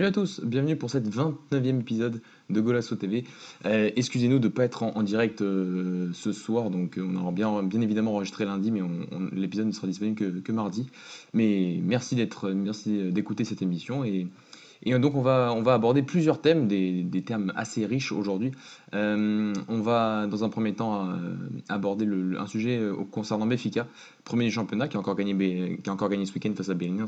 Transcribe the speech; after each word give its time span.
Salut 0.00 0.08
à 0.08 0.12
tous, 0.12 0.40
bienvenue 0.42 0.76
pour 0.76 0.88
cette 0.88 1.14
29e 1.14 1.80
épisode 1.80 2.22
de 2.48 2.60
Golasso 2.62 2.96
TV. 2.96 3.24
Euh, 3.66 3.90
excusez-nous 3.96 4.38
de 4.38 4.48
ne 4.48 4.50
pas 4.50 4.64
être 4.64 4.82
en, 4.82 5.02
direct 5.02 5.42
euh, 5.42 6.08
ce 6.14 6.32
soir, 6.32 6.70
donc 6.70 6.96
euh, 6.96 7.06
on 7.06 7.16
aura 7.16 7.32
bien, 7.32 7.82
évidemment 7.82 8.14
enregistré 8.14 8.46
lundi, 8.46 8.70
mais 8.70 8.80
l'épisode 9.32 9.66
ne 9.66 9.72
sera 9.72 9.86
disponible 9.86 10.42
que, 10.42 10.52
mardi. 10.52 10.86
Mais 11.34 11.78
merci 11.84 12.14
d'être, 12.14 12.48
merci 12.48 13.12
d'écouter 13.12 13.44
cette 13.44 13.60
émission 13.60 14.02
et 14.02 14.26
donc 14.86 15.16
on 15.16 15.20
va, 15.20 15.50
aborder 15.66 16.00
plusieurs 16.00 16.40
thèmes, 16.40 16.66
des, 16.66 17.02
des 17.02 17.20
thèmes 17.20 17.52
assez 17.54 17.84
riches 17.84 18.12
aujourd'hui. 18.12 18.52
On 18.94 19.80
va 19.82 20.26
dans 20.28 20.44
un 20.44 20.48
premier 20.48 20.72
temps 20.72 21.10
aborder 21.68 22.08
un 22.38 22.46
sujet 22.46 22.80
concernant 23.10 23.44
Béfica, 23.44 23.86
premier 24.24 24.46
du 24.46 24.50
championnat 24.50 24.88
qui 24.88 24.96
a 24.96 25.00
encore 25.00 25.16
gagné, 25.16 25.34
ce 25.34 26.32
week-end 26.32 26.54
face 26.56 26.70
à 26.70 26.74
Bénin. 26.74 27.06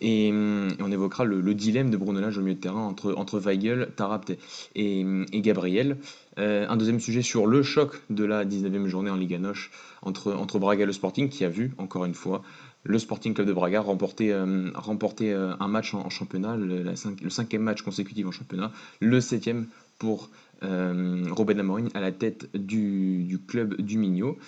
Et, 0.00 0.28
et, 0.28 0.32
on 0.32 0.92
évoquera 0.92 1.24
le, 1.24 1.40
le, 1.40 1.54
dilemme 1.54 1.90
de 1.90 1.96
Bruno 1.96 2.20
Lage 2.20 2.38
au 2.38 2.40
milieu 2.40 2.54
de 2.54 2.60
terrain 2.60 2.82
entre, 2.82 3.14
entre 3.16 3.38
Weigel, 3.38 3.88
Tarapt 3.96 4.36
et, 4.74 5.06
et 5.32 5.40
Gabriel. 5.40 5.98
Euh, 6.38 6.66
un 6.68 6.76
deuxième 6.76 6.98
sujet 6.98 7.22
sur 7.22 7.46
le 7.46 7.62
choc 7.62 8.02
de 8.10 8.24
la 8.24 8.44
19e 8.44 8.86
journée 8.86 9.10
en 9.10 9.16
Liga 9.16 9.38
Noche 9.38 9.70
entre, 10.02 10.32
entre 10.32 10.58
Braga 10.58 10.82
et 10.82 10.86
le 10.86 10.92
Sporting 10.92 11.28
qui 11.28 11.44
a 11.44 11.48
vu, 11.48 11.72
encore 11.78 12.04
une 12.04 12.14
fois, 12.14 12.42
le 12.82 12.98
Sporting 12.98 13.34
Club 13.34 13.46
de 13.46 13.52
Braga 13.52 13.80
remporter, 13.80 14.32
euh, 14.32 14.70
remporter 14.74 15.32
euh, 15.32 15.54
un 15.60 15.68
match 15.68 15.94
en, 15.94 16.10
championnat, 16.10 16.56
le, 16.56 16.94
cinquième 17.30 17.62
match 17.62 17.82
consécutif 17.82 18.26
en 18.26 18.32
championnat, 18.32 18.72
le 19.00 19.20
septième 19.20 19.66
pour 19.98 20.30
Robin 20.62 21.58
Amorim 21.58 21.90
à 21.92 22.00
la 22.00 22.10
tête 22.10 22.48
du, 22.56 23.24
du 23.24 23.38
club 23.38 23.78
du 23.82 23.98
Mignot. 23.98 24.38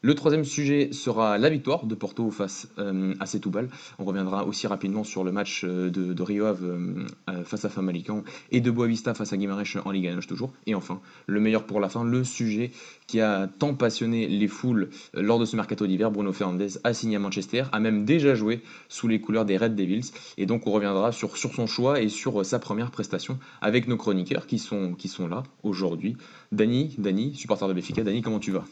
Le 0.00 0.14
troisième 0.14 0.44
sujet 0.44 0.90
sera 0.92 1.38
la 1.38 1.50
victoire 1.50 1.84
de 1.84 1.94
Porto 1.96 2.30
face 2.30 2.68
euh, 2.78 3.14
à 3.18 3.26
Setúbal. 3.26 3.68
On 3.98 4.04
reviendra 4.04 4.46
aussi 4.46 4.68
rapidement 4.68 5.02
sur 5.02 5.24
le 5.24 5.32
match 5.32 5.62
euh, 5.64 5.90
de, 5.90 6.22
Rio 6.22 6.44
Ave 6.44 6.62
euh, 6.62 7.42
face 7.42 7.64
à 7.64 7.68
Famalicão 7.68 8.22
et 8.52 8.60
de 8.60 8.70
Boavista 8.70 9.12
face 9.14 9.32
à 9.32 9.36
Guimarães 9.36 9.80
en 9.84 9.90
Liga 9.90 10.14
Noche 10.14 10.28
toujours. 10.28 10.52
Et 10.66 10.76
enfin, 10.76 11.00
le 11.26 11.40
meilleur 11.40 11.64
pour 11.64 11.80
la 11.80 11.88
fin, 11.88 12.04
le 12.04 12.22
sujet 12.22 12.70
qui 13.08 13.20
a 13.20 13.48
tant 13.48 13.74
passionné 13.74 14.28
les 14.28 14.46
foules 14.46 14.88
lors 15.14 15.40
de 15.40 15.44
ce 15.44 15.56
mercato 15.56 15.84
d'hiver. 15.84 16.12
Bruno 16.12 16.32
Fernandes 16.32 16.78
a 16.84 16.94
signé 16.94 17.16
à 17.16 17.18
Manchester, 17.18 17.64
a 17.72 17.80
même 17.80 18.04
déjà 18.04 18.36
joué 18.36 18.62
sous 18.88 19.08
les 19.08 19.20
couleurs 19.20 19.46
des 19.46 19.56
Red 19.56 19.74
Devils. 19.74 20.12
Et 20.36 20.46
donc 20.46 20.68
on 20.68 20.70
reviendra 20.70 21.10
sur, 21.10 21.36
son 21.36 21.66
choix 21.66 22.00
et 22.00 22.08
sur 22.08 22.46
sa 22.46 22.60
première 22.60 22.92
prestation 22.92 23.36
avec 23.60 23.88
nos 23.88 23.96
chroniqueurs 23.96 24.46
qui 24.46 24.60
sont, 24.60 24.96
là 25.28 25.42
aujourd'hui. 25.64 26.16
Dani, 26.52 26.94
Dani, 26.98 27.34
supporter 27.34 27.66
de 27.66 27.72
Béfica. 27.72 28.04
Dani, 28.04 28.22
comment 28.22 28.38
tu 28.38 28.52
vas? 28.52 28.64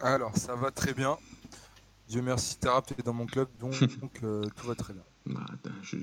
Alors, 0.00 0.36
ça 0.36 0.54
va 0.54 0.70
très 0.70 0.92
bien. 0.92 1.16
Dieu 2.08 2.22
merci, 2.22 2.58
Terap 2.58 2.90
est 2.98 3.04
dans 3.04 3.12
mon 3.12 3.26
club, 3.26 3.48
donc, 3.60 3.74
euh, 4.22 4.42
tout 4.56 4.66
va 4.66 4.74
très 4.74 4.92
bien. 4.92 5.02
Bah, 5.24 5.46
je, 5.82 5.96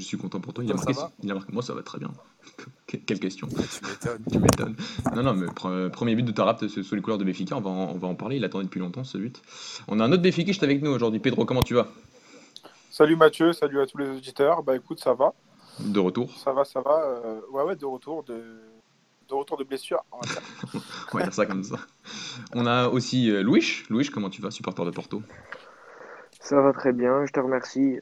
suis 0.00 0.16
content 0.16 0.40
pour 0.40 0.54
toi. 0.54 0.64
Il 0.64 0.72
a, 0.72 0.74
marqué, 0.74 0.94
il 1.22 1.30
a 1.30 1.34
marqué, 1.34 1.52
moi 1.52 1.62
ça 1.62 1.74
va 1.74 1.82
très 1.82 1.98
bien. 1.98 2.10
Quelle 2.86 3.20
question 3.20 3.46
Tu 4.30 4.38
m'étonnes. 4.38 4.76
Non, 5.14 5.22
non, 5.22 5.34
mais 5.34 5.46
premier 5.90 6.14
but 6.14 6.22
de 6.22 6.32
Tarap 6.32 6.64
sous 6.66 6.94
les 6.94 7.02
couleurs 7.02 7.18
de 7.18 7.24
Béfica, 7.24 7.54
on 7.54 7.60
va, 7.60 7.68
en, 7.68 7.90
on 7.90 7.98
va 7.98 8.08
en 8.08 8.14
parler. 8.14 8.36
Il 8.36 8.44
attendait 8.44 8.64
depuis 8.64 8.80
longtemps 8.80 9.04
ce 9.04 9.18
but. 9.18 9.42
On 9.88 10.00
a 10.00 10.04
un 10.04 10.12
autre 10.12 10.22
Béfica 10.22 10.52
avec 10.64 10.82
nous 10.82 10.90
aujourd'hui. 10.90 11.20
Pedro, 11.20 11.44
comment 11.44 11.62
tu 11.62 11.74
vas? 11.74 11.88
Salut 12.90 13.16
Mathieu, 13.16 13.52
salut 13.52 13.80
à 13.80 13.86
tous 13.86 13.98
les 13.98 14.08
auditeurs. 14.08 14.62
Bah 14.62 14.74
écoute, 14.74 15.00
ça 15.00 15.12
va. 15.12 15.34
De 15.78 15.98
retour 16.00 16.36
Ça 16.38 16.52
va, 16.52 16.64
ça 16.64 16.80
va. 16.80 17.04
Euh, 17.04 17.40
ouais, 17.50 17.62
ouais, 17.62 17.76
de 17.76 17.86
retour. 17.86 18.22
De 18.24 18.42
de 19.32 19.36
retour 19.38 19.56
de 19.56 19.64
blessure. 19.64 20.04
On 20.12 21.18
va 21.18 21.24
dire 21.24 21.34
ça 21.34 21.46
comme 21.46 21.64
ça. 21.64 21.76
On 22.54 22.66
a 22.66 22.88
aussi 22.88 23.30
euh, 23.30 23.42
Louis. 23.42 23.82
Louis, 23.88 24.08
comment 24.08 24.30
tu 24.30 24.42
vas, 24.42 24.50
supporter 24.50 24.84
de 24.84 24.90
Porto? 24.90 25.22
Ça 26.40 26.60
va 26.60 26.72
très 26.72 26.92
bien, 26.92 27.24
je 27.26 27.32
te 27.32 27.40
remercie. 27.40 28.00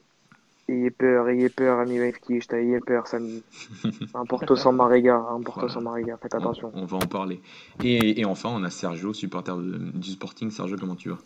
Ayez 0.67 0.91
peur, 0.91 1.27
ayez 1.29 1.49
peur, 1.49 1.79
ami 1.79 1.99
Wavekist, 1.99 2.53
ayez 2.53 2.79
peur, 2.79 3.07
samedi. 3.07 3.43
Un 4.13 4.25
Porto 4.25 4.55
sans 4.55 4.71
Mariga, 4.71 5.15
un 5.15 5.41
Porto 5.41 5.67
sans 5.67 5.81
Mariga, 5.81 6.17
faites 6.21 6.35
attention. 6.35 6.71
On, 6.73 6.85
va 6.85 6.97
en 6.97 7.07
parler. 7.07 7.41
Et, 7.83 8.23
enfin, 8.25 8.49
on 8.53 8.63
a 8.63 8.69
Sergio, 8.69 9.13
supporter 9.13 9.57
du 9.57 10.11
Sporting. 10.11 10.49
Sergio, 10.49 10.77
comment 10.77 10.95
tu 10.95 11.09
vas? 11.09 11.17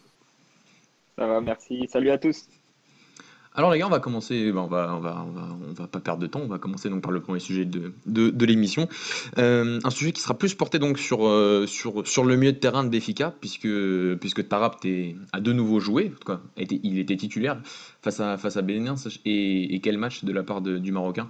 Ça 1.18 1.28
va, 1.28 1.42
merci. 1.42 1.88
Salut 1.88 2.10
à 2.10 2.18
tous. 2.18 2.48
Alors 3.58 3.72
les 3.72 3.80
gars, 3.80 3.88
on 3.88 3.90
va 3.90 4.00
commencer, 4.00 4.52
ben, 4.52 4.62
on, 4.62 4.68
va, 4.68 4.94
on, 4.96 5.00
va, 5.00 5.26
on, 5.26 5.74
va, 5.74 5.88
pas 5.88 6.02
perdre 6.02 6.22
de 6.22 6.28
temps, 6.28 6.42
on 6.42 6.48
va 6.48 6.58
commencer 6.58 6.90
donc 6.90 7.02
par 7.02 7.12
le 7.12 7.22
premier 7.22 7.40
sujet 7.40 7.64
de, 7.64 7.94
de, 8.06 8.46
l'émission. 8.46 8.90
Euh, 9.38 9.80
un 9.82 9.90
sujet 9.90 10.12
qui 10.12 10.22
sera 10.22 10.34
plus 10.38 10.54
porté 10.56 10.78
donc 10.78 11.00
sur, 11.00 11.26
euh, 11.26 11.66
sur, 11.66 12.06
sur 12.06 12.26
le 12.26 12.36
milieu 12.36 12.52
de 12.52 12.58
terrain 12.58 12.84
de 12.84 12.90
Béfica, 12.90 13.34
puisque, 13.40 13.70
puisque 14.20 14.44
a 14.52 15.40
de 15.40 15.54
nouveau 15.54 15.80
joué, 15.80 16.12
en 16.14 16.20
tout 16.20 16.34
cas 16.34 16.42
il 16.58 17.00
était 17.00 17.16
titulaire 17.16 17.62
face 18.02 18.20
à, 18.20 18.38
face 18.38 18.58
à 18.58 18.62
Bénin, 18.62 18.96
et, 19.26 19.80
quel 19.82 19.98
match 19.98 20.26
de 20.26 20.34
la 20.34 20.44
part 20.44 20.62
du 20.62 20.92
Marocain. 20.92 21.30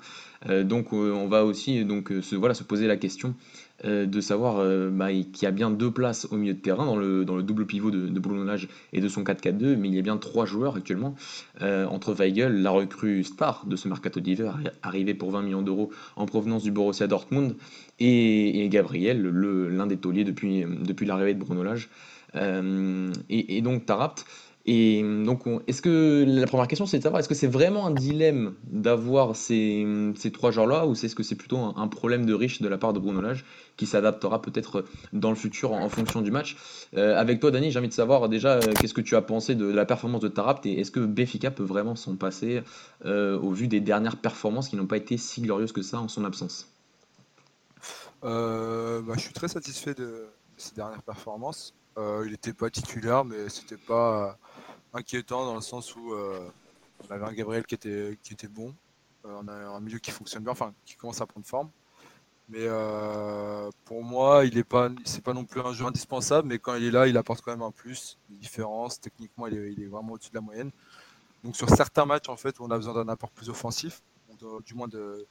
Euh, 0.50 0.64
donc 0.64 0.94
on 0.94 1.28
va 1.28 1.46
aussi 1.46 1.86
donc, 1.86 2.12
se, 2.22 2.36
voilà, 2.36 2.56
se 2.56 2.64
poser 2.64 2.88
la 2.88 2.98
question 2.98 3.36
euh, 3.84 4.06
de 4.06 4.22
savoir 4.22 4.60
euh, 4.60 4.90
bah, 4.90 5.12
qu'il 5.12 5.44
y 5.44 5.46
a 5.48 5.52
bien 5.52 5.70
deux 5.70 5.92
places 5.92 6.28
au 6.32 6.38
milieu 6.38 6.54
de 6.54 6.60
terrain 6.60 6.86
dans 6.86 6.96
le, 6.96 7.26
double 7.26 7.66
pivot 7.66 7.92
de, 7.92 8.20
Bruno 8.20 8.46
Lage 8.46 8.70
et 8.94 9.02
de 9.02 9.10
son 9.10 9.24
4-4-2, 9.24 9.76
mais 9.76 9.90
il 9.90 9.96
y 9.96 10.00
a 10.00 10.02
bien 10.02 10.16
trois 10.16 10.46
joueurs 10.46 10.78
actuellement, 10.78 11.14
euh, 11.62 11.86
entre 11.88 12.14
Weigel, 12.14 12.62
la 12.62 12.72
recrue 12.72 13.26
star 13.26 13.66
de 13.66 13.76
ce 13.76 13.90
mercato 13.90 14.22
d'hiver, 14.22 14.58
arrivé 14.82 15.14
pour 15.14 15.32
20 15.32 15.42
millions 15.42 15.62
d'euros 15.62 15.92
en 16.16 16.26
provenance 16.26 16.64
du 16.64 16.72
Borussia 16.72 17.08
Dortmund, 17.08 17.58
et, 18.00 18.68
Gabriel, 18.70 19.22
l'un 19.22 19.88
des 19.88 19.98
tauliers 19.98 20.24
depuis, 20.24 20.66
l'arrivée 21.06 21.34
de 21.34 21.40
Bruno 21.40 21.64
Lage. 21.64 21.90
Et, 22.34 23.58
et, 23.58 23.62
donc 23.62 23.86
Tarapt, 23.86 24.26
et 24.68 25.04
donc, 25.04 25.44
est-ce 25.68 25.80
que 25.80 26.26
la 26.28 26.48
première 26.48 26.68
question, 26.68 26.88
c'est 26.88 26.98
de 26.98 27.04
savoir 27.04 27.20
est-ce 27.20 27.30
que 27.30 27.36
c'est 27.36 27.46
vraiment 27.46 27.86
un 27.86 27.92
dilemme 27.92 28.56
d'avoir 28.64 29.36
ces, 29.36 29.86
ces 30.16 30.32
trois 30.32 30.50
genres-là, 30.50 30.88
ou 30.88 30.94
est-ce 30.94 31.14
que 31.14 31.22
c'est 31.22 31.36
plutôt 31.36 31.58
un, 31.58 31.88
problème 31.88 32.26
de 32.26 32.34
riche 32.34 32.64
de 32.64 32.68
la 32.68 32.80
part 32.80 32.92
de 32.92 33.00
Bruno 33.00 33.22
Lage 33.22 33.46
qui 33.78 33.86
s'adaptera 33.86 34.42
peut-être 34.42 34.86
dans 35.14 35.30
le 35.30 35.36
futur 35.36 35.74
en, 35.74 35.88
fonction 35.88 36.24
du 36.24 36.32
match? 36.32 36.58
Euh, 36.98 37.16
Avec 37.16 37.40
toi, 37.40 37.52
Dani, 37.52 37.70
j'ai 37.70 37.78
envie 37.78 37.90
de 37.90 37.94
savoir 37.94 38.28
déjà 38.28 38.54
euh, 38.54 38.74
qu'est-ce 38.80 38.96
que 38.96 39.02
tu 39.02 39.16
as 39.16 39.22
pensé 39.22 39.54
de, 39.54 39.68
la 39.68 39.86
performance 39.86 40.22
de 40.22 40.30
Tarapt 40.30 40.66
et 40.66 40.80
est-ce 40.80 40.90
que 40.90 41.00
Béfica 41.00 41.52
peut 41.52 41.64
vraiment 41.64 41.96
s'en 41.96 42.16
passer 42.16 42.64
euh, 43.06 43.38
au 43.38 43.52
vu 43.52 43.68
des 43.68 43.82
dernières 43.82 44.18
performances 44.18 44.70
qui 44.70 44.78
n'ont 44.78 44.88
pas 44.88 44.98
été 44.98 45.18
si 45.18 45.42
glorieuses 45.42 45.74
que 45.74 45.84
ça 45.84 46.00
en 46.00 46.08
son 46.08 46.26
absence? 46.26 46.72
Bah, 48.24 49.02
Je 49.14 49.20
suis 49.20 49.34
très 49.34 49.48
satisfait 49.48 49.94
de 49.94 50.26
ces 50.58 50.74
dernières 50.74 51.04
performances. 51.04 51.76
il 51.98 52.32
n'était 52.32 52.54
pas 52.54 52.72
titulaire, 52.72 53.24
mais 53.24 53.48
c'était 53.50 53.78
pas 53.78 54.40
inquiétant 54.96 55.46
dans 55.46 55.56
le 55.56 55.62
sens 55.62 55.96
où 55.96 56.14
euh, 56.14 56.50
on 57.08 57.14
avait 57.14 57.26
un 57.26 57.34
Gabriel 57.34 57.66
qui 57.66 57.76
était, 57.76 58.18
qui 58.24 58.34
était 58.34 58.48
bon, 58.48 58.74
euh, 59.26 59.42
on 59.42 59.48
a 59.48 59.54
un 59.54 59.80
milieu 59.80 60.00
qui 60.00 60.12
fonctionne 60.12 60.44
bien, 60.44 60.54
enfin 60.54 60.74
qui 60.86 60.96
commence 60.96 61.22
à 61.22 61.26
prendre 61.26 61.46
forme. 61.46 61.70
Mais 62.48 62.62
euh, 62.62 63.70
pour 63.86 64.04
moi, 64.04 64.46
il 64.46 64.56
n'est 64.56 64.64
pas, 64.64 64.90
c'est 65.04 65.24
pas 65.24 65.34
non 65.34 65.46
plus 65.46 65.62
un 65.62 65.74
jeu 65.74 65.86
indispensable, 65.86 66.48
mais 66.48 66.60
quand 66.60 66.76
il 66.76 66.86
est 66.86 66.92
là, 66.92 67.08
il 67.08 67.18
apporte 67.18 67.42
quand 67.42 67.52
même 67.52 67.64
un 67.64 67.72
plus, 67.72 68.18
une 68.30 68.38
différence. 68.38 69.00
Techniquement, 69.02 69.48
il 69.48 69.58
est, 69.58 69.74
il 69.74 69.82
est 69.82 69.88
vraiment 69.88 70.14
au-dessus 70.14 70.30
de 70.30 70.36
la 70.36 70.42
moyenne. 70.42 70.72
Donc 71.44 71.56
sur 71.56 71.70
certains 71.70 72.06
matchs, 72.06 72.30
en 72.30 72.38
fait, 72.38 72.60
où 72.60 72.64
on 72.64 72.72
a 72.72 72.78
besoin 72.78 72.94
d'un 72.94 73.10
apport 73.10 73.32
plus 73.32 73.50
offensif, 73.50 74.02
du 74.66 74.74
moins 74.76 74.88
de, 74.88 75.26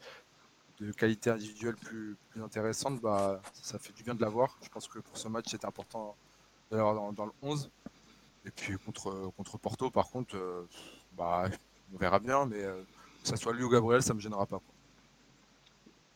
qualité 0.96 1.30
individuelle 1.30 1.76
plus, 1.76 2.16
intéressante, 2.42 3.00
bah, 3.00 3.40
ça 3.52 3.78
fait 3.78 3.92
du 3.92 4.02
bien 4.02 4.14
de 4.14 4.20
l'avoir. 4.20 4.56
Je 4.62 4.68
pense 4.68 4.88
que 4.88 4.98
pour 4.98 5.16
ce 5.16 5.28
match, 5.28 5.46
c'était 5.48 5.66
important 5.66 6.16
de 6.70 6.76
l'avoir 6.76 6.94
dans, 6.94 7.12
dans, 7.12 7.26
le 7.26 7.32
11. 7.42 7.70
Et 8.46 8.50
puis 8.50 8.74
contre, 8.84 9.32
contre 9.36 9.58
Porto, 9.58 9.90
par 9.90 10.10
contre, 10.10 10.36
euh, 10.36 10.66
bah, 11.16 11.48
on 11.94 11.98
verra 11.98 12.18
bien, 12.18 12.46
mais 12.46 12.62
euh, 12.62 12.74
que 13.22 13.28
ça 13.28 13.36
soit 13.36 13.54
lui 13.54 13.64
ou 13.64 13.70
Gabriel, 13.70 14.02
ça 14.02 14.12
me 14.14 14.20
gênera 14.20 14.46
pas. 14.46 14.60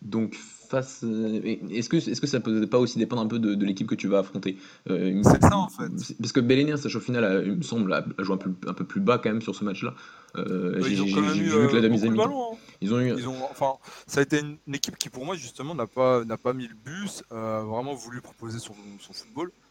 Donc 0.02 0.36
face, 0.36 1.02
euh, 1.02 1.40
est-ce 1.70 1.88
que 1.88 1.96
est-ce 1.96 2.20
que 2.20 2.28
ça 2.28 2.38
peut 2.38 2.68
pas 2.68 2.78
aussi 2.78 2.98
dépendre 2.98 3.22
un 3.22 3.26
peu 3.26 3.40
de, 3.40 3.64
l'équipe 3.64 3.88
que 3.88 3.96
tu 3.96 4.06
vas 4.06 4.20
affronter 4.20 4.56
C'est 4.86 5.42
ça 5.42 5.56
en 5.56 5.68
fait. 5.68 5.90
Parce 6.20 6.30
que 6.30 6.38
Bellénia, 6.38 6.76
ça 6.76 6.88
au 6.94 7.00
final, 7.00 7.42
il 7.46 7.56
me 7.56 7.62
semble, 7.62 7.92
a, 7.92 8.04
joué 8.18 8.34
un 8.34 8.38
peu, 8.38 8.54
un 8.68 8.74
peu 8.74 8.84
plus 8.84 9.00
bas 9.00 9.18
quand 9.18 9.30
même 9.30 9.42
sur 9.42 9.56
ce 9.56 9.64
match-là. 9.64 9.94
j'ai 10.36 10.94
vu 10.94 11.12
que 11.12 11.74
la 11.74 11.80
demi 11.80 12.00
hein. 12.06 12.58
Ils 12.80 12.94
ont 12.94 13.00
eu. 13.00 13.12
Ils 13.18 13.26
ont, 13.26 13.42
enfin, 13.50 13.72
ça 14.06 14.20
a 14.20 14.22
été 14.22 14.38
une, 14.38 14.58
équipe 14.72 14.98
qui 14.98 15.08
pour 15.08 15.24
moi 15.24 15.34
justement 15.34 15.74
n'a 15.74 15.88
pas 15.88 16.24
n'a 16.24 16.36
pas 16.36 16.52
mis 16.52 16.68
le 16.68 16.76
bus, 16.84 17.24
vraiment 17.30 17.94
voulu 17.94 18.20
proposer 18.20 18.60
son, 18.60 18.74
son 19.00 19.12
football 19.12 19.50
euh, 19.50 19.67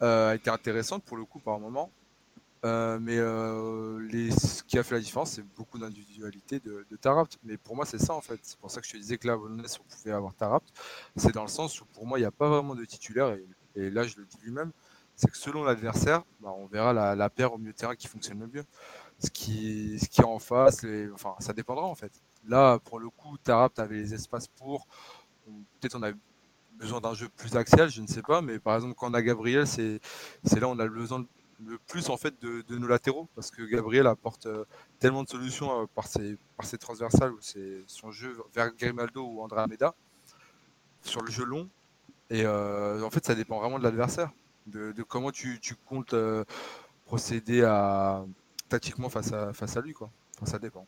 a 0.00 0.34
été 0.34 0.50
intéressante 0.50 1.04
pour 1.04 1.16
le 1.16 1.24
coup 1.24 1.38
par 1.38 1.58
moment. 1.58 1.90
Euh, 2.64 2.98
mais 3.00 3.18
euh, 3.18 4.30
ce 4.30 4.62
qui 4.62 4.78
a 4.78 4.84
fait 4.84 4.94
la 4.94 5.00
différence, 5.00 5.32
c'est 5.32 5.42
beaucoup 5.56 5.78
d'individualité 5.78 6.60
de, 6.60 6.86
de. 6.88 6.98
Mais 7.42 7.56
pour 7.56 7.74
moi, 7.74 7.84
c'est 7.84 7.98
ça 7.98 8.14
en 8.14 8.20
fait. 8.20 8.38
C'est 8.42 8.58
pour 8.58 8.70
ça 8.70 8.80
que 8.80 8.86
je 8.86 8.92
te 8.92 8.96
disais 8.96 9.18
que 9.18 9.26
là, 9.26 9.36
on 9.36 9.84
pouvait 9.88 10.12
avoir 10.12 10.34
Tarapt. 10.34 10.68
C'est 11.16 11.34
dans 11.34 11.42
le 11.42 11.48
sens 11.48 11.80
où 11.80 11.86
pour 11.86 12.06
moi, 12.06 12.18
il 12.18 12.22
n'y 12.22 12.26
a 12.26 12.30
pas 12.30 12.48
vraiment 12.48 12.74
de 12.74 12.84
titulaire. 12.84 13.36
Et, 13.74 13.90
là, 13.90 14.04
je 14.04 14.16
le 14.18 14.26
dis 14.26 14.36
lui-même, 14.42 14.70
c'est 15.16 15.30
que 15.30 15.36
selon 15.36 15.64
l'adversaire, 15.64 16.22
bah, 16.40 16.52
on 16.56 16.66
verra 16.66 16.92
la, 16.92 17.30
paire 17.30 17.52
au 17.52 17.58
milieu 17.58 17.72
terrain 17.72 17.96
qui 17.96 18.06
fonctionne 18.06 18.38
le 18.40 18.46
mieux. 18.46 18.64
Ce 19.18 19.30
qui, 19.30 19.96
est 19.96 20.24
en 20.24 20.38
face, 20.38 20.84
enfin, 21.14 21.34
ça 21.40 21.52
dépendra 21.52 21.84
en 21.84 21.94
fait. 21.94 22.12
Là, 22.46 22.78
pour 22.78 23.00
le 23.00 23.08
coup, 23.10 23.36
Tarapt 23.38 23.78
avait 23.80 23.96
les 23.96 24.14
espaces 24.14 24.46
pour. 24.46 24.86
Peut-être 25.80 25.96
on 25.96 26.02
a 26.04 26.12
besoin 26.82 27.00
d'un 27.00 27.14
jeu 27.14 27.28
plus 27.36 27.56
axial, 27.56 27.88
je 27.88 28.02
ne 28.02 28.06
sais 28.06 28.22
pas, 28.22 28.42
mais 28.42 28.58
par 28.58 28.74
exemple, 28.74 28.94
quand 28.94 29.10
on 29.10 29.14
a 29.14 29.22
Gabriel, 29.22 29.66
c'est 29.66 30.00
là 30.60 30.68
on 30.68 30.78
a 30.78 30.86
besoin 30.86 31.24
le 31.64 31.78
plus 31.78 32.10
en 32.10 32.16
fait 32.16 32.34
de, 32.42 32.76
nos 32.76 32.88
latéraux 32.88 33.28
parce 33.36 33.52
que 33.52 33.62
Gabriel 33.62 34.08
apporte 34.08 34.46
euh, 34.46 34.64
tellement 34.98 35.22
de 35.22 35.28
solutions 35.28 35.82
euh, 35.82 35.86
par, 35.94 36.08
ses, 36.08 36.36
par 36.56 36.66
ses 36.66 36.76
transversales 36.76 37.32
ou 37.32 37.38
son 37.86 38.10
jeu 38.10 38.36
vers 38.52 38.74
Grimaldo 38.74 39.24
ou 39.24 39.42
André 39.42 39.60
Almeida 39.60 39.94
sur 41.02 41.22
le 41.22 41.30
jeu 41.30 41.44
long. 41.44 41.68
Et 42.30 42.46
en 42.46 43.10
fait, 43.10 43.24
ça 43.26 43.34
dépend 43.34 43.60
vraiment 43.60 43.78
de 43.78 43.84
l'adversaire, 43.84 44.30
de, 44.66 44.94
comment 45.02 45.30
tu, 45.30 45.60
comptes 45.86 46.14
procéder 47.04 47.62
à, 47.62 48.24
tactiquement 48.70 49.10
face 49.10 49.32
à, 49.32 49.52
face 49.52 49.76
à 49.76 49.82
lui. 49.82 49.92
Quoi. 49.92 50.10
ça 50.44 50.58
dépend. 50.58 50.86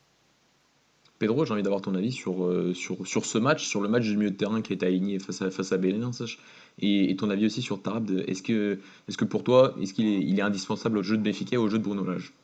Pedro, 1.19 1.45
j'ai 1.45 1.53
envie 1.53 1.63
d'avoir 1.63 1.81
ton 1.81 1.95
avis 1.95 2.11
sur, 2.11 2.45
euh, 2.45 2.75
sur, 2.75 3.07
sur 3.07 3.25
ce 3.25 3.39
match, 3.39 3.67
sur 3.67 3.81
le 3.81 3.89
match 3.89 4.03
du 4.03 4.17
milieu 4.17 4.31
de 4.31 4.37
terrain 4.37 4.63
qui 4.63 4.73
été 4.73 4.87
aligné 4.87 5.19
face 5.21 5.43
à, 5.43 5.51
face 5.51 5.73
à 5.73 5.77
et, 5.77 7.11
et, 7.11 7.17
ton 7.17 7.31
avis 7.31 7.47
aussi 7.47 7.63
sur 7.63 7.81
Tarab. 7.81 8.11
Est-ce 8.27 8.43
que, 8.43 8.81
est 9.09 9.17
que 9.17 9.25
pour 9.25 9.45
toi, 9.45 9.75
est-ce 9.81 9.95
qu'il 9.95 10.09
est, 10.09 10.21
il 10.21 10.39
est 10.39 10.43
indispensable 10.43 10.99
au 10.99 11.03
jeu 11.03 11.17
de 11.17 11.23
Béfica 11.23 11.61
au 11.61 11.69
jeu 11.69 11.79
de 11.79 11.85
Bruno 11.85 12.05
Lage? 12.05 12.35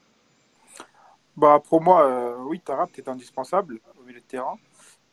Bah, 1.37 1.61
Pour 1.69 1.83
moi, 1.83 2.07
euh, 2.07 2.37
oui, 2.45 2.61
Tarab 2.61 2.89
est 2.97 3.09
indispensable 3.09 3.81
au 4.01 4.05
milieu 4.05 4.21
de 4.21 4.25
terrain, 4.25 4.57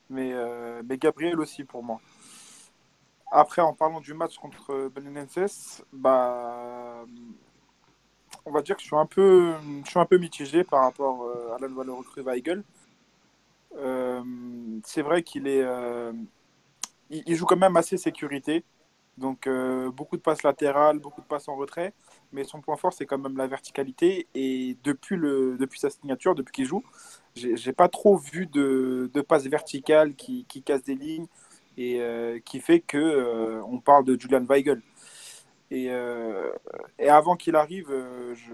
mais, 0.09 0.31
euh, 0.33 0.83
mais 0.87 0.97
Gabriel 0.97 1.39
aussi 1.39 1.63
pour 1.63 1.83
moi. 1.83 1.99
Après, 3.31 3.61
en 3.61 3.73
parlant 3.73 4.01
du 4.01 4.13
match 4.13 4.37
contre 4.37 4.89
Belenenses, 4.93 5.83
bah, 5.91 7.03
on 8.45 8.51
va 8.51 8.61
dire 8.61 8.75
que 8.75 8.81
je 8.81 8.87
suis 8.87 8.95
un 8.95 9.07
peu, 9.07 9.53
je 9.83 9.89
suis 9.89 9.99
un 9.99 10.05
peu 10.05 10.17
mitigé 10.17 10.63
par 10.63 10.83
rapport 10.83 11.27
à 11.55 11.59
la 11.59 11.67
nouvelle 11.67 11.89
recrue 11.89 12.21
Weigel. 12.21 12.63
Euh, 13.77 14.23
c'est 14.83 15.01
vrai 15.01 15.23
qu'il 15.23 15.47
est, 15.47 15.61
euh, 15.63 16.13
il, 17.09 17.35
joue 17.35 17.45
quand 17.45 17.57
même 17.57 17.77
assez 17.77 17.97
sécurité. 17.97 18.63
Donc 19.17 19.47
euh, 19.47 19.89
beaucoup 19.91 20.15
de 20.15 20.21
passes 20.21 20.43
latérales, 20.43 20.99
beaucoup 20.99 21.21
de 21.21 21.25
passes 21.25 21.47
en 21.47 21.55
retrait, 21.55 21.93
mais 22.31 22.43
son 22.43 22.61
point 22.61 22.77
fort 22.77 22.93
c'est 22.93 23.07
quand 23.07 23.17
même 23.17 23.37
la 23.37 23.47
verticalité. 23.47 24.27
Et 24.35 24.77
depuis, 24.83 25.15
le, 25.15 25.57
depuis 25.57 25.79
sa 25.79 25.89
signature, 25.89 26.35
depuis 26.35 26.51
qu'il 26.51 26.65
joue, 26.65 26.83
j'ai 27.35 27.73
pas 27.73 27.89
trop 27.89 28.17
vu 28.17 28.45
de, 28.47 29.09
de 29.13 29.21
passes 29.21 29.47
verticales 29.47 30.15
qui, 30.15 30.45
qui 30.45 30.61
cassent 30.61 30.83
des 30.83 30.95
lignes 30.95 31.27
et 31.77 32.01
qui 32.45 32.59
fait 32.59 32.79
que 32.79 33.61
on 33.67 33.79
parle 33.79 34.05
de 34.05 34.19
Julian 34.19 34.43
Weigel. 34.43 34.81
Et, 35.71 35.85
et 36.99 37.09
avant 37.09 37.35
qu'il 37.35 37.55
arrive, 37.55 37.87
je, 38.33 38.53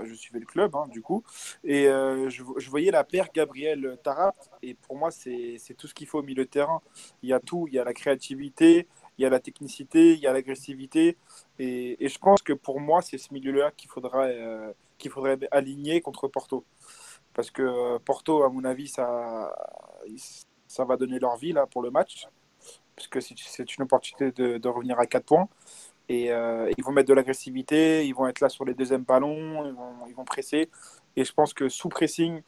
bah, 0.00 0.06
je 0.08 0.14
suivais 0.14 0.40
le 0.40 0.46
club, 0.46 0.74
hein, 0.76 0.86
du 0.88 1.02
coup, 1.02 1.22
et 1.62 1.86
euh, 1.86 2.30
je, 2.30 2.42
voyais 2.70 2.90
la 2.90 3.04
paire 3.04 3.28
Gabriel 3.34 3.98
Tarat, 4.02 4.34
et 4.62 4.72
pour 4.72 4.96
moi, 4.96 5.10
c'est 5.10 5.58
tout 5.76 5.86
ce 5.86 5.92
qu'il 5.92 6.06
faut 6.06 6.20
au 6.20 6.22
milieu 6.22 6.44
de 6.44 6.48
terrain. 6.48 6.80
Il 7.22 7.28
y 7.28 7.34
a 7.34 7.40
tout, 7.40 7.66
il 7.68 7.74
y 7.74 7.78
a 7.78 7.84
la 7.84 7.92
créativité, 7.92 8.88
il 9.18 9.22
y 9.22 9.26
a 9.26 9.30
la 9.30 9.40
technicité, 9.40 10.14
il 10.14 10.20
y 10.20 10.26
a 10.26 10.32
l'agressivité, 10.32 11.18
et, 11.58 12.08
je 12.08 12.18
pense 12.18 12.40
que 12.40 12.54
pour 12.54 12.80
moi, 12.80 13.02
c'est 13.02 13.18
ce 13.18 13.34
milieu-là 13.34 13.72
qu'il 13.76 13.90
faudrait, 13.90 14.38
euh, 14.40 14.72
faudrait 15.10 15.38
aligner 15.50 16.00
contre 16.00 16.28
Porto. 16.28 16.64
Parce 17.34 17.50
que 17.50 17.62
euh, 17.62 17.98
Porto, 17.98 18.42
à 18.42 18.48
mon 18.48 18.64
avis, 18.64 18.88
ça, 18.88 19.52
va 20.78 20.96
donner 20.96 21.18
leur 21.18 21.36
vie 21.36 21.52
là, 21.52 21.66
pour 21.66 21.82
le 21.82 21.90
match, 21.90 22.26
puisque 22.96 23.20
c'est 23.20 23.76
une 23.76 23.84
opportunité 23.84 24.32
de, 24.32 24.56
de 24.56 24.68
revenir 24.68 24.98
à 24.98 25.04
4 25.06 25.26
points. 25.26 25.48
Et 26.10 26.32
euh, 26.32 26.68
ils 26.76 26.82
vont 26.82 26.90
mettre 26.90 27.08
de 27.08 27.14
l'agressivité, 27.14 28.04
ils 28.04 28.12
vont 28.16 28.26
être 28.26 28.40
là 28.40 28.48
sur 28.48 28.64
les 28.64 28.74
deuxièmes 28.74 29.04
ballons, 29.04 29.64
ils 30.08 30.14
vont, 30.16 30.24
presser. 30.24 30.68
Et 31.14 31.24
je 31.24 31.32
pense 31.32 31.54
que 31.54 31.68
sous 31.68 31.88
pressing, 31.88 32.42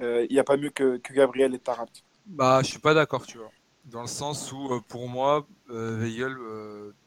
euh, 0.00 0.26
il 0.28 0.32
n'y 0.32 0.40
a 0.40 0.44
pas 0.44 0.56
mieux 0.56 0.70
que, 0.70 1.00
Gabriel 1.12 1.54
et 1.54 1.60
Tarat. 1.60 1.86
Bah, 2.26 2.58
je 2.64 2.66
suis 2.66 2.80
pas 2.80 2.94
d'accord, 2.94 3.24
tu 3.24 3.38
vois. 3.38 3.52
Dans 3.84 4.00
le 4.00 4.08
sens 4.08 4.50
où, 4.50 4.72
euh, 4.72 4.80
pour 4.88 5.08
moi, 5.08 5.46
Veil, 5.68 6.24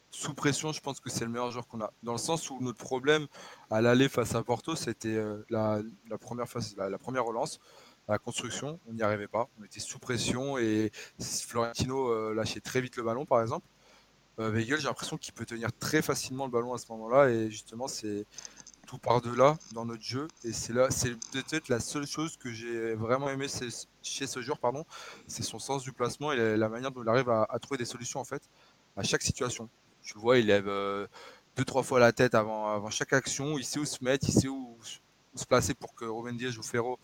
sous 0.10 0.34
pression, 0.34 0.72
je 0.72 0.80
pense 0.80 1.02
que 1.02 1.10
c'est 1.10 1.26
le 1.26 1.32
meilleur 1.32 1.52
joueur 1.52 1.68
qu'on 1.68 1.82
a. 1.82 1.92
Dans 2.02 2.14
le 2.14 2.18
sens 2.18 2.50
où 2.50 2.58
notre 2.62 2.78
problème 2.78 3.28
à 3.70 3.82
l'aller 3.82 4.08
face 4.08 4.36
à 4.36 4.42
Porto, 4.42 4.78
c'était 4.78 5.22
la, 5.50 5.82
première 6.22 6.48
phase, 6.48 6.78
la, 6.78 6.98
première 6.98 7.26
relance 7.26 7.60
la 8.08 8.18
construction, 8.18 8.80
on 8.88 8.94
n'y 8.94 9.04
arrivait 9.04 9.28
pas. 9.28 9.50
On 9.60 9.66
était 9.66 9.82
sous 9.82 10.00
pression 10.00 10.58
et 10.58 10.92
Florentino 11.20 12.34
lâchait 12.34 12.62
très 12.62 12.80
vite 12.80 12.96
le 12.96 13.04
ballon, 13.04 13.26
par 13.26 13.42
exemple. 13.42 13.68
Euh, 14.40 14.58
j'ai 14.58 14.78
l'impression 14.78 15.18
qu'il 15.18 15.34
peut 15.34 15.46
tenir 15.46 15.70
très 15.80 16.02
facilement 16.02 16.46
le 16.46 16.52
ballon 16.52 16.74
à 16.74 16.78
ce 16.78 16.86
moment-là. 16.92 17.30
Et 17.30 17.52
justement, 17.52 17.88
c'est 17.88 18.26
tout 18.88 18.98
par-delà 18.98 19.58
dans 19.74 19.86
notre 19.86 20.02
jeu. 20.02 20.28
Et 20.44 20.54
c'est 20.54 20.74
là, 20.74 20.90
c'est 20.90 21.12
peut-être 21.32 21.70
la 21.70 21.80
seule 21.80 22.08
chose 22.08 22.38
que 22.38 22.52
j'ai 22.52 22.96
vraiment 22.96 23.30
aimé 23.30 23.48
chez 24.02 24.28
ce 24.28 24.42
joueur, 24.42 24.58
pardon, 24.58 24.84
c'est 25.28 25.44
son 25.44 25.60
sens 25.60 25.84
du 25.84 25.92
placement 25.92 26.32
et 26.32 26.58
la, 26.58 26.70
manière 26.70 26.92
dont 26.92 27.04
il 27.04 27.10
arrive 27.10 27.30
à, 27.30 27.46
trouver 27.62 27.78
des 27.78 27.86
solutions 27.86 28.20
en 28.20 28.24
fait 28.24 28.42
à 28.98 29.04
chaque 29.04 29.22
situation. 29.22 29.70
Tu 30.02 30.18
vois, 30.18 30.40
il 30.40 30.48
lève 30.48 30.68
euh, 30.68 31.06
deux 31.56 31.66
trois 31.66 31.84
fois 31.84 32.00
la 32.00 32.12
tête 32.14 32.34
avant, 32.34 32.74
avant 32.74 32.90
chaque 32.90 33.14
action. 33.14 33.60
Il 33.60 33.66
sait 33.66 33.80
où 33.80 33.86
se 33.86 34.04
mettre, 34.04 34.28
il 34.28 34.34
sait 34.34 34.48
où, 34.48 34.78
se 35.36 35.46
placer 35.46 35.76
pour 35.76 35.94
que 35.94 36.06
Robin 36.06 36.34
Diaz 36.34 36.58
ou 36.58 36.64
Ferro 36.64 36.98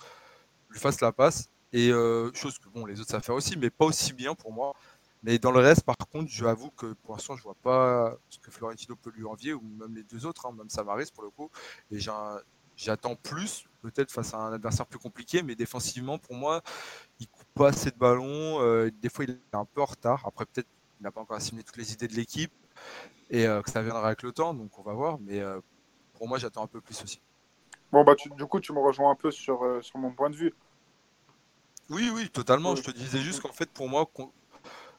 lui 0.70 0.80
fasse 0.80 1.02
la 1.02 1.12
passe. 1.12 1.50
Et 1.72 1.92
euh, 1.92 2.32
chose 2.34 2.58
que 2.58 2.70
bon, 2.70 2.86
les 2.86 3.00
autres 3.00 3.12
savent 3.12 3.22
faire 3.22 3.36
aussi, 3.36 3.58
mais 3.58 3.70
pas 3.70 3.86
aussi 3.86 4.14
bien 4.14 4.34
pour 4.34 4.52
moi. 4.52 4.74
Mais 5.26 5.40
dans 5.40 5.50
le 5.50 5.60
reste, 5.60 5.82
par 5.82 5.98
contre, 5.98 6.30
je 6.30 6.46
avoue 6.46 6.70
que 6.70 6.94
pour 6.94 7.16
l'instant, 7.16 7.36
je 7.36 7.42
vois 7.42 7.56
pas 7.56 8.16
ce 8.30 8.38
que 8.38 8.52
Florentino 8.52 8.96
peut 8.96 9.10
lui 9.10 9.26
envier, 9.26 9.54
ou 9.54 9.62
même 9.62 9.96
les 9.96 10.04
deux 10.04 10.28
autres, 10.28 10.46
hein, 10.46 10.54
même 10.56 10.70
Samaris 10.70 11.10
pour 11.12 11.24
le 11.24 11.32
coup. 11.32 11.50
Et 11.90 11.98
j'attends 12.78 13.16
plus, 13.16 13.66
peut-être 13.82 14.12
face 14.12 14.36
à 14.36 14.38
un 14.38 14.54
adversaire 14.54 14.86
plus 14.86 15.00
compliqué, 15.00 15.42
mais 15.42 15.56
défensivement, 15.56 16.20
pour 16.20 16.36
moi, 16.36 16.62
il 17.20 17.28
coupe 17.28 17.48
pas 17.56 17.70
assez 17.70 17.90
de 17.90 17.98
ballons. 17.98 18.62
Euh, 18.62 18.92
des 19.02 19.10
fois, 19.10 19.26
il 19.26 19.32
est 19.32 19.56
un 19.56 19.66
peu 19.66 19.82
en 19.82 19.86
retard. 19.86 20.24
Après, 20.28 20.46
peut-être 20.46 20.68
qu'il 20.68 21.04
n'a 21.04 21.10
pas 21.10 21.22
encore 21.22 21.38
assimilé 21.38 21.64
toutes 21.64 21.78
les 21.78 21.92
idées 21.92 22.08
de 22.08 22.14
l'équipe 22.14 22.54
et 23.32 23.48
euh, 23.48 23.64
que 23.64 23.72
ça 23.72 23.82
viendra 23.82 24.06
avec 24.06 24.22
le 24.22 24.32
temps, 24.32 24.54
donc 24.54 24.78
on 24.78 24.84
va 24.84 24.94
voir. 24.94 25.18
Mais 25.22 25.40
euh, 25.40 25.60
pour 26.14 26.28
moi, 26.28 26.38
j'attends 26.38 26.64
un 26.64 26.68
peu 26.68 26.82
plus 26.82 27.02
aussi. 27.02 27.20
Bon, 27.92 28.04
bah, 28.04 28.14
du 28.16 28.46
coup, 28.46 28.60
tu 28.60 28.74
me 28.74 28.80
rejoins 28.80 29.10
un 29.10 29.16
peu 29.16 29.32
sur, 29.32 29.66
sur 29.82 29.98
mon 29.98 30.12
point 30.12 30.30
de 30.30 30.36
vue. 30.36 30.54
Oui, 31.90 32.12
oui, 32.14 32.30
totalement. 32.30 32.76
Je 32.76 32.84
te 32.84 32.92
disais 32.92 33.22
juste 33.22 33.42
qu'en 33.42 33.52
fait, 33.52 33.72
pour 33.72 33.90
moi, 33.90 34.08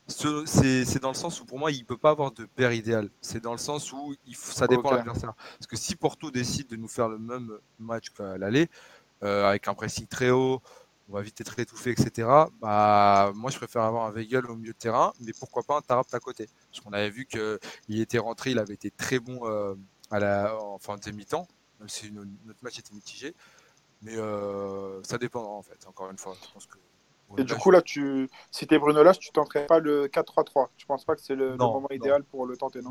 c'est 0.09 1.01
dans 1.01 1.09
le 1.09 1.15
sens 1.15 1.41
où 1.41 1.45
pour 1.45 1.59
moi 1.59 1.71
il 1.71 1.85
peut 1.85 1.97
pas 1.97 2.11
avoir 2.11 2.33
de 2.33 2.45
paire 2.45 2.73
idéal. 2.73 3.11
C'est 3.21 3.43
dans 3.43 3.53
le 3.53 3.59
sens 3.59 3.93
où 3.93 4.15
il 4.27 4.37
ça 4.37 4.67
dépend 4.67 4.91
de 4.91 4.97
l'adversaire. 4.97 5.35
Parce 5.35 5.67
que 5.67 5.77
si 5.77 5.97
Porto 5.97 6.31
décide 6.31 6.69
de 6.69 6.77
nous 6.77 6.89
faire 6.89 7.09
le 7.09 7.19
même 7.19 7.59
match 7.79 8.11
qu'à 8.11 8.39
l'aller, 8.39 8.69
euh, 9.23 9.49
avec 9.49 9.67
un 9.69 9.75
pressing 9.75 10.07
très 10.07 10.31
haut, 10.31 10.61
on 11.09 11.15
va 11.15 11.23
vite 11.23 11.41
être 11.41 11.59
étouffé, 11.59 11.91
etc. 11.91 12.29
Bah 12.61 13.33
moi 13.35 13.51
je 13.51 13.57
préfère 13.57 13.83
avoir 13.83 14.07
un 14.07 14.11
Weigel 14.11 14.47
au 14.47 14.57
milieu 14.57 14.73
de 14.73 14.79
terrain, 14.79 15.13
mais 15.21 15.33
pourquoi 15.39 15.63
pas 15.63 15.77
un 15.77 15.83
Tarap 15.83 16.07
à 16.13 16.21
côté? 16.21 16.49
Parce 16.71 16.81
qu'on 16.81 16.93
avait 16.93 17.11
vu 17.11 17.27
qu'il 17.27 18.01
était 18.01 18.19
rentré, 18.19 18.51
il 18.53 18.59
avait 18.59 18.75
été 18.75 18.91
très 18.91 19.19
bon 19.19 19.41
euh, 19.49 19.75
à 20.11 20.21
la, 20.21 20.57
en 20.61 20.79
fin 20.79 20.97
de 20.97 21.11
mi-temps, 21.11 21.49
même 21.81 21.89
si 21.89 22.13
notre 22.13 22.63
match 22.63 22.79
était 22.79 22.95
mitigé. 22.95 23.35
Mais 24.03 24.17
euh, 24.17 25.03
ça 25.03 25.19
dépend 25.19 25.43
en 25.43 25.63
fait, 25.63 25.87
encore 25.87 26.11
une 26.11 26.19
fois. 26.19 26.37
Je 26.47 26.53
pense 26.53 26.67
que 26.67 26.79
et 27.39 27.45
du 27.45 27.55
coup, 27.55 27.71
là, 27.71 27.83
tu... 27.83 28.31
si 28.51 28.67
tu 28.67 28.75
es 28.75 28.79
Bruno 28.79 29.03
Lage, 29.03 29.19
tu 29.19 29.31
tenterais 29.31 29.67
pas 29.67 29.79
le 29.79 30.07
4-3-3. 30.07 30.69
Tu 30.77 30.87
penses 30.87 31.05
pas 31.05 31.15
que 31.15 31.23
c'est 31.23 31.35
le, 31.35 31.57
moment 31.57 31.91
idéal 31.91 32.23
pour 32.25 32.47
le 32.47 32.57
tenter, 32.57 32.81
non, 32.83 32.91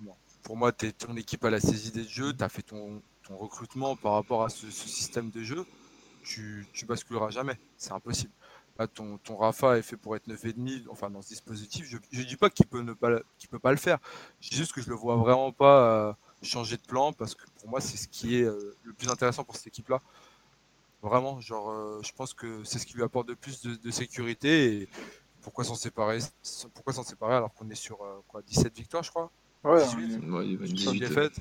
non, 0.00 0.14
Pour 0.42 0.56
moi, 0.56 0.72
es, 0.82 0.92
ton 0.92 1.16
équipe 1.16 1.44
a 1.44 1.50
la 1.50 1.60
saisie 1.60 1.92
des 1.92 2.04
jeux, 2.04 2.34
tu 2.36 2.42
as 2.44 2.48
fait 2.48 2.62
ton, 2.62 3.02
recrutement 3.30 3.96
par 3.96 4.12
rapport 4.12 4.44
à 4.44 4.48
ce, 4.48 4.70
système 4.70 5.30
de 5.30 5.42
jeu, 5.42 5.64
tu, 6.24 6.66
tu 6.72 6.86
basculeras 6.86 7.30
jamais. 7.30 7.58
C'est 7.76 7.92
impossible. 7.92 8.32
ton, 8.94 9.18
ton 9.18 9.36
Rafa 9.36 9.78
est 9.78 9.82
fait 9.82 9.96
pour 9.96 10.16
être 10.16 10.26
9,5 10.28 10.86
enfin 10.90 11.10
dans 11.10 11.22
ce 11.22 11.28
dispositif. 11.28 11.86
Je 11.88 12.20
ne 12.20 12.24
dis 12.24 12.36
pas 12.36 12.50
qu'il 12.50 12.66
peut 12.66 12.82
ne 12.82 12.92
pas 12.92 13.20
peut 13.50 13.58
pas 13.58 13.70
le 13.70 13.78
faire. 13.78 13.98
Je 14.40 14.50
dis 14.50 14.56
juste 14.56 14.72
que 14.72 14.82
je 14.82 14.88
le 14.88 14.96
vois 14.96 15.16
vraiment 15.16 15.52
pas 15.52 16.08
euh, 16.08 16.12
changer 16.42 16.76
de 16.76 16.82
plan 16.82 17.12
parce 17.12 17.34
que 17.34 17.44
pour 17.58 17.68
moi 17.68 17.80
c'est 17.80 17.96
ce 17.96 18.06
qui 18.06 18.36
est 18.36 18.44
euh, 18.44 18.76
le 18.84 18.92
plus 18.92 19.08
intéressant 19.08 19.44
pour 19.44 19.56
cette 19.56 19.68
équipe 19.68 19.88
là. 19.88 20.00
Vraiment, 21.02 21.40
genre, 21.40 21.70
euh, 21.70 22.00
je 22.02 22.12
pense 22.12 22.34
que 22.34 22.64
c'est 22.64 22.78
ce 22.78 22.86
qui 22.86 22.94
lui 22.94 23.02
apporte 23.02 23.28
de 23.28 23.34
plus 23.34 23.62
de, 23.62 23.90
sécurité. 23.90 24.82
Et 24.82 24.88
pourquoi 25.42 25.64
s'en 25.64 25.74
séparer 25.74 26.18
Pourquoi 26.74 26.92
s'en 26.92 27.04
séparer 27.04 27.34
alors 27.34 27.54
qu'on 27.54 27.68
est 27.70 27.76
sur 27.76 28.02
euh, 28.02 28.20
quoi 28.28 28.42
17 28.42 28.76
victoires, 28.76 29.02
je 29.02 29.10
crois? 29.10 29.30
Ouais, 29.64 29.84
18, 29.84 30.98
défaites. 30.98 31.40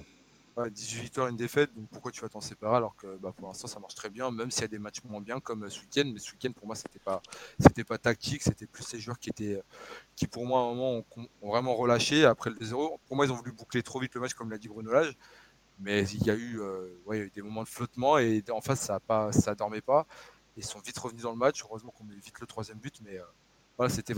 18 0.64 1.02
victoires, 1.02 1.28
une 1.28 1.36
défaite. 1.36 1.70
Donc 1.76 1.90
pourquoi 1.90 2.12
tu 2.12 2.22
vas 2.22 2.30
t'en 2.30 2.42
séparer 2.42 2.78
alors 2.78 2.96
que 2.96 3.18
bah, 3.18 3.34
pour 3.36 3.48
l'instant 3.48 3.68
ça 3.68 3.80
marche 3.80 3.96
très 3.96 4.10
bien, 4.10 4.32
même 4.32 4.52
s'il 4.52 4.62
y 4.62 4.66
a 4.66 4.70
des 4.70 4.80
matchs 4.80 5.04
moins 5.04 5.20
bien 5.22 5.40
comme 5.40 5.64
euh, 5.64 5.70
ce 5.70 5.82
week-end. 5.82 6.10
Mais 6.14 6.20
ce 6.20 6.32
week-end 6.32 6.52
pour 6.54 6.66
moi 6.66 6.76
c'était 6.76 7.00
pas 7.00 7.22
c'était 7.60 7.84
pas 7.84 7.98
tactique, 7.98 8.42
c'était 8.42 8.66
plus 8.66 8.84
ces 8.84 9.00
joueurs 9.00 9.20
qui 9.20 9.30
étaient 9.30 9.62
qui 10.16 10.28
pour 10.28 10.46
moi 10.46 10.62
à 10.62 10.64
un 10.64 10.74
moment 10.74 11.04
ont, 11.18 11.50
vraiment 11.50 11.76
relâché 11.76 12.26
après 12.26 12.52
le 12.52 12.58
0 12.62 13.00
Pour 13.08 13.16
moi 13.16 13.26
ils 13.26 13.32
ont 13.32 13.36
voulu 13.36 13.52
boucler 13.52 13.84
trop 13.84 14.00
vite 14.00 14.16
le 14.16 14.22
match 14.22 14.34
comme 14.34 14.50
l'a 14.50 14.58
dit 14.58 14.70
Bruno 14.70 14.92
Lage. 14.92 15.18
Mais 15.80 16.04
il 16.04 16.26
y 16.26 16.30
a 16.30 16.36
eu, 16.36 16.60
euh, 16.62 17.30
des 17.34 17.42
moments 17.42 17.64
de 17.64 17.68
flottement 17.68 18.18
et 18.18 18.44
en 18.50 18.62
face, 18.62 18.82
ça 18.82 19.00
pas, 19.00 19.32
ça 19.32 19.56
dormait 19.56 19.82
pas. 19.82 20.08
Ils 20.58 20.64
sont 20.64 20.80
vite 20.80 20.98
revenus 20.98 21.24
dans 21.24 21.32
le 21.32 21.38
match. 21.38 21.64
Heureusement 21.64 21.92
qu'on 21.92 22.06
met 22.06 22.16
vite 22.16 22.40
le 22.40 22.48
troisième 22.48 22.80
but, 22.80 23.02
mais 23.04 23.18
euh, 23.18 23.24
c'était 23.90 24.14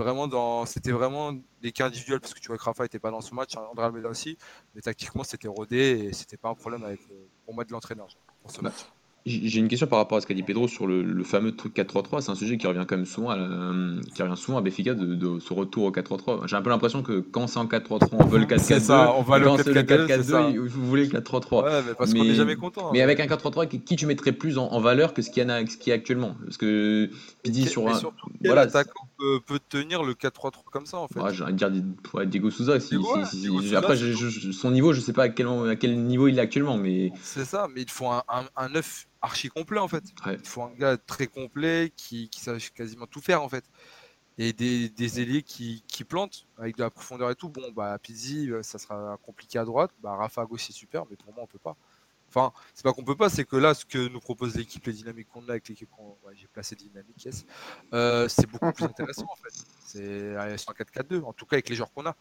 vraiment 0.92 1.34
des 1.62 1.72
cas 1.72 1.88
individuels 1.88 2.20
parce 2.20 2.34
que 2.34 2.40
tu 2.40 2.48
vois 2.48 2.58
que 2.58 2.64
Rafa 2.64 2.86
était 2.86 3.00
pas 3.00 3.12
dans 3.12 3.22
ce 3.22 3.34
match, 3.34 3.56
André 3.58 3.86
Almeida 3.86 4.10
aussi, 4.10 4.38
mais 4.76 4.82
tactiquement 4.82 5.24
c'était 5.24 5.48
rodé 5.48 5.78
et 5.78 6.14
c'était 6.14 6.38
pas 6.38 6.50
un 6.50 6.56
problème 6.56 6.84
avec, 6.84 7.02
euh, 7.10 7.28
pour 7.44 7.56
moi 7.56 7.64
de 7.64 7.72
l'entraîneur 7.72 8.08
pour 8.42 8.52
ce 8.52 8.62
match. 8.62 8.86
J'ai 9.28 9.60
une 9.60 9.68
question 9.68 9.88
par 9.88 10.00
rapport 10.00 10.18
à 10.18 10.22
ce 10.22 10.28
qu'a 10.28 10.34
dit 10.34 10.44
Pedro 10.44 10.68
sur 10.70 10.88
le, 10.88 11.04
le 11.04 11.24
fameux 11.24 11.52
truc 11.56 11.76
4-3-3. 11.76 12.22
C'est 12.22 12.32
un 12.32 12.36
sujet 12.36 12.58
qui 12.58 12.66
revient 12.66 12.86
quand 12.88 12.96
même 12.96 13.06
souvent 13.06 13.30
à, 13.32 13.36
la- 13.36 13.74
qui 14.16 14.22
revient 14.24 14.38
souvent 14.38 14.58
à 14.58 14.62
Benfica 14.62 14.94
de, 14.94 15.16
de 15.16 15.40
ce 15.40 15.54
retour 15.54 15.84
au 15.84 15.92
4-3-3. 15.92 16.48
J'ai 16.48 16.56
un 16.56 16.62
peu 16.62 16.70
l'impression 16.70 17.04
que 17.04 17.20
quand 17.20 17.48
c'est 17.48 17.60
en 17.60 17.66
4-3-3, 17.66 18.08
on 18.14 18.26
veut 18.26 18.40
le 18.40 18.46
4-4-2. 18.46 18.58
C'est 18.60 18.80
ça, 18.80 19.14
on 19.18 19.22
va 19.24 19.38
le 19.40 19.46
quand 19.46 19.58
c'est 19.58 19.74
le 19.74 19.82
4-4-2, 19.82 20.08
c'est 20.08 20.24
ça. 20.24 20.50
4-4-2, 20.50 20.58
vous 20.68 20.88
voulez 20.88 21.06
le 21.08 21.20
4-3-3. 21.20 21.64
Ouais, 21.64 21.70
mais 21.88 21.94
parce 21.98 22.14
qu'on 22.14 22.24
n'est 22.24 22.36
jamais 22.36 22.56
content. 22.56 22.90
Mais 22.94 23.02
hein. 23.02 23.04
avec 23.04 23.20
un 23.20 23.26
4-3-3, 23.26 23.68
qui, 23.68 23.82
qui 23.82 23.96
tu 23.98 24.06
mettrais 24.06 24.32
plus 24.32 24.58
en, 24.58 24.68
en 24.72 24.80
valeur 24.80 25.14
que 25.14 25.22
ce 25.22 25.30
qu'il 25.30 25.44
y, 25.44 25.46
en 25.46 25.50
a- 25.50 25.66
ce 25.66 25.76
y 25.90 25.92
a 25.92 25.96
actuellement? 25.96 26.36
Parce 26.46 26.58
que 26.58 27.10
Pidi 27.44 27.66
sur 27.66 27.88
un. 27.88 27.96
surtout, 27.96 28.30
Voilà. 28.46 28.62
attaquant 28.62 29.08
peut, 29.18 29.40
peut 29.46 29.60
tenir 29.70 30.04
le 30.04 30.14
4-3-3 30.14 30.64
comme 30.72 30.86
ça 30.86 30.98
en 30.98 31.08
fait 31.08 31.20
Ouais, 31.20 31.34
j'ai 31.34 31.44
envie 31.44 31.54
de 31.54 31.58
dire 31.58 32.14
ouais, 32.14 32.26
Diego 32.28 32.50
Souza. 32.52 32.80
Si, 32.80 32.96
Ouais, 32.98 33.04
si- 33.26 33.32
si- 33.32 33.40
Diego 33.42 33.60
si- 33.62 33.68
Souza, 33.68 33.80
après, 33.80 33.96
je- 33.96 34.52
son 34.52 34.72
niveau, 34.72 34.94
je 34.94 35.02
sais 35.02 35.14
pas 35.14 35.24
à 35.24 35.30
quel, 35.30 35.48
à 35.48 35.76
quel 35.76 36.02
niveau 36.04 36.28
il 36.28 36.38
est 36.38 36.42
actuellement, 36.42 36.78
mais 36.78 37.12
C'est 37.22 37.46
ça, 37.46 37.68
mais 37.74 37.82
il 37.82 37.90
faut 37.90 38.08
un, 38.08 38.24
un, 38.30 38.46
un 38.56 38.70
neuf 38.70 39.08
archi 39.22 39.50
complet 39.50 39.80
en 39.80 39.88
fait. 39.88 40.04
Il 40.44 40.48
faut 40.48 40.62
un 40.64 40.74
gars 40.74 40.98
très 40.98 41.28
complet 41.28 41.92
qui, 41.96 42.30
qui 42.30 42.40
sache 42.42 42.72
quasiment 42.72 43.08
tout 43.08 43.22
faire 43.22 43.42
en 43.42 43.50
fait. 43.50 43.66
Et 44.40 44.54
des, 44.54 44.90
des 44.90 45.20
ailiers 45.20 45.42
qui, 45.42 45.84
qui 45.88 46.04
plantent 46.04 46.46
avec 46.60 46.78
de 46.78 46.84
la 46.84 46.92
profondeur 46.92 47.32
et 47.32 47.36
tout. 47.36 47.50
Bon, 47.50 47.72
bah 47.76 47.98
Pizzi, 47.98 48.52
euh, 48.52 48.62
ça 48.62 48.78
sera 48.78 49.18
compliqué 49.24 49.58
à 49.58 49.66
droite. 49.66 49.90
Bah 50.04 50.16
Rafa 50.16 50.42
à 50.44 50.46
gauche, 50.46 50.66
c'est 50.68 50.74
super, 50.74 51.06
mais 51.10 51.16
pour 51.16 51.34
moi, 51.34 51.44
on 51.44 51.48
peut 51.48 51.58
pas. 51.58 51.76
C'est 52.74 52.84
pas 52.84 52.94
qu'on 52.94 53.04
peut 53.04 53.16
pas, 53.16 53.30
c'est 53.30 53.46
que 53.46 53.56
là, 53.56 53.74
ce 53.74 53.86
que 53.86 54.08
nous 54.10 54.20
propose 54.20 54.56
l'équipe, 54.56 54.86
les 54.86 54.94
dynamiques 54.94 55.28
qu'on 55.30 55.42
a 55.48 55.52
avec 55.52 55.68
l'équipe 55.70 55.90
qu'on. 55.90 56.18
ouais, 56.26 56.34
J'ai 56.36 56.48
placé 56.48 56.76
dynamique, 56.76 57.24
yes. 57.26 57.46
Euh, 57.94 58.28
c'est 58.28 58.48
beaucoup 58.48 58.72
plus 58.72 58.86
intéressant 58.86 59.28
en 59.30 59.36
fait. 59.36 59.66
C'est 59.86 60.36
un 60.36 60.56
4-4-2, 60.56 61.24
en 61.24 61.34
tout 61.34 61.46
cas 61.46 61.56
avec 61.56 61.70
les 61.70 61.76
joueurs 61.76 61.92
qu'on 61.92 62.06
a. 62.06 62.16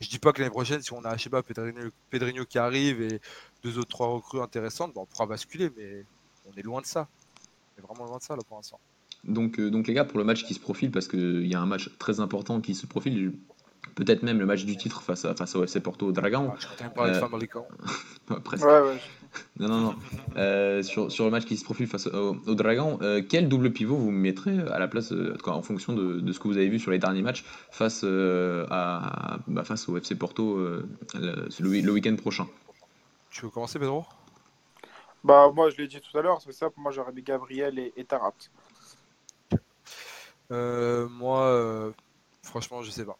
Je 0.00 0.08
dis 0.08 0.18
pas 0.18 0.32
que 0.32 0.40
l'année 0.40 0.50
prochaine, 0.50 0.82
si 0.82 0.92
on 0.92 1.02
a, 1.04 1.16
je 1.16 1.22
sais 1.22 1.90
Pedrinho, 2.10 2.44
qui 2.44 2.58
arrive 2.58 3.00
et 3.00 3.20
deux 3.62 3.78
autres 3.78 3.88
trois 3.88 4.08
recrues 4.08 4.42
intéressantes, 4.42 4.92
on 4.96 5.06
pourra 5.06 5.26
basculer, 5.26 5.70
mais 5.76 6.04
on 6.44 6.54
est 6.56 6.62
loin 6.62 6.82
de 6.82 6.86
ça. 6.86 7.08
On 7.74 7.82
est 7.82 7.86
vraiment 7.86 8.04
loin 8.04 8.18
de 8.18 8.22
ça 8.22 8.36
là 8.36 8.42
pour 8.46 8.56
l'instant. 8.58 8.78
Donc, 9.24 9.58
euh, 9.58 9.70
donc 9.70 9.86
les 9.86 9.94
gars, 9.94 10.04
pour 10.04 10.18
le 10.18 10.24
match 10.24 10.44
qui 10.44 10.54
se 10.54 10.60
profile, 10.60 10.90
parce 10.90 11.08
qu'il 11.08 11.46
y 11.46 11.54
a 11.54 11.60
un 11.60 11.66
match 11.66 11.90
très 11.98 12.20
important 12.20 12.60
qui 12.60 12.74
se 12.74 12.86
profile, 12.86 13.32
peut-être 13.96 14.22
même 14.22 14.38
le 14.38 14.46
match 14.46 14.64
du 14.64 14.76
titre 14.76 15.02
face, 15.02 15.24
à, 15.24 15.34
face 15.34 15.56
au 15.56 15.66
FC 15.66 15.80
Porto 15.80 16.12
Dragon, 16.12 16.50
Ah, 16.52 16.56
je 16.58 16.66
comptais 16.68 16.84
même 16.84 16.92
parler 16.94 17.12
de 17.12 17.16
Euh, 17.16 18.40
presque. 18.44 18.64
Ouais, 18.66 18.80
ouais. 18.80 18.98
Non, 19.60 19.68
non, 19.68 19.80
non. 19.80 19.94
Euh, 20.36 20.82
sur, 20.82 21.10
sur 21.10 21.24
le 21.24 21.30
match 21.30 21.44
qui 21.44 21.56
se 21.56 21.64
profile 21.64 21.86
face 21.86 22.06
au, 22.06 22.36
au 22.46 22.54
Dragon, 22.54 22.98
euh, 23.02 23.22
quel 23.26 23.48
double 23.48 23.72
pivot 23.72 23.96
vous 23.96 24.10
mettrez 24.10 24.58
à 24.60 24.78
la 24.78 24.86
place, 24.88 25.12
euh, 25.12 25.32
en 25.34 25.36
tout 25.36 25.44
cas, 25.44 25.50
en 25.52 25.62
fonction 25.62 25.94
de, 25.94 26.20
de 26.20 26.32
ce 26.32 26.38
que 26.38 26.48
vous 26.48 26.56
avez 26.56 26.68
vu 26.68 26.78
sur 26.78 26.90
les 26.90 26.98
derniers 26.98 27.22
matchs 27.22 27.44
face, 27.70 28.02
euh, 28.04 28.66
à, 28.70 29.38
bah, 29.46 29.64
face 29.64 29.88
au 29.88 29.98
FC 30.00 30.14
Porto 30.14 30.56
euh, 30.56 30.86
le, 31.14 31.48
le- 31.60 31.80
le 31.80 31.92
week-end 31.92 32.16
prochain? 32.16 32.46
Tu 33.30 33.42
veux 33.42 33.50
commencer, 33.50 33.78
Pedro? 33.78 34.04
Bah, 35.24 35.50
moi, 35.54 35.70
je 35.70 35.76
l'ai 35.76 35.88
dit 35.88 36.00
tout 36.00 36.16
à 36.16 36.22
l'heure, 36.22 36.40
c'est 36.40 36.52
ça. 36.52 36.70
Pour 36.70 36.80
moi, 36.82 36.92
j'aurais 36.92 37.12
mis 37.12 37.22
Gabriel 37.22 37.78
et, 37.78 37.92
et 37.96 38.04
Tarat. 38.04 38.32
Euh, 40.52 41.08
Moi, 41.08 41.40
euh, 41.42 41.92
franchement, 42.42 42.82
je 42.82 42.90
sais 42.90 43.04
pas. 43.04 43.18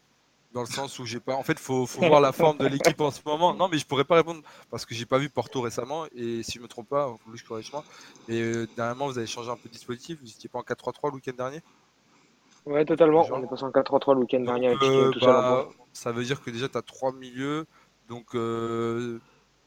Dans 0.57 0.63
le 0.63 0.69
sens 0.69 0.99
où 0.99 1.05
j'ai 1.05 1.21
pas. 1.21 1.35
En 1.35 1.43
fait, 1.43 1.59
faut, 1.59 1.85
faut 1.85 2.01
voir 2.07 2.19
la 2.19 2.33
forme 2.33 2.57
de 2.57 2.67
l'équipe 2.67 2.99
en 3.03 3.11
ce 3.11 3.21
moment. 3.27 3.53
Non, 3.53 3.69
mais 3.69 3.77
je 3.77 3.85
pourrais 3.85 4.05
pas 4.05 4.15
répondre 4.15 4.41
parce 4.71 4.87
que 4.87 4.95
j'ai 4.95 5.05
pas 5.05 5.19
vu 5.19 5.29
Porto 5.29 5.61
récemment. 5.61 6.07
Et 6.15 6.43
si 6.43 6.53
je 6.53 6.61
me 6.61 6.67
trompe 6.67 6.89
pas, 6.89 7.15
je 7.35 7.45
corrige 7.45 7.71
moi. 7.73 7.85
Mais 8.27 8.41
euh, 8.41 8.67
dernièrement, 8.75 9.07
vous 9.07 9.19
avez 9.19 9.27
changé 9.27 9.51
un 9.51 9.57
peu 9.57 9.69
de 9.69 9.75
dispositif. 9.75 10.19
Vous 10.19 10.31
étiez 10.31 10.49
pas 10.49 10.59
en 10.59 10.63
4-3-3 10.63 11.11
le 11.11 11.17
week-end 11.17 11.35
dernier? 11.37 11.61
Ouais, 12.65 12.87
totalement. 12.87 13.23
Genre- 13.23 13.39
On 13.39 13.45
est 13.45 13.47
passé 13.49 13.65
en 13.65 13.71
4-3-3 13.71 14.15
le 14.15 14.21
week-end 14.21 14.41
dernier 14.41 14.69
avec 14.69 14.83
euh, 14.83 15.11
tout 15.11 15.21
bah, 15.21 15.69
ça 15.93 16.11
veut 16.11 16.25
dire 16.25 16.41
que 16.43 16.49
déjà 16.49 16.71
tu 16.71 16.79
as 16.79 16.83
trois 16.83 17.13
milieux. 17.13 17.67
Donc 18.09 18.35
euh, 18.35 19.21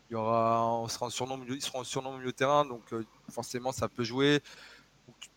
il 0.10 0.14
y 0.14 0.16
aura 0.16 0.66
on 0.74 0.88
sera 0.88 1.06
en 1.06 1.10
surnom 1.12 1.40
ils 1.48 1.62
seront 1.62 1.82
en 1.82 1.84
surnom 1.84 2.14
milieu 2.18 2.32
de 2.32 2.36
terrain, 2.36 2.66
donc 2.66 2.82
forcément 3.30 3.72
ça 3.72 3.88
peut 3.90 4.04
jouer. 4.04 4.42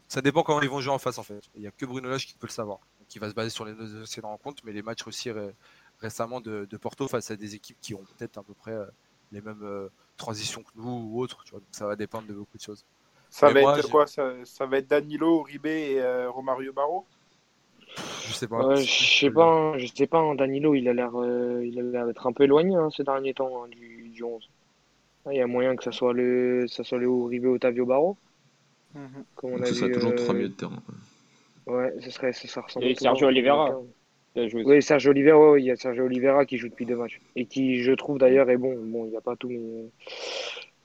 Ça 0.09 0.23
dépend 0.23 0.43
comment 0.45 0.63
ils 0.63 0.71
vont 0.71 0.81
jouer 0.81 0.95
en 0.95 0.99
face 0.99 1.19
en 1.19 1.23
fait. 1.23 1.43
Il 1.57 1.61
n'y 1.61 1.67
a 1.67 1.71
que 1.73 1.85
Bruno 1.85 2.09
Lage 2.09 2.27
qui 2.27 2.33
peut 2.33 2.47
le 2.47 2.53
savoir. 2.53 2.79
Il 3.17 3.21
va 3.21 3.29
se 3.31 3.35
baser 3.35 3.51
sur 3.51 3.65
les 3.65 3.75
deux 3.75 4.03
anciennes 4.03 4.27
rencontres, 4.27 4.63
mais 4.65 4.73
les 4.73 4.83
matchs 4.83 5.07
aussi 5.07 5.31
ré- 5.31 5.55
récemment 6.01 6.41
de, 6.41 6.67
de 6.71 6.77
Porto 6.77 7.09
face 7.09 7.31
à 7.31 7.37
des 7.37 7.55
équipes 7.55 7.79
qui 7.81 7.95
ont 7.95 8.05
peut-être 8.17 8.39
à 8.39 8.43
peu 8.43 8.55
près 8.55 8.73
euh, 8.73 8.87
les 9.33 9.41
mêmes 9.41 9.63
euh, 9.63 9.89
transitions 10.17 10.63
que 10.63 10.71
nous 10.77 10.85
ou 11.13 11.21
autres. 11.21 11.45
Tu 11.45 11.51
vois. 11.53 11.61
Donc 11.61 11.69
ça 11.73 11.87
va 11.87 11.97
dépendre 11.97 12.29
de 12.29 12.35
beaucoup 12.35 12.57
de 12.59 12.63
choses. 12.63 12.85
Ça 13.31 13.51
Mais 13.51 13.55
va 13.55 13.61
moi, 13.61 13.81
être 13.81 13.89
quoi? 13.89 14.07
Ça, 14.07 14.33
ça 14.45 14.65
va 14.67 14.79
être 14.79 14.87
Danilo, 14.87 15.41
Uribe 15.41 15.67
et 15.67 15.99
euh, 15.99 16.31
Romario 16.31 16.73
Barro? 16.73 17.09
Je 18.21 18.33
sais 18.33 18.49
pas. 18.49 18.69
Je 18.75 19.19
sais 19.21 19.31
pas, 19.31 19.45
hein, 19.75 19.79
je 19.79 19.87
sais 19.87 20.07
pas, 20.07 20.19
hein, 20.21 20.35
Danilo, 20.35 20.75
il 20.75 20.89
a 20.89 20.93
l'air 20.95 21.17
euh, 21.21 21.65
il 21.67 21.79
a 21.79 21.83
l'air 21.83 22.07
d'être 22.07 22.27
un 22.27 22.33
peu 22.33 22.45
éloigné 22.45 22.75
hein, 22.77 22.91
ces 22.91 23.03
derniers 23.05 23.35
temps 23.35 23.65
hein, 23.65 23.69
du, 23.69 24.11
du 24.11 24.23
11. 24.23 24.51
Ah, 25.27 25.33
Il 25.33 25.39
y 25.39 25.41
a 25.43 25.47
moyen 25.47 25.77
que 25.77 25.85
ça 25.85 25.93
soit 25.93 26.13
le, 26.15 26.67
ça 26.69 26.85
soit 26.85 26.99
le 26.99 27.07
Uribe 27.07 27.47
Otavio 27.47 27.87
Barro, 27.87 28.19
Mhm. 28.95 29.25
comme 29.35 29.53
on 29.53 29.61
Donc 29.61 29.67
a 29.67 29.69
ce 29.69 29.75
serait 29.75 29.91
vu, 29.91 29.91
toujours 29.91 30.15
euh, 30.15 30.15
trois 30.15 30.35
milieux 30.35 30.49
de 30.49 30.55
terrain. 30.55 30.83
Ouais, 31.67 31.93
ce 32.01 32.11
serait, 32.11 32.33
ça, 32.33 32.49
ça 32.49 32.61
ressemble 32.61 32.87
Et 32.87 32.95
Sergio 32.95 33.27
à- 33.27 33.29
Oliveira. 33.31 33.81
Oui, 34.65 34.83
Sergio 34.83 35.11
Oliveira, 35.11 35.39
ouais, 35.39 35.51
ouais, 35.53 35.63
il 35.63 35.67
y 35.67 35.71
a 35.71 35.77
Sergio 35.77 36.05
Oliveira 36.05 36.47
qui 36.47 36.57
joue 36.59 36.69
depuis 36.69 36.87
deux 36.87 36.97
matchs. 36.97 37.21
Et 37.37 37.47
qui, 37.47 37.83
je 37.83 37.93
trouve 37.93 38.19
d'ailleurs, 38.19 38.49
est 38.51 38.57
bon. 38.57 38.75
Bon, 38.83 39.05
il 39.07 39.11
n'y 39.11 39.17
a 39.17 39.21
pas 39.21 39.37
tous 39.37 39.49
mes, 39.51 39.91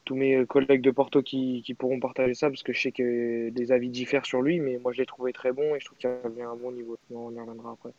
tous 0.04 0.14
mes 0.14 0.44
collègues 0.46 0.82
de 0.82 0.90
Porto 0.90 1.22
qui, 1.22 1.62
qui 1.64 1.74
pourront 1.74 1.98
partager 1.98 2.34
ça, 2.34 2.48
parce 2.50 2.62
que 2.62 2.72
je 2.72 2.80
sais 2.80 2.92
que 2.92 3.50
les 3.54 3.72
avis 3.72 3.88
diffèrent 3.88 4.26
sur 4.26 4.42
lui, 4.42 4.60
mais 4.60 4.78
moi 4.78 4.92
je 4.92 4.98
l'ai 4.98 5.06
trouvé 5.06 5.32
très 5.32 5.52
bon 5.52 5.74
et 5.74 5.80
je 5.80 5.86
trouve 5.86 5.98
qu'il 5.98 6.10
avait 6.10 6.42
un 6.42 6.56
bon 6.56 6.72
niveau. 6.72 6.96
On 7.10 7.30
y 7.32 7.40
reviendra 7.40 7.72
après. 7.72 7.90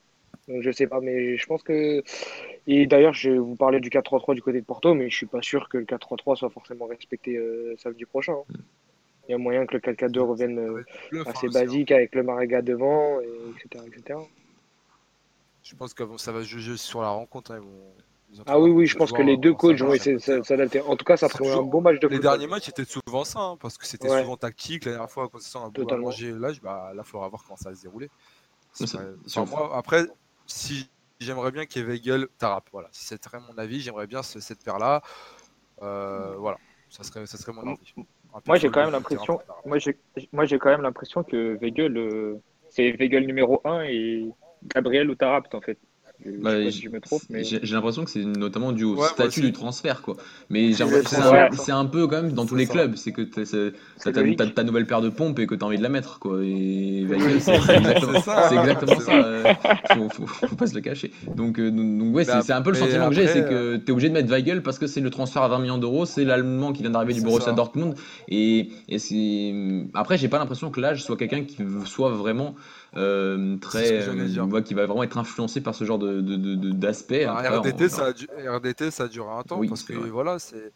Donc 0.48 0.62
je 0.62 0.72
sais 0.72 0.88
pas, 0.88 1.02
mais 1.02 1.38
je 1.38 1.46
pense 1.46 1.64
que. 1.64 2.02
Et 2.68 2.86
d'ailleurs, 2.88 3.14
je 3.14 3.32
vous 3.32 3.56
parlais 3.56 3.80
du 3.80 3.90
4-3-3 3.90 4.34
du 4.36 4.42
côté 4.42 4.60
de 4.62 4.66
Porto, 4.66 4.94
mais 4.94 5.10
je 5.10 5.16
suis 5.16 5.26
pas 5.26 5.42
sûr 5.42 5.68
que 5.70 5.78
le 5.78 5.86
4-3-3 5.86 6.36
soit 6.36 6.50
forcément 6.50 6.86
respecté 6.86 7.38
euh, 7.38 7.76
samedi 7.78 8.06
prochain. 8.06 8.34
hein. 8.34 8.54
Il 9.30 9.34
y 9.34 9.36
a 9.36 9.38
moyen 9.38 9.68
que 9.68 9.76
le 9.76 9.80
4-4-2 9.80 10.20
revienne 10.22 10.56
Ça 10.56 10.62
euh, 10.62 10.84
hein, 11.20 11.24
assez 11.28 11.48
aussi, 11.48 11.58
hein. 11.58 11.62
basique 11.62 11.92
avec 11.92 12.16
le 12.16 12.24
Marega 12.24 12.64
devant, 12.64 13.22
et 13.22 13.30
etc. 13.64 13.86
etc. 13.86 14.20
Je 15.62 15.76
pense 15.76 15.94
que 15.94 16.04
ça 16.18 16.32
va 16.32 16.42
juger 16.42 16.78
sur 16.78 17.02
la 17.04 17.10
rencontre. 17.10 17.52
hein, 17.52 17.60
vont- 17.60 18.44
Ah 18.48 18.60
oui, 18.60 18.72
oui, 18.72 18.88
je 18.88 18.98
pense 18.98 19.12
que 19.12 19.22
les 19.22 19.38
deux 19.38 19.52
ça 19.52 19.56
coachs 19.58 19.80
vont 19.82 19.94
essayer 19.94 20.16
de 20.16 20.42
s'adapter. 20.42 20.82
En 20.82 20.96
tout 20.96 21.06
cas, 21.06 21.16
ça 21.16 21.30
ferait 21.30 21.52
un 21.52 21.62
bon 21.62 21.80
match 21.80 22.00
de 22.00 22.08
Les 22.08 22.16
football. 22.16 22.32
derniers 22.32 22.48
matchs 22.48 22.66
c'était 22.66 22.86
souvent 22.86 23.24
ça, 23.24 23.40
hein, 23.40 23.58
parce 23.62 23.78
que 23.78 23.86
c'était 23.86 24.10
Ouais. 24.10 24.22
souvent 24.24 24.36
tactique. 24.36 24.86
La 24.86 24.94
dernière 24.94 25.12
fois, 25.12 25.30
quand 25.30 25.38
on 25.56 25.68
a 25.68 25.72
Totalement. 25.72 26.06
mangé 26.06 26.32
l'âge, 26.32 26.60
bah, 26.60 26.92
là, 26.96 27.04
il 27.06 27.08
faudra 27.08 27.28
voir 27.30 27.44
comment 27.44 27.58
ça 27.58 27.70
va 27.70 27.76
se 27.76 27.84
dérouler. 27.84 28.10
Ça- 28.74 28.86
enfin, 29.28 29.46
moi, 29.46 29.78
après, 29.78 30.06
si 30.48 30.90
j'aimerais 31.20 31.52
bien 31.52 31.68
qu'il 31.68 31.84
y 31.84 31.86
ait 31.86 31.88
Weigel, 31.88 32.28
Tarap, 32.40 32.68
voilà. 32.72 32.88
Si 32.92 33.06
c'est 33.06 33.20
très 33.20 33.40
mon 33.40 33.56
avis, 33.60 33.80
j'aimerais 33.80 34.08
bien 34.08 34.24
ce- 34.24 34.40
cette 34.40 34.64
paire-là. 34.64 35.04
Euh, 35.84 36.36
voilà, 36.38 36.58
ça 36.90 37.04
serait, 37.04 37.28
ça 37.28 37.38
serait 37.38 37.54
mon 37.54 37.62
avis. 37.74 37.94
Moi, 38.46 38.58
j'ai 38.58 38.70
quand 38.70 38.82
même 38.82 38.92
l'impression. 38.92 39.40
Moi, 39.66 39.80
j'ai 39.80 39.98
moi, 40.32 40.46
j'ai 40.46 40.60
quand 40.60 40.70
même 40.70 40.82
l'impression 40.82 41.24
que 41.24 41.58
Weigel, 41.62 41.98
euh, 41.98 42.42
c'est 42.70 42.92
Weigel 42.92 43.26
numéro 43.26 43.62
1 43.66 43.82
et 43.84 44.30
Gabriel 44.64 45.10
ou 45.10 45.16
Tarapt, 45.16 45.54
en 45.56 45.62
fait. 45.62 45.78
Je 46.26 46.32
Bah, 46.32 46.52
sais 46.52 46.64
pas 46.64 46.70
j- 46.70 46.72
si 46.74 46.82
je 46.84 46.90
me 46.90 47.00
trompe, 47.00 47.22
mais. 47.30 47.44
J'ai 47.44 47.60
l'impression 47.64 48.04
que 48.04 48.10
c'est 48.12 48.26
notamment 48.26 48.72
dû 48.74 48.84
au 48.84 48.96
Ouais, 48.98 49.08
statut 49.08 49.40
du 49.42 49.54
transfert, 49.54 50.02
quoi. 50.02 50.18
Mais 50.50 50.68
j'ai 50.68 50.74
C'est 50.74 50.84
l'impression 50.84 51.00
le 51.00 51.04
que 51.04 51.10
c'est 51.10 51.16
transfert, 51.56 51.78
un, 51.78 51.86
peu 51.86 52.08
quand 52.08 52.22
même 52.22 52.34
dans 52.34 52.46
tous 52.46 52.56
les 52.56 52.66
ça. 52.66 52.74
clubs, 52.74 52.96
c'est 52.98 53.12
que 53.14 53.22
t'as 53.22 54.48
ta, 54.52 54.64
nouvelle 54.64 54.86
paire 54.86 55.02
de 55.02 55.10
pompes 55.10 55.40
et 55.40 55.48
que 55.48 55.56
t'as 55.56 55.66
envie 55.66 55.78
de 55.78 55.84
la 55.84 55.88
mettre, 55.90 56.20
quoi. 56.20 56.40
Et 56.44 57.06
Weigel, 57.06 57.40
c'est 57.42 57.58
c'est 57.62 57.76
exactement, 57.78 58.22
ça, 58.22 58.50
c'est 58.50 58.56
exactement 58.58 59.00
ça. 59.00 59.14
euh, 59.14 59.54
faut, 59.94 60.10
faut, 60.10 60.26
faut 60.48 60.56
pas 60.56 60.68
se 60.68 60.76
le 60.76 60.82
cacher. 60.82 61.12
Donc, 61.36 61.58
euh, 61.60 61.72
donc 61.72 62.14
ouais, 62.16 62.26
c'est 62.26 62.36
Mais 62.36 62.42
c'est 62.42 62.54
un 62.54 62.62
peu 62.62 62.72
le 62.72 62.76
après- 62.78 62.90
sentiment 62.90 63.10
que 63.10 63.16
j'ai, 63.16 63.28
c'est 63.28 63.46
que 63.48 63.78
t'es 63.78 63.92
obligé 63.94 64.10
de 64.10 64.14
mettre 64.14 64.30
Weigel 64.30 64.62
parce 64.62 64.78
que 64.78 64.88
c'est 64.88 65.02
le 65.02 65.10
transfert 65.10 65.42
à 65.44 65.48
20 65.48 65.60
millions 65.60 65.78
d'euros, 65.78 66.06
c'est 66.06 66.26
l'allemand 66.26 66.74
qui 66.74 66.82
vient 66.82 66.92
d'arriver 66.92 67.14
du 67.14 67.22
Borussia 67.22 67.46
ça. 67.52 67.54
Dortmund. 67.54 67.96
Et, 68.28 68.70
et 68.90 69.88
après, 69.94 70.18
j'ai 70.18 70.28
pas 70.28 70.38
l'impression 70.40 70.70
que 70.70 70.82
l'âge 70.82 71.04
soit 71.04 71.16
quelqu'un 71.18 71.44
qui 71.44 71.58
soit 71.86 72.12
vraiment 72.12 72.56
euh, 72.96 73.58
très, 73.58 74.08
euh, 74.08 74.44
ouais, 74.46 74.64
qui 74.64 74.74
va 74.74 74.86
vraiment 74.86 75.04
être 75.04 75.18
influencé 75.18 75.62
par 75.62 75.76
ce 75.76 75.84
genre 75.86 76.00
de 76.00 76.22
de- 76.22 76.36
de- 76.36 76.56
de- 76.56 76.72
d'aspect. 76.72 77.26
Bah, 77.26 77.44
on- 77.52 77.58
RDT, 77.60 77.90
ça 77.90 78.06
a, 78.08 78.14
du- 78.14 78.28
RDT, 78.28 78.92
ça 78.92 79.04
a 79.04 79.08
duré 79.08 79.30
un 79.32 79.44
temps 79.44 79.60
Oui, 79.60 79.68
parce 79.70 79.84
que 79.84 79.94
vrai. 79.94 80.10
voilà, 80.10 80.40
c'est 80.40 80.72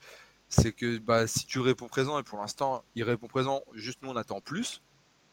c'est 0.49 0.71
que 0.71 0.99
bah, 0.99 1.25
si 1.27 1.45
tu 1.47 1.59
réponds 1.59 1.87
présent 1.87 2.19
et 2.19 2.23
pour 2.23 2.37
l'instant 2.39 2.83
il 2.95 3.03
répond 3.03 3.27
présent, 3.27 3.61
juste 3.73 3.99
nous 4.03 4.09
on 4.09 4.15
attend 4.15 4.39
plus, 4.39 4.81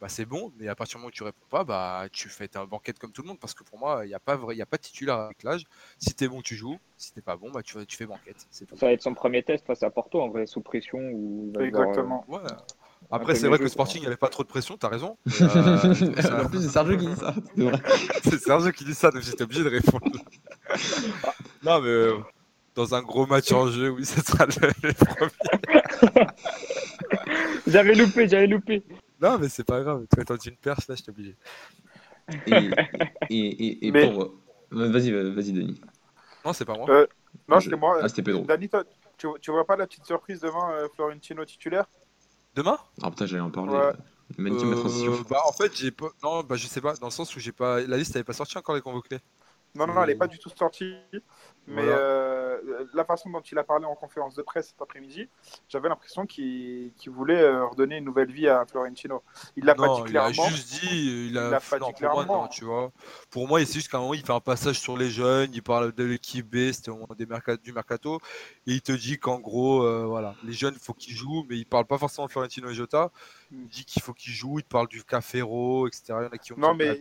bah, 0.01 0.09
c'est 0.09 0.25
bon. 0.25 0.51
Mais 0.59 0.69
à 0.69 0.75
partir 0.75 0.97
du 0.97 1.01
moment 1.01 1.09
où 1.09 1.13
tu 1.13 1.23
réponds 1.23 1.47
pas, 1.51 1.63
bah 1.65 2.07
tu 2.11 2.31
fais 2.31 2.49
ta 2.49 2.65
banquette 2.65 2.99
comme 2.99 3.13
tout 3.13 3.21
le 3.21 3.29
monde 3.29 3.39
parce 3.39 3.53
que 3.53 3.63
pour 3.65 3.79
moi 3.79 4.01
il 4.05 4.09
n'y 4.09 4.15
a 4.15 4.21
pas 4.21 4.37
vrai, 4.37 4.55
il 4.55 4.59
y 4.59 4.63
a 4.63 4.67
pas 4.67 4.79
de 4.79 4.83
titulaire 4.83 5.17
avec 5.17 5.43
l'âge. 5.43 5.65
Si 5.99 6.15
t'es 6.15 6.27
bon, 6.29 6.41
tu 6.41 6.55
joues. 6.57 6.79
Si 6.97 7.13
t'es 7.13 7.21
pas 7.21 7.37
bon, 7.37 7.51
bah 7.51 7.63
tu, 7.63 7.75
fais- 7.75 7.85
tu 7.85 7.97
fais 7.99 8.07
banquette. 8.07 8.47
C'est 8.51 8.65
tout. 8.67 8.77
Ça 8.79 8.87
va 8.87 8.93
être 8.93 9.03
son 9.03 9.13
premier 9.13 9.43
test 9.43 9.67
face 9.67 9.83
à 9.83 9.91
Porto, 9.91 10.23
en 10.23 10.29
vrai, 10.31 10.47
sous 10.47 10.63
pression. 10.63 10.99
Il 11.01 11.53
va 11.55 11.67
devoir, 11.67 11.89
euh, 11.89 11.91
Exactement. 11.91 12.25
Ouais. 12.29 12.41
Après, 13.11 13.35
c'est 13.35 13.49
vrai 13.49 13.59
que. 13.59 13.67
Sporting, 13.69 13.99
il 13.99 14.01
n'y 14.03 14.07
avait 14.07 14.17
pas 14.17 14.29
trop 14.29 14.43
de 14.43 14.49
pression, 14.49 14.77
t'as 14.77 14.89
raison. 14.89 15.17
Euh, 15.41 15.95
ça- 16.23 16.45
en 16.45 16.49
plus, 16.49 16.63
c'est 16.63 16.69
Sergio 16.69 16.97
qui 16.97 17.07
dit 17.07 17.17
ça. 17.17 17.35
c'est 18.25 18.39
Sergio 18.41 18.71
qui 18.73 18.85
dit 18.85 18.95
ça, 18.95 19.11
donc 19.11 19.23
j'étais 19.23 19.43
obligé 19.43 19.65
de 19.65 19.69
répondre. 19.71 20.05
non, 21.65 21.81
mais 21.81 21.89
euh, 21.89 22.15
dans 22.75 22.95
un 22.95 23.03
gros 23.03 23.27
match 23.27 23.51
en 23.53 23.67
jeu, 23.69 23.91
oui, 23.91 24.05
ce 24.07 24.21
sera 24.21 24.47
le, 24.47 24.71
le 24.83 24.93
premier. 24.93 26.27
J'avais 27.67 27.95
loupé, 27.95 28.29
j'avais 28.29 28.47
loupé. 28.47 28.83
Non, 29.21 29.39
mais 29.39 29.49
c'est 29.49 29.65
pas 29.65 29.81
grave. 29.83 30.07
Tu 30.13 30.21
as 30.21 30.25
tendu 30.25 30.49
une 30.51 30.57
perche, 30.57 30.87
là, 30.89 30.95
j'étais 30.95 31.11
obligé. 31.11 31.37
Et, 32.47 32.71
et, 33.31 33.37
et, 33.67 33.87
et 33.89 33.91
Mais- 33.93 34.11
pour. 34.11 34.23
euh, 34.23 34.37
Vas-y, 34.71 35.11
vas-y, 35.11 35.53
Denis. 35.53 35.81
Non, 36.45 36.53
c'est 36.53 36.65
pas 36.65 36.75
moi. 36.77 36.87
Euh, 36.89 37.07
Non, 37.49 37.59
c'était 37.61 37.77
moi. 37.77 37.99
Ah, 38.03 38.09
c'était 38.09 38.23
Pedro. 38.23 38.45
Dani, 38.45 38.69
toi, 38.69 38.85
tu, 39.19 39.27
tu 39.41 39.51
vois 39.51 39.67
pas 39.67 39.75
la 39.77 39.87
petite 39.87 40.07
surprise 40.07 40.41
devant 40.41 40.71
euh, 40.71 40.87
Florentino 40.95 41.45
titulaire? 41.45 41.87
Demain 42.55 42.79
Ah 43.03 43.11
putain, 43.11 43.27
j'allais 43.27 43.43
en 43.43 43.51
parler. 43.51 43.73
Ouais. 43.73 43.93
Magnifique 44.39 44.69
ma 44.69 44.77
transition. 44.77 45.13
Euh, 45.13 45.23
bah, 45.29 45.41
en 45.47 45.53
fait, 45.53 45.77
j'ai 45.77 45.91
pas. 45.91 46.09
Non, 46.23 46.43
bah, 46.43 46.57
je 46.57 46.67
sais 46.67 46.81
pas, 46.81 46.95
dans 46.95 47.09
le 47.09 47.13
sens 47.13 47.35
où 47.35 47.41
j'ai 47.41 47.53
pas. 47.53 47.81
La 47.81 47.97
liste 47.97 48.15
n'avait 48.15 48.25
pas 48.25 48.33
sorti 48.33 48.57
encore 48.59 48.75
les 48.75 48.81
convoqués. 48.81 49.19
Non, 49.75 49.87
non, 49.87 49.95
non, 49.95 50.03
elle 50.03 50.09
n'est 50.09 50.15
pas 50.17 50.27
du 50.27 50.39
tout 50.39 50.51
sortie. 50.57 50.95
Mais 51.67 51.83
Voilà. 51.83 51.99
euh, 51.99 52.85
la 52.95 53.05
façon 53.05 53.31
dont 53.31 53.41
il 53.41 53.57
a 53.57 53.63
parlé 53.63 53.85
en 53.85 53.95
conférence 53.95 54.35
de 54.35 54.43
presse 54.43 54.69
cet 54.71 54.83
après-midi, 54.83 55.29
j'avais 55.69 55.89
l'impression 55.89 56.27
qu'il 56.27 56.93
voulait 57.07 57.41
euh, 57.41 57.67
redonner 57.67 57.99
une 57.99 58.05
nouvelle 58.05 58.33
vie 58.33 58.49
à 58.49 58.67
Florentino. 58.67 59.23
Il 59.57 59.67
l'a 59.67 59.77
pas 59.77 59.87
dit 59.89 60.01
il 60.01 60.17
a 60.19 60.31
clairement. 60.31 60.49
juste 60.49 60.81
dit. 60.81 61.29
Il 61.29 61.39
a, 61.39 61.61
Il 61.63 61.69
pas 61.71 61.79
non, 61.79 61.87
dit 61.89 61.93
pour 61.93 62.11
moi, 62.11 62.25
clairement. 62.25 62.43
non, 62.43 62.49
tu 62.49 62.65
vois. 62.65 62.91
Pour 63.31 63.47
moi, 63.47 63.61
c'est 63.65 63.75
juste 63.75 63.89
qu'à 63.89 63.99
un 63.99 64.01
moment, 64.01 64.15
il 64.15 64.25
fait 64.27 64.33
un 64.33 64.41
passage 64.41 64.81
sur 64.81 64.97
les 64.97 65.11
jeunes, 65.11 65.51
il 65.55 65.63
parle 65.63 65.93
de 65.93 66.03
l'équipe 66.03 66.45
B, 66.49 66.73
c'était 66.73 66.91
au 66.91 66.95
moment 66.97 67.15
des 67.17 67.27
du 67.63 67.73
mercato, 67.73 68.19
et 68.67 68.73
il 68.73 68.83
te 68.83 68.91
dit 68.93 69.19
qu'en 69.19 69.39
gros, 69.39 69.83
euh, 69.85 70.05
voilà, 70.07 70.35
les 70.43 70.53
jeunes, 70.53 70.75
il 70.75 70.81
faut 70.81 70.95
qu'ils 70.95 71.15
jouent, 71.15 71.47
mais 71.49 71.57
il 71.57 71.67
parle 71.67 71.85
pas 71.85 71.99
forcément 71.99 72.27
de 72.27 72.33
Florentino 72.33 72.69
et 72.71 72.75
Jota. 72.75 73.13
Il 73.53 73.69
dit 73.69 73.85
qu'il 73.85 74.03
faut 74.03 74.15
qu'ils 74.15 74.33
jouent, 74.33 74.59
il 74.59 74.65
te 74.65 74.69
parle 74.69 74.89
du 74.89 75.05
Cafero, 75.05 75.87
etc. 75.87 76.03
Il 76.09 76.13
y 76.13 76.15
en 76.15 76.29
a 76.31 76.39
qui 76.39 76.53
ont 76.53 76.57
Non, 76.59 76.75
mais. 76.75 77.01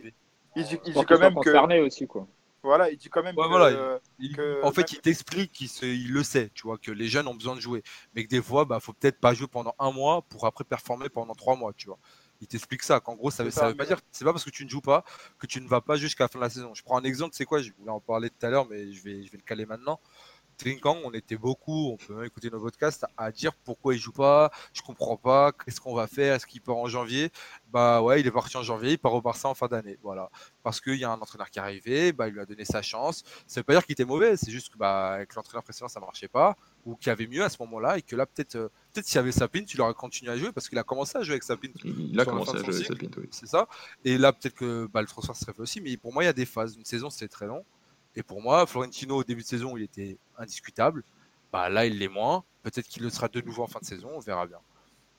Il 0.56 0.64
dit, 0.64 0.78
il 0.84 0.94
dit 0.94 1.04
quand 1.06 1.18
même 1.18 1.30
que. 1.34 1.38
concernés 1.38 1.80
aussi, 1.80 2.06
quoi. 2.06 2.26
Voilà, 2.62 2.90
il 2.90 2.96
dit 2.98 3.08
quand 3.08 3.22
même 3.22 3.36
Ouais, 3.36 3.44
que. 3.44 3.48
voilà, 3.48 3.98
Il- 4.18 4.36
que 4.36 4.62
en 4.62 4.72
fait, 4.72 4.80
même- 4.82 4.88
il 4.92 5.00
t'explique 5.00 5.52
qu'il 5.52 5.68
il 5.82 6.12
le 6.12 6.22
sait, 6.22 6.50
tu 6.54 6.62
vois, 6.64 6.78
que 6.78 6.90
les 6.90 7.08
jeunes 7.08 7.26
ont 7.28 7.34
besoin 7.34 7.54
de 7.54 7.60
jouer, 7.60 7.82
mais 8.14 8.24
que 8.24 8.28
des 8.28 8.42
fois, 8.42 8.64
bah, 8.64 8.80
faut 8.80 8.92
peut-être 8.92 9.18
pas 9.20 9.32
jouer 9.34 9.46
pendant 9.48 9.74
un 9.78 9.92
mois 9.92 10.22
pour 10.22 10.46
après 10.46 10.64
performer 10.64 11.08
pendant 11.08 11.34
trois 11.34 11.56
mois, 11.56 11.72
tu 11.72 11.86
vois. 11.86 11.98
Il 12.42 12.46
t'explique 12.48 12.82
ça, 12.82 13.00
qu'en 13.00 13.16
gros, 13.16 13.30
ça, 13.30 13.44
ça 13.50 13.50
ça, 13.50 13.68
veut 13.68 13.74
pas 13.74 13.86
dire, 13.86 13.98
c'est 14.12 14.24
pas 14.24 14.32
parce 14.32 14.44
que 14.44 14.50
tu 14.50 14.64
ne 14.64 14.70
joues 14.70 14.80
pas 14.80 15.04
que 15.38 15.46
tu 15.46 15.60
ne 15.60 15.68
vas 15.68 15.80
pas 15.80 15.96
jusqu'à 15.96 16.24
la 16.24 16.28
fin 16.28 16.38
de 16.38 16.44
la 16.44 16.50
saison. 16.50 16.74
Je 16.74 16.82
prends 16.82 16.98
un 16.98 17.04
exemple, 17.04 17.34
c'est 17.34 17.44
quoi 17.44 17.60
Je 17.62 17.70
voulais 17.78 17.90
en 17.90 18.00
parler 18.00 18.30
tout 18.30 18.44
à 18.46 18.50
l'heure, 18.50 18.66
mais 18.68 18.92
je 18.92 19.02
vais, 19.02 19.22
je 19.24 19.30
vais 19.30 19.38
le 19.38 19.44
caler 19.44 19.66
maintenant. 19.66 20.00
Trinquant, 20.60 20.98
on 21.04 21.12
était 21.12 21.38
beaucoup, 21.38 21.88
on 21.92 21.96
peut 21.96 22.14
même 22.14 22.24
écouter 22.26 22.50
nos 22.50 22.60
podcasts, 22.60 23.06
à 23.16 23.32
dire 23.32 23.54
pourquoi 23.64 23.94
il 23.94 23.98
joue 23.98 24.12
pas, 24.12 24.50
je 24.74 24.82
comprends 24.82 25.16
pas, 25.16 25.52
qu'est-ce 25.52 25.80
qu'on 25.80 25.94
va 25.94 26.06
faire, 26.06 26.34
est-ce 26.34 26.46
qu'il 26.46 26.60
part 26.60 26.76
en 26.76 26.86
janvier 26.86 27.30
Bah 27.72 28.02
ouais, 28.02 28.20
il 28.20 28.26
est 28.26 28.30
parti 28.30 28.58
en 28.58 28.62
janvier, 28.62 28.92
il 28.92 28.98
part 28.98 29.14
au 29.14 29.22
Barça 29.22 29.48
en 29.48 29.54
fin 29.54 29.68
d'année, 29.68 29.98
voilà. 30.02 30.30
Parce 30.62 30.82
qu'il 30.82 30.96
y 30.96 31.04
a 31.04 31.10
un 31.10 31.18
entraîneur 31.18 31.48
qui 31.48 31.58
est 31.58 31.62
arrivé, 31.62 32.12
bah, 32.12 32.28
il 32.28 32.34
lui 32.34 32.40
a 32.40 32.44
donné 32.44 32.66
sa 32.66 32.82
chance. 32.82 33.24
Ça 33.46 33.60
veut 33.60 33.64
pas 33.64 33.72
dire 33.72 33.86
qu'il 33.86 33.94
était 33.94 34.04
mauvais, 34.04 34.36
c'est 34.36 34.50
juste 34.50 34.70
que, 34.70 34.76
bah, 34.76 35.12
avec 35.14 35.34
l'entraîneur 35.34 35.62
précédent 35.62 35.88
ça 35.88 35.98
marchait 35.98 36.28
pas, 36.28 36.58
ou 36.84 36.94
qu'il 36.94 37.06
y 37.06 37.10
avait 37.10 37.26
mieux 37.26 37.42
à 37.42 37.48
ce 37.48 37.56
moment-là, 37.60 37.96
et 37.96 38.02
que 38.02 38.14
là 38.14 38.26
peut-être, 38.26 38.56
euh, 38.56 38.68
peut-être 38.92 39.06
s'il 39.06 39.16
y 39.16 39.18
avait 39.18 39.32
Sapine, 39.32 39.64
tu 39.64 39.78
l'aurais 39.78 39.94
continué 39.94 40.30
à 40.30 40.36
jouer 40.36 40.52
parce 40.52 40.68
qu'il 40.68 40.78
a 40.78 40.84
commencé 40.84 41.16
à 41.16 41.22
jouer 41.22 41.32
avec 41.32 41.42
Sapine 41.42 41.72
Il 41.84 42.20
a 42.20 42.26
commencé 42.26 42.54
à 42.54 42.62
jouer 42.62 42.72
cycle. 42.74 42.92
sa 42.92 42.98
pinte, 42.98 43.16
oui. 43.16 43.28
c'est 43.30 43.46
ça. 43.46 43.66
Et 44.04 44.18
là, 44.18 44.34
peut-être 44.34 44.54
que 44.54 44.86
bah, 44.92 45.00
le 45.00 45.06
transfert 45.06 45.36
serait 45.36 45.54
fait 45.54 45.62
aussi. 45.62 45.80
Mais 45.80 45.96
pour 45.96 46.12
moi, 46.12 46.22
il 46.22 46.26
y 46.26 46.28
a 46.28 46.34
des 46.34 46.44
phases. 46.44 46.76
Une 46.76 46.84
saison, 46.84 47.08
c'est 47.08 47.28
très 47.28 47.46
long. 47.46 47.64
Et 48.16 48.22
pour 48.22 48.42
moi, 48.42 48.66
Florentino, 48.66 49.16
au 49.16 49.24
début 49.24 49.42
de 49.42 49.46
saison, 49.46 49.76
il 49.76 49.82
était 49.84 50.18
indiscutable. 50.36 51.04
Bah, 51.52 51.68
là, 51.68 51.86
il 51.86 51.98
l'est 51.98 52.08
moins. 52.08 52.44
Peut-être 52.62 52.86
qu'il 52.88 53.02
le 53.02 53.10
sera 53.10 53.28
de 53.28 53.40
nouveau 53.40 53.62
en 53.62 53.66
fin 53.68 53.80
de 53.80 53.84
saison. 53.84 54.10
On 54.14 54.20
verra 54.20 54.46
bien. 54.46 54.58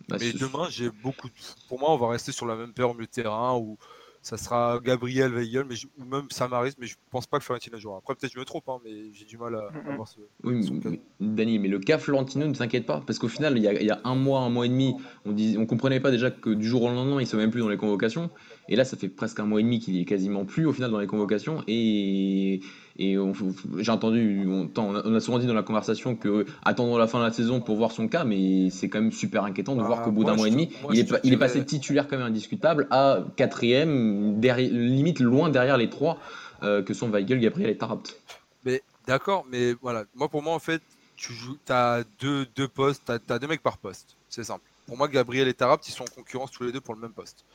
Bah, 0.09 0.17
Mais 0.19 0.33
demain, 0.33 0.67
j'ai 0.69 0.89
beaucoup 0.89 1.27
de... 1.29 1.33
Pour 1.67 1.79
moi, 1.79 1.91
on 1.91 1.97
va 1.97 2.09
rester 2.09 2.31
sur 2.31 2.45
la 2.45 2.55
même 2.55 2.73
paire 2.73 2.89
au 2.89 2.93
milieu 2.93 3.05
de 3.05 3.11
terrain 3.11 3.55
où 3.57 3.77
ça 4.21 4.37
sera 4.37 4.79
Gabriel 4.83 5.31
Weigel, 5.33 5.65
mais 5.67 5.75
je- 5.75 5.87
ou 5.97 6.03
même 6.05 6.29
Samaris. 6.29 6.73
Mais 6.77 6.85
je 6.85 6.95
pense 7.09 7.25
pas 7.25 7.39
que 7.39 7.43
Florentino 7.43 7.79
jouera. 7.79 7.97
Après, 7.97 8.13
peut-être 8.13 8.33
je 8.33 8.39
me 8.39 8.45
trompe, 8.45 8.67
hein, 8.69 8.79
mais 8.85 9.11
j'ai 9.13 9.25
du 9.25 9.37
mal 9.37 9.55
à, 9.55 9.69
à 9.89 9.95
voir 9.95 10.07
ce. 10.07 10.19
Oui, 10.43 10.63
son 10.63 10.79
cas. 10.79 10.89
Dani, 11.19 11.57
mais 11.59 11.67
le 11.69 11.79
cas 11.79 11.97
Florentino 11.97 12.45
ne 12.45 12.53
s'inquiète 12.53 12.85
pas, 12.85 13.01
parce 13.05 13.17
qu'au 13.17 13.27
final, 13.29 13.57
il 13.57 13.63
y, 13.63 13.67
a, 13.67 13.73
il 13.73 13.85
y 13.87 13.91
a 13.91 13.99
un 14.03 14.15
mois, 14.15 14.41
un 14.41 14.49
mois 14.49 14.65
et 14.67 14.69
demi, 14.69 14.95
on 15.25 15.31
dis, 15.31 15.55
on 15.57 15.65
comprenait 15.65 15.99
pas 15.99 16.11
déjà 16.11 16.29
que 16.29 16.51
du 16.51 16.67
jour 16.67 16.83
au 16.83 16.89
lendemain, 16.89 17.19
il 17.21 17.27
ne 17.27 17.37
même 17.37 17.49
plus 17.51 17.61
dans 17.61 17.69
les 17.69 17.77
convocations, 17.77 18.29
et 18.69 18.75
là, 18.75 18.85
ça 18.85 18.97
fait 18.97 19.09
presque 19.09 19.39
un 19.39 19.45
mois 19.45 19.59
et 19.59 19.63
demi 19.63 19.79
qu'il 19.79 19.97
est 19.97 20.05
quasiment 20.05 20.45
plus 20.45 20.65
au 20.65 20.73
final 20.73 20.91
dans 20.91 20.99
les 20.99 21.07
convocations, 21.07 21.63
et, 21.67 22.61
j'ai 22.97 23.91
entendu, 23.91 24.45
on, 24.47 24.69
on 24.75 25.15
a- 25.15 25.19
souvent 25.19 25.39
dit 25.39 25.47
dans 25.47 25.53
la 25.53 25.63
conversation 25.63 26.15
que 26.15 26.45
attendons 26.63 26.97
la 26.97 27.07
fin 27.07 27.19
de 27.19 27.23
la 27.23 27.31
saison 27.31 27.59
pour 27.59 27.75
voir 27.77 27.91
son 27.91 28.07
cas, 28.07 28.23
mais 28.23 28.69
c'est 28.69 28.89
quand 28.89 29.01
même 29.01 29.11
super 29.11 29.43
inquiétant 29.43 29.75
de 29.75 29.81
voir 29.81 30.03
qu'au 30.03 30.11
bout 30.11 30.23
d'un 30.23 30.35
mois 30.35 30.47
et 30.47 30.51
demi, 30.51 30.69
moi, 30.83 30.93
il 30.93 30.99
est, 30.99 31.11
il 31.23 31.39
passé 31.39 31.65
titulaire 31.65 32.07
quand 32.07 32.17
même 32.17 32.27
indiscutable 32.27 32.87
à 32.91 33.23
quatrième, 33.35 34.39
limite 34.41 35.19
loin 35.19 35.49
derrière 35.49 35.77
les 35.77 35.89
trois 35.89 36.19
euh, 36.63 36.83
que 36.83 36.93
sont 36.93 37.09
Weigel, 37.09 37.39
Gabriel 37.39 37.71
et 37.71 37.77
Tarapt. 37.77 38.21
Mais 38.63 38.83
d'accord, 39.07 39.45
mais 39.49 39.73
voilà. 39.81 40.05
Moi, 40.13 40.29
pour 40.29 40.43
moi, 40.43 40.53
en 40.53 40.59
fait, 40.59 40.81
tu 41.15 41.33
joues, 41.33 41.57
as 41.69 42.03
deux, 42.19 42.45
deux 42.55 42.67
postes, 42.67 43.03
tu 43.05 43.33
as, 43.33 43.39
deux 43.39 43.47
mecs 43.47 43.63
par 43.63 43.77
poste. 43.77 44.15
C'est 44.29 44.43
simple. 44.43 44.63
Pour 44.85 44.97
moi, 44.97 45.07
Gabriel 45.07 45.47
et 45.47 45.53
Tarapt, 45.53 45.87
ils 45.87 45.91
sont 45.91 46.03
en 46.03 46.15
concurrence 46.15 46.51
tous 46.51 46.63
les 46.63 46.71
deux 46.71 46.81
pour 46.81 46.93
le 46.93 47.01
même 47.01 47.13
poste. 47.13 47.45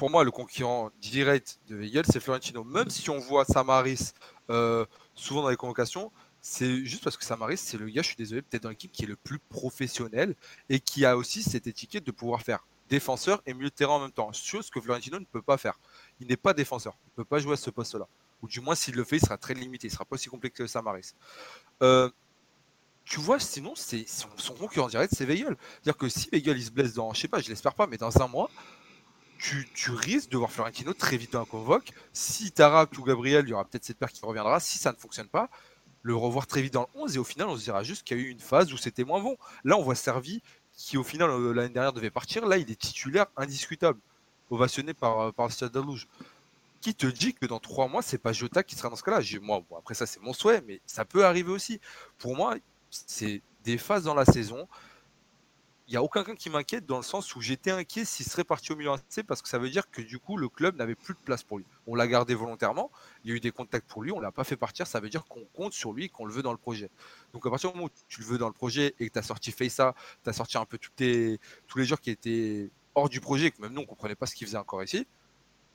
Pour 0.00 0.08
moi, 0.08 0.24
le 0.24 0.30
concurrent 0.30 0.90
direct 1.02 1.60
de 1.68 1.76
Weigel, 1.76 2.06
c'est 2.06 2.20
Florentino. 2.20 2.64
Même 2.64 2.88
si 2.88 3.10
on 3.10 3.18
voit 3.18 3.44
Samaris 3.44 4.12
euh, 4.48 4.86
souvent 5.14 5.42
dans 5.42 5.50
les 5.50 5.58
convocations, 5.58 6.10
c'est 6.40 6.86
juste 6.86 7.04
parce 7.04 7.18
que 7.18 7.24
Samaris, 7.26 7.58
c'est 7.58 7.76
le 7.76 7.86
gars, 7.90 8.00
je 8.00 8.06
suis 8.06 8.16
désolé, 8.16 8.40
peut-être 8.40 8.62
dans 8.62 8.70
l'équipe 8.70 8.90
qui 8.90 9.02
est 9.02 9.06
le 9.06 9.16
plus 9.16 9.38
professionnel 9.38 10.36
et 10.70 10.80
qui 10.80 11.04
a 11.04 11.18
aussi 11.18 11.42
cette 11.42 11.66
étiquette 11.66 12.02
de 12.02 12.12
pouvoir 12.12 12.40
faire 12.40 12.66
défenseur 12.88 13.42
et 13.44 13.52
milieu 13.52 13.68
de 13.68 13.74
terrain 13.74 13.96
en 13.96 14.00
même 14.00 14.10
temps. 14.10 14.32
Chose 14.32 14.70
que 14.70 14.80
Florentino 14.80 15.18
ne 15.18 15.26
peut 15.26 15.42
pas 15.42 15.58
faire. 15.58 15.78
Il 16.18 16.28
n'est 16.28 16.38
pas 16.38 16.54
défenseur. 16.54 16.96
Il 17.04 17.10
ne 17.10 17.16
peut 17.16 17.28
pas 17.28 17.38
jouer 17.38 17.52
à 17.52 17.58
ce 17.58 17.68
poste-là 17.68 18.08
ou 18.40 18.48
du 18.48 18.60
moins 18.62 18.74
s'il 18.74 18.94
le 18.94 19.04
fait, 19.04 19.18
il 19.18 19.20
sera 19.20 19.36
très 19.36 19.52
limité, 19.52 19.88
il 19.88 19.90
sera 19.90 20.06
pas 20.06 20.14
aussi 20.14 20.30
complexe 20.30 20.56
que 20.56 20.66
Samaris. 20.66 21.12
Euh, 21.82 22.08
tu 23.04 23.20
vois, 23.20 23.38
sinon, 23.38 23.74
c'est 23.74 24.06
son, 24.08 24.54
concurrent 24.54 24.88
direct, 24.88 25.12
c'est 25.14 25.26
Weigel. 25.26 25.58
C'est-à-dire 25.72 25.98
que 25.98 26.08
si 26.08 26.30
Weigel 26.30 26.56
il 26.56 26.64
se 26.64 26.70
blesse 26.70 26.94
dans, 26.94 27.12
je 27.12 27.20
sais 27.20 27.28
pas, 27.28 27.40
je 27.40 27.50
l'espère 27.50 27.74
pas, 27.74 27.86
mais 27.86 27.98
dans 27.98 28.22
un 28.22 28.28
mois, 28.28 28.48
tu, 29.40 29.90
risques 29.92 30.30
de 30.30 30.36
voir 30.36 30.50
Florentino 30.50 30.92
très 30.92 31.16
vite 31.16 31.32
dans 31.32 31.42
un 31.42 31.44
convoque. 31.44 31.92
Si 32.12 32.52
Tarak 32.52 32.96
ou 32.98 33.02
Gabriel, 33.02 33.44
il 33.46 33.50
y 33.50 33.52
aura 33.52 33.64
peut-être 33.64 33.84
cette 33.84 33.98
paire 33.98 34.12
qui 34.12 34.24
reviendra. 34.24 34.60
Si 34.60 34.78
ça 34.78 34.92
ne 34.92 34.96
fonctionne 34.96 35.28
pas, 35.28 35.48
le 36.02 36.14
revoir 36.14 36.46
très 36.46 36.62
vite 36.62 36.74
dans 36.74 36.88
le 36.94 37.00
11 37.00 37.16
et 37.16 37.18
au 37.18 37.24
final, 37.24 37.48
on 37.48 37.56
se 37.56 37.64
dira 37.64 37.82
juste 37.82 38.04
qu'il 38.04 38.18
y 38.18 38.20
a 38.20 38.22
eu 38.22 38.28
une 38.28 38.40
phase 38.40 38.72
où 38.72 38.76
c'était 38.76 39.04
moins 39.04 39.20
bon. 39.20 39.36
Là, 39.64 39.76
on 39.76 39.82
voit 39.82 39.94
Servi 39.94 40.42
qui, 40.72 40.96
au 40.96 41.04
final, 41.04 41.30
euh, 41.30 41.52
l'année 41.52 41.74
dernière 41.74 41.92
devait 41.92 42.10
partir. 42.10 42.46
Là, 42.46 42.58
il 42.58 42.70
est 42.70 42.80
titulaire 42.80 43.26
indiscutable, 43.36 43.98
ovationné 44.50 44.94
par, 44.94 45.20
euh, 45.20 45.32
par 45.32 45.46
le 45.46 45.52
Stade 45.52 45.76
Rouge 45.76 46.06
qui 46.80 46.94
te 46.94 47.06
dit 47.06 47.34
que 47.34 47.46
dans 47.46 47.60
trois 47.60 47.88
mois, 47.88 48.02
c'est 48.02 48.18
pas 48.18 48.32
Jota 48.32 48.62
qui 48.62 48.74
sera 48.74 48.88
dans 48.88 48.96
ce 48.96 49.02
cas-là? 49.02 49.20
Moi, 49.42 49.62
après 49.78 49.94
ça, 49.94 50.06
c'est 50.06 50.20
mon 50.20 50.32
souhait, 50.32 50.62
mais 50.66 50.80
ça 50.86 51.04
peut 51.04 51.24
arriver 51.24 51.50
aussi. 51.50 51.80
Pour 52.18 52.36
moi, 52.36 52.56
c'est 52.90 53.42
des 53.64 53.76
phases 53.76 54.04
dans 54.04 54.14
la 54.14 54.24
saison. 54.24 54.66
Il 55.90 55.94
n'y 55.94 55.96
a 55.96 56.04
aucun 56.04 56.22
qui 56.22 56.50
m'inquiète 56.50 56.86
dans 56.86 56.98
le 56.98 57.02
sens 57.02 57.34
où 57.34 57.40
j'étais 57.40 57.72
inquiet 57.72 58.04
s'il 58.04 58.24
serait 58.24 58.44
parti 58.44 58.70
au 58.70 58.76
Milan 58.76 58.94
AC 58.94 59.24
parce 59.24 59.42
que 59.42 59.48
ça 59.48 59.58
veut 59.58 59.70
dire 59.70 59.90
que 59.90 60.00
du 60.00 60.20
coup, 60.20 60.36
le 60.36 60.48
club 60.48 60.76
n'avait 60.76 60.94
plus 60.94 61.14
de 61.14 61.18
place 61.18 61.42
pour 61.42 61.58
lui. 61.58 61.64
On 61.88 61.96
l'a 61.96 62.06
gardé 62.06 62.32
volontairement, 62.36 62.92
il 63.24 63.30
y 63.30 63.32
a 63.32 63.36
eu 63.36 63.40
des 63.40 63.50
contacts 63.50 63.88
pour 63.88 64.00
lui, 64.00 64.12
on 64.12 64.20
l'a 64.20 64.30
pas 64.30 64.44
fait 64.44 64.56
partir, 64.56 64.86
ça 64.86 65.00
veut 65.00 65.08
dire 65.08 65.24
qu'on 65.26 65.44
compte 65.52 65.72
sur 65.72 65.92
lui, 65.92 66.08
qu'on 66.08 66.26
le 66.26 66.32
veut 66.32 66.42
dans 66.42 66.52
le 66.52 66.58
projet. 66.58 66.90
Donc 67.32 67.44
à 67.44 67.50
partir 67.50 67.70
du 67.72 67.76
moment 67.76 67.88
où 67.88 68.02
tu 68.06 68.20
le 68.20 68.26
veux 68.26 68.38
dans 68.38 68.46
le 68.46 68.52
projet 68.52 68.94
et 69.00 69.08
que 69.08 69.12
tu 69.14 69.18
as 69.18 69.22
sorti 69.22 69.50
Feissa, 69.50 69.96
tu 70.22 70.30
as 70.30 70.32
sorti 70.32 70.58
un 70.58 70.64
peu 70.64 70.78
tous 70.78 70.92
les 71.78 71.84
joueurs 71.84 72.00
qui 72.00 72.10
étaient 72.10 72.70
hors 72.94 73.08
du 73.08 73.20
projet, 73.20 73.50
que 73.50 73.60
même 73.60 73.72
nous, 73.72 73.80
on 73.82 73.86
comprenait 73.86 74.14
pas 74.14 74.26
ce 74.26 74.36
qu'ils 74.36 74.46
faisaient 74.46 74.58
encore 74.58 74.84
ici, 74.84 75.08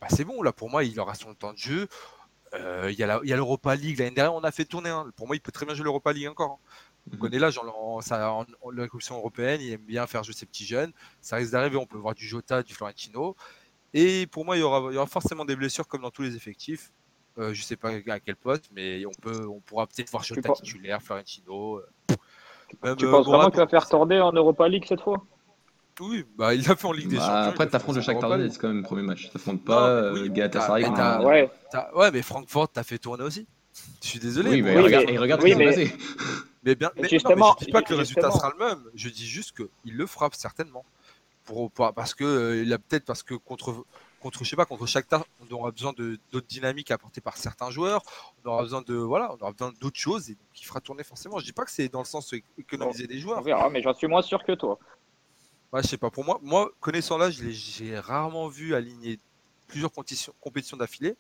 bah, 0.01 0.08
c'est 0.10 0.25
bon, 0.25 0.41
là 0.43 0.54
pour 0.54 0.69
moi, 0.69 0.84
il 0.84 0.99
aura 0.99 1.15
son 1.15 1.34
temps 1.36 1.54
de 1.54 1.58
jeu. 1.58 1.88
Euh, 2.54 2.89
Il 2.91 2.97
y 2.99 3.04
a 3.04 3.08
la- 3.08 3.19
il 3.23 3.30
y 3.30 3.34
a 3.34 3.36
l'Europa 3.36 3.75
League, 3.75 3.99
l'année 3.99 4.12
dernière, 4.15 4.34
on 4.34 4.43
a 4.43 4.51
fait 4.51 4.65
tourner. 4.65 4.89
hein. 4.89 5.12
Pour 5.17 5.28
moi, 5.28 5.36
il 5.36 5.39
peut 5.41 5.51
très 5.51 5.65
bien 5.65 5.75
jouer 5.75 5.84
l'Europa 5.84 6.13
League 6.13 6.28
encore. 6.28 6.51
hein. 6.54 6.60
On 7.12 7.15
Mhm. 7.15 7.20
connaît 7.20 7.39
l'âge 7.39 7.58
en, 7.60 7.68
en, 7.68 8.02
ça- 8.02 8.32
en- 8.32 8.46
en- 8.62 8.70
la 8.72 8.88
Commission 8.88 9.15
européenne, 9.18 9.62
il 9.62 9.72
aime 9.74 9.82
bien 9.86 10.08
faire 10.08 10.24
jouer 10.24 10.34
ses 10.34 10.46
petits 10.46 10.65
jeunes. 10.65 10.91
Ça 11.22 11.36
risque 11.36 11.52
d'arriver, 11.52 11.78
on 11.78 11.86
peut 11.86 11.98
voir 12.00 12.15
du 12.15 12.26
Jota, 12.28 12.63
du 12.63 12.74
Florentino. 12.74 13.36
Et 13.94 14.26
pour 14.28 14.44
moi, 14.44 14.58
il 14.58 14.62
y 14.62 14.63
aura, 14.63 14.91
il 14.91 14.96
y 14.96 14.98
aura 14.98 15.06
forcément 15.08 15.46
des 15.46 15.56
blessures 15.56 15.88
comme 15.88 16.02
dans 16.02 16.10
tous 16.12 16.24
les 16.24 16.36
effectifs. 16.36 16.91
Euh, 17.38 17.54
je 17.54 17.62
sais 17.62 17.76
pas 17.76 17.89
à 18.08 18.20
quel 18.20 18.36
poste, 18.38 18.70
mais 18.74 19.06
on, 19.06 19.12
peut, 19.22 19.46
on 19.48 19.60
pourra 19.60 19.86
peut-être 19.88 20.10
voir 20.10 20.24
Jota 20.24 20.54
titulaire, 20.54 21.02
Florentino. 21.02 21.78
euh, 21.78 21.86
même, 22.84 22.96
Tu 22.96 23.06
euh, 23.06 23.12
penses 23.12 23.28
vraiment 23.28 23.50
qu'il 23.50 23.60
va 23.60 23.68
faire 23.68 23.88
tourner 23.88 24.20
en 24.20 24.32
Europa 24.32 24.68
League 24.68 24.86
cette 24.88 25.02
fois? 25.02 25.24
Oui, 26.02 26.26
bah, 26.38 26.54
il 26.56 26.65
l'a 26.68 26.76
fait 26.76 26.88
en 26.88 26.91
Ligue 26.91 27.08
des 27.08 27.18
Bah, 27.18 27.22
Champions. 27.26 27.50
après, 27.52 27.68
t'affrontes 27.70 27.96
le 27.96 28.02
Donetsk, 28.04 28.38
League. 28.41 28.52
c'est 28.52 28.60
quand 28.60 28.68
même 28.68 28.78
le 28.78 28.84
premier 28.84 29.02
match. 29.04 29.30
T'affrontes 29.32 29.63
pas 29.63 30.12
oui, 30.12 30.22
euh, 30.22 30.28
Galatasaray. 30.30 30.86
Ouais, 31.24 31.50
T'as- 31.72 31.94
Ouais, 31.96 32.12
mais 32.12 32.22
Francfort, 32.22 32.70
t'as 32.70 32.84
fait 32.84 32.98
tourner 32.98 33.24
aussi. 33.24 33.48
Je 34.02 34.08
suis 34.08 34.20
désolé. 34.20 34.50
Oui, 34.50 34.62
mais 34.62 34.76
Oui, 34.76 34.84
regarde, 34.84 35.06
mais- 35.08 35.18
regarde 35.18 35.41
oui, 35.44 35.52
ce 35.52 35.58
qui 35.58 35.63
s'est 35.63 35.70
mais- 35.84 35.89
passé. 35.89 35.98
Mais 36.65 36.75
bien, 36.75 36.91
mais, 36.95 37.08
Justement, 37.08 37.54
mais 37.56 37.62
je 37.62 37.65
dis 37.65 37.71
pas 37.71 37.82
que 37.84 37.93
le 37.93 37.99
résultat 37.99 38.32
sera 38.32 38.51
le 38.51 38.58
même. 38.58 38.84
Je 38.95 39.10
dis 39.10 39.28
juste 39.28 39.56
qu'il 39.56 39.95
le 39.95 40.08
frappe 40.08 40.34
certainement. 40.36 40.84
Pour, 41.45 41.69
pour- 41.71 41.93
parce 41.93 42.15
que 42.15 42.23
euh, 42.23 42.63
il 42.63 42.73
a 42.73 42.80
peut-être 42.80 43.06
parce 43.06 43.21
que 43.21 43.36
contre 43.36 43.86
contre 44.19 44.43
je 44.43 44.49
sais 44.49 44.56
pas 44.56 44.65
contre 44.65 44.88
Shakhtar, 44.88 45.23
on 45.39 45.54
aura 45.54 45.69
besoin 45.69 45.93
de 45.93 46.17
d'autres 46.32 46.47
dynamiques 46.47 46.89
apportées 46.89 47.21
par 47.21 47.38
certains 47.38 47.69
joueurs. 47.69 48.01
On 48.43 48.49
aura 48.49 48.63
besoin 48.63 48.82
de 48.82 48.95
voilà, 48.95 49.32
on 49.32 49.38
aura 49.43 49.51
besoin 49.51 49.71
d'autres 49.80 49.99
choses 49.99 50.32
et 50.32 50.34
donc 50.34 50.60
il 50.60 50.65
fera 50.65 50.82
tourner 50.82 51.04
forcément. 51.04 51.38
Je 51.38 51.45
dis 51.45 51.54
pas 51.54 51.63
que 51.63 51.69
c'est 51.69 51.88
dans 51.88 51.99
le 51.99 52.06
sens 52.06 52.34
économiser 52.58 53.06
des 53.06 53.17
On 53.17 53.21
joueurs. 53.21 53.43
verra, 53.43 53.69
mais 53.69 53.84
j'en 53.84 53.93
suis 53.93 54.08
moins 54.08 54.23
sûr 54.23 54.43
que 54.43 54.54
toi. 54.54 54.80
Ouais, 55.71 55.84
je 55.84 55.88
sais 55.88 55.97
pas. 55.97 56.10
Pour 56.10 56.25
moi, 56.25 56.39
moi 56.41 56.71
connaissant 56.80 57.19
l'ai- 57.19 57.51
j'ai 57.51 57.99
rarement 57.99 58.47
vu 58.47 58.73
aligner 58.73 59.19
plusieurs 59.67 59.91
compétitions, 59.91 60.34
compétitions 60.41 60.78
d'affilée, 60.78 61.15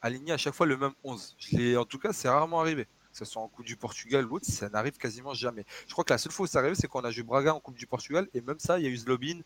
aligner 0.00 0.32
à 0.32 0.38
chaque 0.38 0.54
fois 0.54 0.64
le 0.64 0.78
même 0.78 0.92
11. 1.04 1.34
Je 1.38 1.76
en 1.76 1.84
tout 1.84 1.98
cas, 1.98 2.14
c'est 2.14 2.30
rarement 2.30 2.60
arrivé. 2.60 2.86
Que 3.12 3.18
ce 3.18 3.24
soit 3.24 3.42
en 3.42 3.48
Coupe 3.48 3.66
du 3.66 3.76
Portugal 3.76 4.24
ou 4.26 4.36
autre, 4.36 4.46
ça 4.46 4.68
n'arrive 4.68 4.96
quasiment 4.96 5.34
jamais. 5.34 5.64
Je 5.86 5.92
crois 5.92 6.04
que 6.04 6.12
la 6.12 6.18
seule 6.18 6.32
fois 6.32 6.44
où 6.44 6.46
ça 6.46 6.60
arrive, 6.60 6.74
c'est 6.74 6.86
quand 6.86 7.00
on 7.00 7.04
a 7.04 7.10
joué 7.10 7.24
Braga 7.24 7.54
en 7.54 7.60
Coupe 7.60 7.76
du 7.76 7.86
Portugal, 7.86 8.28
et 8.34 8.40
même 8.40 8.58
ça, 8.58 8.78
il 8.78 8.84
y 8.84 8.86
a 8.86 8.90
eu 8.90 8.96
Zlobin 8.96 9.40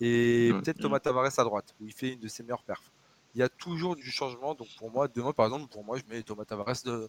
et 0.00 0.50
Ouais. 0.52 0.60
peut-être 0.60 0.78
Thomas 0.78 1.00
Tavares 1.00 1.38
à 1.38 1.44
droite, 1.44 1.74
où 1.80 1.86
il 1.86 1.92
fait 1.94 2.12
une 2.12 2.20
de 2.20 2.28
ses 2.28 2.42
meilleures 2.42 2.62
perfs. 2.62 2.92
Il 3.34 3.40
y 3.40 3.42
a 3.42 3.48
toujours 3.48 3.96
du 3.96 4.10
changement, 4.10 4.54
donc 4.54 4.68
pour 4.78 4.90
moi, 4.90 5.08
demain, 5.08 5.32
par 5.32 5.46
exemple, 5.46 5.66
pour 5.68 5.84
moi, 5.84 5.98
je 5.98 6.02
mets 6.14 6.22
Thomas 6.22 6.44
Tavares 6.44 6.82
de 6.84 7.08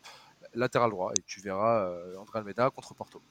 latéral 0.54 0.90
droit, 0.92 1.12
et 1.18 1.22
tu 1.26 1.42
verras 1.42 1.90
euh, 1.90 2.18
André 2.18 2.40
Almeida 2.40 2.70
contre 2.70 2.94
Porto. 2.94 3.22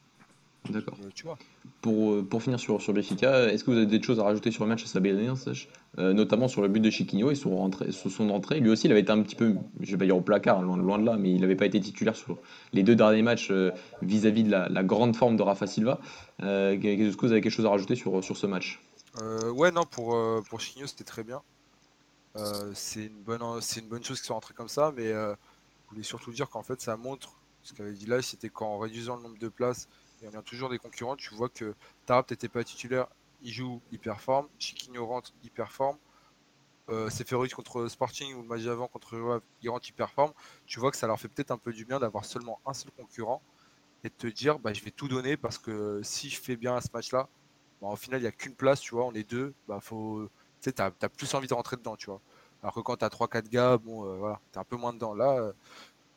D'accord. 0.71 0.97
Euh, 1.03 1.09
tu 1.15 1.25
vois. 1.25 1.39
Pour, 1.81 2.13
euh, 2.13 2.23
pour 2.23 2.43
finir 2.43 2.59
sur, 2.59 2.81
sur 2.81 2.93
Benfica, 2.93 3.49
est-ce 3.53 3.65
que 3.65 3.71
vous 3.71 3.77
avez 3.77 3.87
des 3.87 4.03
choses 4.03 4.21
à 4.21 4.25
rajouter 4.25 4.51
sur 4.51 4.65
le 4.65 4.71
match 4.71 4.85
à 4.85 4.87
sa 4.87 5.01
euh, 5.99 6.13
notamment 6.13 6.49
sur 6.49 6.61
le 6.61 6.69
but 6.69 6.81
de 6.81 6.91
Chiquinho 6.91 7.31
et 7.31 7.35
son, 7.35 7.57
rentrée, 7.57 7.91
son 7.91 8.29
entrée 8.31 8.61
Lui 8.61 8.71
aussi, 8.71 8.87
il 8.87 8.91
avait 8.91 9.01
été 9.01 9.13
un 9.13 9.23
petit 9.23 9.37
peu, 9.37 9.55
je 9.81 9.93
vais 9.93 9.97
pas 9.97 10.05
dire 10.05 10.17
au 10.17 10.21
placard, 10.21 10.61
loin, 10.61 10.77
loin 10.77 10.99
de 10.99 11.07
là, 11.07 11.17
mais 11.17 11.33
il 11.33 11.41
n'avait 11.41 11.57
pas 11.57 11.67
été 11.67 11.81
titulaire 11.81 12.17
sur 12.17 12.39
les 12.73 12.83
deux 12.83 12.97
derniers 12.97 13.23
matchs 13.23 13.49
euh, 13.51 13.71
vis-à-vis 14.03 14.45
de 14.45 14.51
la, 14.51 14.69
la 14.69 14.83
grande 14.83 15.17
forme 15.17 15.37
de 15.37 15.43
Rafa 15.43 15.67
Silva. 15.67 16.01
Est-ce 16.41 17.17
que 17.17 17.27
vous 17.27 17.33
avez 17.33 17.41
quelque 17.41 17.53
chose 17.53 17.67
à 17.67 17.71
rajouter 17.71 17.95
sur, 17.95 18.23
sur 18.23 18.37
ce 18.37 18.47
match? 18.47 18.81
Ouais, 19.55 19.71
non, 19.71 19.85
pour, 19.85 20.19
pour 20.51 20.61
Chiquinho, 20.61 20.87
c'était 20.87 21.05
très 21.05 21.25
bien. 21.25 21.41
C'est 22.75 23.07
une, 23.07 23.23
bonne, 23.23 23.41
c'est 23.63 23.81
une 23.81 23.89
bonne 23.89 24.05
chose 24.05 24.19
qu'il 24.19 24.27
soit 24.27 24.35
rentré 24.35 24.53
comme 24.53 24.69
ça, 24.69 24.93
mais 24.95 25.09
je 25.09 25.91
voulais 25.91 26.03
surtout 26.03 26.33
dire 26.33 26.51
qu'en 26.51 26.63
fait, 26.63 26.83
ça 26.83 26.99
montre, 26.99 27.33
ce 27.63 27.73
qu'avait 27.73 27.93
dit 27.93 28.05
là, 28.05 28.21
c'était 28.21 28.51
qu'en 28.51 28.79
réduisant 28.79 29.17
le 29.17 29.23
nombre 29.23 29.39
de 29.39 29.49
places 29.49 29.89
et 30.23 30.29
en 30.29 30.33
ayant 30.33 30.43
toujours 30.43 30.69
des 30.71 30.79
concurrents, 30.79 31.17
tu 31.17 31.35
vois 31.35 31.49
que 31.49 31.75
Tarap 32.07 32.31
n'était 32.31 32.49
pas 32.49 32.65
titulaire, 32.65 33.07
il 33.43 33.53
joue, 33.53 33.83
il 33.93 33.99
performe, 33.99 34.49
Chiquinho 34.59 35.07
rentre, 35.07 35.33
il 35.43 35.51
performe. 35.51 35.99
Euh, 36.89 37.11
contre 37.55 37.89
Sporting 37.89 38.35
ou 38.35 38.43
le 38.43 38.49
match 38.49 38.63
d'avant 38.63 38.87
contre 38.89 39.17
Ave, 39.17 39.41
il 39.63 39.71
rentre, 39.71 39.89
il 39.89 39.93
performe. 39.93 40.33
Tu 40.67 40.79
vois 40.81 40.91
que 40.91 40.97
ça 40.97 41.07
leur 41.09 41.19
fait 41.19 41.29
peut-être 41.29 41.51
un 41.51 41.59
peu 41.59 41.73
du 41.73 41.85
bien 41.85 41.99
d'avoir 41.99 42.25
seulement 42.25 42.61
un 42.67 42.75
seul 42.75 42.93
concurrent 42.93 43.43
et 44.05 44.09
de 44.11 44.15
te 44.15 44.27
dire, 44.29 44.59
bah, 44.61 44.73
je 44.73 44.85
vais 44.85 44.91
tout 44.93 45.09
donner 45.09 45.37
parce 45.37 45.59
que 45.59 46.01
si 46.05 46.31
je 46.31 46.41
fais 46.41 46.57
bien 46.57 46.77
à 46.77 46.81
ce 46.83 46.89
match-là, 46.95 47.29
bah, 47.83 47.89
au 47.89 47.97
final, 47.97 48.21
il 48.21 48.25
n'y 48.25 48.29
a 48.29 48.33
qu'une 48.33 48.55
place, 48.57 48.81
tu 48.81 48.95
vois, 48.95 49.07
on 49.07 49.15
est 49.15 49.29
deux, 49.31 49.55
bah, 49.69 49.81
tu 50.63 50.73
t'as 50.93 51.09
plus 51.11 51.35
envie 51.35 51.49
de 51.49 51.55
rentrer 51.55 51.77
dedans, 51.77 51.97
tu 51.97 52.07
vois. 52.07 52.21
Alors 52.63 52.75
que 52.75 52.81
quand 52.81 52.97
t'as 52.99 53.11
3-4 53.11 53.49
gars, 53.51 53.79
bon, 53.79 54.07
euh, 54.07 54.17
voilà, 54.19 54.41
t'es 54.53 54.59
un 54.59 54.65
peu 54.65 54.77
moins 54.77 54.93
dedans. 54.95 55.15
Là, 55.15 55.33
euh, 55.39 55.53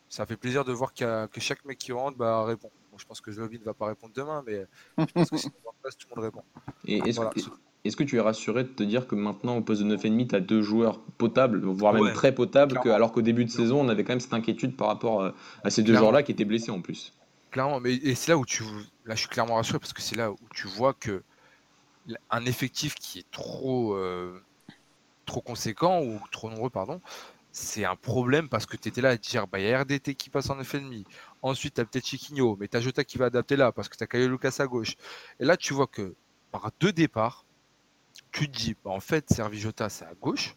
ça 0.09 0.25
fait 0.25 0.37
plaisir 0.37 0.65
de 0.65 0.73
voir 0.73 0.93
y 1.07 1.09
a- 1.09 1.27
que 1.29 1.41
chaque 1.41 1.65
mec 1.65 1.77
qui 1.79 1.91
rentre 1.93 2.17
bah, 2.17 2.43
répond. 2.45 2.71
Je 2.99 3.05
pense 3.05 3.21
que 3.21 3.31
Zlobin 3.31 3.57
ne 3.59 3.63
va 3.63 3.73
pas 3.73 3.87
répondre 3.87 4.13
demain, 4.13 4.43
mais 4.45 4.65
je 4.97 5.13
pense 5.13 5.29
que 5.29 5.37
si 5.37 5.47
on 5.65 5.71
place, 5.81 5.97
tout 5.97 6.07
le 6.09 6.15
monde 6.15 6.25
répond. 6.25 6.43
Et 6.85 6.97
est-ce 6.97 7.15
Voilà. 7.15 7.31
que, 7.31 7.39
est-ce 7.85 7.95
que 7.95 8.03
tu 8.03 8.17
es 8.17 8.19
rassuré 8.19 8.63
de 8.63 8.69
te 8.69 8.83
dire 8.83 9.07
que 9.07 9.15
maintenant, 9.15 9.57
au 9.57 9.61
poste 9.61 9.81
de 9.81 9.95
9,5, 9.95 10.27
tu 10.27 10.35
as 10.35 10.39
deux 10.41 10.61
joueurs 10.61 10.99
potables, 11.17 11.65
voire 11.65 11.93
même 11.93 12.13
très 12.13 12.33
potables, 12.35 12.79
que, 12.79 12.89
alors 12.89 13.11
qu'au 13.11 13.21
début 13.21 13.45
de 13.45 13.49
saison, 13.49 13.79
on 13.79 13.89
avait 13.89 14.03
quand 14.03 14.11
même 14.13 14.19
cette 14.19 14.33
inquiétude 14.33 14.75
par 14.75 14.87
rapport 14.87 15.21
euh, 15.21 15.31
à 15.63 15.69
ces 15.69 15.83
deux 15.83 15.95
joueurs-là 15.95 16.23
qui 16.23 16.31
étaient 16.31 16.45
blessés 16.45 16.71
en 16.71 16.81
plus 16.81 17.13
Clairement, 17.51 17.79
mais 17.79 17.95
et 17.95 18.13
c'est 18.13 18.31
là 18.31 18.37
où 18.37 18.45
tu, 18.45 18.63
là, 19.05 19.15
je 19.15 19.21
suis 19.21 19.29
clairement 19.29 19.55
rassuré 19.55 19.79
parce 19.79 19.93
que 19.93 20.03
c'est 20.03 20.15
là 20.15 20.31
où 20.31 20.37
tu 20.53 20.67
vois 20.67 20.93
que 20.93 21.23
un 22.29 22.45
effectif 22.45 22.95
qui 22.95 23.19
est 23.19 23.31
trop, 23.31 23.95
euh, 23.95 24.39
trop 25.25 25.41
conséquent 25.41 26.03
ou 26.03 26.19
trop 26.31 26.49
nombreux, 26.49 26.69
pardon, 26.69 27.01
c'est 27.51 27.85
un 27.85 27.95
problème 27.95 28.47
parce 28.47 28.65
que 28.65 28.77
tu 28.77 28.89
étais 28.89 29.01
là 29.01 29.09
à 29.09 29.17
dire, 29.17 29.47
bah, 29.47 29.59
il 29.59 29.67
y 29.67 29.73
a 29.73 29.81
RDT 29.81 30.15
qui 30.15 30.29
passe 30.29 30.49
en 30.49 30.57
9,5. 30.57 31.05
Ensuite, 31.41 31.75
tu 31.75 31.81
as 31.81 31.85
peut-être 31.85 32.05
Chiquinho, 32.05 32.57
mais 32.59 32.67
tu 32.67 32.77
as 32.77 32.81
Jota 32.81 33.03
qui 33.03 33.17
va 33.17 33.25
adapter 33.25 33.55
là 33.55 33.71
parce 33.71 33.89
que 33.89 33.97
tu 33.97 34.03
as 34.03 34.07
Caio 34.07 34.27
Lucas 34.27 34.55
à 34.59 34.67
gauche. 34.67 34.95
Et 35.39 35.45
là, 35.45 35.57
tu 35.57 35.73
vois 35.73 35.87
que 35.87 36.13
par 36.51 36.71
deux 36.79 36.91
départs, 36.91 37.45
tu 38.31 38.49
te 38.49 38.57
dis, 38.57 38.75
bah, 38.83 38.91
en 38.91 38.99
fait, 38.99 39.29
Servi 39.29 39.59
Jota, 39.59 39.89
c'est 39.89 40.05
à 40.05 40.13
gauche. 40.21 40.55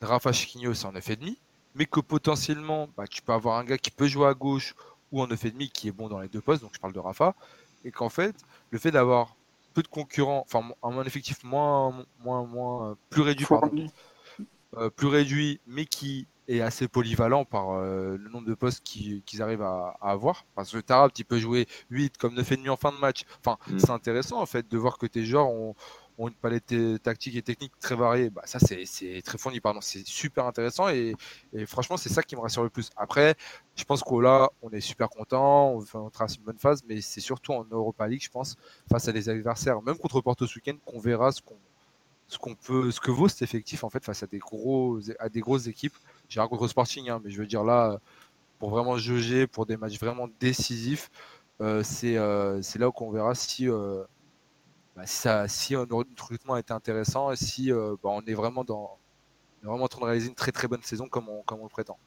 Rafa 0.00 0.32
Chiquinho, 0.32 0.74
c'est 0.74 0.86
en 0.86 0.92
9,5. 0.92 1.36
Mais 1.76 1.86
que 1.86 2.00
potentiellement, 2.00 2.88
bah, 2.96 3.06
tu 3.06 3.22
peux 3.22 3.32
avoir 3.32 3.58
un 3.58 3.64
gars 3.64 3.78
qui 3.78 3.90
peut 3.90 4.06
jouer 4.06 4.28
à 4.28 4.34
gauche 4.34 4.74
ou 5.12 5.22
en 5.22 5.26
9,5 5.26 5.70
qui 5.70 5.88
est 5.88 5.92
bon 5.92 6.08
dans 6.08 6.20
les 6.20 6.28
deux 6.28 6.40
postes, 6.40 6.62
donc 6.62 6.72
je 6.74 6.80
parle 6.80 6.92
de 6.92 7.00
Rafa. 7.00 7.34
Et 7.84 7.90
qu'en 7.90 8.08
fait, 8.08 8.34
le 8.70 8.78
fait 8.78 8.90
d'avoir 8.90 9.34
peu 9.72 9.82
de 9.82 9.88
concurrents, 9.88 10.46
enfin 10.46 10.62
un 10.82 11.02
effectif 11.02 11.42
moins, 11.42 12.04
moins, 12.20 12.44
moins 12.44 12.96
plus 13.10 13.22
réduit, 13.22 13.44
pardon, 13.46 13.86
plus 14.96 15.06
réduit, 15.08 15.60
mais 15.66 15.84
qui 15.86 16.26
est 16.46 16.60
assez 16.60 16.88
polyvalent 16.88 17.44
par 17.46 17.70
euh, 17.70 18.18
le 18.18 18.28
nombre 18.28 18.46
de 18.46 18.54
postes 18.54 18.82
qui- 18.84 19.22
qu'ils 19.24 19.40
arrivent 19.40 19.62
à, 19.62 19.96
à 20.02 20.10
avoir. 20.10 20.44
Parce 20.54 20.72
que 20.72 20.78
Tarab, 20.78 21.10
il 21.16 21.24
peut 21.24 21.38
jouer 21.38 21.66
8 21.90 22.18
comme 22.18 22.34
9,5 22.34 22.68
en 22.68 22.76
fin 22.76 22.92
de 22.92 22.98
match. 22.98 23.24
Enfin, 23.40 23.56
Mm. 23.68 23.78
c'est 23.78 23.90
intéressant 23.90 24.40
en 24.42 24.46
fait 24.46 24.68
de 24.70 24.76
voir 24.78 24.98
que 24.98 25.06
tes 25.06 25.24
joueurs 25.24 25.48
ont, 25.48 25.74
ont 26.18 26.28
une 26.28 26.34
palette 26.34 26.70
euh, 26.72 26.98
tactique 26.98 27.34
et 27.36 27.42
technique 27.42 27.72
très 27.80 27.96
variée. 27.96 28.28
Bah, 28.28 28.42
ça, 28.44 28.58
c'est 28.58 29.22
très 29.24 29.38
fourni, 29.38 29.60
pardon. 29.60 29.80
C'est 29.80 30.06
super 30.06 30.44
intéressant 30.44 30.88
et, 30.90 31.14
et 31.54 31.64
franchement, 31.64 31.96
c'est 31.96 32.10
ça 32.10 32.22
qui 32.22 32.36
me 32.36 32.42
rassure 32.42 32.62
le 32.62 32.68
plus. 32.70 32.90
Après, 32.96 33.36
je 33.74 33.84
pense 33.84 34.02
qu'au 34.02 34.20
là, 34.20 34.50
on 34.60 34.68
est 34.70 34.82
super 34.82 35.08
content, 35.08 35.70
on, 35.78 35.98
on 35.98 36.10
trace 36.10 36.36
une 36.36 36.42
bonne 36.44 36.58
phase, 36.58 36.82
mais 36.86 37.00
c'est 37.00 37.20
surtout 37.22 37.52
en 37.52 37.64
Europa 37.70 38.06
League, 38.06 38.22
je 38.22 38.28
pense, 38.30 38.54
face 38.90 39.08
à 39.08 39.12
des 39.12 39.30
adversaires, 39.30 39.80
même 39.82 39.96
contre 39.96 40.20
Porto 40.20 40.46
ce 40.46 40.56
week-end, 40.58 40.76
qu'on 40.84 41.00
verra 41.00 41.32
ce 41.32 41.40
qu'on 41.40 41.56
ce 42.26 42.38
qu'on 42.38 42.54
peut, 42.54 42.90
ce 42.90 43.00
que 43.00 43.10
vaut 43.10 43.28
cet 43.28 43.42
effectif 43.42 43.84
en 43.84 43.90
fait 43.90 44.04
face 44.04 44.22
à 44.22 44.26
des 44.26 44.38
gros, 44.38 44.98
à 45.18 45.28
des 45.28 45.40
grosses 45.40 45.66
équipes. 45.66 45.94
J'ai 46.28 46.40
rien 46.40 46.48
contre 46.48 46.68
Sporting, 46.68 47.10
hein, 47.10 47.20
mais 47.22 47.30
je 47.30 47.38
veux 47.38 47.46
dire 47.46 47.64
là, 47.64 48.00
pour 48.58 48.70
vraiment 48.70 48.96
juger, 48.96 49.46
pour 49.46 49.66
des 49.66 49.76
matchs 49.76 49.98
vraiment 49.98 50.28
décisifs, 50.40 51.10
euh, 51.60 51.82
c'est 51.82 52.16
euh, 52.16 52.60
là 52.76 52.90
qu'on 52.90 53.10
verra 53.10 53.34
si, 53.34 53.68
euh, 53.68 54.04
bah, 54.96 55.06
si, 55.06 55.16
ça, 55.16 55.48
si 55.48 55.74
notre 55.74 55.96
recrutement 55.96 56.54
a 56.54 56.60
été 56.60 56.72
intéressant 56.72 57.30
et 57.30 57.36
si 57.36 57.70
euh, 57.70 57.96
bah, 58.02 58.10
on 58.12 58.22
est 58.22 58.34
vraiment 58.34 58.64
dans, 58.64 58.98
on 59.60 59.66
est 59.66 59.68
vraiment 59.68 59.84
en 59.84 59.88
train 59.88 60.00
de 60.00 60.06
réaliser 60.06 60.28
une 60.28 60.34
très 60.34 60.52
très 60.52 60.66
bonne 60.66 60.82
saison 60.82 61.08
comme 61.08 61.28
on, 61.28 61.42
comme 61.42 61.60
on 61.60 61.64
le 61.64 61.68
prétend. 61.68 61.98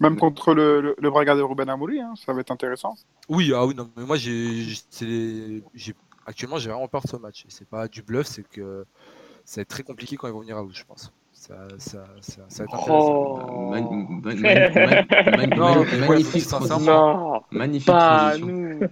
Même 0.00 0.16
contre 0.16 0.54
le, 0.54 0.80
le, 0.80 0.96
le 0.98 1.10
Braga 1.10 1.36
de 1.36 1.42
Ruben 1.42 1.68
Amouri, 1.68 2.00
hein, 2.00 2.14
ça 2.16 2.32
va 2.32 2.40
être 2.40 2.50
intéressant. 2.50 2.94
Oui, 3.28 3.52
ah 3.54 3.66
oui, 3.66 3.74
non, 3.74 3.90
mais 3.96 4.04
moi 4.04 4.16
j'ai, 4.16 4.64
actuellement 6.24 6.58
j'ai 6.58 6.70
vraiment 6.70 6.88
peur 6.88 7.02
de 7.02 7.08
ce 7.08 7.16
match. 7.16 7.44
C'est 7.48 7.68
pas 7.68 7.86
du 7.86 8.02
bluff, 8.02 8.26
c'est 8.26 8.48
que 8.48 8.86
ça 9.48 9.60
va 9.60 9.62
être 9.62 9.68
très 9.68 9.82
compliqué 9.82 10.16
quand 10.16 10.28
ils 10.28 10.34
vont 10.34 10.40
venir 10.40 10.58
à 10.58 10.62
vous, 10.62 10.74
je 10.74 10.84
pense. 10.84 11.10
Ça, 11.32 11.54
ça, 11.78 12.04
ça, 12.20 12.42
ça 12.48 12.64
va 12.64 12.64
être 12.64 12.74
intéressant. 12.74 13.46
Oh. 13.48 13.70
Ouais, 13.70 13.80
magnifique 16.06 16.42
sincèrement, 16.42 17.40
transition. 17.40 17.42
Magnifique 17.52 17.86
pas 17.86 18.18
transition. 18.18 18.46
nous. 18.46 18.78
Non, 18.78 18.88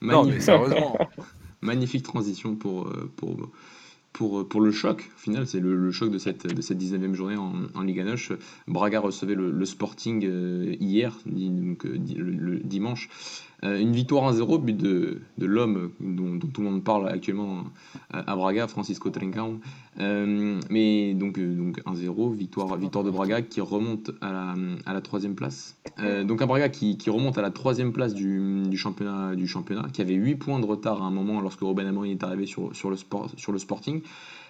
mais 0.00 0.14
Magnifique, 0.14 0.42
sérieusement. 0.42 0.96
magnifique 1.60 2.04
transition 2.04 2.54
pour, 2.54 2.86
euh, 2.86 3.10
pour, 3.16 3.50
pour, 4.12 4.48
pour 4.48 4.60
le 4.60 4.72
choc. 4.72 5.10
Au 5.16 5.18
final, 5.18 5.46
c'est 5.46 5.60
le, 5.60 5.90
choc 5.90 6.10
de 6.10 6.18
cette, 6.18 6.46
de 6.46 6.60
cette 6.60 6.78
19e 6.78 7.14
journée 7.14 7.36
en, 7.36 7.52
en 7.74 7.82
Liga. 7.82 8.04
Braga 8.66 9.00
recevait 9.00 9.34
le, 9.34 9.64
Sporting 9.64 10.24
euh, 10.24 10.74
hier, 10.80 11.16
donc, 11.26 11.86
euh, 11.86 11.98
le, 12.16 12.58
dimanche. 12.58 13.08
Euh, 13.62 13.78
une 13.78 13.92
victoire 13.92 14.32
1-0, 14.32 14.62
but 14.62 14.76
de, 14.76 15.20
de 15.38 15.46
l'homme 15.46 15.92
dont, 16.00 16.38
tout 16.38 16.62
le 16.62 16.70
monde 16.70 16.82
parle 16.82 17.08
actuellement 17.08 17.64
à, 18.10 18.32
à 18.32 18.36
Braga, 18.36 18.66
Francisco 18.68 19.10
Trincão. 19.10 19.60
Euh, 19.98 20.60
mais 20.70 21.14
donc, 21.14 21.38
euh, 21.38 21.54
donc 21.54 21.80
1-0, 21.84 22.32
victoire, 22.34 22.76
victoire 22.76 23.04
de 23.04 23.10
Braga 23.10 23.42
qui 23.42 23.60
remonte 23.60 24.12
à 24.20 24.30
la, 24.32 24.54
à 24.86 24.94
la 24.94 25.00
troisième 25.00 25.34
place. 25.34 25.76
Euh, 25.98 26.22
donc 26.24 26.40
un 26.42 26.46
Braga 26.46 26.68
qui, 26.68 26.96
qui 26.96 27.10
remonte 27.10 27.36
à 27.38 27.42
la 27.42 27.50
troisième 27.50 27.92
place 27.92 28.14
du, 28.14 28.62
du, 28.66 28.76
championnat, 28.76 29.34
du 29.34 29.46
championnat, 29.48 29.88
qui 29.92 30.00
avait 30.00 30.14
8 30.14 30.36
points 30.36 30.60
de 30.60 30.64
retard 30.66 31.02
à 31.02 31.06
un 31.06 31.10
moment 31.10 31.40
lorsque 31.40 31.60
Ruben 31.60 31.86
Amorim 31.86 32.12
est 32.12 32.22
arrivé 32.22 32.46
sur, 32.46 32.74
sur, 32.74 32.88
le, 32.88 32.96
sport, 32.96 33.30
sur 33.36 33.52
le 33.52 33.58
Sporting. 33.58 34.00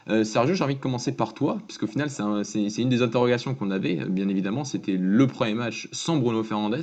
Euh, 0.08 0.24
Sergio, 0.24 0.54
j'ai 0.54 0.64
envie 0.64 0.76
de 0.76 0.80
commencer 0.80 1.12
par 1.12 1.34
toi, 1.34 1.58
puisqu'au 1.66 1.86
final, 1.86 2.10
c'est 2.10 2.22
un- 2.22 2.42
c'est 2.44 2.68
c'est 2.70 2.82
une 2.82 2.88
des 2.88 3.02
interrogations 3.02 3.54
qu'on 3.54 3.70
avait, 3.70 3.96
bien 4.08 4.28
évidemment. 4.28 4.64
C'était 4.64 4.96
le 4.96 5.26
premier 5.26 5.54
match 5.54 5.88
sans 5.92 6.16
Bruno 6.16 6.42
Fernandes. 6.42 6.80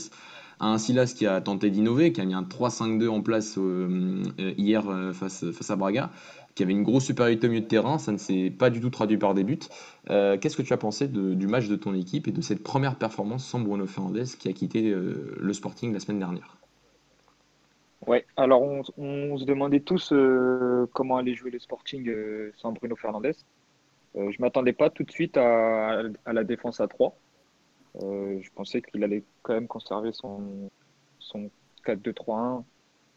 Un 0.59 0.79
Silas 0.79 1.13
qui 1.15 1.27
a 1.27 1.39
tenté 1.39 1.69
d'innover, 1.69 2.11
qui 2.11 2.19
a 2.21 2.25
mis 2.25 2.33
un 2.33 2.41
3-5-2 2.43 3.07
en 3.09 3.21
place 3.21 3.57
euh, 3.59 4.23
hier 4.57 4.89
euh, 4.89 5.13
face, 5.13 5.45
face 5.51 5.69
à 5.69 5.75
Braga, 5.75 6.09
qui 6.57 6.63
avait 6.63 6.73
une 6.73 6.83
grosse 6.83 7.05
supériorité 7.05 7.47
au 7.47 7.49
milieu 7.51 7.61
de 7.61 7.67
terrain. 7.67 7.97
Ça 7.97 8.11
ne 8.11 8.17
s'est 8.17 8.49
pas 8.49 8.69
du 8.69 8.81
tout 8.81 8.89
traduit 8.89 9.17
par 9.17 9.33
des 9.33 9.43
buts. 9.43 9.59
Euh, 10.09 10.37
Qu'est-ce 10.37 10.57
que 10.57 10.61
tu 10.61 10.73
as 10.73 10.77
pensé 10.77 11.07
du 11.07 11.47
match 11.47 11.67
de 11.67 11.75
ton 11.75 11.93
équipe 11.93 12.27
et 12.27 12.31
de 12.31 12.41
cette 12.41 12.63
première 12.63 12.97
performance 12.97 13.45
sans 13.45 13.59
Bruno 13.59 13.85
Fernandes 13.85 14.25
qui 14.39 14.49
a 14.49 14.53
quitté 14.53 14.89
euh, 14.89 15.37
le 15.39 15.53
Sporting 15.53 15.93
la 15.93 15.99
semaine 15.99 16.19
dernière? 16.19 16.57
Ouais, 18.05 18.25
alors 18.37 18.61
on, 18.61 19.37
se 19.37 19.45
demandait 19.45 19.81
tous 19.81 20.11
euh, 20.13 20.87
comment 20.93 21.17
allait 21.17 21.33
jouer 21.33 21.51
le 21.51 21.59
Sporting 21.59 22.11
sans 22.55 22.71
Bruno 22.71 22.95
Fernandes. 22.95 23.33
Euh, 24.17 24.31
je 24.31 24.41
m'attendais 24.41 24.73
pas 24.73 24.89
tout 24.89 25.03
de 25.03 25.11
suite 25.11 25.37
à, 25.37 26.03
la 26.25 26.43
défense 26.43 26.79
à 26.79 26.87
3. 26.87 27.15
Euh, 28.01 28.39
je 28.41 28.49
pensais 28.51 28.81
qu'il 28.81 29.03
allait 29.03 29.23
quand 29.43 29.53
même 29.53 29.67
conserver 29.67 30.11
son, 30.11 30.69
son 31.19 31.49
4-2-3-1 31.85 32.63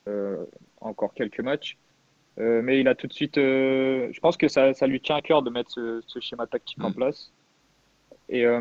euh, 0.09 0.44
encore 0.81 1.14
quelques 1.14 1.40
matchs. 1.40 1.79
Euh, 2.38 2.62
mais 2.62 2.80
il 2.80 2.88
a 2.88 2.94
tout 2.94 3.06
de 3.06 3.12
suite. 3.12 3.36
euh, 3.38 4.08
je 4.12 4.20
pense 4.20 4.36
que 4.36 4.48
ça, 4.48 4.72
ça 4.72 4.86
lui 4.86 5.00
tient 5.00 5.16
à 5.16 5.20
cœur 5.20 5.42
de 5.42 5.50
mettre 5.50 5.70
ce, 5.70 6.00
ce 6.06 6.20
schéma 6.20 6.46
tactique 6.46 6.82
en 6.82 6.90
Mm. 6.90 6.94
place. 6.94 7.32
Et 8.28 8.46
euh, 8.46 8.60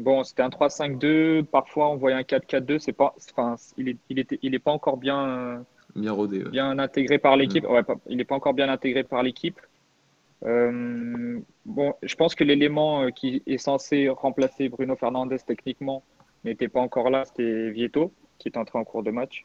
bon, 0.00 0.24
c'était 0.24 0.42
un 0.42 0.48
3-5-2. 0.48 1.42
Parfois, 1.44 1.90
on 1.90 1.96
voyait 1.96 2.16
un 2.16 2.22
4-4-2. 2.22 2.78
C'est 2.78 2.92
pas, 2.94 3.14
enfin, 3.32 3.56
il 3.76 3.90
est, 3.90 3.96
il 4.08 4.18
était, 4.18 4.38
il 4.42 4.54
est 4.54 4.58
pas 4.58 4.72
encore 4.72 4.96
bien, 4.96 5.64
Bien 5.94 6.12
rodé. 6.12 6.42
ouais. 6.42 6.50
bien 6.50 6.78
intégré 6.78 7.18
par 7.18 7.36
l'équipe. 7.36 7.68
Ouais, 7.68 7.82
pas- 7.82 7.96
il 8.08 8.16
n'est 8.16 8.24
pas 8.24 8.34
encore 8.36 8.54
bien 8.54 8.68
intégré 8.70 9.04
par 9.04 9.22
l'équipe. 9.22 9.60
Bon, 10.42 11.94
je 12.02 12.14
pense 12.16 12.34
que 12.34 12.44
l'élément 12.44 13.10
qui 13.10 13.42
est 13.46 13.58
censé 13.58 14.08
remplacer 14.08 14.68
Bruno 14.68 14.96
Fernandes 14.96 15.36
techniquement 15.46 16.02
n'était 16.44 16.68
pas 16.68 16.80
encore 16.80 17.10
là. 17.10 17.24
C'était 17.26 17.70
Vieto 17.70 18.12
qui 18.38 18.48
est 18.48 18.56
entré 18.56 18.78
en 18.78 18.84
cours 18.84 19.02
de 19.02 19.10
match. 19.10 19.44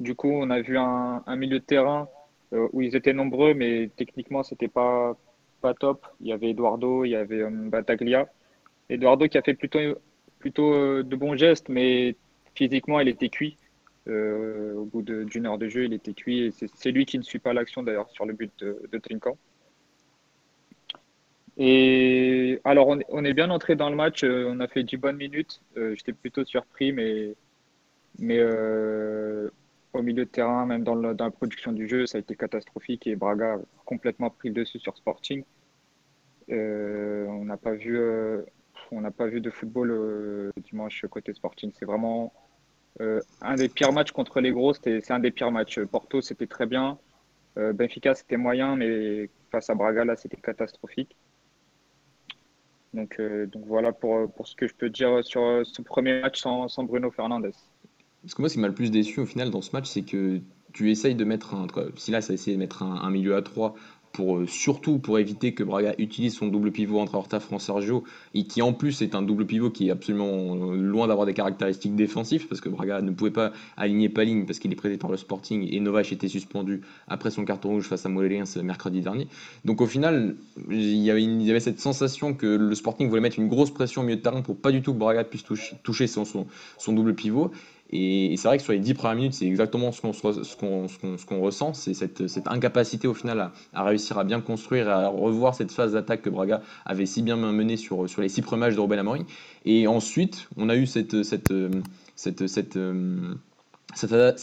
Du 0.00 0.14
coup, 0.14 0.30
on 0.32 0.48
a 0.48 0.62
vu 0.62 0.78
un, 0.78 1.22
milieu 1.36 1.60
de 1.60 1.64
terrain 1.64 2.08
euh, 2.54 2.68
où 2.72 2.80
ils 2.80 2.96
étaient 2.96 3.12
nombreux, 3.12 3.52
mais 3.52 3.90
techniquement, 3.96 4.42
c'était 4.42 4.68
pas 4.68 5.16
pas 5.60 5.74
top. 5.74 6.06
Il 6.20 6.28
y 6.28 6.32
avait 6.32 6.50
Eduardo, 6.50 7.04
il 7.04 7.10
y 7.10 7.16
avait 7.16 7.42
euh, 7.42 7.50
Bataglia. 7.50 8.26
Eduardo 8.88 9.28
qui 9.28 9.36
a 9.36 9.42
fait 9.42 9.54
plutôt 9.54 10.72
euh, 10.72 11.02
de 11.02 11.16
bons 11.16 11.36
gestes, 11.36 11.68
mais 11.68 12.16
physiquement, 12.54 12.98
il 13.00 13.08
était 13.08 13.28
cuit. 13.28 13.58
au 14.06 14.84
bout 14.86 15.02
d'une 15.02 15.46
heure 15.46 15.58
de 15.58 15.68
jeu, 15.68 15.84
il 15.84 15.92
était 15.92 16.14
cuit. 16.14 16.44
Et 16.46 16.50
c'est 16.74 16.90
lui 16.92 17.04
qui 17.06 17.18
ne 17.18 17.22
suit 17.22 17.38
pas 17.38 17.52
l'action 17.52 17.82
d'ailleurs 17.82 18.10
sur 18.10 18.24
le 18.26 18.32
but 18.32 18.52
de, 18.58 18.80
de. 18.90 19.00
Et 21.58 22.60
alors, 22.64 22.88
on, 22.88 23.24
est 23.24 23.34
bien 23.34 23.50
entré 23.50 23.76
dans 23.76 23.90
le 23.90 23.96
match. 23.96 24.24
on 24.24 24.60
a 24.60 24.68
fait 24.68 24.82
10 24.82 24.96
bonnes 24.96 25.16
minutes. 25.16 25.60
J'étais 25.76 26.14
plutôt 26.14 26.44
surpris, 26.44 26.92
mais 26.92 27.34
au 29.92 30.02
milieu 30.02 30.24
de 30.24 30.30
terrain, 30.30 30.66
même 30.66 30.84
dans, 30.84 30.94
la 30.94 31.30
production 31.30 31.72
du 31.72 31.88
jeu, 31.88 32.06
ça 32.06 32.18
a 32.18 32.20
été 32.20 32.36
catastrophique 32.36 33.06
et 33.06 33.16
Braga 33.16 33.54
a 33.54 33.58
complètement 33.84 34.30
pris 34.30 34.48
le 34.48 34.54
dessus 34.54 34.78
sur 34.78 34.96
Sporting. 34.96 35.44
Euh, 36.50 37.26
on 37.26 37.44
n'a 37.44 37.56
pas 37.56 37.72
vu, 37.72 37.98
euh, 37.98 38.42
on 38.92 39.00
n'a 39.00 39.10
pas 39.10 39.26
vu 39.26 39.40
de 39.40 39.50
football 39.50 39.90
euh, 39.90 40.50
dimanche 40.64 41.04
côté 41.10 41.32
Sporting. 41.34 41.72
C'est 41.76 41.84
vraiment 41.84 42.32
un 43.40 43.54
des 43.54 43.68
pires 43.68 43.92
matchs 43.92 44.12
contre 44.12 44.40
les 44.40 44.52
gros. 44.52 44.74
C'est 44.74 45.10
un 45.10 45.20
des 45.20 45.30
pires 45.30 45.50
matchs. 45.50 45.80
Porto, 45.80 46.20
c'était 46.20 46.46
très 46.46 46.66
bien. 46.66 46.98
Benfica, 47.56 48.14
c'était 48.14 48.36
moyen, 48.36 48.76
mais 48.76 49.30
face 49.50 49.70
à 49.70 49.74
Braga, 49.74 50.04
là, 50.04 50.16
c'était 50.16 50.36
catastrophique. 50.36 51.16
Donc, 52.92 53.20
donc 53.20 53.64
voilà 53.66 53.92
pour, 53.92 54.30
pour 54.32 54.46
ce 54.46 54.54
que 54.54 54.66
je 54.66 54.74
peux 54.74 54.90
dire 54.90 55.24
sur 55.24 55.64
ce 55.64 55.82
premier 55.82 56.20
match 56.20 56.40
sans, 56.40 56.68
sans 56.68 56.84
Bruno 56.84 57.10
Fernandez. 57.10 57.52
Parce 58.22 58.34
que 58.34 58.42
moi, 58.42 58.48
ce 58.48 58.54
qui 58.54 58.60
m'a 58.60 58.68
le 58.68 58.74
plus 58.74 58.90
déçu 58.90 59.20
au 59.20 59.26
final 59.26 59.50
dans 59.50 59.62
ce 59.62 59.70
match, 59.72 59.88
c'est 59.88 60.02
que 60.02 60.40
tu 60.72 60.90
essayes 60.90 61.14
de 61.14 61.24
mettre 61.24 61.54
un. 61.54 61.66
Si 61.96 62.10
là, 62.10 62.18
essayé 62.18 62.56
de 62.56 62.58
mettre 62.60 62.82
un, 62.82 63.10
milieu 63.10 63.34
à 63.34 63.42
3 63.42 63.74
pour, 64.12 64.38
euh, 64.38 64.46
surtout 64.46 64.98
pour 64.98 65.18
éviter 65.18 65.54
que 65.54 65.62
Braga 65.62 65.94
utilise 65.98 66.34
son 66.34 66.48
double 66.48 66.72
pivot 66.72 66.98
entre 66.98 67.14
Horta, 67.14 67.38
France, 67.38 67.66
Sergio, 67.66 68.04
et 68.34 68.44
qui 68.44 68.60
en 68.60 68.72
plus 68.72 69.02
est 69.02 69.14
un 69.14 69.22
double 69.22 69.46
pivot 69.46 69.70
qui 69.70 69.88
est 69.88 69.90
absolument 69.90 70.72
euh, 70.72 70.76
loin 70.76 71.06
d'avoir 71.06 71.26
des 71.26 71.32
caractéristiques 71.32 71.94
défensives, 71.94 72.48
parce 72.48 72.60
que 72.60 72.68
Braga 72.68 73.02
ne 73.02 73.12
pouvait 73.12 73.30
pas 73.30 73.52
aligner 73.76 74.08
Paling 74.08 74.46
parce 74.46 74.58
qu'il 74.58 74.72
est 74.72 74.76
prêté 74.76 74.96
par 74.96 75.10
le 75.10 75.16
Sporting, 75.16 75.68
et 75.70 75.78
Novach 75.80 76.12
était 76.12 76.28
suspendu 76.28 76.82
après 77.06 77.30
son 77.30 77.44
carton 77.44 77.70
rouge 77.70 77.84
face 77.84 78.04
à 78.04 78.08
ce 78.08 78.58
mercredi 78.58 79.00
dernier. 79.00 79.28
Donc 79.64 79.80
au 79.80 79.86
final, 79.86 80.34
il 80.68 80.96
y, 80.96 81.10
avait 81.10 81.60
cette 81.60 81.80
sensation 81.80 82.34
que 82.34 82.46
le 82.46 82.74
Sporting 82.74 83.08
voulait 83.08 83.20
mettre 83.20 83.38
une 83.38 83.48
grosse 83.48 83.70
pression 83.70 84.02
au 84.02 84.04
milieu 84.04 84.16
de 84.16 84.22
terrain 84.22 84.42
pour 84.42 84.56
pas 84.56 84.72
du 84.72 84.82
tout 84.82 84.92
que 84.92 84.98
Braga 84.98 85.22
puisse 85.22 85.44
toucher, 85.82 86.06
son, 86.08 86.24
son 86.24 86.92
double 86.92 87.14
pivot. 87.14 87.52
Et, 87.92 88.34
c'est 88.36 88.48
vrai 88.48 88.58
que 88.58 88.62
sur 88.62 88.72
les 88.72 88.78
10 88.78 88.94
premières 88.94 89.16
minutes, 89.16 89.34
c'est 89.34 89.46
exactement 89.46 89.90
ce 89.92 90.00
qu'on 90.00 91.40
ressent, 91.40 91.74
c'est 91.74 91.94
cette, 91.94 92.46
incapacité 92.46 93.08
au 93.08 93.14
final 93.14 93.50
à, 93.72 93.84
réussir 93.84 94.18
à 94.18 94.24
bien 94.24 94.40
construire, 94.40 94.88
à 94.88 95.08
revoir 95.08 95.54
cette 95.54 95.72
phase 95.72 95.92
d'attaque 95.92 96.22
que 96.22 96.30
Braga 96.30 96.62
avait 96.86 97.06
si 97.06 97.22
bien 97.22 97.36
menée 97.36 97.76
sur, 97.76 98.06
les 98.18 98.28
6 98.28 98.42
premiers 98.42 98.60
matchs 98.60 98.74
de 98.74 98.80
Ruben 98.80 98.98
Amorim. 98.98 99.24
Et 99.64 99.86
ensuite, 99.86 100.48
on 100.56 100.68
a 100.68 100.76
eu 100.76 100.86
cette 100.86 101.14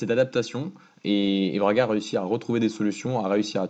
adaptation 0.10 0.72
et, 1.04 1.58
Braga 1.60 1.84
a 1.84 1.88
réussi 1.88 2.18
à 2.18 2.22
retrouver 2.22 2.60
des 2.60 2.70
solutions, 2.70 3.24
a 3.24 3.28
réussi 3.28 3.58
à 3.58 3.70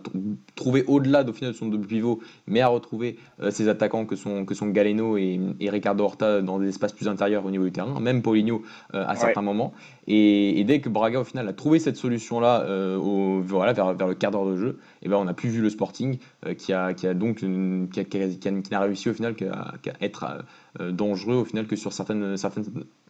trouver 0.56 0.84
au-delà 0.88 1.24
de 1.24 1.34
son 1.54 1.68
double 1.68 1.88
pivot, 1.88 2.20
mais 2.48 2.62
à 2.62 2.68
retrouver 2.68 3.18
euh, 3.42 3.52
ses 3.52 3.68
attaquants 3.68 4.06
que 4.06 4.16
sont, 4.16 4.46
que 4.46 4.54
sont 4.54 4.68
Galeno 4.68 5.18
et, 5.18 5.40
Ricardo 5.62 6.04
Horta 6.04 6.42
dans 6.42 6.60
des 6.60 6.70
espaces 6.70 6.94
plus 6.94 7.08
intérieurs 7.08 7.46
au 7.46 7.52
niveau 7.52 7.66
du 7.66 7.72
terrain, 7.72 8.00
même 8.00 8.22
Paulinho 8.22 8.64
euh, 8.94 9.06
à 9.08 9.16
certains 9.16 9.42
moments. 9.42 9.74
Et, 10.08 10.64
dès 10.64 10.80
que 10.80 10.90
Braga 10.90 11.20
au 11.20 11.24
final 11.24 11.48
a 11.48 11.54
trouvé 11.54 11.80
cette 11.80 11.98
solution-là 11.98 12.62
euh, 12.62 12.98
voilà, 13.44 13.74
vers, 13.74 13.94
vers, 13.94 14.08
le 14.08 14.16
quart 14.16 14.32
d'heure 14.32 14.46
de 14.46 14.56
jeu, 14.56 14.80
et 15.02 15.06
eh 15.06 15.10
ben 15.10 15.18
on 15.18 15.26
n'a 15.26 15.34
plus 15.34 15.50
vu 15.50 15.62
le 15.62 15.70
Sporting 15.70 16.18
qui, 16.58 16.74
a, 16.74 16.94
qui 16.94 17.08
a 17.08 17.14
donc 17.14 17.38
qui, 17.38 18.72
n'a 18.72 18.80
réussi 18.80 19.10
au 19.10 19.14
final 19.14 19.36
qu'à 19.36 19.74
être 20.02 20.46
dangereux 20.80 21.36
au 21.36 21.46
final 21.46 21.68
que 21.68 21.76
sur 21.76 21.94
certaines, 21.94 22.38
certaines 22.38 22.66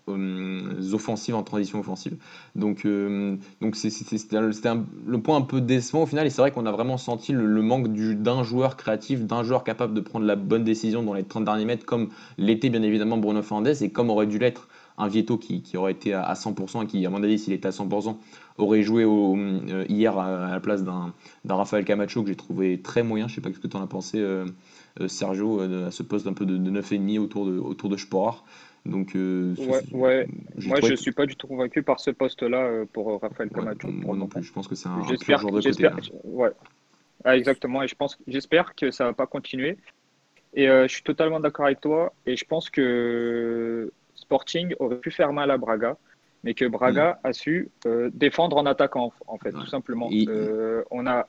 offensives 0.08 1.36
en 1.36 1.43
transition 1.43 1.80
offensive. 1.80 2.17
Donc, 2.56 2.86
euh, 2.86 3.36
donc 3.62 3.76
c'était 3.76 4.17
le 4.38 5.22
point 5.22 5.38
un 5.38 5.41
peu 5.41 5.62
décevant 5.62 6.04
au 6.04 6.06
final. 6.06 6.26
Et 6.26 6.30
c'est 6.30 6.41
vrai 6.41 6.52
qu'on 6.52 6.65
a 6.65 6.72
vraiment 6.72 6.98
senti 6.98 7.34
le, 7.34 7.62
manque 7.62 7.88
d'un 7.89 8.43
joueur 8.43 8.78
créatif, 8.78 9.22
d'un 9.26 9.43
joueur 9.43 9.63
capable 9.63 9.93
de 9.93 10.02
prendre 10.02 10.26
la 10.26 10.36
bonne 10.36 10.63
décision 10.63 11.04
dans 11.04 11.13
les 11.13 11.24
30 11.24 11.46
derniers 11.46 11.65
mètres, 11.65 11.86
comme 11.86 12.10
l'était 12.38 12.70
bien 12.70 12.84
évidemment 12.84 13.17
Bruno 13.17 13.41
Fernandes 13.41 13.82
et 13.82 13.89
comme 13.89 14.10
aurait 14.10 14.28
dû 14.28 14.39
l'être 14.39 14.67
un 15.00 15.08
Vieto 15.08 15.38
qui, 15.38 15.62
aurait 15.76 15.91
été 15.91 16.13
à 16.13 16.34
100% 16.34 16.84
et 16.84 16.88
qui, 16.88 17.06
à 17.06 17.12
mon 17.12 17.22
avis, 17.22 17.38
s'il 17.38 17.54
était 17.54 17.67
à 17.67 17.72
100%, 17.72 18.15
aurait 18.58 18.82
joué 18.82 19.04
euh, 19.06 19.86
hier 19.88 20.17
à, 20.17 20.50
la 20.50 20.60
place 20.60 20.84
d'un 20.84 21.13
Rafael 21.48 21.86
Camacho 21.86 22.24
que 22.24 22.30
j'ai 22.30 22.36
trouvé 22.36 22.82
très 22.82 23.04
moyen. 23.04 23.28
Je 23.28 23.36
sais 23.36 23.41
pas 23.41 23.54
ce 23.54 23.60
que 23.60 23.67
tu 23.67 23.78
en 23.78 23.84
as 23.84 23.88
pensé, 23.88 24.26
Sergio, 25.06 25.60
à 25.60 25.91
ce 25.91 26.02
poste 26.02 26.26
un 26.26 26.34
peu 26.34 26.48
de, 26.48 26.58
de 26.58 26.72
9,5 26.72 27.20
autour 27.20 27.46
de, 27.46 27.60
autour 27.60 27.89
de 27.89 27.98
Sporar. 27.98 28.43
Donc, 28.88 29.15
euh, 29.15 29.54
ouais, 29.91 30.28
Moi, 30.65 30.80
je 30.82 30.91
ne 30.91 30.95
suis 30.95 31.12
pas 31.12 31.26
du 31.26 31.36
tout 31.36 31.47
convaincu 31.47 31.84
par 31.84 32.00
ce 32.00 32.12
poste-là 32.12 32.58
euh, 32.58 32.86
pour 32.91 33.12
euh, 33.12 33.17
Raphaël 33.17 33.50
Camacho. 33.50 33.89
moi 33.89 34.15
non 34.15 34.28
plus, 34.28 34.43
je 34.43 34.54
pense 34.54 34.67
que 34.67 34.76
c'est 34.76 34.88
un, 34.88 35.02
pur 35.02 35.39
joueur 35.39 35.54
de 35.54 35.62
côté. 35.62 35.86
Hein. 35.86 35.97
Ouais. 36.23 36.52
Ah, 37.23 37.36
exactement, 37.36 37.84
et 37.84 37.88
je 37.88 37.95
pense, 37.95 38.17
j'espère 38.28 38.76
que 38.76 38.91
ça 38.91 39.04
ne 39.04 39.10
va 39.10 39.13
pas 39.13 39.28
continuer. 39.28 39.78
Et 40.54 40.65
je 40.67 40.88
suis 40.88 41.04
totalement 41.04 41.39
d'accord 41.39 41.65
avec 41.65 41.82
toi, 41.82 42.13
et 42.26 42.36
je 42.36 42.45
pense 42.45 42.69
que 42.69 43.91
Sporting 44.15 44.73
aurait 44.80 44.97
pu 44.97 45.12
faire 45.12 45.34
mal 45.34 45.52
à 45.52 45.58
Braga, 45.58 45.97
mais 46.43 46.54
que 46.54 46.65
Braga 46.65 47.19
mm. 47.23 47.28
a 47.28 47.34
su 47.34 47.69
défendre 48.13 48.58
en 48.58 48.65
attaquant, 48.65 49.12
en 49.28 49.38
fait, 49.38 49.52
tout 49.52 49.67
simplement. 49.67 50.10
on 50.89 51.06
a 51.06 51.28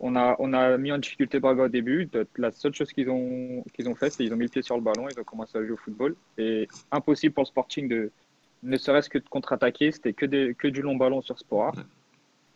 on 0.00 0.16
a, 0.16 0.36
on 0.38 0.52
a 0.52 0.76
mis 0.78 0.92
en 0.92 0.98
difficulté 0.98 1.40
Braga 1.40 1.64
au 1.64 1.68
début. 1.68 2.08
La 2.36 2.52
seule 2.52 2.74
chose 2.74 2.92
qu'ils 2.92 3.10
ont, 3.10 3.64
qu'ils 3.74 3.88
ont 3.88 3.94
fait, 3.94 4.10
c'est 4.10 4.22
qu'ils 4.22 4.32
ont 4.32 4.36
mis 4.36 4.44
le 4.44 4.50
pied 4.50 4.62
sur 4.62 4.76
le 4.76 4.82
ballon, 4.82 5.08
ils 5.08 5.18
ont 5.18 5.24
commencé 5.24 5.58
à 5.58 5.62
jouer 5.62 5.72
au 5.72 5.76
football. 5.76 6.14
Et 6.36 6.68
impossible 6.92 7.34
pour 7.34 7.42
le 7.42 7.48
Sporting 7.48 7.88
de 7.88 8.10
ne 8.62 8.76
serait-ce 8.76 9.08
que 9.08 9.18
de 9.18 9.28
contre-attaquer, 9.28 9.92
c'était 9.92 10.12
que, 10.12 10.52
que 10.52 10.68
du 10.68 10.82
long 10.82 10.96
ballon 10.96 11.22
sur 11.22 11.38
Sport. 11.38 11.74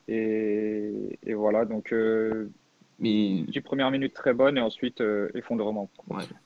Et, 0.09 1.19
et, 1.25 1.35
voilà, 1.35 1.65
donc 1.65 1.93
euh, 1.93 2.49
mais... 2.99 3.45
première 3.65 3.91
minute 3.91 4.13
très 4.15 4.35
bonne 4.35 4.59
et 4.59 4.61
ensuite 4.61 5.01
euh, 5.01 5.29
effondrement. 5.35 5.89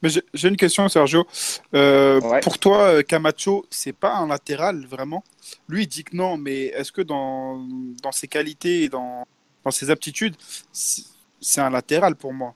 Mais 0.03 0.11
j'ai 0.35 0.49
une 0.49 0.57
question, 0.59 0.89
Sergio. 0.89 1.27
Euh, 1.75 2.21
pour 2.43 2.59
toi, 2.59 2.81
euh, 2.83 3.03
Camacho, 3.03 3.65
c'est 3.71 3.95
pas 3.95 4.15
un 4.17 4.29
latéral 4.29 4.85
vraiment? 4.85 5.25
Lui, 5.69 5.85
il 5.85 5.87
dit 5.87 6.05
que 6.05 6.15
non, 6.15 6.37
mais 6.37 6.67
est-ce 6.67 6.93
que 6.93 7.03
dans, 7.03 7.67
dans 8.03 8.13
ses 8.13 8.29
qualités 8.29 8.85
et 8.85 8.89
dans 8.91 9.27
dans 9.67 9.73
ses 9.73 9.91
aptitudes, 9.91 10.37
c'est 10.73 11.61
un 11.61 11.71
latéral 11.71 12.15
pour 12.15 12.33
moi. 12.33 12.55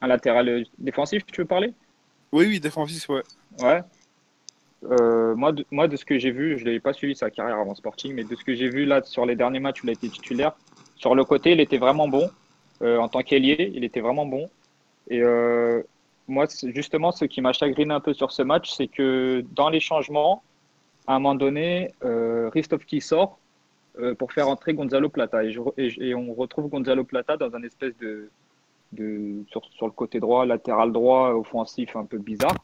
Un 0.00 0.08
latéral 0.08 0.48
euh, 0.48 0.64
défensif, 0.76 1.24
tu 1.24 1.42
veux 1.42 1.46
parler? 1.46 1.72
Oui, 2.32 2.46
oui, 2.48 2.58
défensif, 2.58 3.08
ouais. 3.10 3.22
Ouais. 3.62 3.80
Euh, 4.90 5.36
moi, 5.36 5.52
de, 5.52 5.64
moi, 5.70 5.86
de 5.86 5.96
ce 5.96 6.04
que 6.04 6.18
j'ai 6.18 6.32
vu, 6.32 6.58
je 6.58 6.64
n'avais 6.64 6.80
pas 6.80 6.92
suivi 6.92 7.14
sa 7.14 7.30
carrière 7.30 7.58
avant 7.60 7.76
Sporting, 7.76 8.12
mais 8.12 8.24
de 8.24 8.34
ce 8.34 8.42
que 8.42 8.56
j'ai 8.56 8.68
vu 8.68 8.86
là 8.86 9.02
sur 9.04 9.24
les 9.24 9.36
derniers 9.36 9.60
matchs 9.60 9.82
où 9.82 9.86
il 9.86 9.90
a 9.90 9.92
été 9.92 10.08
titulaire, 10.08 10.52
sur 10.96 11.14
le 11.14 11.24
côté, 11.24 11.52
il 11.52 11.60
était 11.60 11.78
vraiment 11.78 12.08
bon. 12.08 12.28
Euh, 12.82 12.98
en 12.98 13.08
tant 13.08 13.22
qu'ailier, 13.22 13.70
il 13.72 13.84
était 13.84 14.00
vraiment 14.00 14.26
bon. 14.26 14.50
Et 15.10 15.22
moi, 16.26 16.46
justement, 16.74 17.12
ce 17.12 17.24
qui 17.24 17.40
m'a 17.40 17.52
chagriné 17.52 17.94
un 17.94 18.00
peu 18.00 18.14
sur 18.14 18.32
ce 18.32 18.42
match, 18.42 18.70
c'est 18.70 18.88
que 18.88 19.44
dans 19.52 19.68
les 19.68 19.80
changements, 19.80 20.42
à 21.06 21.14
un 21.14 21.18
moment 21.20 21.36
donné, 21.36 21.92
euh, 22.04 22.50
qui 22.86 23.00
sort 23.00 23.38
pour 24.18 24.32
faire 24.32 24.48
entrer 24.48 24.74
Gonzalo 24.74 25.08
Plata. 25.08 25.42
Et, 25.44 26.14
on 26.14 26.32
retrouve 26.34 26.68
Gonzalo 26.68 27.04
Plata 27.04 27.36
dans 27.36 27.54
un 27.54 27.62
espèce 27.62 27.96
de, 27.98 28.30
de 28.92 29.44
sur, 29.50 29.64
sur, 29.76 29.86
le 29.86 29.92
côté 29.92 30.20
droit, 30.20 30.46
latéral 30.46 30.92
droit, 30.92 31.30
offensif 31.30 31.96
un 31.96 32.04
peu 32.04 32.18
bizarre. 32.18 32.56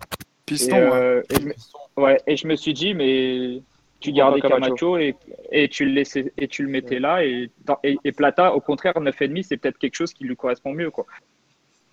Piston. 0.47 0.77
Et, 0.77 0.81
euh, 0.81 1.23
et, 1.31 1.41
je 1.41 1.47
me, 1.47 1.55
ouais, 1.97 2.21
et 2.27 2.37
je 2.37 2.47
me 2.47 2.57
suis 2.57 2.73
dit, 2.73 2.95
mais 2.95 3.63
tu 4.01 4.13
gardais 4.13 4.41
Camacho, 4.41 4.97
et, 4.99 5.17
et, 5.51 5.69
tu 5.69 5.85
le 5.85 5.93
laissais, 5.93 6.33
et 6.37 6.49
tu 6.49 6.63
le 6.63 6.69
mettais 6.69 7.01
là. 7.01 7.25
Et, 7.25 7.51
et, 7.83 8.13
Plata, 8.13 8.55
au 8.55 8.61
contraire, 8.61 8.95
9,5, 8.95 9.43
c'est 9.43 9.57
peut-être 9.57 9.79
quelque 9.79 9.97
chose 9.97 10.13
qui 10.13 10.25
lui 10.25 10.37
correspond 10.37 10.73
mieux. 10.73 10.91
Quoi. 10.91 11.07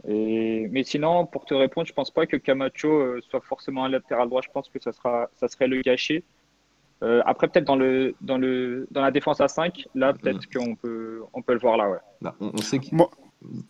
Et, 0.08 0.68
mais 0.72 0.84
sinon, 0.84 1.26
pour 1.26 1.46
te 1.46 1.54
répondre, 1.54 1.88
je 1.88 1.94
pense 1.94 2.12
pas 2.12 2.26
que 2.26 2.38
Camacho 2.38 2.90
euh, 2.90 3.22
soit 3.30 3.42
forcément 3.42 3.86
un 3.86 3.90
latéral 3.90 4.30
droit. 4.30 4.42
Je 4.44 4.52
pense 4.52 4.70
que 4.70 4.80
ça, 4.80 4.92
sera, 4.92 5.30
ça 5.36 5.48
serait 5.48 5.68
le 5.68 5.82
gâcher. 5.82 6.24
Euh, 7.04 7.22
après, 7.26 7.48
peut-être 7.48 7.66
dans, 7.66 7.76
le, 7.76 8.16
dans, 8.22 8.38
le, 8.38 8.88
dans 8.92 9.02
la 9.02 9.12
défense 9.12 9.42
à 9.42 9.48
5, 9.48 9.88
là, 9.94 10.14
peut-être 10.14 10.48
mm. 10.48 10.58
qu'on 10.58 10.76
peut, 10.76 11.22
on 11.34 11.42
peut 11.42 11.54
le 11.54 11.60
voir 11.60 11.78
là. 11.78 11.90
Ouais. 11.90 11.98
Bah, 12.22 12.36
on, 12.40 12.58
sait 12.58 12.80
moi, 12.92 13.10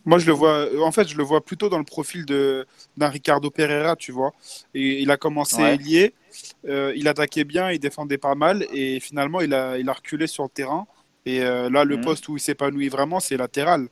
moi, 0.04 0.18
je 0.18 0.26
le 0.26 0.32
vois, 0.32 0.68
en 0.82 0.92
fait, 0.92 1.08
je 1.08 1.16
le 1.16 1.24
vois 1.24 1.44
plutôt 1.44 1.68
dans 1.68 1.78
le 1.78 1.84
profil 1.84 2.24
d'un 2.26 3.08
Ricardo 3.08 3.50
Pereira, 3.50 3.96
tu 3.96 4.12
vois. 4.12 4.32
Et 4.74 5.02
il 5.02 5.10
a 5.10 5.16
commencé 5.16 5.62
à 5.62 5.74
lier, 5.74 6.14
euh, 6.68 6.92
il 6.96 7.08
attaquait 7.08 7.44
bien, 7.44 7.70
il 7.70 7.78
défendait 7.78 8.18
pas 8.18 8.34
mal, 8.34 8.66
et 8.72 9.00
finalement, 9.00 9.40
il 9.40 9.52
a, 9.52 9.78
il 9.78 9.88
a 9.88 9.92
reculé 9.92 10.26
sur 10.26 10.44
le 10.44 10.48
terrain. 10.48 10.86
Et 11.26 11.42
euh, 11.42 11.70
là, 11.70 11.84
le 11.84 11.96
mm. 11.96 12.00
poste 12.02 12.28
où 12.28 12.36
il 12.36 12.40
s'épanouit 12.40 12.88
vraiment, 12.88 13.18
c'est 13.18 13.36
latéral. 13.36 13.88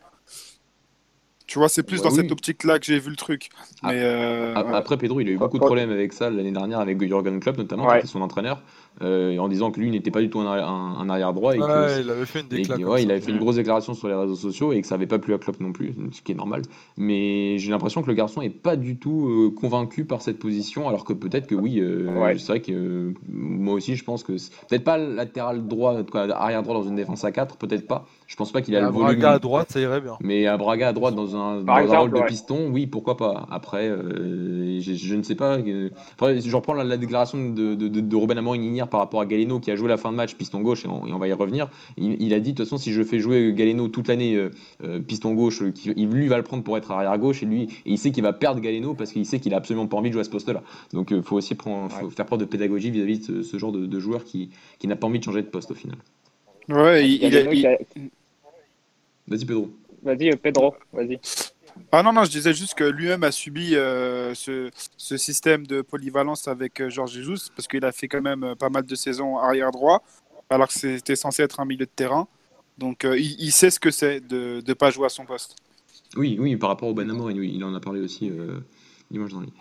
Tu 1.47 1.59
vois, 1.59 1.69
c'est 1.69 1.83
plus 1.83 2.03
bah 2.03 2.09
dans 2.09 2.15
cette 2.15 2.31
optique-là 2.33 2.79
que 2.79 2.87
j'ai 2.87 2.99
vu 2.99 3.11
le 3.11 3.17
truc. 3.17 3.51
Mais, 3.83 3.91
euh, 3.97 4.55
Après, 4.55 4.97
Pedro, 4.97 5.21
il 5.21 5.29
a 5.29 5.33
eu 5.33 5.37
beaucoup 5.39 5.59
de 5.59 5.65
problèmes 5.65 5.91
avec 5.91 6.13
ça 6.13 6.31
l'année 6.31 6.53
dernière 6.53 6.81
avec 6.81 7.01
Jurgen 7.03 7.41
Klopp, 7.41 7.59
notamment, 7.59 7.89
qui 7.91 7.99
était 7.99 8.07
son 8.07 8.23
entraîneur. 8.23 8.63
euh, 9.01 9.39
en 9.39 9.49
disant 9.49 9.71
que 9.71 9.81
lui 9.81 9.91
n'était 9.91 10.11
pas 10.11 10.21
du 10.21 10.29
tout 10.29 10.41
un, 10.41 10.47
un- 10.53 10.99
un 11.01 11.09
arrière 11.09 11.33
droit 11.33 11.55
et 11.57 11.59
que 11.59 11.63
Ouais, 11.65 12.03
il 12.03 12.11
avait 12.11 12.27
fait 12.27 12.41
une 12.41 12.47
et 12.47 12.49
déclaration. 12.61 12.77
qu'il- 12.77 12.87
ouais, 12.93 13.03
il 13.03 13.11
avait 13.11 13.23
fait 13.23 13.31
une 13.31 13.39
grosse 13.39 13.57
déclaration 13.57 13.95
sur 13.95 14.07
les 14.07 14.15
réseaux 14.15 14.35
sociaux 14.35 14.75
et 14.75 14.83
que 14.83 14.87
ça 14.87 14.97
avait 14.97 15.07
pas 15.07 15.19
plu 15.19 15.33
à 15.33 15.39
Klopp 15.39 15.61
non 15.61 15.73
plus, 15.73 15.95
ce 16.13 16.21
qui 16.21 16.33
est 16.33 16.35
normal. 16.35 16.61
Mais 16.99 17.57
j'ai 17.59 17.71
l'impression 17.71 18.03
que 18.03 18.09
le 18.09 18.13
garçon 18.13 18.43
est 18.43 18.51
pas 18.51 18.77
du 18.77 18.99
tout 18.99 19.29
euh, 19.29 19.51
convaincu 19.51 20.05
par 20.05 20.21
cette 20.21 20.39
position, 20.39 20.89
alors 20.91 21.05
que 21.07 21.15
peut-être 21.15 21.47
que 21.47 21.55
oui, 21.55 21.81
euh, 21.81 22.07
Ouais. 22.13 22.37
c'est 22.39 22.49
vrai 22.49 22.61
que 22.61 22.71
euh, 22.73 23.15
moi 23.31 23.73
aussi 23.73 23.97
je 23.97 24.05
pense 24.05 24.25
que 24.25 24.33
peut-être 24.69 24.85
pas 24.85 24.99
latéral 24.99 25.67
droit, 25.67 25.97
arrière 26.35 26.63
droit 26.63 26.75
dans 26.75 26.83
une 26.87 26.97
défense 26.97 27.25
à 27.25 27.33
4, 27.33 27.57
peut-être 27.57 27.87
pas. 27.87 28.07
Je 28.33 28.37
pense 28.39 28.51
pas 28.51 28.63
qu'il 28.63 28.75
a 28.77 28.81
le 28.81 28.87
volume. 28.87 29.09
Braga 29.21 29.33
à 29.33 29.39
droite, 29.39 29.71
ça 29.71 29.79
irait 29.79 30.01
bien. 30.01 30.17
Mais 30.23 30.47
à 30.47 30.57
Braga 30.57 30.89
à 30.89 30.93
droite 30.95 31.15
dans 31.15 31.37
un, 31.37 31.61
dans 31.61 31.75
un 31.93 31.99
rôle 31.99 32.13
de 32.13 32.17
ouais. 32.17 32.25
piston, 32.25 32.71
oui, 32.73 32.87
pourquoi 32.87 33.19
pas. 33.19 33.47
Après, 33.51 33.91
euh, 33.91 34.81
je, 34.81 34.95
je 34.95 35.15
ne 35.15 35.23
sais 35.23 35.35
pas. 35.35 35.59
euh, 35.59 35.91
Après, 36.15 36.41
je 36.41 36.57
reprends 36.57 36.73
la, 36.73 36.83
la 36.83 36.97
déclaration 36.97 37.51
de, 37.51 37.75
de, 37.75 37.89
de, 37.89 38.01
de 38.01 38.17
Ruben 38.17 38.39
Amorim 38.39 38.63
hier 38.63 38.89
par 38.89 39.01
rapport 39.01 39.21
à 39.21 39.27
Galeno 39.27 39.61
qui 39.61 39.71
a 39.71 39.77
joué 39.77 39.87
la 39.87 39.99
fin 39.99 40.11
de 40.13 40.17
match 40.17 40.35
piston 40.35 40.61
gauche 40.63 40.87
et 40.87 40.89
on, 40.89 41.07
et 41.07 41.13
on 41.13 41.19
va 41.19 41.29
y 41.29 41.33
revenir. 41.35 41.69
Il, 41.99 42.23
il 42.23 42.33
a 42.33 42.41
dit 42.41 42.53
de 42.53 42.57
toute 42.57 42.65
façon 42.65 42.79
si 42.79 42.91
je 42.95 43.03
fais 43.03 43.19
jouer 43.19 43.53
Galeno 43.53 43.89
toute 43.89 44.09
l'année 44.09 44.35
euh, 44.83 44.99
piston 45.01 45.35
gauche, 45.35 45.63
qui- 45.75 45.93
il, 45.95 46.09
lui 46.09 46.27
va 46.29 46.39
le 46.39 46.43
prendre 46.43 46.63
pour 46.63 46.79
être 46.79 46.91
arrière 46.91 47.19
gauche 47.19 47.43
et 47.43 47.47
lui 47.47 47.65
et 47.65 47.69
il 47.85 47.99
sait 47.99 48.13
qu'il 48.13 48.23
va 48.23 48.33
perdre 48.33 48.63
Galeno 48.63 48.95
parce 48.95 49.13
qu'il 49.13 49.27
sait 49.27 49.41
qu'il 49.41 49.53
a 49.53 49.59
absolument 49.59 49.87
pas 49.89 49.99
envie 49.99 50.09
de 50.09 50.15
jouer 50.15 50.23
à 50.23 50.25
ce 50.25 50.31
poste-là. 50.31 50.63
Donc 50.95 51.11
il 51.11 51.23
faut 51.23 51.37
aussi 51.37 51.55
prendre, 51.55 51.93
faut 51.93 52.09
faire 52.09 52.25
preuve 52.25 52.41
de 52.41 52.47
pédagogie 52.47 52.91
vis-à-vis 52.91 53.19
de 53.19 53.25
ce, 53.25 53.43
ce 53.43 53.59
genre 53.59 53.73
de, 53.73 53.85
de 53.85 54.01
joueur 54.01 54.25
qui, 54.25 54.49
qui 54.79 54.89
n'a 54.89 54.97
pas 54.97 55.07
envie 55.07 55.19
de 55.19 55.25
changer 55.25 55.43
de 55.43 55.49
poste 55.49 55.71
au 55.71 55.75
final. 55.75 55.99
Ouais, 56.69 57.07
il, 57.09 57.19
qui 57.19 57.27
il- 57.27 57.67
a- 57.67 57.77
Vas-y 59.27 59.45
Pedro. 59.45 59.71
Vas-y, 60.03 60.31
euh, 60.31 60.37
Pedro, 60.37 60.75
vas-y. 60.93 61.21
Ah 61.91 62.03
non, 62.03 62.13
non, 62.13 62.25
je 62.25 62.31
disais 62.31 62.53
juste 62.53 62.75
que 62.75 62.85
lui-même 62.85 63.25
a 63.25 63.33
subi 63.33 63.77
euh, 63.77 64.35
ce, 64.35 64.71
ce 64.97 65.17
système 65.17 65.67
de 65.67 65.81
polyvalence 65.81 66.49
avec 66.49 66.81
euh, 66.81 66.91
Georges 66.91 67.13
Jesus, 67.13 67.51
parce 67.55 67.67
qu'il 67.67 67.85
a 67.85 67.93
fait 67.93 68.09
quand 68.09 68.21
même 68.21 68.55
pas 68.59 68.69
mal 68.69 68.85
de 68.85 68.95
saisons 68.95 69.39
arrière 69.39 69.71
droit, 69.71 70.03
alors 70.51 70.69
que 70.69 70.75
c'était 70.75 71.17
censé 71.17 71.43
être 71.43 71.61
un 71.61 71.65
milieu 71.65 71.87
de 71.87 71.91
terrain. 71.91 72.29
Donc 72.77 73.05
euh, 73.05 73.19
il, 73.19 73.37
il 73.39 73.53
sait 73.53 73.71
ce 73.71 73.81
que 73.81 73.91
c'est 73.91 74.21
de 74.21 74.63
ne 74.67 74.75
pas 74.75 74.91
jouer 74.91 75.07
à 75.07 75.09
son 75.09 75.25
poste. 75.25 75.57
Oui, 76.17 76.37
oui, 76.39 76.57
par 76.57 76.69
rapport 76.69 76.89
au 76.89 76.95
Ben 76.95 77.09
Amorim, 77.11 77.39
oui, 77.39 77.53
il 77.55 77.65
en 77.65 77.75
a 77.75 77.81
parlé 77.81 78.01
aussi 78.01 78.29
euh, 78.31 78.61
dimanche 79.11 79.31
dernier. 79.31 79.53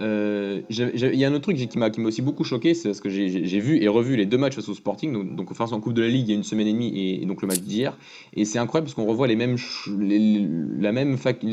Euh, 0.00 0.60
Il 0.70 1.16
y 1.16 1.24
a 1.24 1.28
un 1.28 1.32
autre 1.34 1.52
truc 1.52 1.56
qui 1.56 1.78
m'a 1.78 1.88
aussi 2.04 2.22
beaucoup 2.22 2.42
choqué, 2.44 2.74
c'est 2.74 2.88
parce 2.88 3.00
que 3.00 3.08
j'ai- 3.08 3.60
vu 3.60 3.80
et 3.80 3.86
revu 3.88 4.16
les 4.16 4.26
deux 4.26 4.38
matchs 4.38 4.56
face 4.56 4.68
au 4.68 4.74
Sporting, 4.74 5.12
donc, 5.12 5.36
donc 5.36 5.54
face 5.54 5.72
en 5.72 5.80
Coupe 5.80 5.92
de 5.94 6.02
la 6.02 6.08
Ligue 6.08 6.26
il 6.26 6.30
y 6.30 6.32
a 6.32 6.36
une 6.36 6.42
semaine 6.42 6.66
et 6.66 6.72
demie 6.72 6.92
et, 7.22 7.24
donc 7.26 7.42
le 7.42 7.48
match 7.48 7.60
d'hier, 7.60 7.96
et 8.34 8.44
c'est 8.44 8.58
incroyable 8.58 8.86
parce 8.86 8.94
qu'on 8.94 9.06
revoit 9.06 9.28
les 9.28 9.36
mêmes 9.36 9.56
les, 10.00 10.46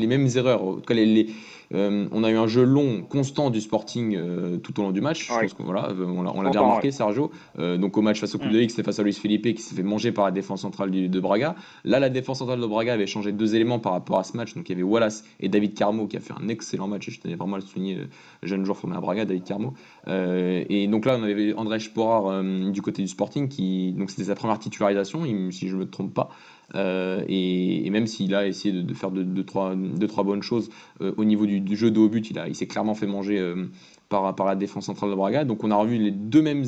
mêmes 0.06 0.28
erreurs. 0.34 0.64
En 0.64 0.74
tout 0.74 0.80
cas, 0.80 0.94
les- 0.94 1.28
euh, 1.74 2.06
on 2.12 2.24
a 2.24 2.30
eu 2.30 2.36
un 2.36 2.46
jeu 2.46 2.64
long, 2.64 3.02
constant 3.02 3.50
du 3.50 3.60
Sporting 3.60 4.16
euh, 4.16 4.56
tout 4.58 4.78
au 4.80 4.82
long 4.82 4.90
du 4.92 5.00
match. 5.00 5.26
Je 5.28 5.32
pense 5.40 5.54
qu'on 5.54 5.64
voilà, 5.64 5.90
euh, 5.90 6.04
on 6.06 6.22
l'a 6.22 6.32
on 6.34 6.42
l'a 6.42 6.50
bien 6.50 6.60
remarqué, 6.60 6.90
Sergio. 6.90 7.30
Euh, 7.58 7.76
donc 7.76 7.96
au 7.96 8.02
match 8.02 8.20
face 8.20 8.34
au 8.34 8.38
Coupe 8.38 8.48
Mm. 8.48 8.52
de 8.52 8.58
Ligue, 8.58 8.70
c'était 8.70 8.82
face 8.82 8.98
à 8.98 9.02
Luis 9.02 9.12
Felipe 9.12 9.42
qui 9.54 9.62
s'est 9.62 9.74
fait 9.74 9.82
manger 9.82 10.12
par 10.12 10.24
la 10.24 10.30
défense 10.30 10.62
centrale 10.62 10.90
du- 10.90 11.08
de 11.08 11.20
Braga. 11.20 11.54
Là, 11.84 12.00
la 12.00 12.08
défense 12.10 12.38
centrale 12.38 12.60
de 12.60 12.66
Braga 12.66 12.92
avait 12.94 13.06
changé 13.06 13.32
deux 13.32 13.54
éléments 13.54 13.78
par 13.78 13.92
rapport 13.92 14.18
à 14.18 14.24
ce 14.24 14.36
match. 14.36 14.54
Donc 14.54 14.68
il 14.68 14.72
y 14.72 14.74
avait 14.74 14.82
Wallace 14.82 15.24
et 15.40 15.48
David 15.48 15.74
Carmo 15.74 16.06
qui 16.06 16.16
a 16.16 16.20
fait 16.20 16.34
un 16.40 16.48
excellent 16.48 16.88
match. 16.88 17.08
Je 17.10 17.20
tenais 17.20 17.34
vraiment 17.36 17.56
à 17.56 17.58
le 17.58 17.64
souligner, 17.64 17.96
euh, 17.98 18.06
jeune 18.42 18.64
joueur 18.64 18.76
formé 18.76 18.96
à 18.96 19.00
Braga, 19.00 19.24
David 19.24 19.44
Carmo. 19.44 19.72
Et 20.08 20.86
donc 20.88 21.06
là, 21.06 21.16
on 21.18 21.22
avait 21.22 21.54
André 21.54 21.78
Sporar 21.80 22.42
du 22.42 22.82
côté 22.82 23.02
du 23.02 23.08
Sporting 23.08 23.48
qui, 23.48 23.92
donc 23.92 24.10
c'était 24.10 24.24
sa 24.24 24.34
première 24.34 24.58
titularisation, 24.58 25.22
si 25.50 25.68
je 25.68 25.76
me 25.76 25.88
trompe 25.88 26.12
pas. 26.14 26.30
Euh, 26.74 27.22
et, 27.28 27.86
et 27.86 27.90
même 27.90 28.06
s'il 28.06 28.34
a 28.34 28.46
essayé 28.46 28.72
de, 28.74 28.82
de 28.82 28.94
faire 28.94 29.10
deux, 29.10 29.24
deux, 29.24 29.44
trois, 29.44 29.74
deux, 29.76 30.06
trois 30.06 30.24
bonnes 30.24 30.42
choses 30.42 30.70
euh, 31.00 31.12
au 31.16 31.24
niveau 31.24 31.44
du, 31.46 31.60
du 31.60 31.76
jeu 31.76 31.90
de 31.90 31.98
haut 32.00 32.08
but, 32.08 32.30
il, 32.30 32.38
a- 32.38 32.48
il 32.48 32.54
s'est 32.54 32.66
clairement 32.66 32.94
fait 32.94 33.06
manger 33.06 33.38
euh, 33.38 33.66
par, 34.08 34.34
par 34.34 34.46
la 34.46 34.56
défense 34.56 34.86
centrale 34.86 35.10
de 35.10 35.14
Braga. 35.14 35.44
Donc 35.44 35.64
on 35.64 35.70
a 35.70 35.76
revu 35.76 35.98
les 35.98 36.10
deux 36.10 36.40
mêmes, 36.42 36.64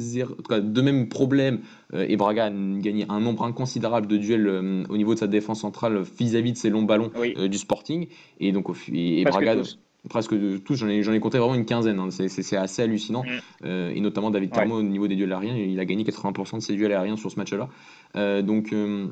cas, 0.49 0.61
deux 0.61 0.83
mêmes 0.83 1.09
problèmes 1.09 1.61
et 1.95 2.17
Braga 2.17 2.47
a 2.47 2.51
gagné 2.51 3.07
un 3.09 3.21
nombre 3.21 3.45
inconsidérable 3.45 4.07
de 4.07 4.17
duels 4.17 4.49
au 4.89 4.97
niveau 4.97 5.15
de 5.15 5.19
sa 5.19 5.27
défense 5.27 5.61
centrale 5.61 6.03
vis-à-vis 6.19 6.53
de 6.53 6.57
ses 6.59 6.71
longs 6.71 6.83
ballons 6.83 7.11
Oui. 7.19 7.35
du 7.49 7.57
Sporting. 7.59 8.07
Et 8.41 8.53
donc 8.53 8.67
et, 8.93 9.21
et 9.21 9.25
Braga, 9.25 9.57
tous. 9.57 9.79
presque 10.09 10.35
de- 10.35 10.57
tous, 10.59 10.75
j'en 10.77 10.89
ai, 10.89 11.03
j'en 11.03 11.13
ai 11.13 11.21
compté 11.21 11.39
vraiment 11.39 11.55
une 11.55 11.65
quinzaine. 11.67 11.99
hein. 11.99 12.09
C'est, 12.11 12.29
c'est- 12.29 12.43
c'est 12.43 12.57
assez 12.57 12.83
hallucinant. 12.83 13.23
Mm. 13.23 13.29
Euh, 13.67 13.93
et 13.95 14.01
notamment 14.01 14.31
David 14.31 14.51
Ouais. 14.51 14.57
Carmo 14.57 14.79
au 14.79 14.83
niveau 14.83 15.07
des 15.07 15.17
duels 15.17 15.33
aériens, 15.33 15.55
il 15.57 15.79
a 15.81 15.85
gagné 15.85 16.03
80% 16.05 16.57
de 16.57 16.63
ses 16.63 16.75
duels 16.75 16.93
aériens 16.93 17.17
sur 17.17 17.31
ce 17.31 17.37
match-là. 17.39 17.69
Euh, 18.17 18.43
donc 18.43 18.73
euh, 18.73 19.07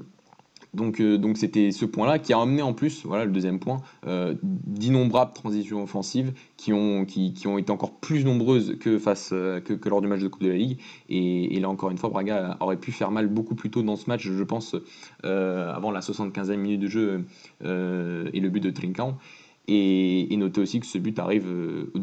donc 0.74 1.00
euh, 1.00 1.18
donc 1.18 1.36
c'était 1.36 1.70
ce 1.70 1.84
point-là 1.84 2.18
qui 2.18 2.32
a 2.32 2.40
amené 2.40 2.62
en 2.62 2.72
plus, 2.72 3.04
voilà 3.04 3.24
le 3.24 3.30
deuxième 3.30 3.58
point, 3.58 3.82
euh, 4.06 4.34
d'innombrables 4.42 5.32
transitions 5.34 5.82
offensives 5.82 6.32
qui 6.56 6.72
ont, 6.72 7.04
qui, 7.04 7.46
ont 7.46 7.58
été 7.58 7.70
encore 7.70 7.98
plus 7.98 8.24
nombreuses 8.24 8.78
que, 8.80 8.98
face, 8.98 9.30
euh, 9.32 9.60
que, 9.60 9.88
lors 9.88 10.00
du 10.00 10.08
match 10.08 10.20
de 10.20 10.28
Coupe 10.28 10.42
de 10.42 10.48
la 10.48 10.56
Ligue. 10.56 10.78
Et, 11.08 11.60
là 11.60 11.68
encore 11.68 11.90
une 11.90 11.98
fois, 11.98 12.08
Braga 12.10 12.56
aurait 12.60 12.78
pu 12.78 12.90
faire 12.90 13.10
mal 13.10 13.28
beaucoup 13.28 13.54
plus 13.54 13.70
tôt 13.70 13.82
dans 13.82 13.96
ce 13.96 14.08
match, 14.08 14.26
je 14.26 14.44
pense, 14.44 14.74
avant 15.22 15.90
la 15.90 16.00
75e 16.00 16.56
minute 16.56 16.80
de 16.80 16.88
jeu 16.88 17.24
et 17.62 18.40
le 18.40 18.48
but 18.48 18.60
de 18.60 18.70
Trincão. 18.70 19.16
Et, 19.68 20.32
et 20.32 20.36
notez 20.36 20.60
aussi 20.60 20.80
que 20.80 20.86
ce 20.86 20.98
but 20.98 21.18
arrive 21.20 21.46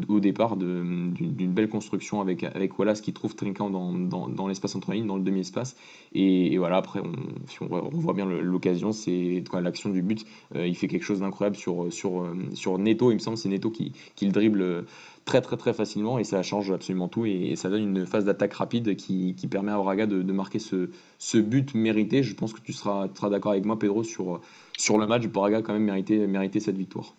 au 0.08 0.20
départ 0.20 0.56
de- 0.56 0.99
d'une 1.20 1.52
belle 1.52 1.68
construction 1.68 2.20
avec, 2.20 2.44
avec 2.44 2.78
Wallace 2.78 3.00
qui 3.00 3.12
trouve 3.12 3.34
Trincão 3.34 3.70
dans, 3.70 3.92
dans, 3.92 4.28
dans 4.28 4.46
l'espace 4.48 4.74
entre 4.74 4.92
lignes, 4.92 5.06
dans 5.06 5.16
le 5.16 5.22
demi-espace. 5.22 5.76
Et, 6.14 6.52
et 6.52 6.58
voilà, 6.58 6.76
après, 6.76 7.00
on, 7.00 7.12
si 7.46 7.62
on, 7.62 7.66
voit 7.66 8.14
bien 8.14 8.26
l'occasion, 8.26 8.92
c'est 8.92 9.42
l'action 9.60 9.90
du 9.90 10.02
but. 10.02 10.24
Euh, 10.54 10.66
il 10.66 10.74
fait 10.74 10.88
quelque 10.88 11.04
chose 11.04 11.20
d'incroyable 11.20 11.56
sur, 11.56 11.92
sur, 11.92 12.22
euh, 12.22 12.34
sur 12.54 12.78
Neto, 12.78 13.10
il 13.10 13.14
me 13.14 13.18
semble, 13.18 13.36
c'est 13.36 13.48
Neto 13.48 13.70
qui, 13.70 13.92
qui 14.16 14.26
le 14.26 14.32
dribble 14.32 14.86
très 15.24 15.42
très 15.42 15.56
très 15.56 15.74
facilement 15.74 16.18
et 16.18 16.24
ça 16.24 16.42
change 16.42 16.70
absolument 16.72 17.08
tout 17.08 17.26
et, 17.26 17.50
et 17.50 17.56
ça 17.56 17.68
donne 17.68 17.82
une 17.82 18.06
phase 18.06 18.24
d'attaque 18.24 18.54
rapide 18.54 18.96
qui, 18.96 19.34
qui 19.36 19.46
permet 19.46 19.70
à 19.70 19.76
Braga 19.76 20.06
de, 20.06 20.22
de 20.22 20.32
marquer 20.32 20.58
ce, 20.58 20.90
ce 21.18 21.38
but 21.38 21.74
mérité. 21.74 22.22
Je 22.22 22.34
pense 22.34 22.52
que 22.52 22.60
tu 22.60 22.72
seras, 22.72 23.08
d'accord 23.30 23.52
avec 23.52 23.64
moi, 23.64 23.78
Pedro, 23.78 24.02
sur, 24.02 24.40
sur 24.76 24.98
le 24.98 25.06
match. 25.06 25.26
Braga 25.26 25.58
a 25.58 25.62
quand 25.62 25.72
même 25.72 25.84
mérité, 25.84 26.26
mérité 26.26 26.60
cette 26.60 26.76
victoire. 26.76 27.14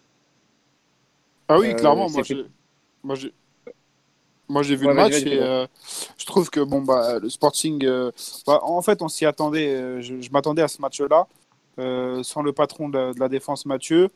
Ah 1.48 1.60
oui, 1.60 1.68
Euh, 1.68 1.74
clairement, 1.74 2.10
moi 2.10 2.22
moi 3.04 3.16
j'ai, 3.16 3.34
moi 4.52 4.64
j'ai 4.64 4.76
vu 4.76 4.86
Ouais, 4.86 4.94
le 4.94 4.96
match 4.96 5.14
et 5.26 5.40
euh, 5.42 5.66
je 6.18 6.26
trouve 6.26 6.50
que 6.50 6.60
bon 6.60 6.82
bah 6.82 7.20
le 7.20 7.30
Sporting, 7.30 7.84
euh, 7.86 8.12
bah, 8.46 8.60
en 8.64 8.82
fait 8.82 9.02
on 9.02 9.08
s'y 9.08 9.26
attendait, 9.26 9.70
euh, 9.70 10.02
je, 10.02 10.22
je 10.22 10.32
m'attendais 10.32 10.62
à 10.62 10.68
ce 10.68 10.82
match-là 10.82 11.28
euh, 11.80 12.22
sans 12.24 12.42
le 12.44 12.52
patron 12.54 12.90
de 12.90 12.98
la, 12.98 13.14
de 13.14 13.20
la 13.20 13.30
défense 13.30 13.66
Mathieu 13.66 14.10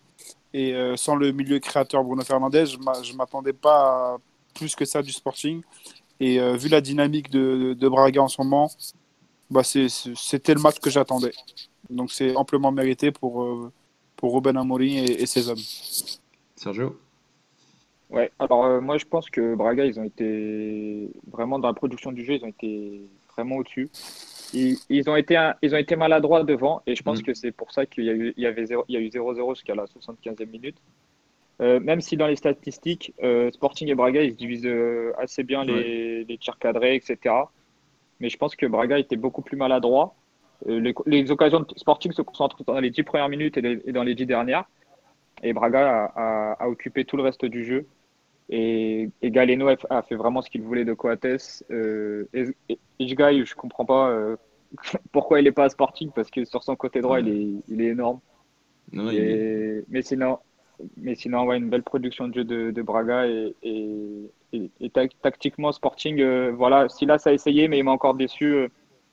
et 0.53 0.73
euh, 0.73 0.95
sans 0.97 1.15
le 1.15 1.31
milieu 1.31 1.59
créateur 1.59 2.03
Bruno 2.03 2.23
Fernandez, 2.23 2.65
je 2.65 2.77
je 3.03 3.13
m'attendais 3.15 3.53
pas 3.53 4.15
à 4.15 4.17
plus 4.53 4.75
que 4.75 4.85
ça 4.85 5.01
du 5.01 5.11
Sporting 5.11 5.61
et 6.19 6.39
euh, 6.39 6.55
vu 6.55 6.69
la 6.69 6.81
dynamique 6.81 7.29
de, 7.29 7.73
de 7.73 7.87
Braga 7.89 8.21
en 8.21 8.27
ce 8.29 8.41
moment, 8.41 8.69
bah 9.49 9.63
c'était 9.63 10.53
le 10.53 10.61
match 10.61 10.79
que 10.79 10.89
j'attendais. 10.89 11.33
Donc 11.89 12.11
c'est 12.11 12.35
amplement 12.35 12.71
mérité 12.71 13.11
pour 13.11 13.43
euh, 13.43 13.71
pour 14.15 14.33
Ruben 14.33 14.57
Amorim 14.57 14.97
et, 15.05 15.21
et 15.23 15.25
ses 15.27 15.49
hommes. 15.49 15.65
Sergio? 16.55 16.95
Ouais, 18.11 18.31
alors 18.39 18.65
euh, 18.65 18.81
moi 18.81 18.97
je 18.97 19.05
pense 19.05 19.29
que 19.29 19.55
Braga, 19.55 19.83
ils 19.85 19.99
ont 19.99 20.03
été 20.03 21.09
vraiment 21.31 21.57
dans 21.59 21.67
la 21.67 21.73
production 21.73 22.11
du 22.11 22.23
jeu, 22.23 22.33
ils 22.35 22.43
ont 22.45 22.49
été 22.49 23.01
vraiment 23.35 23.55
au-dessus. 23.57 23.89
Ils, 24.53 24.77
ils 24.89 25.09
ont 25.09 25.15
été, 25.15 25.35
un- 25.35 25.55
ils 25.63 25.73
ont 25.73 25.77
été 25.77 25.95
maladroits 25.95 26.43
devant 26.43 26.81
et 26.85 26.95
je 26.95 27.01
pense 27.03 27.19
Mm. 27.19 27.23
que 27.23 27.33
c'est 27.33 27.51
pour 27.51 27.71
ça 27.71 27.85
qu'il 27.85 28.05
y 28.05 28.09
a 28.09 28.13
eu, 28.13 28.33
il 28.37 28.43
y 28.43 28.45
avait 28.45 28.65
zéro- 28.65 28.85
il 28.87 28.93
y 28.93 28.97
a 28.97 29.01
eu 29.01 29.09
0-0 29.09 29.55
jusqu'à 29.55 29.75
la 29.75 29.85
75e 29.87 30.49
minute. 30.49 30.77
Euh, 31.61 31.79
même 31.79 32.01
si 32.01 32.15
dans 32.17 32.27
les 32.27 32.35
statistiques, 32.35 33.13
euh, 33.23 33.49
Sporting 33.51 33.87
et 33.89 33.95
Braga, 33.95 34.21
ils 34.21 34.31
se 34.31 34.35
divisent 34.37 34.69
assez 35.17 35.43
bien 35.43 35.63
les, 35.63 36.25
les 36.25 36.37
tirs 36.37 36.59
cadrés, 36.59 36.95
etc. 36.95 37.33
Mais 38.19 38.29
je 38.29 38.37
pense 38.37 38.55
que 38.55 38.65
Braga 38.65 38.99
était 38.99 39.15
beaucoup 39.15 39.41
plus 39.41 39.57
maladroit. 39.57 40.15
Les, 40.65 40.93
les 41.05 41.31
occasions 41.31 41.61
de 41.61 41.67
Sporting 41.75 42.11
se 42.11 42.21
concentrent 42.21 42.63
dans 42.65 42.79
les 42.79 42.89
10 42.91 43.03
premières 43.03 43.29
minutes 43.29 43.57
et, 43.57 43.61
les- 43.61 43.81
et 43.85 43.91
dans 43.91 44.03
les 44.03 44.15
10 44.15 44.25
dernières. 44.25 44.65
Et 45.43 45.51
Braga 45.53 45.81
a, 46.15 46.51
a- 46.51 46.53
a 46.63 46.67
occupé 46.69 47.03
tout 47.03 47.17
le 47.17 47.23
reste 47.23 47.45
du 47.45 47.65
jeu. 47.65 47.85
Et, 48.49 49.09
et 49.21 49.31
Galeno 49.31 49.67
a, 49.89 50.01
fait 50.03 50.15
vraiment 50.15 50.41
ce 50.41 50.49
qu'il 50.49 50.61
voulait 50.61 50.85
de 50.85 50.93
Coates. 50.93 51.63
Euh, 51.71 52.27
et, 52.33 52.45
et, 52.69 52.77
je 52.99 53.55
comprends 53.55 53.85
pas 53.85 54.09
euh, 54.09 54.35
pourquoi 55.11 55.39
il 55.39 55.45
n'est 55.45 55.51
pas 55.51 55.65
à 55.65 55.69
Sporting, 55.69 56.11
parce 56.13 56.29
que 56.29 56.45
sur 56.45 56.63
son 56.63 56.75
côté 56.75 57.01
droit, 57.01 57.19
il, 57.19 57.27
est, 57.29 57.63
il 57.67 57.81
est 57.81 57.87
énorme. 57.87 58.19
non, 58.91 59.03
non, 59.03 59.11
il 59.11 59.19
est- 59.19 59.31
Et- 59.79 59.85
mais 59.89 60.01
sinon, 60.01 60.39
mais 60.97 61.15
sinon 61.15 61.45
ouais, 61.45 61.57
une 61.57 61.69
belle 61.69 61.83
production 61.83 62.27
de 62.27 62.35
jeu 62.35 62.43
de, 62.43 62.71
de 62.71 62.81
Braga. 62.81 63.27
Et, 63.27 63.55
et, 63.63 64.31
et- 64.53 64.71
et 64.79 64.89
tac- 64.89 65.19
tactiquement, 65.21 65.71
Sporting, 65.71 66.19
euh, 66.21 66.51
voilà, 66.51 66.87
Silas 66.89 67.23
a 67.25 67.33
essayé, 67.33 67.67
mais 67.67 67.79
il 67.79 67.83
m'a 67.83 67.91
encore 67.91 68.15
déçu. 68.15 68.45
euh, 68.45 68.67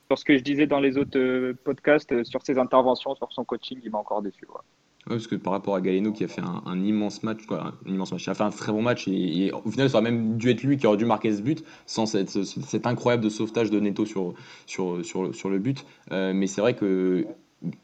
sur 0.08 0.18
ce 0.18 0.24
que 0.26 0.36
je 0.36 0.42
disais 0.42 0.66
dans 0.66 0.80
les 0.80 0.98
autres 0.98 1.18
euh, 1.18 1.54
podcasts, 1.64 2.22
sur 2.24 2.42
ses 2.42 2.58
interventions, 2.58 3.14
sur 3.14 3.32
son 3.32 3.44
coaching, 3.46 3.80
il 3.82 3.90
m'a 3.90 3.98
encore 3.98 4.20
déçu. 4.20 4.44
voilà. 4.46 4.62
Ouais, 5.08 5.16
parce 5.16 5.26
que 5.26 5.34
par 5.34 5.52
rapport 5.52 5.74
à 5.74 5.80
Galeno 5.80 6.12
qui 6.12 6.22
a 6.22 6.28
fait 6.28 6.42
un, 6.42 6.80
immense 6.80 7.24
match, 7.24 7.40
un 7.50 7.72
immense 7.90 8.12
match, 8.12 8.24
il 8.24 8.30
a 8.30 8.34
fait 8.34 8.44
un 8.44 8.50
très 8.50 8.70
bon 8.70 8.82
match 8.82 9.08
et, 9.08 9.50
au 9.52 9.68
final 9.68 9.90
ça 9.90 9.98
aurait 9.98 10.10
même 10.10 10.36
dû 10.36 10.48
être 10.50 10.62
lui 10.62 10.76
qui 10.76 10.86
aurait 10.86 10.96
dû 10.96 11.06
marquer 11.06 11.34
ce 11.34 11.42
but 11.42 11.64
sans 11.86 12.06
cet 12.06 12.86
incroyable 12.86 13.28
sauvetage 13.28 13.70
de 13.70 13.80
Neto 13.80 14.06
sur, 14.06 14.34
le 14.76 15.58
but. 15.58 15.84
Euh, 16.12 16.32
mais 16.32 16.46
c'est 16.46 16.60
vrai 16.60 16.74
que 16.74 17.26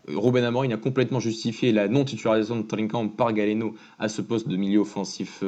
Ruben 0.07 0.45
Amorim 0.45 0.71
a 0.73 0.77
complètement 0.77 1.19
justifié 1.19 1.73
la 1.73 1.89
non-titularisation 1.89 2.57
de 2.57 2.63
Trinquant 2.63 3.09
par 3.09 3.33
Galeno 3.33 3.75
à 3.99 4.09
ce 4.09 4.23
poste 4.23 4.49
de 4.49 4.57
milieu 4.57 4.81
offensif 4.81 5.43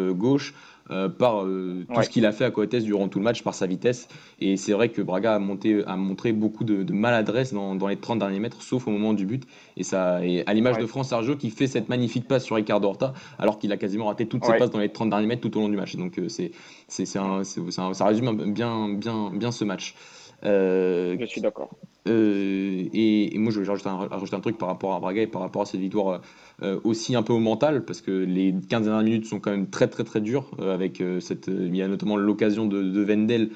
euh, 0.91 1.09
par 1.09 1.43
tout 1.43 2.03
ce 2.03 2.09
qu'il 2.09 2.27
a 2.27 2.33
fait 2.33 2.45
à 2.45 2.51
Coates 2.51 2.77
durant 2.77 3.09
tout 3.09 3.19
le 3.19 3.25
match, 3.25 3.43
par 3.43 3.55
sa 3.55 3.67
vitesse. 3.67 4.09
Et 4.41 4.57
c'est 4.57 4.73
vrai 4.73 4.89
que 4.89 5.03
Braga 5.03 5.35
a, 5.35 5.39
monté, 5.39 5.85
a 5.87 5.97
montré 5.97 6.33
beaucoup 6.33 6.65
de, 6.65 6.93
maladresse 6.93 7.53
dans, 7.53 7.87
les 7.87 7.97
30 7.97 8.19
derniers 8.19 8.41
mètres, 8.41 8.63
sauf 8.63 8.87
au 8.87 8.91
moment 8.91 9.13
du 9.13 9.27
but. 9.27 9.45
Et, 9.77 9.83
ça, 9.83 10.25
et 10.25 10.45
à 10.47 10.55
l'image 10.55 10.79
de 10.79 10.87
France 10.87 11.09
Sergio 11.09 11.37
qui 11.37 11.51
fait 11.51 11.67
cette 11.67 11.89
magnifique 11.89 12.27
passe 12.27 12.45
sur 12.45 12.57
Ricardo 12.57 12.89
Horta, 12.89 13.15
alors 13.39 13.59
qu'il 13.59 13.73
a 13.73 13.77
quasiment 13.77 14.07
raté 14.07 14.27
toutes 14.27 14.45
ses 14.45 14.57
passes 14.57 14.71
dans 14.71 14.79
les 14.79 14.91
30 14.91 15.11
derniers 15.11 15.27
mètres 15.27 15.43
tout 15.43 15.57
au 15.57 15.61
long 15.61 15.69
du 15.69 15.77
match. 15.77 15.97
Donc 15.97 16.21
c'est, 16.29 16.53
c'est, 16.89 17.07
ça 17.07 18.05
résume 18.05 18.53
bien, 18.53 18.89
bien, 18.89 19.31
bien 19.33 19.53
ce 19.53 19.65
match. 19.65 19.95
je 20.43 21.25
suis 21.27 21.41
d'accord. 21.41 21.71
Euh, 22.09 22.89
et, 22.93 23.37
moi, 23.39 23.53
je 23.53 23.61
vais 23.61 23.67
rajouter 23.67 24.37
un, 24.37 24.41
truc 24.41 24.59
par 24.59 24.69
rapport 24.69 24.95
à 24.95 25.01
Braga 25.01 25.23
et 25.23 25.27
par 25.27 25.43
rapport 25.43 25.63
à 25.63 25.67
cette 25.67 25.81
victoire 25.81 26.21
euh, 26.63 26.81
aussi 26.85 27.15
un 27.15 27.23
peu 27.23 27.33
au 27.33 27.39
mental, 27.39 27.85
parce 27.85 28.01
que 28.01 28.11
les 28.11 28.55
15 28.69 28.85
dernières 28.85 29.03
minutes 29.03 29.27
sont 29.27 29.41
quand 29.41 29.51
même 29.51 29.69
très 29.69 29.89
très 29.89 30.05
très 30.05 30.21
dures. 30.21 30.51
Euh, 30.61 30.75
avec 30.75 31.03
cette, 31.21 31.49
il 31.49 31.75
y 31.77 31.83
a 31.83 31.89
notamment 31.89 32.17
l'occasion 32.17 32.67
de, 32.67 32.83
de, 32.83 33.05
Wendel, 33.05 33.51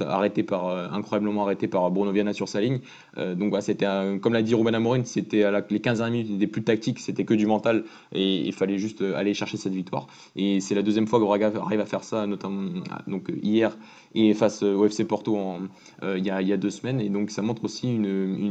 arrêté 0.00 0.42
par, 0.42 0.68
incroyablement 0.92 1.44
arrêté 1.44 1.68
par 1.68 1.90
Bruno 1.90 2.12
Viana 2.12 2.32
sur 2.32 2.48
sa 2.48 2.60
ligne. 2.60 2.80
donc 3.16 3.52
bah, 3.52 3.60
c'était 3.60 3.86
comme 4.20 4.32
l'a 4.32 4.42
dit 4.42 4.54
Ruben 4.54 4.74
Amorin, 4.74 5.04
c'était 5.04 5.44
les 5.70 5.80
15 5.80 5.98
dernières 5.98 6.12
minutes 6.12 6.32
n'étaient 6.32 6.46
plus 6.50 6.62
tactiques, 6.62 6.98
c'était 6.98 7.24
que 7.24 7.34
du 7.34 7.46
mental, 7.46 7.84
et 8.12 8.40
il 8.40 8.52
fallait 8.52 8.78
juste 8.78 9.02
aller 9.02 9.34
chercher 9.34 9.56
cette 9.56 9.72
victoire. 9.72 10.06
Et 10.36 10.60
c'est 10.60 10.74
la 10.74 10.82
deuxième 10.82 11.06
fois 11.06 11.18
que 11.18 11.24
Braga 11.24 11.52
arrive 11.60 11.80
à 11.80 11.86
faire 11.86 12.04
ça, 12.04 12.26
notamment 12.26 12.82
donc 13.06 13.30
hier 13.42 13.76
et 14.14 14.34
face 14.34 14.62
au 14.62 14.84
FC 14.86 15.04
Porto 15.04 15.36
en, 15.36 15.60
il, 16.02 16.24
y 16.24 16.30
a, 16.30 16.42
il 16.42 16.48
y 16.48 16.52
a 16.52 16.56
deux 16.56 16.70
semaines. 16.70 17.00
Et 17.00 17.08
donc 17.08 17.30
ça 17.30 17.42
montre 17.42 17.64
aussi 17.64 17.69
une, 17.82 18.04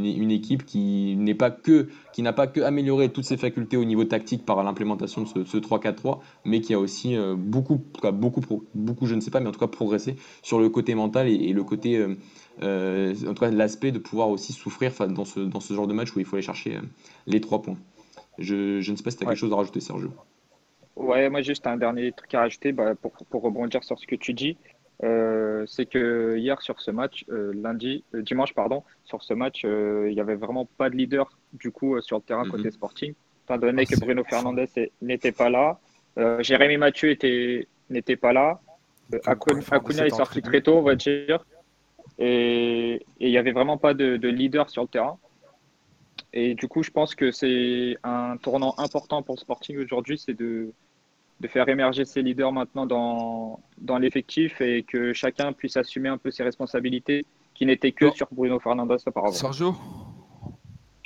une, 0.05 0.31
équipe 0.31 0.65
qui 0.65 1.15
n'est 1.17 1.35
pas 1.35 1.51
que 1.51 1.89
qui 2.13 2.21
n'a 2.21 2.33
pas 2.33 2.47
que 2.47 2.61
amélioré 2.61 3.09
toutes 3.09 3.25
ses 3.25 3.37
facultés 3.37 3.77
au 3.77 3.85
niveau 3.85 4.03
tactique 4.03 4.45
par 4.45 4.63
l'implémentation 4.63 5.23
de 5.23 5.43
ce, 5.45 5.57
3-4-3, 5.57 6.19
mais 6.45 6.61
qui 6.61 6.73
a 6.73 6.79
aussi 6.79 7.15
euh, 7.15 7.35
beaucoup, 7.37 7.81
beaucoup, 8.13 8.41
beaucoup, 8.73 9.05
je 9.05 9.15
ne 9.15 9.21
sais 9.21 9.31
pas, 9.31 9.39
mais 9.39 9.47
en 9.47 9.51
tout 9.51 9.59
cas 9.59 9.67
progressé 9.67 10.15
sur 10.41 10.59
le 10.59 10.69
côté 10.69 10.95
mental 10.95 11.27
et, 11.27 11.53
le 11.53 11.63
côté, 11.63 11.97
euh, 11.97 12.15
euh, 12.61 13.13
en 13.27 13.33
tout 13.33 13.43
cas 13.45 13.51
l'aspect 13.51 13.91
de 13.91 13.99
pouvoir 13.99 14.29
aussi 14.29 14.53
souffrir 14.53 14.91
dans 15.07 15.25
ce, 15.25 15.39
dans 15.39 15.59
ce 15.59 15.73
genre 15.73 15.87
de 15.87 15.93
match 15.93 16.15
où 16.15 16.19
il 16.19 16.25
faut 16.25 16.35
aller 16.35 16.43
chercher 16.43 16.79
les 17.27 17.41
trois 17.41 17.61
points. 17.61 17.77
Je, 18.37 18.81
je 18.81 18.91
ne 18.91 18.95
sais 18.95 19.03
pas 19.03 19.11
si 19.11 19.17
tu 19.17 19.23
as 19.23 19.27
quelque 19.27 19.37
chose 19.37 19.53
à 19.53 19.55
rajouter, 19.55 19.79
Sergio. 19.79 20.11
Ouais, 20.99 21.29
moi 21.29 21.41
juste 21.41 21.65
un 21.65 21.77
dernier 21.77 22.11
truc 22.11 22.33
à 22.33 22.41
rajouter 22.41 22.73
bah, 22.73 22.93
pour, 22.93 23.13
pour, 23.29 23.41
rebondir 23.41 23.83
sur 23.85 23.97
ce 23.97 24.05
que 24.05 24.15
tu 24.15 24.33
dis. 24.33 24.57
Euh, 25.01 25.63
c'est 25.65 25.85
que 25.85 26.35
hier 26.37 26.61
sur 26.61 26.81
ce 26.81 26.91
match, 26.91 27.23
euh, 27.29 27.53
lundi, 27.55 28.03
euh, 28.13 28.21
dimanche 28.21 28.53
pardon, 28.53 28.83
sur 29.05 29.23
ce 29.23 29.33
match, 29.33 29.63
il 29.63 30.13
n'y 30.13 30.19
avait 30.19 30.35
vraiment 30.35 30.65
pas 30.65 30.89
de 30.89 30.95
leader 30.95 31.29
du 31.53 31.71
coup 31.71 31.99
sur 32.01 32.17
le 32.17 32.23
terrain 32.23 32.49
côté 32.49 32.65
mhm. 32.65 32.71
Sporting, 32.71 33.13
étant 33.45 33.57
donné 33.57 33.85
que 33.85 33.97
Bruno 33.97 34.23
Fernandez 34.25 34.91
n'était 35.01 35.31
pas 35.31 35.49
là, 35.49 35.79
Jérémy 36.41 36.77
Mathieu 36.77 37.17
n'était 37.89 38.15
pas 38.17 38.33
là, 38.33 38.59
Acuna 39.25 40.05
est 40.05 40.09
sorti 40.09 40.41
très 40.41 40.61
tôt, 40.61 40.77
on 40.77 40.81
va 40.81 40.95
dire, 40.95 41.45
et 42.17 43.01
il 43.19 43.29
n'y 43.29 43.37
avait 43.37 43.53
vraiment 43.53 43.77
pas 43.77 43.93
de, 43.93 44.17
de, 44.17 44.27
leader 44.27 44.69
sur 44.69 44.81
le 44.81 44.89
terrain. 44.89 45.17
Et 46.33 46.53
du 46.53 46.67
coup, 46.67 46.83
je 46.83 46.91
pense 46.91 47.15
que 47.15 47.31
c'est 47.31 47.97
un 48.03 48.35
tournant 48.37 48.75
important 48.77 49.23
pour 49.23 49.35
le 49.35 49.39
Sporting 49.39 49.77
aujourd'hui, 49.79 50.17
c'est 50.17 50.33
de 50.33 50.73
de 51.39 51.47
faire 51.47 51.69
émerger 51.69 52.05
ses 52.05 52.21
leaders 52.21 52.51
maintenant 52.51 52.85
dans, 52.85 53.59
dans 53.77 53.97
l'effectif 53.97 54.59
et 54.61 54.83
que 54.83 55.13
chacun 55.13 55.53
puisse 55.53 55.77
assumer 55.77 56.09
un 56.09 56.17
peu 56.17 56.31
ses 56.31 56.43
responsabilités 56.43 57.25
qui 57.53 57.65
n'étaient 57.65 57.91
que 57.91 58.11
sur 58.11 58.27
Bruno 58.31 58.59
Fernandes 58.59 58.97
auparavant. 59.05 59.33
Sergio 59.33 59.75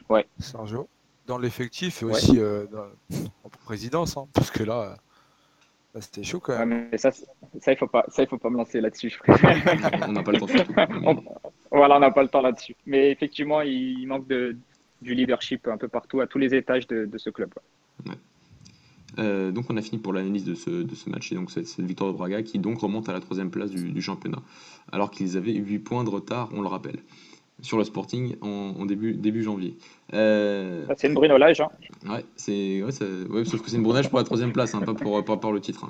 Ouais. 0.10 0.26
Sergio, 0.38 0.90
dans 1.28 1.38
l'effectif 1.38 2.02
et 2.02 2.06
aussi 2.06 2.40
euh, 2.40 2.66
en 3.44 3.50
présidence, 3.66 4.18
hein, 4.18 4.28
parce 4.34 4.52
que 4.52 4.64
là, 4.64 4.98
c'était 6.00 6.24
chaud 6.24 6.40
quand 6.40 6.58
même. 6.58 6.90
mais 6.92 6.98
ça, 6.98 7.12
ça, 7.12 7.72
il 7.72 7.78
faut 7.78 7.88
pas, 7.88 8.06
ça, 8.10 8.24
il 8.24 8.28
faut 8.28 8.38
pas 8.38 8.50
me 8.50 8.58
lancer 8.58 8.82
là-dessus. 8.82 9.18
on 9.28 10.12
n'a 10.12 10.24
pas 10.24 10.32
le 10.32 10.40
temps. 10.40 10.48
voilà, 11.72 11.98
on 11.98 12.00
n'a 12.00 12.12
pas 12.12 12.24
le 12.24 12.30
temps 12.30 12.42
là-dessus. 12.42 12.76
Mais 12.86 13.12
effectivement, 13.12 13.62
il, 13.62 14.06
manque 14.08 14.28
de, 14.28 14.58
du 15.02 15.14
leadership 15.14 15.68
un 15.68 15.78
peu 15.78 15.88
partout, 15.88 16.20
à 16.22 16.28
tous 16.28 16.40
les 16.40 16.54
étages 16.54 16.88
de, 16.88 17.06
de 17.06 17.18
ce 17.18 17.30
club. 17.30 17.52
Ouais. 18.06 18.16
Euh, 19.20 19.52
donc 19.52 19.66
on 19.70 19.78
a 19.78 19.82
fini 19.82 20.02
pour 20.02 20.14
l'analyse 20.14 20.44
de 20.44 20.56
ce, 20.56 20.70
de 20.70 20.96
ce, 20.96 21.10
match 21.10 21.32
et 21.32 21.36
donc 21.36 21.52
cette, 21.52 21.80
victoire 21.80 22.12
de 22.12 22.18
Braga 22.18 22.42
qui 22.42 22.58
donc 22.58 22.80
remonte 22.80 23.10
à 23.10 23.14
la 23.14 23.20
troisième 23.20 23.52
place 23.52 23.70
du, 23.70 24.02
championnat 24.02 24.40
alors 24.92 25.12
qu'ils 25.12 25.38
avaient 25.38 25.54
8 25.54 25.80
points 25.80 26.04
de 26.04 26.10
retard, 26.10 26.50
on 26.54 26.62
le 26.62 26.68
rappelle, 26.68 26.98
sur 27.62 27.78
le 27.78 27.84
Sporting 27.84 28.36
en, 28.42 28.86
début, 28.86 29.14
début 29.14 29.44
janvier. 29.44 29.78
Euh... 30.14 30.86
c'est 30.98 31.08
une 31.08 31.14
brunolage. 31.14 31.62
Hein. 31.62 31.70
Ouais, 32.10 32.26
c'est, 32.36 32.82
ouais, 32.82 32.92
sauf 33.46 33.62
que 33.62 33.70
c'est 33.70 33.78
une 33.78 33.84
brunage 33.84 34.10
pour 34.10 34.18
la 34.18 34.26
troisième 34.26 34.52
place, 34.52 34.74
hein, 34.74 34.82
pas, 34.82 34.94
pour, 34.94 35.24
pas 35.24 35.52
le 35.52 35.62
titre. 35.62 35.86
Hein, 35.86 35.90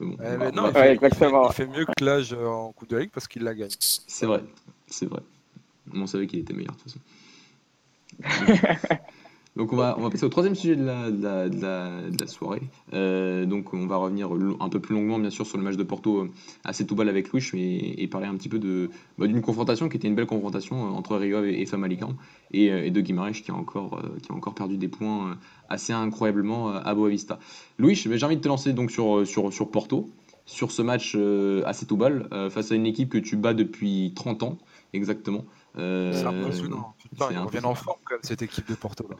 mais, 0.00 0.06
bon, 0.06 0.52
non, 0.54 0.68
il, 0.68 0.72
fait, 0.72 0.98
il, 1.00 1.52
fait, 1.52 1.66
mieux 1.66 1.86
que 1.86 2.04
l'âge 2.04 2.34
en 2.34 2.72
Coupe 2.72 2.90
de 2.90 2.96
Ligue 2.98 3.10
parce 3.12 3.28
qu'il 3.28 3.42
la 3.42 3.54
gagne. 3.54 3.70
C'est 3.78 4.26
vrai, 4.26 4.42
c'est 4.86 5.06
vrai. 5.06 5.20
On 5.94 6.06
savait 6.06 6.26
qu'il 6.26 6.40
était 6.40 6.54
meilleur 6.54 6.74
de 6.74 6.80
toute 6.80 6.92
façon. 6.92 7.00
Donc 9.56 9.72
on 9.72 9.76
va, 9.76 9.94
on 9.98 10.02
va 10.02 10.10
passer 10.10 10.24
au 10.24 10.28
troisième 10.28 10.56
sujet 10.56 10.74
de 10.74 10.84
la, 10.84 11.10
de 11.12 12.20
la, 12.20 12.26
soirée. 12.26 12.62
Euh, 12.92 13.46
donc 13.46 13.72
on 13.72 13.86
va 13.86 13.96
revenir 13.96 14.30
un 14.58 14.68
peu 14.68 14.80
plus 14.80 14.96
longuement 14.96 15.18
bien 15.20 15.30
sûr 15.30 15.46
sur 15.46 15.58
le 15.58 15.62
match 15.62 15.76
de 15.76 15.84
Porto 15.84 16.22
euh, 16.22 16.30
à 16.64 16.72
Setúbal 16.72 17.08
avec 17.08 17.30
Louis 17.30 17.44
et, 17.54 18.02
et, 18.02 18.08
parler 18.08 18.26
un 18.26 18.34
petit 18.34 18.48
peu 18.48 18.58
bah, 19.16 19.28
d'une 19.28 19.42
confrontation 19.42 19.88
qui 19.88 19.96
était 19.96 20.08
une 20.08 20.16
belle 20.16 20.26
confrontation 20.26 20.86
euh, 20.86 20.90
entre 20.90 21.16
Rio 21.16 21.44
et, 21.44 21.60
et 21.60 21.66
Famalicão 21.66 22.16
et, 22.52 22.66
et, 22.66 22.90
de 22.90 23.00
Guimarães 23.00 23.30
qui 23.32 23.52
a 23.52 23.54
encore 23.54 24.02
qui 24.22 24.32
a 24.32 24.34
encore 24.34 24.54
perdu 24.54 24.76
des 24.76 24.88
points 24.88 25.38
assez 25.68 25.92
incroyablement 25.92 26.70
à 26.70 26.94
Boavista. 26.94 27.38
Louis, 27.78 27.94
j'ai 27.94 28.24
envie 28.24 28.36
de 28.36 28.42
te 28.42 28.48
lancer 28.48 28.72
donc 28.72 28.90
sur 28.90 29.24
sur, 29.24 29.52
sur 29.52 29.70
Porto 29.70 30.10
sur 30.46 30.72
ce 30.72 30.82
match 30.82 31.16
à 31.64 31.72
Setúbal 31.72 32.28
face 32.50 32.72
à 32.72 32.74
une 32.74 32.86
équipe 32.86 33.08
que 33.08 33.18
tu 33.18 33.36
bats 33.36 33.54
depuis 33.54 34.12
30 34.16 34.42
ans 34.42 34.58
exactement. 34.92 35.44
c'est 35.76 36.24
impressionnant. 36.24 36.94
Putain, 36.98 37.28
ils 37.30 37.38
reviennent 37.38 37.66
en 37.66 37.76
forme 37.76 38.00
comme 38.04 38.18
cette 38.22 38.42
équipe 38.42 38.68
de 38.68 38.74
Porto 38.74 39.06
là. 39.08 39.16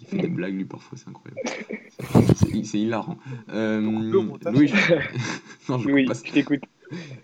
Il 0.00 0.06
fait 0.06 0.18
des 0.18 0.28
blagues, 0.28 0.54
lui, 0.54 0.64
parfois, 0.64 0.98
c'est 0.98 1.08
incroyable. 1.08 1.40
C'est 2.64 2.78
hilarant. 2.78 3.18
Euh, 3.50 3.80
Louis, 3.80 4.72
non, 5.68 5.78
je, 5.78 5.90
oui, 5.90 6.06
je 6.06 6.32
t'écoute. 6.32 6.62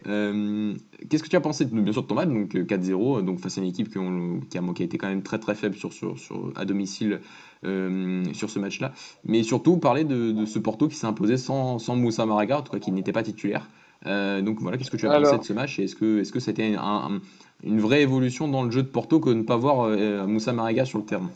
Euh, 0.06 0.74
Qu'est-ce 1.08 1.22
que 1.22 1.28
tu 1.28 1.36
as 1.36 1.40
pensé, 1.40 1.64
bien 1.64 1.92
sûr, 1.92 2.02
de 2.02 2.06
ton 2.06 2.14
match, 2.14 2.28
donc 2.28 2.54
4-0, 2.54 3.18
euh, 3.18 3.22
donc 3.22 3.40
face 3.40 3.58
à 3.58 3.60
une 3.60 3.66
équipe 3.68 3.90
qui, 3.90 3.98
ont, 3.98 4.40
qui, 4.48 4.58
a, 4.58 4.62
qui, 4.74 4.82
a, 4.82 4.84
été 4.84 4.98
quand 4.98 5.08
même 5.08 5.22
très 5.22 5.38
très 5.38 5.54
faible 5.54 5.76
sur, 5.76 5.92
sur, 5.92 6.18
sur 6.18 6.52
à 6.56 6.64
domicile 6.64 7.20
euh, 7.64 8.24
sur 8.32 8.50
ce 8.50 8.58
match-là, 8.58 8.92
mais 9.24 9.42
surtout 9.42 9.78
parler 9.78 10.04
de, 10.04 10.32
de 10.32 10.44
ce 10.46 10.58
Porto 10.58 10.88
qui 10.88 10.96
s'est 10.96 11.06
imposé 11.06 11.36
sans, 11.36 11.78
sans 11.78 11.96
Moussa 11.96 12.26
Maraga, 12.26 12.58
en 12.58 12.62
tout 12.62 12.72
cas 12.72 12.78
qui 12.78 12.92
n'était 12.92 13.12
pas 13.12 13.22
titulaire. 13.22 13.68
Euh, 14.06 14.40
donc 14.40 14.60
voilà, 14.60 14.78
qu'est-ce 14.78 14.90
que 14.90 14.96
tu 14.96 15.06
as 15.06 15.20
pensé 15.20 15.38
de 15.38 15.44
ce 15.44 15.52
match 15.52 15.78
et 15.78 15.84
est-ce 15.84 15.94
que 15.94 16.20
est-ce 16.20 16.32
que 16.32 16.40
c'était 16.40 16.74
un, 16.78 17.20
une 17.64 17.80
vraie 17.80 18.02
évolution 18.02 18.48
dans 18.48 18.62
le 18.62 18.70
jeu 18.70 18.82
de 18.82 18.88
Porto 18.88 19.20
que 19.20 19.30
de 19.30 19.34
ne 19.34 19.42
pas 19.42 19.56
voir 19.56 19.82
euh, 19.82 20.26
Moussa 20.26 20.52
Mariga 20.52 20.84
sur 20.84 20.98
le 20.98 21.04
terrain 21.04 21.30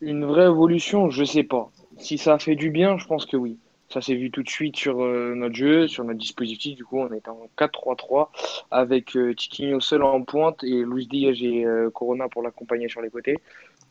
Une 0.00 0.24
vraie 0.24 0.46
évolution, 0.46 1.10
je 1.10 1.24
sais 1.24 1.44
pas. 1.44 1.70
Si 1.98 2.18
ça 2.18 2.34
a 2.34 2.38
fait 2.38 2.56
du 2.56 2.70
bien, 2.70 2.98
je 2.98 3.06
pense 3.06 3.26
que 3.26 3.36
oui. 3.36 3.58
Ça 3.88 4.00
s'est 4.00 4.16
vu 4.16 4.32
tout 4.32 4.42
de 4.42 4.48
suite 4.48 4.76
sur 4.76 5.00
euh, 5.00 5.34
notre 5.36 5.54
jeu, 5.54 5.86
sur 5.86 6.02
notre 6.02 6.18
dispositif. 6.18 6.76
Du 6.76 6.84
coup, 6.84 6.98
on 6.98 7.12
est 7.12 7.28
en 7.28 7.48
4-3-3 7.56 8.28
avec 8.72 9.16
euh, 9.16 9.32
Tiquinho 9.34 9.78
seul 9.78 10.02
en 10.02 10.22
pointe 10.22 10.64
et 10.64 10.82
Luis 10.82 11.06
Diaz 11.06 11.38
et 11.40 11.64
Corona 11.94 12.28
pour 12.28 12.42
l'accompagner 12.42 12.88
sur 12.88 13.00
les 13.00 13.10
côtés. 13.10 13.38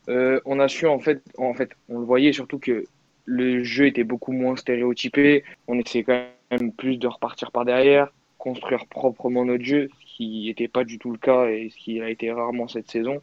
on 0.08 0.60
a 0.60 0.68
su 0.68 0.86
en 0.88 1.00
fait, 1.00 1.24
en 1.38 1.54
fait, 1.54 1.72
on 1.88 2.00
le 2.00 2.06
voyait 2.06 2.34
surtout 2.34 2.60
que 2.60 2.84
le 3.24 3.64
jeu 3.64 3.88
était 3.88 4.04
beaucoup 4.04 4.34
moins 4.34 4.58
stéréotypé. 4.58 5.46
On 5.68 5.80
essayait 5.80 6.04
quand 6.04 6.22
même 6.52 6.74
plus 6.74 6.98
de 6.98 7.08
repartir 7.08 7.52
par 7.52 7.64
derrière, 7.64 8.12
construire 8.38 8.86
proprement 8.88 9.46
notre 9.46 9.64
jeu, 9.64 9.90
qui 10.16 10.45
n'était 10.45 10.70
pas 10.70 10.86
du 10.86 10.97
tout 10.97 11.11
le 11.11 11.18
cas 11.18 11.47
et 11.47 11.70
ce 11.70 11.78
qui 11.78 12.01
a 12.01 12.09
été 12.09 12.32
rarement 12.32 12.68
cette 12.68 12.89
saison. 12.89 13.22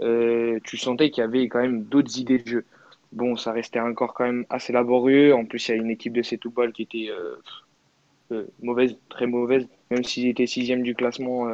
Euh, 0.00 0.58
tu 0.64 0.78
sentais 0.78 1.10
qu'il 1.10 1.20
y 1.20 1.24
avait 1.24 1.48
quand 1.48 1.60
même 1.60 1.84
d'autres 1.84 2.18
idées 2.18 2.38
de 2.38 2.48
jeu. 2.48 2.64
Bon, 3.12 3.36
ça 3.36 3.52
restait 3.52 3.80
encore 3.80 4.14
quand 4.14 4.24
même 4.24 4.46
assez 4.48 4.72
laborieux. 4.72 5.34
En 5.34 5.44
plus, 5.44 5.68
il 5.68 5.70
y 5.72 5.74
a 5.74 5.76
une 5.76 5.90
équipe 5.90 6.14
de 6.14 6.22
Setúbal 6.22 6.72
qui 6.72 6.82
était 6.82 7.08
euh, 7.10 7.36
euh, 8.32 8.46
mauvaise, 8.62 8.96
très 9.10 9.26
mauvaise, 9.26 9.68
même 9.90 10.04
s'ils 10.04 10.28
étaient 10.28 10.46
sixième 10.46 10.82
du 10.82 10.94
classement 10.94 11.46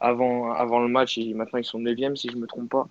avant, 0.00 0.52
avant 0.52 0.80
le 0.80 0.88
match 0.88 1.16
et 1.18 1.32
maintenant 1.32 1.60
ils 1.60 1.64
sont 1.64 1.78
neuvième 1.78 2.16
si 2.16 2.28
je 2.28 2.34
ne 2.34 2.40
me 2.40 2.46
trompe 2.48 2.70
pas. 2.70 2.88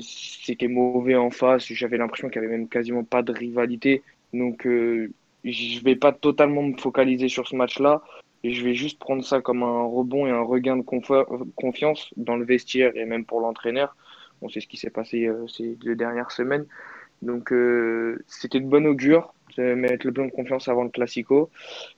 C'était 0.00 0.66
mauvais 0.66 1.14
en 1.14 1.30
face. 1.30 1.72
J'avais 1.72 1.98
l'impression 1.98 2.28
qu'il 2.28 2.40
n'y 2.40 2.48
avait 2.48 2.56
même 2.56 2.68
quasiment 2.68 3.04
pas 3.04 3.22
de 3.22 3.32
rivalité. 3.32 4.02
Donc, 4.32 4.64
je 4.64 5.84
vais 5.84 5.94
pas 5.94 6.10
totalement 6.12 6.64
me 6.64 6.76
focaliser 6.76 7.28
sur 7.28 7.46
ce 7.46 7.54
match-là. 7.54 8.02
Et 8.44 8.52
je 8.52 8.64
vais 8.64 8.74
juste 8.74 8.98
prendre 8.98 9.24
ça 9.24 9.40
comme 9.40 9.62
un 9.62 9.84
rebond 9.84 10.26
et 10.26 10.30
un 10.30 10.42
regain 10.42 10.76
de 10.76 10.82
confiance 11.56 12.10
dans 12.16 12.36
le 12.36 12.44
vestiaire 12.44 12.92
et 12.96 13.04
même 13.04 13.24
pour 13.24 13.40
l'entraîneur. 13.40 13.96
On 14.42 14.48
sait 14.48 14.60
ce 14.60 14.68
qui 14.68 14.76
s'est 14.76 14.90
passé 14.90 15.26
euh, 15.26 15.46
ces 15.48 15.74
deux 15.74 15.96
dernières 15.96 16.30
semaines. 16.30 16.66
Donc 17.22 17.52
euh, 17.52 18.22
c'était 18.28 18.60
de 18.60 18.66
bonne 18.66 18.86
augure 18.86 19.34
de 19.56 19.74
mettre 19.74 20.06
le 20.06 20.12
plein 20.12 20.26
de 20.26 20.30
confiance 20.30 20.68
avant 20.68 20.84
le 20.84 20.90
Classico. 20.90 21.50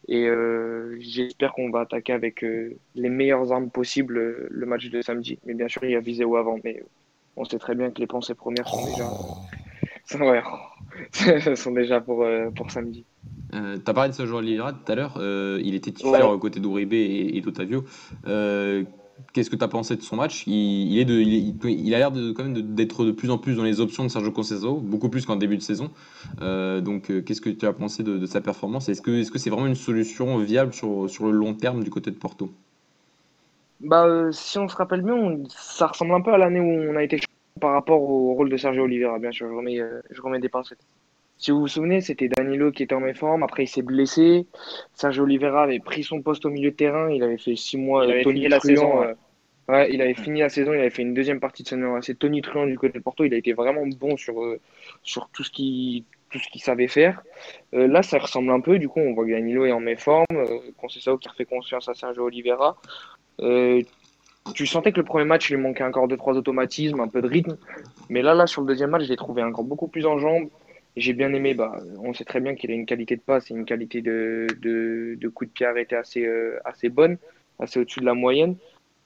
Et 0.08 0.26
euh, 0.26 0.96
j'espère 0.98 1.52
qu'on 1.52 1.68
va 1.68 1.80
attaquer 1.80 2.14
avec 2.14 2.40
les 2.40 3.08
meilleures 3.10 3.52
armes 3.52 3.68
possibles 3.68 4.48
le 4.50 4.66
match 4.66 4.88
de 4.88 5.02
samedi. 5.02 5.38
Mais 5.44 5.52
bien 5.52 5.68
sûr, 5.68 5.84
il 5.84 5.90
y 5.90 5.96
a 5.96 6.00
Viséo 6.00 6.36
avant. 6.36 6.58
Mais 6.64 6.82
on 7.36 7.44
sait 7.44 7.58
très 7.58 7.74
bien 7.74 7.90
que 7.90 8.00
les 8.00 8.06
pensées 8.06 8.34
premières 8.34 8.66
sont 8.66 8.86
déjà. 8.86 9.04
sont 11.56 11.72
déjà 11.72 12.00
pour, 12.00 12.24
euh, 12.24 12.50
pour 12.50 12.70
samedi. 12.70 13.06
Euh, 13.54 13.78
tu 13.84 13.90
as 13.90 13.94
parlé 13.94 14.10
de 14.10 14.14
ce 14.14 14.26
joueur 14.26 14.42
tout 14.42 14.92
à 14.92 14.94
l'heure. 14.94 15.14
euh, 15.18 15.60
il 15.64 15.74
était 15.74 15.90
titulaire 15.92 16.28
Ouais. 16.28 16.30
aux 16.30 16.38
côtés 16.38 16.60
d'Uribe 16.60 16.92
et, 16.92 17.30
et 17.36 17.40
d'Otavio. 17.40 17.84
Euh, 18.26 18.84
Qu'est-ce 19.34 19.50
que 19.50 19.56
tu 19.56 19.64
as 19.64 19.68
pensé 19.68 19.96
de 19.96 20.02
son 20.02 20.16
match? 20.16 20.44
Il, 20.46 20.54
il 20.92 20.98
est 20.98 21.04
de, 21.04 21.12
il, 21.20 21.34
est- 21.34 21.40
il- 21.70 21.86
il 21.86 21.94
a 21.94 21.98
l'air 21.98 22.10
de, 22.10 22.32
quand 22.32 22.42
même 22.44 22.74
d'être 22.74 23.04
de 23.04 23.12
plus 23.12 23.30
en 23.30 23.36
plus 23.36 23.54
dans 23.54 23.64
les 23.64 23.78
options 23.80 24.02
de 24.02 24.08
Sergio 24.08 24.30
Conceição, 24.32 24.78
beaucoup 24.78 25.10
plus 25.10 25.26
qu'en 25.26 25.36
début 25.36 25.58
de 25.58 25.62
saison. 25.62 25.90
Euh, 26.40 26.80
donc, 26.80 27.10
euh, 27.10 27.20
qu'est-ce 27.20 27.42
que 27.42 27.50
tu 27.50 27.66
as 27.66 27.72
pensé 27.74 28.02
de, 28.02 28.16
de 28.16 28.26
sa 28.26 28.40
performance? 28.40 28.88
Est-ce 28.88 29.02
que 29.02 29.22
c'est 29.38 29.50
vraiment 29.50 29.66
une 29.66 29.74
solution 29.74 30.38
viable 30.38 30.72
sur, 30.72 31.08
sur 31.10 31.26
le 31.26 31.32
long 31.32 31.52
terme 31.54 31.84
du 31.84 31.90
côté 31.90 32.10
de 32.10 32.16
Porto? 32.16 32.50
Bah, 33.80 34.04
euh, 34.06 34.30
si 34.32 34.58
on 34.58 34.68
se 34.68 34.76
rappelle 34.76 35.02
bien, 35.02 35.14
on- 35.14 35.44
ça 35.48 35.86
ressemble 35.86 36.12
un 36.14 36.20
peu 36.20 36.32
à 36.34 36.38
l'année 36.38 36.60
où 36.60 36.92
on 36.92 36.96
a 36.96 37.02
été 37.02 37.18
par 37.58 37.72
rapport 37.72 38.02
au 38.02 38.34
rôle 38.34 38.50
de 38.50 38.56
Sergio 38.56 38.84
Oliveira. 38.84 39.18
Bien 39.18 39.32
sûr, 39.32 39.48
je 39.48 39.54
remets, 39.54 39.80
euh, 39.80 40.00
je 40.10 40.20
remets 40.20 40.40
des 40.40 40.48
pincettes. 40.48 40.84
Si 41.40 41.50
vous 41.52 41.60
vous 41.60 41.68
souvenez, 41.68 42.02
c'était 42.02 42.28
Danilo 42.28 42.70
qui 42.70 42.82
était 42.82 42.94
en 42.94 43.00
méforme. 43.00 43.42
Après, 43.42 43.64
il 43.64 43.66
s'est 43.66 43.80
blessé. 43.80 44.46
Sergio 44.92 45.24
Oliveira 45.24 45.62
avait 45.62 45.78
pris 45.78 46.04
son 46.04 46.20
poste 46.20 46.44
au 46.44 46.50
milieu 46.50 46.70
de 46.70 46.76
terrain. 46.76 47.10
Il 47.10 47.22
avait 47.22 47.38
fait 47.38 47.56
six 47.56 47.78
mois 47.78 48.04
Il 48.04 48.10
euh, 48.10 48.12
avait 48.12 48.22
fini 48.24 48.46
la 48.46 48.60
tonitruant, 48.60 48.90
saison, 48.90 49.02
euh, 49.02 49.14
ouais, 49.72 49.90
il 49.90 50.02
avait 50.02 50.12
fini 50.12 50.40
la 50.40 50.50
saison. 50.50 50.74
Il 50.74 50.80
avait 50.80 50.90
fait 50.90 51.00
une 51.00 51.14
deuxième 51.14 51.40
partie 51.40 51.62
de 51.62 51.68
saison 51.68 51.94
assez 51.94 52.14
tonitruant 52.14 52.66
du 52.66 52.78
côté 52.78 52.98
de 52.98 53.02
Porto. 53.02 53.24
Il 53.24 53.32
a 53.32 53.38
été 53.38 53.54
vraiment 53.54 53.86
bon 53.86 54.18
sur, 54.18 54.38
euh, 54.44 54.60
sur 55.02 55.30
tout 55.30 55.42
ce 55.42 55.50
qui 55.50 56.04
tout 56.30 56.38
ce 56.38 56.48
qu'il 56.48 56.60
savait 56.60 56.88
faire. 56.88 57.22
Euh, 57.74 57.88
là, 57.88 58.02
ça 58.02 58.18
ressemble 58.18 58.50
un 58.50 58.60
peu. 58.60 58.78
Du 58.78 58.88
coup, 58.88 59.00
on 59.00 59.14
voit 59.14 59.24
que 59.24 59.30
Danilo 59.30 59.64
est 59.64 59.72
en 59.72 59.80
méforme. 59.80 60.26
Conceição 60.76 61.16
qui 61.16 61.28
refait 61.28 61.46
confiance 61.46 61.88
à 61.88 61.94
Sergio 61.94 62.26
Oliveira. 62.26 62.76
Tu 64.54 64.66
sentais 64.66 64.92
que 64.92 64.98
le 64.98 65.04
premier 65.04 65.24
match, 65.24 65.50
il 65.50 65.56
lui 65.56 65.62
manquait 65.62 65.84
encore 65.84 66.08
deux 66.08 66.16
trois 66.16 66.34
automatismes, 66.34 67.00
un 67.00 67.08
peu 67.08 67.22
de 67.22 67.28
rythme. 67.28 67.56
Mais 68.08 68.22
là, 68.22 68.34
là, 68.34 68.46
sur 68.46 68.62
le 68.62 68.66
deuxième 68.66 68.90
match, 68.90 69.04
je 69.04 69.08
l'ai 69.08 69.16
trouvé 69.16 69.42
encore 69.42 69.64
beaucoup 69.64 69.88
plus 69.88 70.06
en 70.06 70.18
jambes. 70.18 70.48
J'ai 70.96 71.12
bien 71.12 71.32
aimé. 71.32 71.54
Bah, 71.54 71.80
on 72.02 72.12
sait 72.12 72.24
très 72.24 72.40
bien 72.40 72.54
qu'il 72.54 72.70
a 72.70 72.74
une 72.74 72.86
qualité 72.86 73.16
de 73.16 73.22
passe 73.22 73.50
et 73.50 73.54
une 73.54 73.64
qualité 73.64 74.02
de, 74.02 74.46
de, 74.60 75.16
de 75.18 75.28
coup 75.28 75.44
de 75.44 75.50
pied 75.50 75.66
arrêté 75.66 75.96
assez, 75.96 76.24
euh, 76.24 76.58
assez 76.64 76.88
bonne, 76.88 77.16
assez 77.58 77.80
au-dessus 77.80 78.00
de 78.00 78.06
la 78.06 78.14
moyenne. 78.14 78.56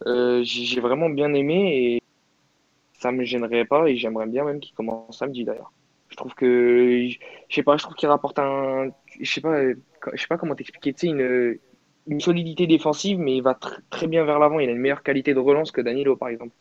Euh, 0.06 0.42
j'ai 0.42 0.80
vraiment 0.80 1.08
bien 1.08 1.32
aimé 1.34 1.76
et 1.76 2.02
ça 2.98 3.12
me 3.12 3.24
gênerait 3.24 3.64
pas 3.64 3.88
et 3.88 3.96
j'aimerais 3.96 4.26
bien 4.26 4.44
même 4.44 4.60
qu'il 4.60 4.74
commence 4.74 5.18
samedi 5.18 5.44
d'ailleurs. 5.44 5.72
Je 6.08 6.16
trouve 6.16 6.34
que, 6.34 7.08
je 7.08 7.54
sais 7.54 7.62
pas, 7.62 7.76
je 7.76 7.82
trouve 7.82 7.96
qu'il 7.96 8.08
rapporte 8.08 8.38
un, 8.38 8.90
je 9.20 9.30
sais 9.30 9.40
pas, 9.40 9.62
je 9.62 10.20
sais 10.20 10.26
pas 10.28 10.36
comment 10.36 10.54
t'expliquer, 10.54 10.92
tu 10.92 11.00
sais, 11.00 11.06
une, 11.08 11.58
une 12.06 12.20
solidité 12.20 12.66
défensive, 12.66 13.18
mais 13.18 13.36
il 13.36 13.42
va 13.42 13.52
tr- 13.54 13.78
très 13.90 14.06
bien 14.06 14.24
vers 14.24 14.38
l'avant. 14.38 14.58
Il 14.60 14.68
a 14.68 14.72
une 14.72 14.78
meilleure 14.78 15.02
qualité 15.02 15.34
de 15.34 15.38
relance 15.38 15.70
que 15.72 15.80
Danilo, 15.80 16.16
par 16.16 16.28
exemple. 16.28 16.52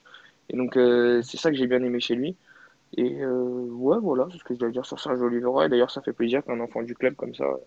Et 0.50 0.58
donc, 0.58 0.78
euh, 0.78 1.22
c'est 1.22 1.38
ça 1.38 1.50
que 1.52 1.58
j'ai 1.58 1.68
bien 1.68 1.84
aimé 1.84 2.00
chez 2.00 2.16
lui. 2.16 2.36
Et 2.96 3.22
euh, 3.22 3.68
ouais, 3.72 3.98
voilà, 4.02 4.28
c'est 4.32 4.38
ce 4.38 4.44
que 4.44 4.54
je 4.54 4.60
dois 4.60 4.70
dire 4.70 4.86
sur 4.86 5.00
Sergio 5.00 5.26
Oliveira. 5.26 5.66
Et 5.66 5.70
d'ailleurs, 5.70 5.92
ça 5.92 6.02
fait 6.02 6.14
plaisir 6.14 6.44
qu'un 6.46 6.60
enfant 6.60 6.84
du 6.84 6.96
club 6.96 7.16
comme 7.16 7.34
ça 7.34 7.46
euh, 7.46 7.58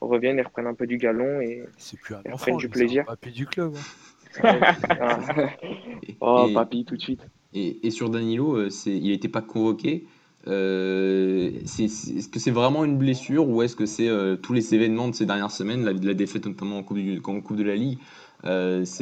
revienne 0.00 0.38
et 0.38 0.42
reprenne 0.42 0.66
un 0.66 0.74
peu 0.74 0.86
du 0.86 0.96
galon. 0.96 1.40
Et 1.40 1.62
C'est 1.76 2.00
plus 2.00 2.14
un 2.14 2.22
Et 2.24 2.32
enfant, 2.32 2.56
du 2.56 2.66
un 2.66 2.68
plaisir. 2.70 3.04
papy 3.04 3.30
du 3.30 3.46
club. 3.46 3.74
hein. 3.76 3.80
Ah. 5.00 5.18
oh, 6.20 6.46
Et- 6.48 6.54
papy, 6.54 6.84
tout 6.84 6.96
de 6.96 7.00
suite. 7.02 7.20
Et, 7.52 7.84
et 7.86 7.90
sur 7.90 8.10
Danilo, 8.10 8.70
c'est, 8.70 8.96
il 8.96 9.08
n'était 9.10 9.28
pas 9.28 9.42
convoqué. 9.42 10.06
Euh, 10.48 11.50
est-ce 11.64 12.28
que 12.28 12.38
c'est 12.38 12.50
vraiment 12.50 12.84
une 12.84 12.96
blessure 12.96 13.46
ou 13.48 13.62
est-ce 13.62 13.76
que 13.76 13.86
c'est 13.86 14.08
euh, 14.08 14.36
tous 14.36 14.52
les 14.52 14.74
événements 14.74 15.08
de 15.08 15.14
ces 15.14 15.26
dernières 15.26 15.50
semaines, 15.50 15.84
la, 15.84 16.14
défaite 16.14 16.46
notamment 16.46 16.78
en 16.78 16.82
Coupe, 16.82 17.56
de 17.56 17.62
la 17.62 17.76
Ligue 17.76 17.98
euh, 18.44 18.82
Est-ce 18.82 18.98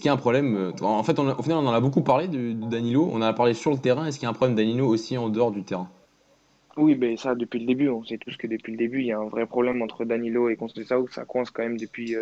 qu'il 0.00 0.06
y 0.06 0.08
a 0.08 0.12
un 0.12 0.16
problème 0.16 0.72
En 0.80 1.02
fait, 1.02 1.18
on 1.18 1.28
a- 1.28 1.38
au 1.38 1.42
final, 1.42 1.58
on 1.58 1.66
en 1.66 1.72
a 1.72 1.80
beaucoup 1.80 2.02
parlé 2.02 2.28
de, 2.28 2.52
Danilo. 2.52 3.08
On 3.12 3.16
en 3.16 3.22
a 3.22 3.32
parlé 3.32 3.54
sur 3.54 3.72
le 3.72 3.78
terrain. 3.78 4.06
Est-ce 4.06 4.18
qu'il 4.18 4.24
y 4.24 4.26
a 4.26 4.30
un 4.30 4.34
problème 4.34 4.56
Danilo 4.56 4.86
aussi 4.86 5.18
en 5.18 5.28
dehors 5.28 5.50
du 5.50 5.62
terrain? 5.62 5.88
Oui, 6.78 6.94
ben 6.94 7.18
ça 7.18 7.34
depuis 7.34 7.60
le 7.60 7.66
début, 7.66 7.90
on 7.90 8.02
sait 8.02 8.16
tous 8.16 8.34
que 8.38 8.46
depuis 8.46 8.72
le 8.72 8.78
début, 8.78 9.00
il 9.00 9.06
y 9.06 9.12
a 9.12 9.18
un 9.18 9.28
vrai 9.28 9.44
problème 9.44 9.82
entre 9.82 10.06
Danilo 10.06 10.48
et 10.48 10.56
Conceição, 10.56 11.06
ça 11.10 11.26
coince 11.26 11.50
quand 11.50 11.62
même 11.62 11.76
depuis 11.76 12.16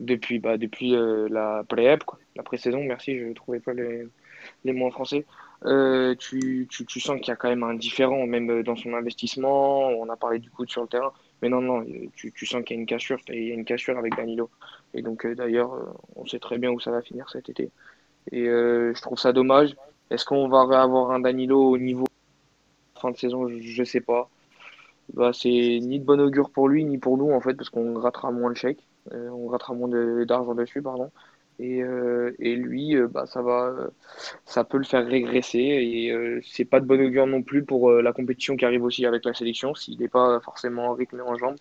depuis 0.00 0.40
bah, 0.40 0.58
depuis 0.58 0.96
la 1.30 1.62
pré-saison. 2.44 2.82
Merci, 2.82 3.16
je 3.20 3.32
trouvais 3.32 3.60
pas 3.60 3.72
les 3.72 4.72
mots 4.72 4.86
en 4.86 4.90
français. 4.90 5.24
Euh, 5.64 6.14
tu, 6.16 6.68
tu, 6.68 7.00
sens 7.00 7.18
qu'il 7.18 7.28
y 7.28 7.30
a 7.30 7.36
quand 7.36 7.48
même 7.48 7.62
un 7.62 7.74
différent, 7.74 8.26
même 8.26 8.50
euh, 8.50 8.62
dans 8.62 8.76
son 8.76 8.92
investissement. 8.94 9.88
On 9.88 10.08
a 10.10 10.16
parlé 10.16 10.38
du 10.38 10.50
coup 10.50 10.66
sur 10.66 10.82
le 10.82 10.88
terrain, 10.88 11.12
mais 11.40 11.48
non, 11.48 11.60
non, 11.60 11.80
euh, 11.82 12.08
tu, 12.14 12.46
sens 12.46 12.62
qu'il 12.64 12.76
y 12.76 12.78
a 12.78 12.80
une 12.80 12.86
cassure, 12.86 13.18
il 13.28 13.44
y 13.48 13.50
a 13.50 13.54
une 13.54 13.64
cassure 13.64 13.98
avec 13.98 14.14
Danilo. 14.16 14.50
Et 14.92 15.02
donc 15.02 15.26
d'ailleurs, 15.26 15.94
on 16.16 16.26
sait 16.26 16.38
très 16.38 16.58
bien 16.58 16.70
où 16.70 16.80
ça 16.80 16.90
va 16.90 17.02
finir 17.02 17.28
cet 17.30 17.48
été. 17.48 17.70
Et 18.32 18.44
je 18.46 19.00
trouve 19.00 19.18
ça 19.18 19.32
dommage. 19.32 19.74
Est-ce 20.10 20.24
qu'on 20.24 20.48
va 20.48 20.60
avoir 20.60 21.10
un 21.10 21.20
Danilo 21.20 21.70
au 21.70 21.78
niveau 21.78 22.04
fin 22.96 23.10
de 23.10 23.16
saison, 23.16 23.48
je, 23.48 23.58
je 23.60 23.84
sais 23.84 24.00
pas. 24.00 24.28
Bah, 25.12 25.32
c'est 25.32 25.48
ni 25.48 25.98
de 26.00 26.04
bon 26.04 26.20
augure 26.20 26.50
pour 26.50 26.68
lui, 26.68 26.84
ni 26.84 26.98
pour 26.98 27.18
nous, 27.18 27.32
en 27.32 27.40
fait, 27.40 27.54
parce 27.54 27.70
qu'on 27.70 27.92
grattera 27.92 28.30
moins 28.30 28.50
le 28.50 28.54
chèque. 28.54 28.86
On 29.12 29.46
grattera 29.46 29.74
moins 29.74 29.88
d'argent 30.24 30.54
dessus, 30.54 30.82
pardon. 30.82 31.10
Et, 31.60 31.82
euh, 31.82 32.34
et 32.40 32.56
lui, 32.56 32.96
euh, 32.96 33.06
bah, 33.06 33.26
ça 33.26 33.40
va, 33.42 33.66
euh, 33.66 33.88
ça 34.44 34.64
peut 34.64 34.78
le 34.78 34.84
faire 34.84 35.06
régresser. 35.06 35.58
Et 35.58 36.10
euh, 36.10 36.40
c'est 36.44 36.64
pas 36.64 36.80
de 36.80 36.86
bon 36.86 37.00
augure 37.00 37.26
non 37.26 37.42
plus 37.42 37.64
pour 37.64 37.90
euh, 37.90 38.02
la 38.02 38.12
compétition 38.12 38.56
qui 38.56 38.64
arrive 38.64 38.82
aussi 38.84 39.06
avec 39.06 39.24
la 39.24 39.34
sélection, 39.34 39.74
s'il 39.74 39.98
n'est 40.00 40.08
pas 40.08 40.40
forcément 40.40 40.88
en 40.90 40.94
rythme 40.94 41.18
et 41.18 41.22
en 41.22 41.36
jambes. 41.36 41.56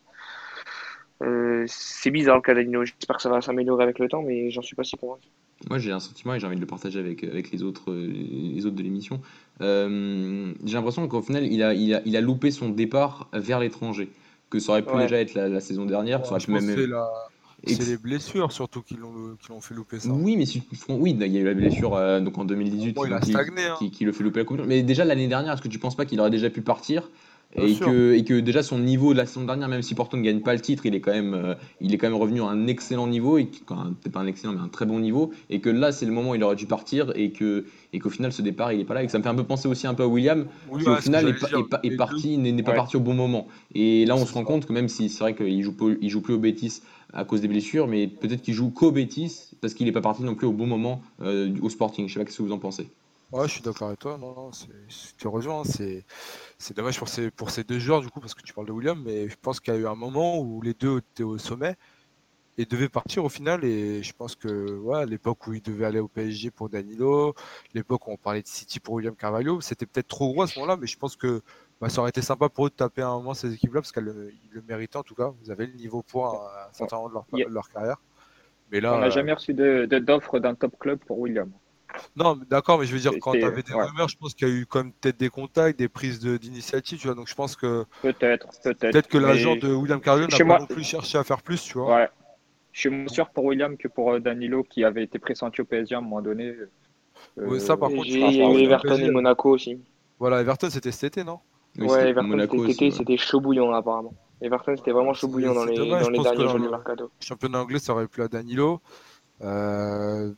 Euh, 1.22 1.64
c'est 1.68 2.12
bizarre 2.12 2.36
le 2.38 2.42
cas 2.42 2.54
d'Anino. 2.54 2.84
J'espère 2.84 3.18
que 3.18 3.22
ça 3.22 3.30
va 3.30 3.40
s'améliorer 3.42 3.84
avec 3.84 4.00
le 4.00 4.08
temps, 4.10 4.24
mais 4.24 4.50
j'en 4.50 4.62
suis 4.62 4.76
pas 4.76 4.84
si 4.84 4.98
convaincu. 4.98 5.28
Moi, 5.70 5.78
j'ai 5.80 5.92
un 5.92 6.00
sentiment 6.00 6.34
et 6.36 6.40
j'ai 6.40 6.48
envie 6.48 6.58
de 6.58 6.62
le 6.62 6.68
partager 6.68 7.00
avec, 7.00 7.24
avec 7.24 7.52
les, 7.52 7.64
autres, 7.64 7.94
les 7.94 8.66
autres 8.66 8.76
de 8.76 8.84
l'émission. 8.84 9.22
Euh, 9.62 10.52
j'ai 10.66 10.74
l'impression 10.74 11.08
qu'au 11.08 11.22
final, 11.22 11.46
il 11.46 11.64
a, 11.64 11.74
il, 11.74 11.94
a, 11.94 12.02
il 12.06 12.18
a 12.18 12.22
loupé 12.22 12.52
son 12.52 12.70
départ 12.70 13.30
vers 13.32 13.60
l'étranger. 13.60 14.10
Que 14.50 14.60
ça 14.60 14.74
aurait 14.74 14.82
pu 14.84 14.94
Ouais. 14.94 15.04
déjà 15.04 15.20
être 15.22 15.34
la, 15.36 15.48
la 15.48 15.60
saison 15.62 15.86
dernière. 15.86 16.26
ça 16.26 16.32
aurait 16.32 16.40
je 16.42 16.48
pu 16.48 16.52
pense 16.52 16.64
même... 16.64 16.76
que 16.76 16.82
c'est 16.82 16.88
la- 16.88 17.08
Et- 17.08 17.33
c'est 17.66 17.86
les 17.86 17.98
blessures 17.98 18.52
surtout 18.52 18.82
qui 18.82 18.96
l'ont 18.96 19.36
qui 19.42 19.50
l'ont 19.50 19.62
fait 19.62 19.74
louper 19.74 20.00
ça. 20.00 20.12
Oui, 20.12 20.38
mais 20.38 20.46
si 20.46 20.64
oui, 20.90 21.16
il 21.20 21.32
y 21.34 21.38
a 21.38 21.42
eu 21.42 21.46
la 21.46 21.54
blessure 21.54 21.96
euh, 21.96 22.20
donc 22.20 22.38
en 22.38 22.46
2018 22.46 22.94
Bon, 22.94 23.06
il 23.06 23.14
a 23.14 23.20
qui, 23.20 23.32
stagné, 23.32 23.66
hein. 23.66 23.76
qui, 23.80 23.92
qui 23.92 24.06
le 24.06 24.12
fait 24.12 24.24
louper 24.24 24.40
la 24.40 24.46
Coupe. 24.46 24.62
Mais 24.68 24.84
déjà 24.84 25.06
l'année 25.06 25.28
dernière, 25.28 25.54
est-ce 25.54 25.62
que 25.62 25.68
tu 25.68 25.80
penses 25.80 25.96
pas 25.96 26.06
qu'il 26.06 26.20
aurait 26.20 26.30
déjà 26.32 26.50
pu 26.50 26.62
partir? 26.62 27.10
Et 27.56 27.76
que, 27.76 28.14
et 28.16 28.24
que 28.24 28.40
déjà 28.40 28.64
son 28.64 28.80
niveau 28.80 29.14
de 29.14 29.20
la 29.20 29.28
saison 29.28 29.46
dernière, 29.46 29.68
même 29.68 29.84
si 29.84 29.94
Porto 29.94 30.18
ne 30.18 30.24
gagne 30.24 30.40
pas 30.40 30.56
le 30.56 30.60
titre, 30.60 30.88
il 30.88 30.96
est 30.96 31.02
quand 31.02 31.12
même, 31.12 31.36
euh, 31.36 31.54
il 31.82 31.94
est 31.94 32.00
quand 32.00 32.10
même 32.10 32.20
revenu 32.20 32.42
à 32.42 32.46
un 32.46 32.66
excellent 32.66 33.06
niveau, 33.06 33.38
et 33.38 33.46
qui- 33.46 33.62
enfin, 33.70 33.94
peut-être 34.02 34.12
pas 34.12 34.22
un 34.22 34.26
excellent, 34.26 34.54
mais 34.54 34.60
un 34.62 34.70
très 34.70 34.88
bon 34.88 34.98
niveau, 35.00 35.32
et 35.52 35.60
que 35.60 35.70
là 35.70 35.92
c'est 35.92 36.08
le 36.08 36.12
moment 36.14 36.32
où 36.32 36.36
il 36.36 36.44
aurait 36.44 36.56
dû 36.56 36.66
partir, 36.66 37.12
et 37.16 37.30
que 37.30 37.66
et 37.94 38.00
qu'au 38.00 38.10
final 38.10 38.34
ce 38.34 38.42
départ 38.42 38.74
il 38.74 38.80
est 38.80 38.86
pas 38.86 38.96
là, 38.96 39.04
et 39.04 39.06
que 39.06 39.12
ça 39.12 39.20
me 39.20 39.24
fait 39.24 39.30
un 39.30 39.36
peu 39.36 39.44
penser 39.44 39.68
aussi 39.68 39.86
un 39.86 39.94
peu 39.94 40.02
à 40.02 40.08
William, 40.08 40.48
Oui, 40.72 40.82
qui 40.82 40.90
au 40.90 40.94
ouais, 40.94 41.02
final 41.02 41.28
est, 41.30 41.38
j'allais 41.40 41.64
pas- 41.66 41.80
est 41.84 41.92
parti, 41.96 42.40
n'est 42.40 42.52
n'est 42.52 42.64
pas 42.64 42.74
parti 42.74 42.98
au 42.98 43.02
bon 43.02 43.14
moment. 43.14 43.48
Et 43.76 44.04
là 44.08 44.16
on 44.16 44.20
C'est 44.22 44.26
se 44.26 44.34
rend 44.34 44.40
ça. 44.40 44.46
compte 44.48 44.66
que 44.66 44.74
même 44.74 44.90
si 44.90 45.08
c'est 45.10 45.20
vrai 45.20 45.36
qu'il 45.36 45.62
joue, 45.62 45.76
il 46.02 46.10
joue 46.10 46.22
plus 46.22 46.34
au 46.34 46.40
Betis 46.40 46.82
à 47.14 47.26
cause 47.26 47.42
des 47.42 47.48
blessures, 47.48 47.88
mais 47.88 48.08
peut-être 48.08 48.42
qu'il 48.42 48.54
joue 48.54 48.72
qu'au 48.72 48.92
Betis 48.92 49.52
parce 49.62 49.74
qu'il 49.74 49.86
n'est 49.86 49.92
pas 49.92 50.02
parti 50.02 50.24
non 50.24 50.36
plus 50.36 50.48
au 50.48 50.54
bon 50.54 50.68
moment 50.68 51.02
euh, 51.22 51.56
au 51.62 51.70
Sporting. 51.70 52.08
Je 52.08 52.14
sais 52.14 52.24
pas 52.24 52.30
ce 52.30 52.38
que 52.38 52.44
vous 52.44 52.52
en 52.52 52.60
pensez? 52.60 52.88
Ouais, 53.32 53.48
je 53.48 53.54
suis 53.54 53.62
d'accord 53.62 53.88
avec 53.88 54.00
toi. 54.00 54.18
Non, 54.20 54.36
non, 54.36 54.52
c'est, 54.52 55.28
rejoins. 55.28 55.62
hein, 55.62 56.02
C'est, 56.60 56.76
dommage 56.76 57.00
pour 57.00 57.08
ces, 57.08 57.32
pour 57.32 57.50
ces 57.50 57.64
deux 57.64 57.80
joueurs, 57.80 58.02
du 58.02 58.10
coup, 58.10 58.20
parce 58.20 58.36
que 58.36 58.44
tu 58.44 58.54
parles 58.54 58.68
de 58.68 58.72
William, 58.72 59.02
mais 59.04 59.28
je 59.28 59.36
pense 59.42 59.60
qu'il 59.60 59.74
y 59.74 59.78
a 59.78 59.80
eu 59.80 59.88
un 59.88 59.96
moment 59.96 60.40
où 60.40 60.62
les 60.62 60.76
deux 60.76 61.00
étaient 61.00 61.24
au 61.24 61.40
sommet 61.40 61.76
et 62.60 62.66
devaient 62.66 62.90
partir 62.90 63.26
au 63.26 63.30
final. 63.30 63.64
Et 63.66 64.04
je 64.04 64.14
pense 64.14 64.36
que, 64.36 64.78
ouais, 64.78 65.06
l'époque 65.08 65.48
où 65.48 65.54
ils 65.54 65.64
devaient 65.64 65.86
aller 65.86 66.00
au 66.00 66.08
PSG 66.08 66.52
pour 66.52 66.70
Danilo, 66.70 67.34
l'époque 67.74 68.08
où 68.08 68.12
on 68.12 68.18
parlait 68.18 68.44
de 68.44 68.48
City 68.48 68.80
pour 68.80 68.96
William 68.96 69.16
Carvalho, 69.16 69.62
c'était 69.62 69.88
peut-être 69.88 70.08
trop 70.10 70.32
gros 70.32 70.44
à 70.44 70.48
ce 70.48 70.60
moment-là, 70.60 70.78
mais 70.78 70.88
je 70.88 70.98
pense 70.98 71.16
que 71.16 71.42
bah, 71.84 71.90
ça 71.90 72.02
aurait 72.02 72.10
été 72.10 72.22
sympa 72.22 72.50
pour 72.50 72.66
eux 72.68 72.70
de 72.70 72.76
taper 72.76 73.02
à 73.02 73.10
un 73.10 73.16
moment 73.18 73.34
ces 73.34 73.54
équipes-là, 73.54 73.82
parce 73.82 73.92
qu'ils 73.92 74.04
le, 74.04 74.32
le 74.52 74.62
méritaient 74.68 74.98
en 74.98 75.04
tout 75.04 75.16
cas. 75.16 75.32
Vous 75.44 75.52
avez 75.52 75.68
le 75.68 75.74
niveau 75.74 76.02
pour 76.02 76.28
à 76.28 76.70
un 76.70 76.74
certain 76.74 76.98
moment 76.98 77.10
de 77.10 77.14
leur, 77.14 77.26
Yeah. 77.34 77.48
de 77.50 77.54
leur 77.54 77.70
carrière. 77.70 77.98
Mais 78.72 78.80
là, 78.82 78.96
On 78.96 79.00
n'a 79.00 79.08
euh, 79.08 79.12
jamais 79.12 79.34
reçu 79.34 79.54
de- 79.54 79.86
de- 79.86 80.00
d'offre 80.00 80.40
d'un 80.40 80.56
top 80.56 80.78
club 80.80 81.00
pour 81.06 81.20
William. 81.20 81.52
Non, 82.16 82.36
mais 82.36 82.46
d'accord, 82.50 82.80
mais 82.80 82.88
je 82.88 82.94
veux 82.94 83.00
dire, 83.00 83.12
quand 83.22 83.34
tu 83.34 83.44
avais 83.44 83.62
des 83.62 83.74
ouais. 83.74 83.84
rumeurs, 83.84 84.08
je 84.10 84.18
pense 84.18 84.34
qu'il 84.34 84.48
y 84.48 84.52
a 84.52 84.54
eu 84.56 84.66
quand 84.66 84.80
même 84.84 84.94
peut-être 84.94 85.20
des 85.20 85.30
contacts, 85.30 85.78
des 85.78 85.88
prises 85.90 86.20
de- 86.20 86.38
d'initiative, 86.38 86.98
tu 87.00 87.06
vois. 87.08 87.16
Donc 87.16 87.28
je 87.28 87.36
pense 87.36 87.56
que 87.56 87.86
Peut-être, 88.02 88.48
peut-être. 88.64 88.80
peut-être 88.92 89.08
que 89.08 89.18
Mais 89.20 89.28
l'agent 89.28 89.56
de 89.56 89.72
William 89.74 90.02
Carvalho 90.02 90.28
n'a 90.28 90.36
pas 90.38 90.44
moi- 90.44 90.60
non 90.60 90.66
plus 90.66 90.84
cherché 90.84 91.18
à 91.20 91.24
faire 91.24 91.42
plus, 91.44 91.62
tu 91.64 91.78
vois. 91.78 91.96
Ouais. 91.96 92.10
Je 92.72 92.80
suis 92.80 92.90
moins 92.90 93.08
sûr 93.10 93.30
pour 93.30 93.46
William 93.46 93.78
que 93.78 93.88
pour 93.88 94.14
euh, 94.14 94.20
Danilo 94.20 94.64
qui 94.64 94.84
avait 94.84 95.04
été 95.04 95.20
pressenti 95.20 95.62
au 95.62 95.66
PSG 95.66 95.94
à 95.94 96.00
un 96.00 96.02
moment 96.02 96.22
donné. 96.22 96.48
Euh, 96.48 96.70
Ouais, 97.38 97.60
ça, 97.60 97.78
par 97.78 97.92
Et 97.92 97.96
contre, 97.96 98.08
il 98.08 98.18
y 98.20 98.42
a 98.42 98.52
eu 98.52 98.64
Everton 98.64 98.96
et 98.98 99.12
Monaco 99.12 99.52
aussi. 99.52 99.80
Voilà, 100.18 100.42
Everton, 100.42 100.70
c'était 100.72 100.92
cet 100.92 101.04
été, 101.16 101.24
non? 101.24 101.40
Oui, 101.78 101.88
ouais, 101.88 102.10
Everton 102.10 102.28
Monaco 102.28 102.58
cet 102.58 102.66
aussi, 102.66 102.72
été, 102.72 102.86
ouais. 102.86 102.92
c'était 102.92 103.18
chaud 103.18 103.40
bouillant 103.42 103.72
apparemment. 103.72 104.14
Everton, 104.42 104.76
c'était 104.78 104.92
vraiment 104.92 105.14
chaud 105.14 105.28
bouillant 105.28 105.54
dans 105.54 105.66
les, 105.66 105.76
dommage, 105.76 106.04
dans 106.04 106.10
les 106.10 106.20
derniers 106.22 106.48
jours 106.48 106.60
du 106.60 106.66
le- 106.66 106.72
mercato. 106.72 107.10
Championnat 107.20 107.62
anglais, 107.62 107.80
ça 107.80 107.94
aurait 107.94 108.08
plu 108.08 108.22
à 108.24 108.28
Danilo. 108.28 108.82
Euh, 109.42 110.32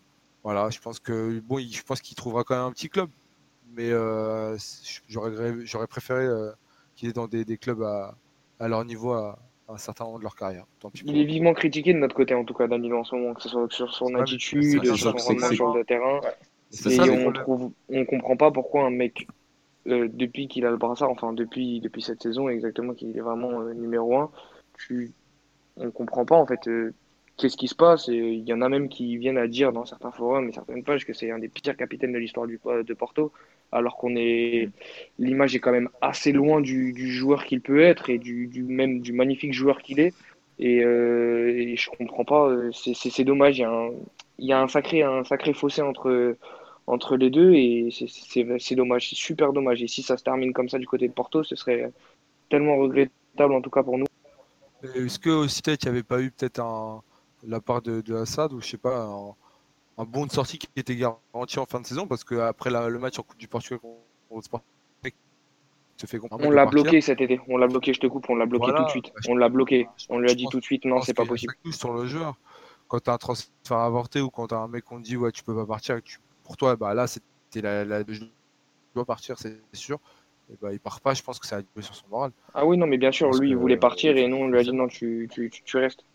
voilà, 0.44 0.70
je 0.70 0.80
pense 0.80 1.00
que 1.00 1.40
bon, 1.42 1.60
je 1.60 1.82
pense 1.84 2.02
qu'il 2.02 2.16
trouvera 2.16 2.44
quand 2.44 2.56
même 2.56 2.66
un 2.66 2.72
petit 2.72 2.88
club, 2.90 3.10
mais 3.74 3.92
euh, 3.92 4.58
j'aurais 5.08 5.88
préféré 5.88 6.26
euh, 6.26 6.52
qu'il 6.96 7.10
est 7.10 7.14
dans 7.14 7.28
des, 7.28 7.44
des 7.44 7.58
clubs 7.58 7.82
à, 7.82 8.16
à 8.60 8.68
leur 8.68 8.86
niveau 8.86 9.12
à, 9.12 9.38
à 9.68 9.74
un 9.74 9.78
certain 9.78 10.06
moment 10.06 10.20
de 10.20 10.24
leur 10.24 10.36
carrière. 10.36 10.66
Tant 10.80 10.90
pis 10.92 11.04
pour 11.04 11.12
Il 11.12 11.20
est 11.20 11.26
vivement 11.26 11.54
critiqué 11.54 11.94
de 11.94 11.98
notre 12.00 12.16
côté 12.16 12.34
en 12.36 12.46
tout 12.46 12.54
cas, 12.54 12.68
Danilo 12.68 13.00
en 13.00 13.04
ce 13.04 13.16
moment, 13.16 13.34
que 13.34 13.42
ce 13.42 13.50
soit 13.50 13.68
sur 13.72 13.94
son 13.94 14.14
attitude, 14.16 14.86
sur 14.86 14.98
son 14.98 15.12
rendement 15.12 15.52
sur 15.52 15.74
le 15.76 15.84
terrain. 15.84 16.22
Et 16.72 16.76
ça 16.76 17.04
on 17.04 17.32
trouve, 17.34 17.72
on 17.90 18.06
comprend 18.06 18.38
pas 18.38 18.52
pourquoi 18.52 18.86
un 18.86 18.92
mec 18.92 19.28
euh, 19.88 20.08
depuis 20.12 20.48
qu'il 20.48 20.66
a 20.66 20.72
le 20.72 20.78
brassard, 20.78 21.12
enfin 21.12 21.32
depuis, 21.32 21.80
depuis 21.80 22.02
cette 22.02 22.24
saison 22.24 22.50
exactement, 22.50 22.94
qu'il 22.94 23.16
est 23.16 23.22
vraiment 23.22 23.62
euh, 23.62 23.74
numéro 23.74 24.18
un, 24.18 24.32
tu, 24.80 25.12
on 25.78 25.92
comprend 25.92 26.26
pas 26.26 26.36
en 26.36 26.48
fait 26.48 26.68
euh, 26.68 26.92
qu'est-ce 27.38 27.56
qui 27.56 27.68
se 27.68 27.76
passe. 27.76 28.08
Il 28.08 28.44
y 28.48 28.54
en 28.54 28.62
a 28.62 28.70
même 28.70 28.90
qui 28.90 29.18
viennent 29.18 29.38
à 29.38 29.48
dire 29.48 29.74
dans 29.74 29.86
certains 29.86 30.12
forums 30.12 30.50
et 30.50 30.54
certaines 30.54 30.84
pages 30.84 31.06
que 31.06 31.14
c'est 31.14 31.30
un 31.30 31.38
des 31.38 31.50
pires 31.50 31.78
capitaines 31.78 32.14
de 32.14 32.18
l'histoire 32.18 32.48
de 32.48 32.94
Porto, 32.96 33.32
alors 33.72 33.96
qu'on 33.98 34.16
est 34.16 34.70
l'image 35.20 35.56
est 35.56 35.60
quand 35.60 35.72
même 35.72 35.90
assez 36.02 36.32
loin 36.32 36.62
du, 36.62 36.92
du 36.92 37.12
joueur 37.12 37.46
qu'il 37.46 37.62
peut 37.62 37.82
être 37.82 38.10
et 38.10 38.18
du, 38.18 38.50
même 38.68 39.02
du 39.02 39.14
magnifique 39.14 39.54
joueur 39.54 39.84
qu'il 39.84 40.00
est. 40.00 40.14
Et, 40.58 40.78
et, 40.78 41.76
je 41.76 41.90
comprends 41.92 42.26
pas, 42.26 42.50
c'est 42.74 43.24
dommage. 43.26 43.60
Il 43.60 43.62
y, 43.62 43.66
a 43.66 43.72
un, 43.72 43.92
y 44.40 44.54
a 44.54 44.62
un 44.62 44.68
sacré, 44.68 45.04
un 45.04 45.24
sacré 45.26 45.54
fossé 45.54 45.82
entre 45.82 46.38
entre 46.88 47.18
les 47.18 47.30
deux 47.30 47.54
et 47.54 47.90
c'est 47.92 48.76
dommage, 48.76 49.10
c'est 49.10 49.16
super 49.16 49.54
dommage. 49.54 49.82
Et 49.82 49.88
si 49.88 50.04
ça 50.04 50.18
se 50.18 50.24
termine 50.24 50.54
comme 50.54 50.70
ça 50.70 50.78
du 50.78 50.88
côté 50.88 51.08
de 51.08 51.14
Porto, 51.14 51.44
ce 51.44 51.56
serait 51.56 51.92
tellement 52.50 52.78
regrettable 52.78 53.54
en 53.54 53.62
tout 53.62 53.70
cas 53.70 53.84
pour 53.84 53.98
nous. 53.98 54.06
Est-ce 54.96 55.18
que 55.18 55.30
aussi 55.30 55.62
peut-être 55.62 55.84
il 55.84 55.88
n'y 55.88 55.98
avait 55.98 56.04
pas 56.04 56.22
eu 56.22 56.32
peut-être 56.32 56.60
un 56.60 57.02
la 57.48 57.60
part 57.60 57.82
de, 57.82 58.02
de, 58.02 58.16
Assad 58.16 58.54
ou 58.54 58.62
je 58.62 58.68
sais 58.68 58.78
pas 58.78 59.08
un, 59.98 60.04
bon 60.06 60.26
de 60.26 60.32
sortie 60.32 60.58
qui 60.58 60.68
était 60.76 60.96
garanti 60.96 61.60
en 61.60 61.66
fin 61.66 61.80
de 61.80 61.86
saison? 61.86 62.08
Parce 62.08 62.24
qu'après 62.24 62.70
le 62.70 63.00
match 63.00 63.20
en 63.20 63.24
Coupe 63.24 63.38
du 63.38 63.48
Portugal 63.48 63.80
contre 64.30 64.62
se 65.98 66.08
fait 66.08 66.20
On 66.32 66.52
l'a 66.52 66.66
bloqué 66.66 67.00
cet 67.00 67.22
été, 67.22 67.40
on 67.48 67.58
l'a 67.58 67.68
bloqué, 67.68 67.94
je 67.94 68.00
te 68.02 68.08
coupe, 68.08 68.30
on 68.30 68.36
l'a 68.36 68.46
bloqué 68.46 68.72
tout 68.76 68.84
de 68.84 68.90
suite. 68.90 69.14
On 69.30 69.36
l'a 69.36 69.50
bloqué, 69.50 69.88
on 70.10 70.20
lui 70.20 70.30
a 70.30 70.36
dit 70.36 70.46
tout 70.52 70.60
de 70.60 70.64
suite 70.64 70.86
non, 70.86 71.02
c'est 71.02 71.14
pas 71.14 71.26
possible. 71.26 71.54
Sur 71.72 71.94
le 71.94 72.06
joueur, 72.06 72.36
quand 72.88 73.00
tu 73.00 73.10
as 73.10 73.14
un 73.14 73.18
transfert 73.18 73.78
avorté 73.78 74.22
ou 74.22 74.30
quand 74.30 74.48
tu 74.48 74.56
as 74.56 74.60
un 74.60 74.68
mec 74.68 74.84
qu'on 74.84 75.00
dit 75.00 75.16
ouais 75.16 75.32
tu 75.32 75.44
peux 75.44 75.56
pas 75.56 75.66
partir, 75.66 76.02
tu 76.04 76.20
pour 76.46 76.56
toi, 76.56 76.76
bah 76.76 76.94
là, 76.94 77.08
c'était 77.08 77.62
la, 77.62 77.84
la, 77.84 78.04
je 78.08 78.22
dois 78.94 79.06
partir, 79.06 79.38
c'est 79.38 79.60
sûr. 79.74 80.00
Et 80.52 80.54
bah, 80.62 80.72
il 80.72 80.80
part 80.80 81.02
pas, 81.02 81.14
je 81.14 81.24
pense 81.24 81.40
que 81.40 81.48
ça 81.48 81.58
a 81.58 81.60
joué 81.60 81.82
sur 81.82 81.96
son 81.96 82.08
moral. 82.10 82.32
Ah 82.54 82.66
oui, 82.66 82.78
non, 82.78 82.86
mais 82.86 82.98
bien 82.98 83.12
sûr, 83.12 83.32
lui, 83.32 83.50
il 83.50 83.58
voulait 83.58 83.78
partir 83.78 84.16
et 84.16 84.28
nous, 84.28 84.38
on 84.38 84.48
lui 84.48 84.60
a 84.60 84.64
dit 84.64 84.72
non, 84.72 84.88
tu, 84.88 85.28
tu, 85.32 85.50
tu, 85.50 85.78
restes. 85.78 86.06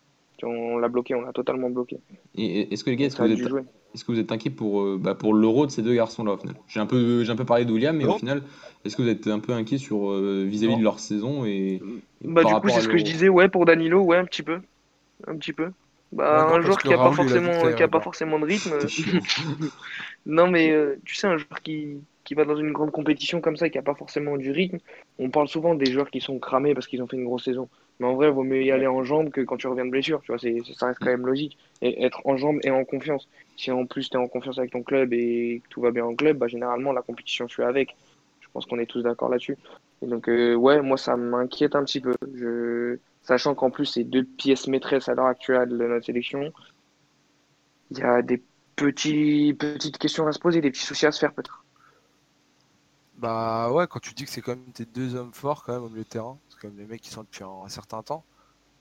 On 0.43 0.77
l'a 0.77 0.87
bloqué, 0.87 1.13
on 1.13 1.21
l'a 1.21 1.33
totalement 1.33 1.69
bloqué. 1.69 1.99
Et 2.35 2.73
est-ce 2.73 2.83
que 2.83 2.89
les 2.89 2.95
gars, 2.95 3.05
est-ce 3.07 3.15
que, 3.15 3.23
est 3.23 3.35
que, 3.35 4.11
vous 4.11 4.19
êtes 4.19 4.31
inquiet 4.31 4.49
pour, 4.49 4.81
euh, 4.81 4.97
bah, 4.99 5.13
pour 5.13 5.35
l'euro 5.35 5.67
de 5.67 5.71
ces 5.71 5.83
deux 5.83 5.93
garçons-là 5.93 6.31
au 6.31 6.37
final? 6.37 6.55
J'ai 6.67 6.79
un, 6.79 6.87
peu, 6.87 7.23
un 7.27 7.35
peu 7.35 7.45
parlé 7.45 7.65
de 7.65 7.71
William, 7.71 7.95
mais 7.95 8.05
au 8.05 8.17
final, 8.17 8.41
est-ce 8.85 8.95
que 8.95 9.03
vous 9.03 9.09
êtes 9.09 9.27
un 9.27 9.39
peu 9.39 9.51
inquiet 9.51 9.77
sur 9.77 10.09
euh, 10.09 10.45
vis-à-vis 10.47 10.77
de 10.77 10.83
leur 10.83 10.99
saison 10.99 11.45
et, 11.45 11.81
Bah, 12.23 12.43
du 12.43 12.53
coup, 12.55 12.69
c'est 12.69 12.81
ce 12.81 12.87
que 12.87 12.97
je 12.97 13.03
disais, 13.03 13.29
ouais, 13.29 13.49
pour 13.49 13.65
Danilo, 13.65 14.01
ouais, 14.01 14.17
un 14.17 14.25
petit 14.25 14.43
peu. 14.43 14.61
Un 15.27 15.35
petit 15.35 15.53
peu. 15.53 15.71
Bah, 16.11 16.45
un 16.45 16.61
joueur 16.61 16.77
qui 16.77 16.89
n'a 16.89 16.97
pas, 16.97 17.11
forcément, 17.11 17.73
qui 17.73 17.83
a 17.83 17.87
pas 17.87 18.01
forcément 18.01 18.37
de 18.37 18.45
rythme. 18.45 18.73
non, 20.25 20.47
mais 20.47 20.71
euh, 20.71 20.99
tu 21.05 21.15
sais, 21.15 21.27
un 21.27 21.37
joueur 21.37 21.61
qui, 21.61 22.01
qui 22.25 22.33
va 22.33 22.43
dans 22.43 22.57
une 22.57 22.73
grande 22.73 22.91
compétition 22.91 23.39
comme 23.39 23.55
ça 23.55 23.67
et 23.67 23.71
qui 23.71 23.77
n'a 23.77 23.83
pas 23.83 23.95
forcément 23.95 24.35
du 24.35 24.51
rythme, 24.51 24.79
on 25.19 25.29
parle 25.29 25.47
souvent 25.47 25.73
des 25.73 25.89
joueurs 25.89 26.09
qui 26.09 26.19
sont 26.19 26.37
cramés 26.37 26.73
parce 26.73 26.87
qu'ils 26.87 27.01
ont 27.01 27.07
fait 27.07 27.15
une 27.15 27.23
grosse 27.23 27.45
saison. 27.45 27.69
Mais 27.99 28.07
en 28.07 28.15
vrai, 28.15 28.27
il 28.27 28.33
vaut 28.33 28.43
mieux 28.43 28.63
y 28.63 28.71
aller 28.71 28.87
en 28.87 29.03
jambes 29.03 29.29
que 29.29 29.41
quand 29.41 29.57
tu 29.57 29.67
reviens 29.67 29.85
de 29.85 29.91
blessure. 29.91 30.21
Tu 30.21 30.33
vois, 30.33 30.39
ça 30.39 30.87
reste 30.87 30.99
quand 30.99 31.11
même 31.11 31.25
logique. 31.25 31.57
Et 31.81 32.03
être 32.03 32.21
en 32.25 32.35
jambes 32.35 32.59
et 32.63 32.71
en 32.71 32.83
confiance. 32.83 33.29
Si 33.55 33.71
en 33.71 33.85
plus 33.85 34.09
tu 34.09 34.17
es 34.17 34.19
en 34.19 34.27
confiance 34.27 34.57
avec 34.57 34.71
ton 34.71 34.83
club 34.83 35.13
et 35.13 35.61
que 35.63 35.69
tout 35.69 35.81
va 35.81 35.91
bien 35.91 36.03
en 36.03 36.15
club, 36.15 36.37
bah, 36.37 36.47
généralement 36.47 36.91
la 36.91 37.03
compétition, 37.03 37.47
je 37.47 37.53
suis 37.53 37.63
avec. 37.63 37.95
Je 38.41 38.47
pense 38.51 38.65
qu'on 38.65 38.79
est 38.79 38.85
tous 38.85 39.01
d'accord 39.01 39.29
là-dessus. 39.29 39.57
Et 40.01 40.07
donc, 40.07 40.27
euh, 40.27 40.55
ouais, 40.55 40.81
moi, 40.81 40.97
ça 40.97 41.15
m'inquiète 41.15 41.75
un 41.75 41.83
petit 41.85 42.01
peu. 42.01 42.15
Je 42.33 42.97
sachant 43.31 43.55
qu'en 43.55 43.71
plus, 43.71 43.85
c'est 43.85 44.03
deux 44.03 44.25
pièces 44.25 44.67
maîtresses 44.67 45.07
à 45.07 45.13
l'heure 45.13 45.27
actuelle 45.27 45.69
de 45.69 45.77
notre 45.77 46.05
sélection. 46.05 46.51
Il 47.89 47.99
y 47.99 48.01
a 48.01 48.21
des 48.21 48.43
petits, 48.75 49.55
petites 49.57 49.97
questions 49.97 50.27
à 50.27 50.33
se 50.33 50.39
poser, 50.39 50.59
des 50.59 50.69
petits 50.69 50.85
soucis 50.85 51.05
à 51.05 51.13
se 51.13 51.19
faire 51.19 51.33
peut-être. 51.33 51.63
Bah 53.19 53.71
ouais, 53.71 53.87
quand 53.87 54.01
tu 54.01 54.13
dis 54.13 54.25
que 54.25 54.29
c'est 54.29 54.41
quand 54.41 54.51
même 54.51 54.73
tes 54.73 54.83
deux 54.83 55.15
hommes 55.15 55.33
forts 55.33 55.63
quand 55.63 55.71
même 55.71 55.83
au 55.83 55.87
milieu 55.87 56.03
de 56.03 56.09
terrain, 56.09 56.37
c'est 56.49 56.59
quand 56.59 56.67
même 56.67 56.77
les 56.77 56.85
mecs 56.85 56.99
qui 56.99 57.09
sont 57.09 57.21
depuis 57.21 57.45
un, 57.45 57.69
certain 57.69 58.03
temps, 58.03 58.25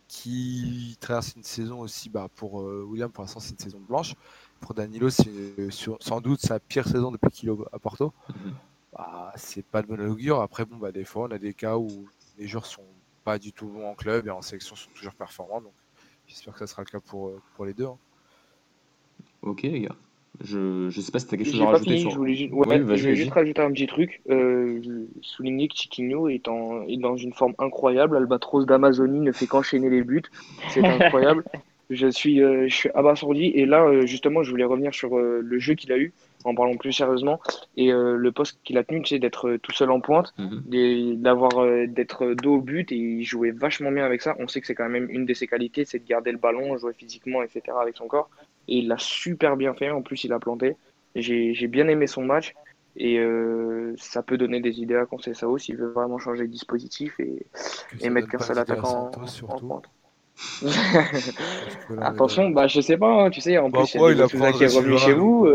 qui 0.09 0.97
traversent 0.99 1.37
une 1.37 1.45
saison 1.45 1.79
aussi, 1.79 2.09
bah 2.09 2.27
pour 2.35 2.63
euh, 2.63 2.85
William 2.89 3.13
pour 3.13 3.23
l'instant 3.23 3.39
c'est 3.39 3.53
une 3.53 3.59
saison 3.59 3.79
blanche, 3.79 4.15
pour 4.61 4.75
Danilo 4.75 5.11
c'est 5.11 5.71
sans 6.01 6.21
doute 6.21 6.41
sa 6.41 6.59
pire 6.59 6.89
saison 6.89 7.13
depuis 7.13 7.31
qu'il 7.31 7.51
est 7.51 7.55
à 7.73 7.79
Porto. 7.79 8.13
Mhm. 8.31 8.55
Bah, 8.95 9.33
c'est 9.37 9.65
pas 9.65 9.83
de 9.83 9.87
bon 9.87 10.01
augure. 10.01 10.41
Après 10.41 10.65
bon 10.65 10.79
bah 10.79 10.91
des 10.91 11.05
fois 11.05 11.29
on 11.29 11.31
a 11.31 11.39
des 11.39 11.55
cas 11.55 11.77
où 11.77 12.09
les 12.39 12.49
joueurs 12.49 12.67
sont 12.67 12.83
pas 13.31 13.39
du 13.39 13.53
tout 13.53 13.67
bons 13.67 13.87
en 13.87 13.95
club 13.95 14.27
et 14.27 14.31
en 14.31 14.43
sélection 14.43 14.75
sont 14.75 14.91
toujours 14.93 15.15
performants. 15.15 15.61
Donc 15.61 15.73
j'espère 16.27 16.53
que 16.53 16.59
ça 16.59 16.67
sera 16.67 16.83
le 16.83 16.91
cas 16.91 16.99
pour, 16.99 17.29
euh, 17.29 17.41
pour 17.55 17.65
les 17.65 17.75
deux. 17.75 17.87
Hein. 17.87 17.99
Ok 19.43 19.63
les 19.63 19.83
gars. 19.83 19.97
Je 20.43 20.87
ne 20.87 20.91
sais 20.91 21.13
pas 21.13 21.21
si 21.21 21.29
tu 21.29 21.35
as 21.35 21.39
quelque 21.39 21.53
chose 21.53 21.63
à 21.63 21.67
rajouter. 21.67 21.99
Sur... 21.99 22.11
Je 22.11 22.17
voulais, 22.17 22.35
juste, 22.35 22.53
ouais, 22.53 22.97
juste 23.15 23.33
rajouter 23.33 23.63
un 23.63 23.71
petit 23.71 23.87
truc. 23.87 24.21
Euh, 24.31 24.81
souligner 25.23 25.69
que 25.69 25.77
Chiquinho 25.77 26.29
est, 26.29 26.49
en, 26.49 26.83
est 26.89 26.97
dans 26.97 27.17
une 27.17 27.33
forme 27.33 27.55
incroyable. 27.59 28.17
Albatros 28.17 28.65
d'Amazonie 28.65 29.21
ne 29.21 29.33
fait 29.33 29.47
qu'enchaîner 29.47 29.91
les 29.91 30.03
buts. 30.03 30.23
C'est 30.71 30.85
incroyable. 30.85 31.45
je, 31.91 32.09
suis, 32.09 32.43
euh, 32.43 32.69
je 32.69 32.75
suis 32.75 32.91
abasourdi. 32.95 33.47
Et 33.47 33.67
là, 33.67 33.85
euh, 33.85 34.07
justement, 34.07 34.43
je 34.43 34.51
voulais 34.51 34.65
revenir 34.65 34.95
sur 34.95 35.17
le 35.19 35.59
jeu 35.59 35.75
qu'il 35.75 35.93
a 35.93 35.99
eu 35.99 36.13
en 36.45 36.55
parlant 36.55 36.77
plus 36.77 36.93
sérieusement. 36.93 37.41
Et 37.77 37.93
euh, 37.93 38.17
le 38.17 38.33
poste 38.33 38.61
qu'il 38.65 38.79
a 38.79 38.85
tenu, 38.85 39.05
c'est 39.05 39.19
d'être 39.19 39.49
euh, 39.49 39.59
tout 39.59 39.73
seul 39.73 39.91
en 39.91 40.01
pointe, 40.01 40.33
mhm. 40.39 41.17
d'avoir 41.17 41.63
euh, 41.63 41.87
d'être 41.87 42.35
dos 42.35 42.57
au 42.57 42.61
but, 42.61 42.91
et 42.93 42.97
il 42.97 43.25
jouait 43.25 43.51
vachement 43.51 43.91
bien 43.91 44.05
avec 44.05 44.23
ça. 44.23 44.37
On 44.39 44.49
sait 44.49 44.61
que 44.61 44.67
c'est 44.67 44.75
quand 44.75 44.89
même 44.89 45.09
une 45.11 45.27
de 45.27 45.35
ses 45.35 45.47
qualités, 45.47 45.85
c'est 45.85 45.99
de 45.99 46.07
garder 46.07 46.33
le 46.33 46.39
ballon, 46.39 46.77
jouer 46.79 46.93
physiquement, 46.93 47.43
etc. 47.43 47.63
avec 47.81 47.97
son 47.97 48.07
corps. 48.07 48.31
Et 48.69 48.79
il 48.79 48.89
l'a 48.89 48.99
super 48.99 49.57
bien 49.57 49.75
fait. 49.75 49.91
En 49.91 50.03
plus, 50.03 50.25
il 50.25 50.33
a 50.33 50.39
planté. 50.39 50.77
J'ai 51.15 51.67
bien 51.67 51.89
aimé 51.89 52.07
son 52.07 52.25
match. 52.25 52.55
Et 52.97 53.21
ça 53.97 54.23
peut 54.23 54.37
donner 54.37 54.61
des 54.61 54.81
idées 54.81 54.97
à 54.97 55.07
Conceição 55.07 55.57
s'il 55.59 55.77
veut 55.77 55.91
vraiment 55.91 56.19
changer 56.19 56.47
de 56.47 56.53
dispositif 56.53 57.19
et, 57.19 57.47
et 58.01 58.11
mettre 58.11 58.29
qu'un 58.29 58.39
seul 58.39 58.59
attaquant 58.59 59.11
en, 59.17 59.53
en 59.55 59.59
pointe. 59.59 59.85
Attention, 62.01 62.51
bah 62.51 62.67
je 62.67 62.81
sais 62.81 62.97
pas, 62.97 63.25
hein, 63.25 63.31
tu 63.31 63.41
sais, 63.41 63.59
en 63.59 63.69
bah 63.69 63.81
plus 63.81 63.95
il 63.95 64.01
y 64.01 64.23
a 64.23 64.27
des 64.27 64.53
qui 64.53 64.65
est 64.65 64.77
revenu 64.77 64.99
chez 64.99 65.13
vous. 65.13 65.49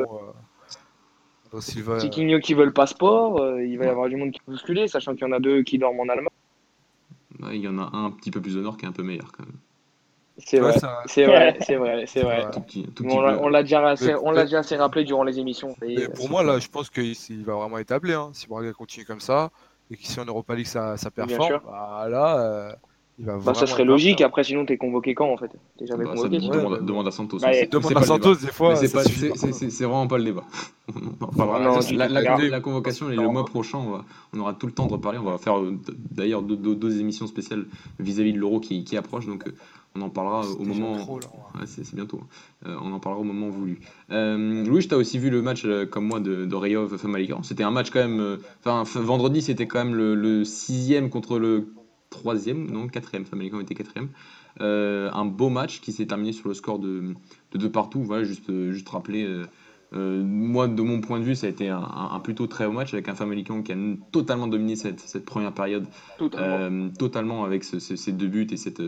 Tiquinho 1.60 2.40
qui 2.40 2.54
veut 2.54 2.66
le 2.66 2.74
passeport, 2.74 3.42
euh, 3.42 3.64
il 3.64 3.78
va 3.78 3.86
y 3.86 3.90
avoir 3.90 4.10
du 4.10 4.16
monde 4.16 4.32
qui 4.32 4.40
va 4.46 4.54
bousculer, 4.54 4.88
sachant 4.88 5.14
qu'il 5.14 5.28
y 5.28 5.30
en 5.30 5.32
a 5.32 5.40
deux 5.40 5.64
qui 5.64 5.78
dorment 5.78 6.00
en 6.02 6.10
Allemagne. 6.10 6.28
il 7.54 7.62
y 7.62 7.68
en 7.68 7.78
a 7.78 7.90
un, 7.94 8.12
petit 8.12 8.32
peu 8.32 8.42
plus 8.42 8.58
au 8.58 8.62
nord 8.62 8.78
qui 8.78 8.86
est 8.86 8.88
un 8.88 8.94
peu 8.94 9.04
meilleur 9.04 9.32
quand 9.32 9.46
même. 9.46 9.58
C'est 10.38 10.60
vrai, 10.60 10.74
c'est 11.06 11.26
vrai, 11.26 11.58
c'est 11.62 11.76
vrai, 11.76 12.06
c'est 12.08 12.22
vrai. 12.22 12.46
on 13.06 13.48
l'a 13.48 13.64
déjà, 13.64 13.88
assez, 13.88 14.14
déjà 14.14 14.60
assez 14.60 14.76
rappelé 14.76 15.06
durant 15.06 15.24
les 15.24 15.40
émissions. 15.40 15.76
pour 16.16 16.30
moi, 16.30 16.44
là, 16.44 16.60
je 16.60 16.68
pense 16.68 16.90
qu'il 16.90 17.46
va 17.46 17.56
vraiment 17.56 17.78
être 17.78 17.92
appelé. 17.92 18.14
Hein. 18.14 18.32
Si 18.34 18.48
Braga 18.48 18.74
continue 18.74 19.06
comme 19.06 19.22
ça, 19.22 19.52
et 19.90 19.96
qu'ici 19.96 20.20
en 20.20 20.26
Europa 20.26 20.56
League 20.56 20.66
ça, 20.66 20.98
ça 20.98 21.10
performe, 21.10 21.62
bah, 21.66 22.08
là, 22.10 22.78
bah, 23.18 23.54
ça 23.54 23.66
serait 23.66 23.86
logique. 23.86 24.20
Après, 24.20 24.44
sinon, 24.44 24.66
t'es 24.66 24.78
convoqué 24.78 25.14
quand 25.16 25.32
en 25.32 25.38
fait? 25.38 25.50
T'es 25.78 25.86
jamais 25.86 26.04
bah, 26.04 26.16
convoqué. 26.16 26.38
demande, 26.38 27.08
à 27.08 27.12
Santos. 27.12 27.40
Bah, 27.40 27.52
demande 27.72 27.98
à 27.98 28.04
Santos 28.04 28.36
des 28.36 28.48
fois. 28.48 28.76
C'est 28.76 29.84
vraiment 29.84 30.08
pas 30.08 30.18
le 30.18 30.26
débat. 30.26 30.44
la, 31.94 32.60
convocation 32.60 33.10
est 33.10 33.16
le 33.16 33.30
mois 33.30 33.46
prochain. 33.46 33.80
On, 34.34 34.40
aura 34.40 34.54
tout 34.54 34.68
le 34.68 34.74
temps 34.74 34.88
de 34.88 34.92
reparler. 34.92 35.18
On 35.18 35.24
va 35.24 35.38
faire 35.38 35.60
euh, 35.60 35.80
d'ailleurs 36.12 36.42
deux, 36.42 37.00
émissions 37.00 37.28
spéciales 37.28 37.66
vis-à-vis 38.00 38.34
de 38.34 38.40
l'euro 38.40 38.60
qui, 38.60 38.98
approche. 38.98 39.28
Donc, 39.28 39.48
euh, 39.48 39.52
on 39.96 40.02
en 40.02 40.10
parlera 40.10 40.42
au 40.60 40.66
moment. 40.66 40.98
c'est 41.66 41.96
bientôt. 41.96 42.20
Hein. 42.22 42.68
Euh, 42.68 42.78
on 42.84 42.92
en 42.92 43.00
parlera 43.00 43.22
au 43.22 43.26
moment 43.26 43.48
voulu. 43.50 43.80
Louis, 44.10 44.86
tu 44.86 44.94
as 44.94 44.98
aussi 44.98 45.20
vu 45.20 45.30
le 45.30 45.42
match 45.42 45.66
comme 45.90 46.06
moi 46.06 46.20
de, 46.20 46.44
de 46.44 46.56
Rayov 46.56 46.98
Famalicão. 46.98 47.44
C'était 47.44 47.64
un 47.64 47.72
match 47.72 47.92
quand 47.92 48.06
même. 48.06 48.40
Enfin, 48.60 48.84
vendredi, 49.00 49.42
c'était 49.42 49.68
quand 49.68 49.86
même 49.86 49.96
le 49.96 50.44
sixième 50.44 51.10
contre 51.10 51.40
le 51.40 51.70
troisième, 52.16 52.70
non, 52.70 52.88
quatrième. 52.88 53.26
Famalicão 53.26 53.60
était 53.60 53.76
quatrième. 53.76 54.10
Euh, 54.62 55.10
un 55.12 55.26
beau 55.26 55.50
match 55.50 55.82
qui 55.82 55.92
s'est 55.92 56.06
terminé 56.06 56.32
sur 56.32 56.48
le 56.48 56.54
score 56.54 56.80
de, 56.80 57.14
de 57.52 57.58
deux 57.58 57.72
partout. 57.72 58.02
Voilà, 58.02 58.24
juste, 58.24 58.52
juste 58.72 58.88
rappeler. 58.90 59.24
Euh, 59.24 59.46
euh, 59.94 60.24
moi, 60.24 60.68
de 60.68 60.82
mon 60.82 61.00
point 61.02 61.20
de 61.20 61.26
vue, 61.26 61.36
ça 61.36 61.48
a 61.48 61.50
été 61.50 61.70
un, 61.70 62.20
plutôt 62.24 62.48
très 62.48 62.66
haut 62.66 62.72
match 62.72 62.94
avec 62.94 63.08
un 63.08 63.16
Famalicão 63.16 63.62
qui 63.64 63.72
a 63.72 63.76
totalement 64.12 64.48
dominé 64.48 64.76
cette, 64.76 65.00
cette 65.00 65.26
première 65.26 65.54
période. 65.54 65.86
Totalement. 66.18 66.90
totalement 66.98 67.44
avec 67.46 67.64
ces 67.64 68.12
deux 68.12 68.28
buts 68.28 68.48
et 68.52 68.58
cette. 68.58 68.82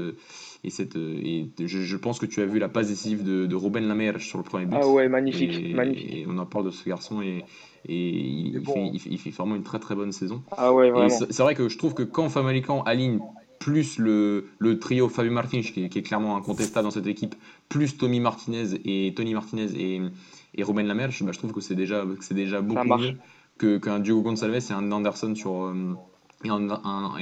Et, 0.63 0.69
cette, 0.69 0.95
et 0.95 1.49
je, 1.59 1.97
pense 1.97 2.19
que 2.19 2.25
tu 2.25 2.41
as 2.41 2.45
vu 2.45 2.59
la 2.59 2.67
passe 2.67 2.87
décisive 2.87 3.23
de, 3.23 3.45
de 3.45 3.55
Robin 3.55 3.81
Lamer 3.81 4.19
sur 4.19 4.37
le 4.39 4.43
premier 4.43 4.65
but. 4.65 4.77
Ah 4.81 4.87
ouais, 4.87 5.07
magnifique, 5.07 5.75
magnifique. 5.75 6.13
Et 6.13 6.25
on 6.27 6.37
en 6.37 6.45
parle 6.45 6.65
de 6.65 6.71
ce 6.71 6.87
garçon 6.87 7.21
et, 7.21 7.45
et 7.87 8.09
il, 8.09 8.61
fait, 8.65 8.91
il, 9.05 9.19
fait, 9.19 9.29
vraiment 9.29 9.55
une 9.55 9.63
très 9.63 9.79
très 9.79 9.95
bonne 9.95 10.11
saison. 10.11 10.41
Ah 10.57 10.73
ouais, 10.73 10.91
c'est 11.09 11.39
vrai 11.39 11.55
que 11.55 11.69
je 11.69 11.77
trouve 11.77 11.93
que 11.93 12.03
quand 12.03 12.29
Famalicão 12.29 12.81
aligne 12.83 13.19
plus 13.59 13.97
le, 13.97 14.47
le 14.59 14.79
trio 14.79 15.09
Fabio 15.09 15.31
Martins, 15.31 15.61
qui 15.61 15.83
est, 15.83 16.01
clairement 16.01 16.37
incontestable 16.37 16.85
dans 16.85 16.91
cette 16.91 17.07
équipe, 17.07 17.35
plus 17.69 17.97
Tommy 17.97 18.19
Martinez 18.19 18.79
et 18.85 19.13
Tony 19.15 19.33
Martinez 19.33 19.69
et, 19.75 20.01
et 20.55 20.63
Ruben 20.63 20.87
bah, 20.87 21.07
je 21.09 21.37
trouve 21.37 21.53
que 21.53 21.61
c'est 21.61 21.75
déjà, 21.75 22.03
déjà 22.31 22.61
beaucoup 22.61 22.97
mieux 22.97 23.17
qu'un 23.57 23.99
Diogo 23.99 24.21
Gonçalves 24.21 24.55
et 24.69 24.73
un 24.73 24.91
Anderson 24.91 25.33
sur 25.35 25.65
euh, 25.65 25.95
et, 26.43 26.49
un, 26.49 26.69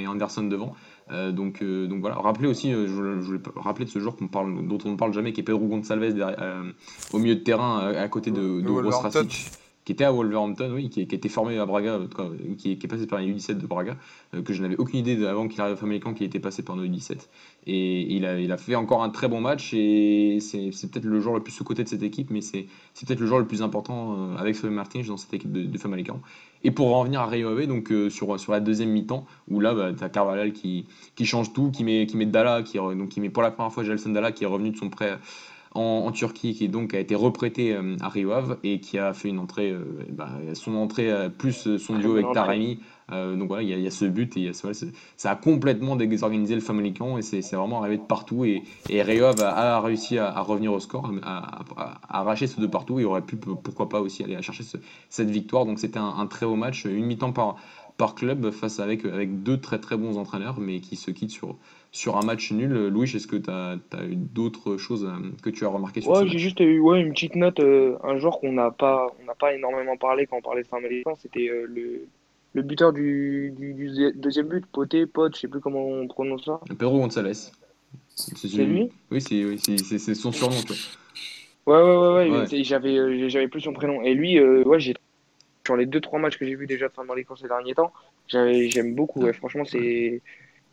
Anderson 0.07 0.43
devant. 0.43 0.75
Euh, 1.11 1.31
donc, 1.31 1.61
euh, 1.61 1.87
donc 1.87 2.01
voilà. 2.01 2.15
Rappelez 2.15 2.47
aussi, 2.47 2.71
je, 2.71 2.87
voulais 2.87 3.39
rappeler 3.55 3.85
de 3.85 3.89
ce 3.89 3.99
joueur 3.99 4.15
qu'on 4.15 4.27
parle, 4.27 4.67
dont 4.67 4.77
on 4.85 4.91
ne 4.91 4.95
parle 4.95 5.13
jamais, 5.13 5.33
qui 5.33 5.41
est 5.41 5.43
Pedro 5.43 5.67
Gonçalves 5.67 6.03
au 7.13 7.19
milieu 7.19 7.35
de 7.35 7.41
terrain 7.41 7.79
à, 7.79 8.07
côté 8.07 8.31
de, 8.31 8.61
de 8.61 9.27
qui 9.85 9.91
était 9.91 10.03
à 10.03 10.11
Wolverhampton, 10.11 10.71
oui, 10.73 10.89
qui, 10.89 11.05
qui 11.07 11.13
était 11.13 11.29
formé 11.29 11.59
à 11.59 11.65
Braga, 11.67 11.99
qui, 12.57 12.71
est 12.71 12.87
passé 12.87 13.05
par 13.05 13.19
les 13.19 13.31
U17 13.31 13.59
de 13.59 13.67
Braga, 13.67 13.95
que 14.43 14.51
je 14.51 14.63
n'avais 14.63 14.75
aucune 14.77 14.97
idée 14.97 15.23
avant 15.27 15.47
qu'il 15.47 15.61
arrive 15.61 15.75
au 15.75 15.77
Famalicão 15.77 16.15
qu'il 16.15 16.25
était 16.25 16.39
passé 16.39 16.63
par 16.63 16.75
nos 16.75 16.83
U17. 16.83 17.19
Et 17.67 18.15
il 18.15 18.25
a, 18.25 18.39
il 18.39 18.51
a 18.51 18.57
fait 18.57 18.73
encore 18.73 19.03
un 19.03 19.09
très 19.09 19.27
bon 19.27 19.41
match 19.41 19.75
et 19.75 20.39
c'est 20.41 20.71
peut-être 20.89 21.05
le 21.05 21.19
joueur 21.19 21.35
le 21.35 21.43
plus 21.43 21.51
sous-côté 21.51 21.83
de 21.83 21.87
cette 21.87 22.01
équipe, 22.01 22.31
mais 22.31 22.41
c'est 22.41 22.65
peut-être 23.05 23.19
le 23.19 23.27
joueur 23.27 23.39
le 23.39 23.45
plus 23.45 23.61
important 23.61 24.35
avec 24.37 24.55
Fabien 24.55 24.75
Martinez 24.75 25.03
dans 25.03 25.17
cette 25.17 25.35
équipe 25.35 25.51
de, 25.51 25.61
de 25.65 25.77
Famalicão. 25.77 26.19
Et 26.65 26.71
pour 26.71 26.89
revenir 26.97 27.21
à 27.21 27.27
Rio 27.27 27.49
Ave, 27.49 27.67
donc 27.67 27.93
sur, 28.09 28.39
sur 28.39 28.51
la 28.51 28.59
deuxième 28.59 28.89
mi-temps, 28.89 29.27
où 29.47 29.59
là, 29.59 29.75
bah, 29.75 29.91
tu 29.95 30.03
as 30.03 30.09
Carvalhal 30.09 30.51
qui, 30.51 30.87
qui 31.15 31.23
change 31.23 31.53
tout, 31.53 31.69
qui 31.69 31.83
met, 31.83 32.07
qui 32.07 32.17
met 32.17 32.25
Dalla, 32.25 32.63
qui, 32.63 32.79
donc 32.79 33.09
qui 33.09 33.21
met 33.21 33.29
pour 33.29 33.43
la 33.43 33.51
première 33.51 33.71
fois 33.71 33.83
Gelson 33.83 34.09
Dalla, 34.09 34.31
qui 34.31 34.45
est 34.45 34.47
revenu 34.47 34.71
de 34.71 34.75
son 34.75 34.89
prêt 34.89 35.19
en, 35.75 36.11
Turquie, 36.11 36.53
qui 36.53 36.69
donc 36.69 36.93
a 36.93 36.99
été 36.99 37.15
reprêté 37.15 37.73
euh, 37.73 37.97
à 38.01 38.09
Rio 38.09 38.31
Ave 38.31 38.57
et 38.63 38.79
qui 38.79 38.97
a 38.97 39.13
fait 39.13 39.29
une 39.29 39.39
entrée, 39.39 39.71
euh, 39.71 39.83
bah, 40.09 40.29
son 40.53 40.75
entrée 40.75 41.11
euh, 41.11 41.29
plus 41.29 41.77
son 41.77 41.97
duo 41.97 42.13
avec 42.13 42.31
Taremi. 42.31 42.79
donc 43.09 43.47
voilà, 43.47 43.61
il 43.61 43.79
y, 43.79 43.87
a 43.87 43.91
ce 43.91 44.05
but 44.05 44.35
et 44.37 44.51
ça 44.53 45.31
a 45.31 45.35
complètement 45.35 45.95
désorganisé 45.95 46.55
le 46.55 46.61
Famalicão 46.61 47.17
et 47.17 47.21
c'est 47.21 47.41
vraiment 47.55 47.81
arrivé 47.81 47.97
de 47.97 48.03
partout. 48.03 48.45
Et, 48.45 48.63
et 48.89 49.03
Rio 49.03 49.25
Ave 49.25 49.41
a, 49.41 49.79
réussi 49.81 50.17
à, 50.17 50.39
revenir 50.41 50.71
au 50.71 50.79
score, 50.79 51.11
à, 51.21 51.65
arracher 52.09 52.47
ce 52.47 52.59
deux 52.59 52.69
partout 52.69 52.99
et 52.99 53.05
aurait 53.05 53.21
pu 53.21 53.35
pourquoi 53.35 53.89
pas 53.89 53.99
aussi 53.99 54.23
aller 54.23 54.41
chercher 54.41 54.63
cette 55.09 55.29
victoire. 55.29 55.65
Donc 55.65 55.79
c'était 55.79 55.99
un, 55.99 56.25
très 56.27 56.45
beau 56.45 56.55
match, 56.55 56.85
une 56.85 57.05
mi-temps 57.05 57.33
par, 57.33 57.57
par 57.97 58.15
club 58.15 58.49
face 58.51 58.79
avec, 58.79 59.05
avec 59.05 59.43
deux 59.43 59.59
très 59.59 59.79
très 59.79 59.97
bons 59.97 60.17
entraîneurs, 60.17 60.59
mais 60.59 60.79
qui 60.79 60.95
se 60.95 61.11
quittent 61.11 61.31
sur, 61.31 61.57
sur 61.95 62.17
un 62.17 62.25
match 62.25 62.51
nul. 62.51 62.89
Louis, 62.89 63.09
est-ce 63.15 63.25
que 63.25 63.37
tu 63.37 63.49
as, 63.49 63.77
eu 64.03 64.15
d'autres 64.15 64.75
choses 64.75 65.05
euh, 65.05 65.31
que 65.41 65.49
tu 65.49 65.65
as 65.65 65.69
remarqué 65.69 66.01
sur 66.01 66.11
ouais, 66.11 66.27
J'ai 66.27 66.39
juste 66.39 66.59
eu 66.59 66.79
ouais, 66.79 66.99
une 66.99 67.13
petite 67.13 67.35
note, 67.35 67.61
euh, 67.61 67.95
un 68.03 68.17
joueur 68.17 68.39
qu'on 68.41 68.51
n'a 68.51 68.69
pas, 68.69 69.07
on 69.21 69.33
pas 69.35 69.53
énormément 69.53 69.95
parlé 69.95 70.27
quand 70.27 70.37
on 70.37 70.41
parlait 70.41 70.63
de 70.63 70.67
saint 70.67 70.79
c'était 71.17 71.47
euh, 71.47 71.65
le, 71.69 72.05
le 72.53 72.61
buteur 72.63 72.91
du, 72.91 73.53
du, 73.57 74.11
deuxième 74.15 74.49
but, 74.49 74.65
Poté, 74.65 75.05
Pote, 75.05 75.35
je 75.35 75.41
sais 75.41 75.47
plus 75.47 75.61
comment 75.61 75.87
on 75.87 76.05
prononce 76.07 76.43
ça. 76.43 76.59
Pedro 76.67 76.99
González. 76.99 77.51
C'est 78.15 78.47
lui? 78.65 78.91
Oui, 79.09 79.21
c'est 79.21 80.15
son 80.15 80.33
surnom. 80.33 80.57
Ouais, 81.65 81.81
ouais, 81.81 82.29
ouais, 82.29 82.47
ouais, 82.49 83.29
j'avais 83.29 83.47
plus 83.47 83.61
son 83.61 83.73
prénom. 83.73 84.01
Et 84.01 84.13
lui, 84.13 84.41
ouais, 84.41 84.79
j'ai 84.81 84.95
sur 85.65 85.77
les 85.77 85.85
2-3 85.85 86.19
matchs 86.19 86.37
que 86.37 86.45
j'ai 86.45 86.55
vu 86.55 86.67
déjà 86.67 86.89
de 86.89 86.93
Famalicão 86.93 87.35
ces 87.35 87.47
derniers 87.47 87.73
temps, 87.73 87.93
j'aime 88.27 88.95
beaucoup. 88.95 89.21
Ouais, 89.21 89.33
franchement, 89.33 89.63
c'est 89.63 90.21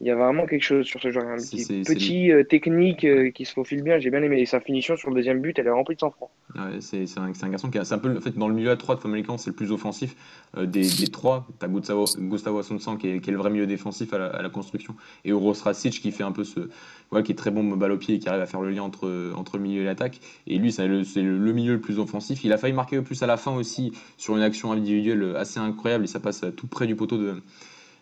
il 0.02 0.08
y 0.08 0.10
a 0.10 0.16
vraiment 0.16 0.46
quelque 0.46 0.64
chose 0.64 0.84
sur 0.84 1.00
ce 1.00 1.12
joueur. 1.12 1.28
Un 1.28 1.36
petit, 1.36 2.32
euh, 2.32 2.42
technique 2.42 3.04
euh, 3.04 3.30
qui 3.30 3.44
se 3.44 3.52
faufile 3.52 3.84
bien. 3.84 4.00
J'ai 4.00 4.10
bien 4.10 4.20
aimé. 4.20 4.40
Et 4.40 4.46
sa 4.46 4.58
finition 4.58 4.96
sur 4.96 5.10
le 5.10 5.14
deuxième 5.14 5.40
but, 5.40 5.56
elle 5.60 5.68
est 5.68 5.70
remplie 5.70 5.94
de 5.94 6.00
sang-froid. 6.00 6.32
c'est 6.80 7.04
un, 7.18 7.30
un, 7.40 7.48
garçon 7.48 7.70
qui 7.70 7.78
est 7.78 7.92
un 7.92 7.98
peu. 7.98 8.16
En 8.16 8.20
fait, 8.20 8.36
dans 8.36 8.48
le 8.48 8.54
milieu 8.54 8.72
à 8.72 8.76
3 8.76 8.96
de 8.96 9.00
Famalicão, 9.00 9.38
c'est 9.38 9.50
le 9.50 9.54
plus 9.54 9.70
offensif 9.70 10.16
euh, 10.56 10.66
des, 10.66 10.82
des, 10.82 11.06
trois. 11.06 11.46
Tu 11.60 11.64
as 11.64 11.68
Gustavo, 11.68 12.04
Gustavo 12.18 12.62
qui 12.98 13.10
est, 13.10 13.20
qui 13.20 13.30
est, 13.30 13.32
le 13.32 13.38
vrai 13.38 13.50
milieu 13.50 13.68
défensif 13.68 14.12
à 14.12 14.42
la, 14.42 14.48
construction. 14.48 14.96
Et 15.24 15.30
Uros 15.30 15.54
Rasic 15.62 15.92
qui 16.00 16.10
fait 16.10 16.24
un 16.24 16.32
peu 16.32 16.42
ce. 16.42 16.68
Ouais, 17.12 17.22
qui 17.22 17.30
est 17.30 17.36
très 17.36 17.52
bon 17.52 17.62
balle 17.62 17.92
au 17.92 17.98
pied 17.98 18.16
et 18.16 18.18
qui 18.18 18.28
arrive 18.28 18.42
à 18.42 18.46
faire 18.46 18.60
le 18.60 18.70
lien 18.70 18.82
entre, 18.82 19.32
entre 19.36 19.56
le 19.56 19.62
milieu 19.62 19.82
et 19.82 19.84
l'attaque. 19.84 20.18
Et 20.48 20.58
lui, 20.58 20.72
c'est 20.72 20.88
le, 20.88 21.02
le, 21.02 21.52
milieu 21.52 21.74
le 21.74 21.80
plus 21.80 22.00
offensif. 22.00 22.42
Il 22.42 22.52
a 22.52 22.58
failli 22.58 22.72
marquer 22.72 23.00
plus 23.02 23.22
à 23.22 23.26
la 23.26 23.36
fin 23.36 23.54
aussi 23.54 23.92
sur 24.16 24.36
une 24.36 24.42
action 24.42 24.72
individuelle 24.72 25.36
assez 25.36 25.60
incroyable 25.60 26.04
et 26.04 26.08
ça 26.08 26.18
passe 26.18 26.44
tout 26.56 26.66
près 26.66 26.88
du 26.88 26.96
poteau 26.96 27.18
de 27.18 27.36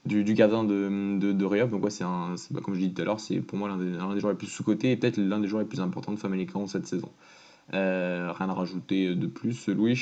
du, 0.07 0.35
gardien 0.35 0.65
de, 0.65 1.19
de, 1.19 1.33
de 1.33 1.65
Donc, 1.67 1.85
ouais, 1.85 1.91
c'est 1.91 2.05
un, 2.05 2.35
bah, 2.51 2.61
comme 2.63 2.75
je 2.75 2.81
disais 2.81 2.93
tout 2.93 3.03
à 3.03 3.05
l'heure, 3.05 3.21
c'est 3.21 3.41
pour 3.41 3.59
moi 3.59 3.69
l'un 3.69 3.77
des, 3.77 3.93
des, 3.93 4.21
joueurs 4.21 4.33
les 4.33 4.39
plus 4.39 4.47
sous-cotés 4.47 4.93
et 4.93 4.97
peut-être 4.97 5.19
l'un 5.19 5.41
des 5.41 5.49
joueurs 5.49 5.63
les 5.63 5.69
plus 5.69 5.81
importants 5.81 6.13
de 6.13 6.19
Famalicão 6.19 6.67
cette 6.67 6.87
saison. 6.87 7.11
Euh, 7.75 8.33
rien 8.33 8.49
à 8.49 8.55
rajouter 8.55 9.15
de 9.15 9.27
plus, 9.27 9.69
Louis? 9.69 10.01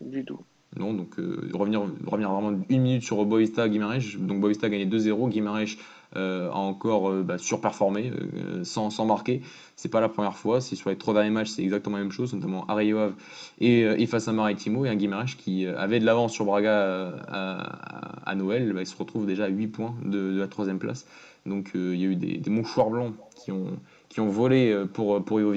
Du 0.00 0.24
tout. 0.24 0.40
Non, 0.76 0.92
donc 0.92 1.18
euh, 1.18 1.50
revenir, 1.54 1.82
revenir 2.06 2.30
vraiment 2.30 2.58
une 2.68 2.82
minute 2.82 3.02
sur 3.02 3.24
Boista 3.24 3.68
Guimarães. 3.68 4.16
Donc 4.18 4.40
Boista 4.40 4.66
a 4.66 4.70
gagné 4.70 4.86
2-0. 4.86 5.30
Guimarães 5.30 5.76
euh, 6.16 6.50
a 6.50 6.56
encore 6.56 7.10
euh, 7.10 7.22
bah, 7.22 7.38
surperformé 7.38 8.12
sans, 8.62 8.90
sans, 8.90 9.04
marquer. 9.04 9.42
C'est 9.76 9.88
pas 9.88 10.00
la 10.00 10.08
première 10.08 10.36
fois. 10.36 10.60
C'est 10.60 10.76
sur 10.76 10.90
les 10.90 10.96
trois 10.96 11.14
derniers 11.14 11.30
matchs, 11.30 11.50
c'est 11.50 11.62
exactement 11.62 11.96
la 11.96 12.02
même 12.02 12.12
chose, 12.12 12.32
notamment 12.34 12.66
à 12.66 12.74
Rio 12.74 13.12
et, 13.60 14.06
face 14.06 14.28
à 14.28 14.32
Maritimo. 14.32 14.84
Et 14.84 14.88
un 14.88 14.96
Guimarães 14.96 15.36
qui 15.36 15.66
avait 15.66 16.00
de 16.00 16.04
l'avance 16.04 16.32
sur 16.32 16.44
Braga 16.44 17.12
à, 17.28 18.34
Noël, 18.34 18.72
bah, 18.72 18.80
il 18.80 18.86
se 18.86 18.96
retrouve 18.96 19.26
déjà 19.26 19.44
à 19.44 19.48
8 19.48 19.66
points 19.68 19.94
de, 20.04 20.38
la 20.38 20.48
troisième 20.48 20.78
place. 20.78 21.06
Donc 21.46 21.70
il 21.74 21.96
y 21.96 22.04
a 22.04 22.08
eu 22.08 22.16
des, 22.16 22.50
mouchoirs 22.50 22.90
blancs 22.90 23.14
qui 23.36 23.52
ont, 23.52 23.78
qui 24.08 24.20
ont 24.20 24.28
volé 24.28 24.84
pour, 24.92 25.24
pour 25.24 25.40
Ivo 25.40 25.52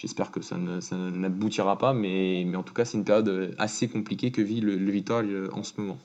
J'espère 0.00 0.30
que 0.30 0.40
ça 0.40 0.56
n'aboutira 0.56 1.76
pas, 1.76 1.92
mais, 1.92 2.44
mais, 2.46 2.56
en 2.56 2.62
tout 2.62 2.72
cas, 2.72 2.86
c'est 2.86 2.96
une 2.96 3.04
période 3.04 3.54
assez 3.58 3.86
compliquée 3.86 4.30
que 4.30 4.40
vit 4.40 4.62
le, 4.62 4.76
le 4.76 4.92
euh, 5.10 5.48
en 5.52 5.62
ce 5.62 5.78
moment. 5.78 5.98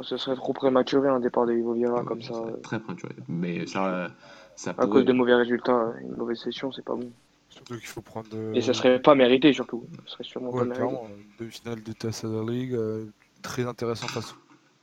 Oh, 0.00 0.02
ce 0.02 0.16
serait 0.16 0.34
trop 0.34 0.54
prématuré 0.54 1.10
un 1.10 1.20
départ 1.20 1.44
de 1.44 1.52
Ivo 1.52 1.74
Vieira 1.74 2.02
comme 2.04 2.22
ça. 2.22 2.32
Très 2.62 2.80
prématuré. 2.80 3.14
Mais 3.28 3.66
ça, 3.66 4.10
ça 4.56 4.74
À 4.78 4.86
cause 4.86 5.04
de 5.04 5.12
mauvais 5.12 5.34
résultats, 5.34 5.92
une 6.00 6.16
mauvaise 6.16 6.38
session, 6.38 6.72
c'est 6.72 6.84
pas 6.84 6.94
bon. 6.94 7.12
Surtout 7.50 7.76
qu'il 7.76 7.86
faut 7.86 8.00
prendre. 8.00 8.28
Et 8.54 8.62
ça 8.62 8.72
serait 8.72 8.98
pas 8.98 9.14
mérité 9.14 9.52
surtout. 9.52 9.84
Ce 10.06 10.12
serait 10.12 10.24
sûrement 10.24 10.52
pas 10.52 10.64
mérité. 10.64 10.96
Deux 11.38 11.50
finales 11.50 11.82
de 11.82 11.92
Tassadar 11.92 12.44
League, 12.44 12.72
euh, 12.72 13.04
très 13.42 13.66
intéressant 13.66 14.08
face 14.08 14.34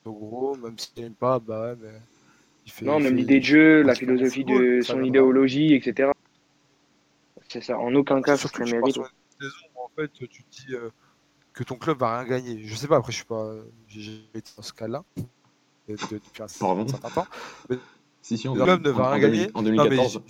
au 0.05 0.11
gros, 0.11 0.55
même 0.57 0.77
s'il 0.77 1.01
n'aime 1.01 1.13
pas, 1.13 1.39
bah 1.39 1.61
ouais, 1.71 1.77
mais. 1.81 1.99
Il 2.67 2.71
fait, 2.71 2.85
non, 2.85 2.99
même 2.99 3.15
l'idée 3.15 3.39
de 3.39 3.45
jeu, 3.45 3.81
la 3.81 3.95
philosophie 3.95 4.43
de 4.43 4.81
son 4.81 5.01
idéologie, 5.01 5.73
etc. 5.73 6.11
C'est 7.47 7.61
ça, 7.61 7.79
en 7.79 7.95
aucun 7.95 8.21
cas, 8.21 8.37
ce 8.37 8.49
serait 8.49 8.65
mérite. 8.65 8.99
En 9.75 9.89
fait, 9.95 10.11
tu 10.13 10.27
te 10.27 10.41
dis 10.51 10.75
euh, 10.75 10.89
que 11.57 11.63
ton 11.63 11.75
club 11.75 11.97
va 11.97 12.19
rien 12.19 12.29
gagner. 12.29 12.61
Je 12.63 12.75
sais 12.75 12.87
pas, 12.87 12.97
après, 12.97 13.11
je 13.11 13.17
suis 13.17 13.25
pas. 13.25 13.51
J'ai 13.87 14.29
été 14.35 14.51
dans 14.55 14.61
ce 14.61 14.73
cas-là 14.73 15.03
depuis 15.87 16.43
un 16.43 16.47
certain 16.47 17.09
temps. 17.09 17.27
Mais 17.69 17.77
si, 18.21 18.37
si, 18.37 18.47
le 18.47 18.53
club 18.53 18.85
ne 18.85 18.91
va 18.91 19.09
rien 19.11 19.19
gagner. 19.19 19.49
En 19.55 19.63
2014. 19.63 20.21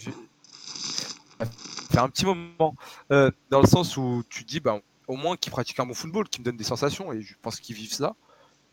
C'est 1.89 1.97
un 1.97 2.09
petit 2.09 2.25
moment. 2.25 2.75
Euh, 3.11 3.30
dans 3.49 3.59
le 3.59 3.67
sens 3.67 3.97
où 3.97 4.23
tu 4.30 4.45
dis, 4.45 4.61
bah, 4.61 4.80
au 5.07 5.17
moins 5.17 5.36
qu'il 5.36 5.51
pratique 5.51 5.80
un 5.80 5.86
bon 5.86 5.93
football, 5.93 6.30
qui 6.30 6.39
me 6.39 6.45
donne 6.45 6.57
des 6.57 6.63
sensations, 6.63 7.11
et 7.11 7.21
je 7.21 7.36
pense 7.41 7.59
qu'ils 7.59 7.75
vivent 7.75 7.93
ça. 7.93 8.15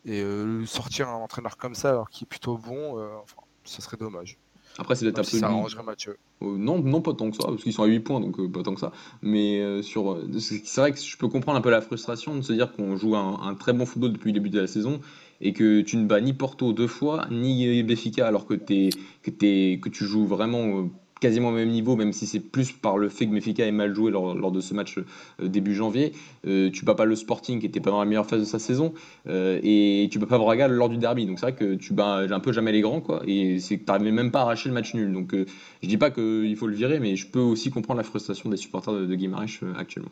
Et 0.05 0.21
euh, 0.21 0.65
sortir 0.67 1.09
un 1.09 1.15
entraîneur 1.15 1.57
comme 1.57 1.75
ça, 1.75 1.91
alors 1.91 2.09
qu'il 2.09 2.25
est 2.25 2.29
plutôt 2.29 2.57
bon, 2.57 3.03
enfin, 3.23 3.43
ça 3.65 3.83
serait 3.83 3.97
dommage. 3.97 4.39
Après, 4.79 4.95
c'est 4.97 5.05
d'être 5.05 5.19
absolu. 5.19 5.41
Ça 5.41 5.47
arrangerait 5.47 5.83
Mathieu. 5.83 6.17
Euh, 6.43 6.57
non, 6.57 6.81
non, 6.83 7.01
pas 7.01 7.15
tant 7.15 7.31
que 7.31 7.37
ça, 7.37 7.45
parce 7.47 7.63
qu'ils 7.63 7.73
sont 7.73 7.83
à 7.83 7.87
8 7.87 8.01
points, 8.01 8.21
donc 8.21 8.39
euh, 8.41 8.49
pas 8.49 8.63
tant 8.63 8.75
que 8.75 8.81
ça. 8.81 8.93
Mais 9.23 9.61
euh, 9.61 9.83
sur, 9.83 10.19
c'est 10.39 10.81
vrai 10.81 10.93
que 10.93 10.99
je 10.99 11.17
peux 11.17 11.29
comprendre 11.29 11.59
un 11.59 11.61
peu 11.61 11.71
la 11.71 11.81
frustration 11.81 12.35
de 12.35 12.43
se 12.43 12.53
dire 12.53 12.73
qu'on 12.73 12.97
joue 12.97 13.17
un, 13.17 13.55
très 13.55 13.73
bon 13.73 13.87
football 13.87 14.13
depuis 14.13 14.33
le 14.33 14.35
début 14.35 14.51
de 14.51 14.61
la 14.61 14.67
saison 14.67 15.01
et 15.41 15.53
que 15.53 15.81
tu 15.81 15.97
ne 15.97 16.07
bats 16.07 16.21
ni 16.21 16.33
Porto 16.33 16.73
deux 16.73 16.87
fois, 16.87 17.27
ni 17.31 17.83
Béfica, 17.83 18.27
alors 18.27 18.47
que, 18.47 18.55
es, 18.55 18.91
que, 19.23 19.31
es, 19.43 19.79
que 19.79 19.89
tu 19.89 20.05
joues 20.05 20.27
vraiment 20.27 20.89
quasiment 21.21 21.49
au 21.49 21.53
même 21.53 21.71
niveau, 21.71 21.97
même 21.97 22.13
si 22.13 22.27
c'est 22.27 22.41
plus 22.41 22.73
par 22.73 22.99
le 22.99 23.09
fait 23.09 23.27
que 23.27 23.33
Mefica 23.33 23.65
ait 23.65 23.73
mal 23.73 23.95
joué 23.95 24.11
lors, 24.11 24.53
de 24.53 24.61
ce 24.61 24.75
match 24.75 24.99
euh, 24.99 25.49
début 25.49 25.75
janvier. 25.75 26.13
Euh, 26.47 26.71
tu 26.71 26.85
bats 26.85 26.95
pas 26.95 27.05
le 27.05 27.17
Sporting 27.17 27.61
qui 27.61 27.67
était 27.67 27.81
pas 27.81 27.91
dans 27.91 28.01
la 28.01 28.05
meilleure 28.05 28.27
phase 28.27 28.41
de 28.41 28.45
sa 28.45 28.59
saison 28.59 28.95
euh, 29.27 29.61
et 29.63 30.09
tu 30.11 30.19
bats 30.19 30.27
pas 30.27 30.39
Braga 30.39 30.69
lors 30.69 30.89
du 30.89 30.99
derby. 30.99 31.27
Donc 31.27 31.39
c'est 31.39 31.47
vrai 31.47 31.55
que 31.55 31.75
tu 31.75 31.93
bats 31.93 32.19
un 32.19 32.41
peu 32.41 32.53
jamais 32.53 32.73
les 32.73 32.81
grands 32.81 33.01
quoi. 33.01 33.23
Et 33.27 33.59
c'est 33.59 33.79
que 33.79 33.85
t'arrives 33.85 34.13
même 34.13 34.31
pas 34.31 34.41
à 34.41 34.43
arracher 34.43 34.69
le 34.69 34.75
match 34.75 34.95
nul. 34.95 35.13
Donc 35.13 35.35
je 35.35 35.89
dis 35.89 35.97
pas 35.97 36.11
qu'il 36.11 36.57
faut 36.57 36.67
le 36.67 36.75
virer, 36.75 37.01
mais 37.01 37.17
je 37.17 37.27
peux 37.27 37.41
aussi 37.41 37.71
comprendre 37.71 37.99
la 37.99 38.05
frustration 38.05 38.51
des 38.51 38.57
supporters 38.57 38.93
de, 38.93 39.07
de 39.07 39.15
Guimarães 39.15 39.47
actuellement. 39.79 40.11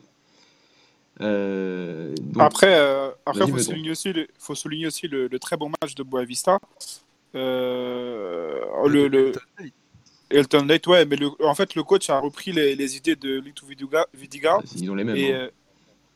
après, 2.39 2.75
il 3.35 3.51
faut, 3.51 3.59
souligner 3.59 3.91
aussi 3.91 4.13
le, 4.13 4.27
faut 4.39 4.55
souligner 4.55 4.87
aussi 4.87 5.07
le, 5.07 5.29
très 5.37 5.57
bon 5.57 5.71
match 5.81 5.95
de 5.95 6.03
Boavista. 6.03 6.59
le, 7.35 9.07
le, 9.07 9.31
Elton 10.33 10.65
Light, 10.65 10.85
ouais, 10.87 11.05
mais 11.05 11.17
en 11.41 11.55
fait, 11.55 11.75
le 11.75 11.83
coach 11.83 12.09
a 12.09 12.19
repris 12.19 12.51
les, 12.51 12.97
idées 12.97 13.15
de 13.15 13.39
Lito 13.39 13.65
Vidiga. 13.65 14.59
Ils 14.75 14.89
ont 14.89 14.95
les 14.95 15.03
mêmes. 15.03 15.15
Hein. 15.15 15.33
Euh, 15.33 15.49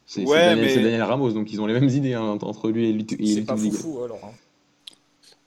c'est 0.05 0.23
Daniel, 0.23 1.03
Ramos, 1.03 1.31
donc 1.31 1.51
ils 1.51 1.61
ont 1.61 1.65
les 1.65 1.73
mêmes 1.73 1.89
idées 1.89 2.13
hein, 2.13 2.37
entre 2.41 2.69
lui 2.69 2.89
et 2.89 2.93
Lito 2.93 3.15
C'est 3.23 3.45
pas 3.45 3.57
fou, 3.57 4.01
alors. 4.03 4.19
Hein. 4.23 4.31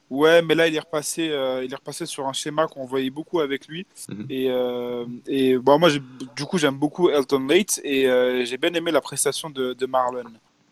Ouais, 0.09 0.41
mais 0.41 0.55
là, 0.55 0.67
il 0.67 0.75
est 0.75 0.79
repassé, 0.79 1.29
euh, 1.29 1.63
il 1.63 1.71
est 1.71 1.75
repassé 1.75 2.05
sur 2.05 2.27
un 2.27 2.33
schéma 2.33 2.67
qu'on 2.67 2.85
voyait 2.85 3.09
beaucoup 3.09 3.39
avec 3.39 3.67
lui. 3.67 3.85
Mhm. 4.09 4.25
Et, 4.29 4.47
euh, 4.49 5.05
et 5.25 5.57
bon, 5.57 5.79
moi, 5.79 5.89
du 6.35 6.45
coup, 6.45 6.57
j'aime 6.57 6.75
beaucoup 6.75 7.09
Elton 7.09 7.47
Late 7.47 7.79
et 7.83 8.03
j'ai 8.45 8.57
bien 8.57 8.73
aimé 8.73 8.91
la 8.91 9.01
prestation 9.01 9.49
de, 9.49 9.85
Marlon, 9.85 10.25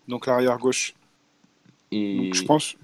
donc 0.08 0.28
l'arrière 0.28 0.58
gauche. 0.58 0.94
Et 1.92 2.32
je 2.34 2.44
pense. 2.44 2.76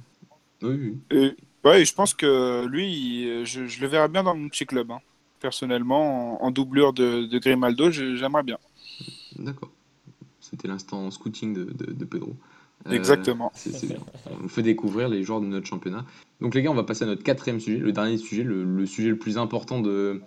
Oui, 0.61 0.97
oui. 1.11 1.35
Ouais, 1.65 1.83
je 1.83 1.93
pense 1.93 2.13
que 2.13 2.65
lui, 2.67 3.45
je, 3.45 3.81
le 3.81 3.87
verrais 3.87 4.07
bien 4.07 4.23
dans 4.23 4.35
mon 4.35 4.47
petit 4.49 4.65
club. 4.65 4.91
Hein. 4.91 4.99
Personnellement, 5.39 6.43
en, 6.43 6.51
doublure 6.51 6.93
de, 6.93 7.25
de 7.25 7.39
Grimaldo, 7.39 7.91
j'aimerais 7.91 8.43
bien. 8.43 8.57
D'accord. 9.37 9.69
C'était 10.39 10.67
l'instant 10.67 11.09
scouting 11.09 11.53
de, 11.53 11.93
de, 11.93 12.05
Pedro. 12.05 12.35
Euh, 12.87 12.91
Exactement. 12.91 13.51
On 14.43 14.47
fait 14.47 14.61
découvrir 14.61 15.09
les 15.09 15.23
joueurs 15.23 15.41
de 15.41 15.47
notre 15.47 15.65
championnat. 15.65 16.05
Donc 16.39 16.53
les 16.53 16.61
gars, 16.61 16.69
on 16.69 16.75
va 16.75 16.83
passer 16.83 17.03
à 17.03 17.07
notre 17.07 17.23
quatrième 17.23 17.59
sujet, 17.59 17.79
le 17.79 17.91
dernier 17.91 18.17
sujet, 18.17 18.43
le, 18.43 18.85
sujet 18.85 19.09
le 19.09 19.17
plus 19.17 19.37
important 19.37 19.81
de... 19.81 20.21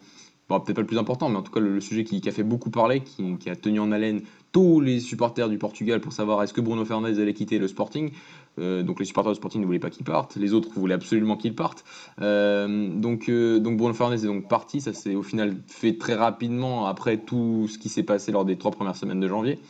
Bon, 0.48 0.58
peut-être 0.58 0.76
pas 0.76 0.80
le 0.80 0.86
plus 0.86 0.98
important, 0.98 1.28
mais 1.28 1.36
en 1.36 1.42
tout 1.42 1.52
cas 1.52 1.60
le, 1.60 1.80
sujet 1.80 2.04
qui, 2.04 2.26
a 2.28 2.32
fait 2.32 2.42
beaucoup 2.42 2.70
parler, 2.70 3.02
qui, 3.02 3.48
a 3.48 3.54
tenu 3.54 3.78
en 3.78 3.92
haleine 3.92 4.22
tous 4.58 4.80
les 4.80 4.98
supporters 4.98 5.48
du 5.48 5.56
Portugal 5.56 6.00
pour 6.00 6.12
savoir 6.12 6.42
est-ce 6.42 6.52
que 6.52 6.60
Bruno 6.60 6.84
Fernandes 6.84 7.16
allait 7.16 7.32
quitter 7.32 7.60
le 7.60 7.68
Sporting. 7.68 8.10
Euh, 8.58 8.82
donc 8.82 8.98
les 8.98 9.04
supporters 9.04 9.30
du 9.30 9.36
Sporting 9.36 9.60
ne 9.60 9.66
voulaient 9.66 9.78
pas 9.78 9.88
qu'il 9.88 10.04
parte, 10.04 10.34
les 10.34 10.52
autres 10.52 10.70
voulaient 10.74 10.94
absolument 10.94 11.36
qu'il 11.36 11.54
parte. 11.54 11.84
Euh, 12.20 12.88
donc, 12.92 13.28
euh, 13.28 13.60
donc 13.60 13.76
Bruno 13.76 13.94
Fernandes 13.94 14.18
est 14.18 14.26
donc 14.26 14.48
parti, 14.48 14.80
ça 14.80 14.92
s'est 14.92 15.14
au 15.14 15.22
final 15.22 15.54
fait 15.68 15.96
très 15.96 16.14
rapidement 16.14 16.86
après 16.86 17.18
tout 17.18 17.68
ce 17.68 17.78
qui 17.78 17.88
s'est 17.88 18.02
passé 18.02 18.32
lors 18.32 18.44
des 18.44 18.58
trois 18.58 18.72
premières 18.72 18.96
semaines 18.96 19.20
de 19.20 19.28
janvier. 19.28 19.60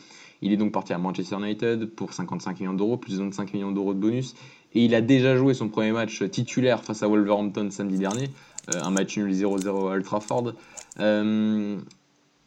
Il 0.40 0.54
est 0.54 0.56
donc 0.56 0.72
parti 0.72 0.94
à 0.94 0.98
Manchester 0.98 1.36
United 1.36 1.84
pour 1.90 2.14
55 2.14 2.58
millions 2.58 2.72
d'euros, 2.72 2.96
plus 2.96 3.18
de 3.18 3.22
25 3.24 3.52
millions 3.52 3.72
d'euros 3.72 3.92
de 3.92 4.00
bonus. 4.00 4.36
Et 4.72 4.86
il 4.86 4.94
a 4.94 5.02
déjà 5.02 5.36
joué 5.36 5.52
son 5.52 5.68
premier 5.68 5.92
match 5.92 6.22
titulaire 6.30 6.82
face 6.82 7.02
à 7.02 7.08
Wolverhampton 7.08 7.68
samedi 7.70 7.98
dernier, 7.98 8.30
un 8.72 8.90
match 8.90 9.18
nul 9.18 9.34
0-0 9.34 9.68
à 9.68 9.72
Old 9.72 10.04
Trafford. 10.04 10.54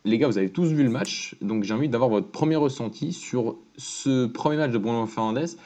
Les 0.03 0.17
gars, 0.17 0.27
vous 0.27 0.37
avez 0.37 0.49
tous 0.49 0.71
vu 0.71 0.83
le 0.83 0.89
match, 0.89 1.35
donc 1.41 1.63
j'ai 1.63 1.73
envie 1.73 1.89
d'avoir 1.89 2.09
votre 2.09 2.27
premier 2.27 2.55
ressenti 2.55 3.13
sur 3.13 3.57
ce 3.77 4.25
premier 4.25 4.57
match 4.57 4.71
de 4.71 4.77
Bruno 4.77 5.05
Fernandes 5.05 5.57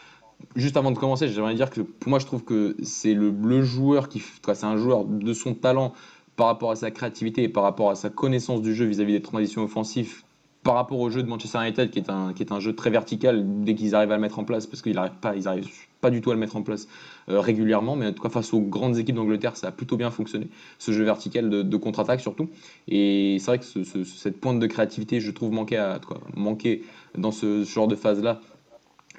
juste 0.55 0.77
avant 0.77 0.91
de 0.91 0.97
commencer, 0.97 1.27
j'aimerais 1.27 1.55
dire 1.55 1.69
que 1.69 1.81
pour 1.81 2.09
moi, 2.09 2.19
je 2.19 2.25
trouve 2.25 2.43
que 2.43 2.75
c'est 2.83 3.13
le, 3.13 3.61
joueur 3.63 4.09
qui. 4.09 4.21
C'est 4.21 4.63
un 4.63 4.77
joueur 4.77 5.05
de 5.05 5.33
son 5.33 5.53
talent 5.53 5.93
par 6.35 6.47
rapport 6.47 6.71
à 6.71 6.75
sa 6.75 6.91
créativité 6.91 7.43
et 7.43 7.49
par 7.49 7.63
rapport 7.63 7.89
à 7.89 7.95
sa 7.95 8.09
connaissance 8.09 8.61
du 8.61 8.75
jeu 8.75 8.85
vis-à-vis 8.85 9.13
des 9.13 9.21
transitions 9.21 9.63
offensives, 9.63 10.23
par 10.63 10.75
rapport 10.75 10.99
au 10.99 11.09
jeu 11.09 11.23
de 11.23 11.27
Manchester 11.27 11.59
United, 11.59 11.91
qui 11.91 11.99
est 11.99 12.09
un, 12.09 12.33
qui 12.33 12.43
est 12.43 12.51
un 12.51 12.59
jeu 12.59 12.75
très 12.75 12.89
vertical 12.89 13.43
dès 13.63 13.75
qu'ils 13.75 13.95
arrivent 13.95 14.11
à 14.11 14.15
le 14.15 14.21
mettre 14.21 14.39
en 14.39 14.43
place, 14.43 14.67
parce 14.67 14.81
qu'ils 14.81 14.95
n'arrivent 14.95 15.19
pas, 15.21 15.35
ils 15.35 15.47
arrivent 15.47 15.69
pas 16.05 16.11
du 16.11 16.21
tout 16.21 16.29
à 16.29 16.35
le 16.35 16.39
mettre 16.39 16.55
en 16.55 16.61
place 16.61 16.87
euh, 17.29 17.39
régulièrement, 17.39 17.95
mais 17.95 18.05
en 18.05 18.13
tout 18.13 18.21
cas 18.21 18.29
face 18.29 18.53
aux 18.53 18.61
grandes 18.61 18.99
équipes 18.99 19.15
d'Angleterre, 19.15 19.57
ça 19.57 19.69
a 19.69 19.71
plutôt 19.71 19.97
bien 19.97 20.11
fonctionné, 20.11 20.49
ce 20.77 20.91
jeu 20.91 21.03
vertical 21.03 21.49
de, 21.49 21.77
contre-attaque 21.77 22.21
surtout. 22.21 22.47
Et 22.87 23.37
c'est 23.39 23.47
vrai 23.47 23.57
que 23.57 24.03
cette 24.03 24.39
pointe 24.39 24.59
de 24.59 24.67
créativité, 24.67 25.19
je 25.19 25.31
trouve, 25.31 25.51
manquait, 25.51 25.77
à, 25.77 25.99
quoi, 26.05 26.21
manquait 26.35 26.83
dans 27.17 27.31
ce 27.31 27.63
genre 27.63 27.87
de 27.87 27.95
phase-là 27.95 28.39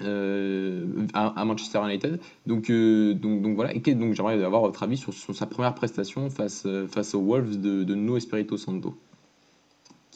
euh, 0.03 0.87
à, 1.13 1.45
Manchester 1.45 1.81
United. 1.85 2.21
Donc, 2.47 2.71
euh, 2.71 3.15
donc, 3.15 3.43
donc 3.43 3.57
voilà, 3.57 3.75
et 3.75 3.81
donc 3.81 4.15
j'aimerais 4.15 4.41
avoir 4.45 4.63
votre 4.63 4.85
avis 4.85 4.97
sur, 4.97 5.13
sa 5.13 5.47
première 5.47 5.75
prestation 5.75 6.31
face, 6.31 6.69
face 6.89 7.17
aux 7.17 7.21
Wolves 7.21 7.61
de, 7.61 7.83
de 7.83 7.95
No 7.97 8.17
Espirito 8.17 8.57
Santo. 8.57 8.95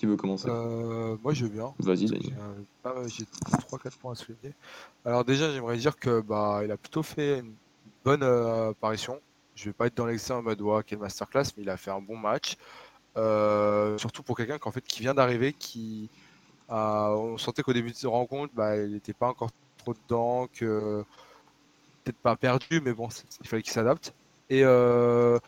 Qui 0.01 0.07
veut 0.07 0.16
commencer? 0.16 0.48
Moi 0.48 1.34
je 1.34 1.44
veux 1.44 1.51
bien. 1.51 1.74
Vas-y, 1.78 2.07
J'ai 2.07 3.24
3-4 3.24 3.98
points 3.98 4.12
à 4.12 4.14
souligner. 4.14 4.55
Alors 5.05 5.26
déjà 5.26 5.53
j'aimerais 5.53 5.76
dire 5.76 5.98
que 5.98 6.22
bah, 6.22 6.62
il 6.64 6.70
a 6.70 6.78
plutôt 6.78 7.03
fait 7.03 7.40
une 7.40 7.53
bonne 8.03 8.22
apparition. 8.22 9.20
Je 9.55 9.66
vais 9.66 9.74
pas 9.74 9.88
être 9.88 9.96
dans 9.98 10.07
l'excès 10.07 10.32
en 10.32 10.40
mode 10.40 10.62
ouais, 10.62 10.82
masterclass, 10.98 11.53
mais 11.55 11.64
il 11.64 11.68
a 11.68 11.76
fait 11.76 11.90
un 11.90 12.01
bon 12.01 12.16
match. 12.16 12.57
surtout 13.98 14.22
pour 14.22 14.38
quelqu'un 14.38 14.59
fait, 14.70 14.80
qui 14.80 15.03
vient 15.03 15.12
d'arriver, 15.12 15.53
qui 15.53 16.09
on 16.70 17.36
sentait 17.36 17.62
qu'au 17.62 17.74
début 17.74 17.90
de 17.90 17.96
cette 17.96 18.09
rencontre, 18.09 18.55
bah, 18.55 18.78
il 18.78 18.92
n'était 18.92 19.12
pas 19.12 19.28
encore 19.28 19.51
trop 19.76 19.92
dedans, 19.92 20.48
que 20.51 21.05
peut-être 22.05 22.18
pas 22.18 22.36
perdu, 22.36 22.80
mais 22.80 22.94
bon, 22.94 23.09
il 23.42 23.46
fallait 23.46 23.62
qu'il 23.62 23.74
s'adapte. 23.74 24.14
Et 24.48 24.64
euh, 24.64 25.38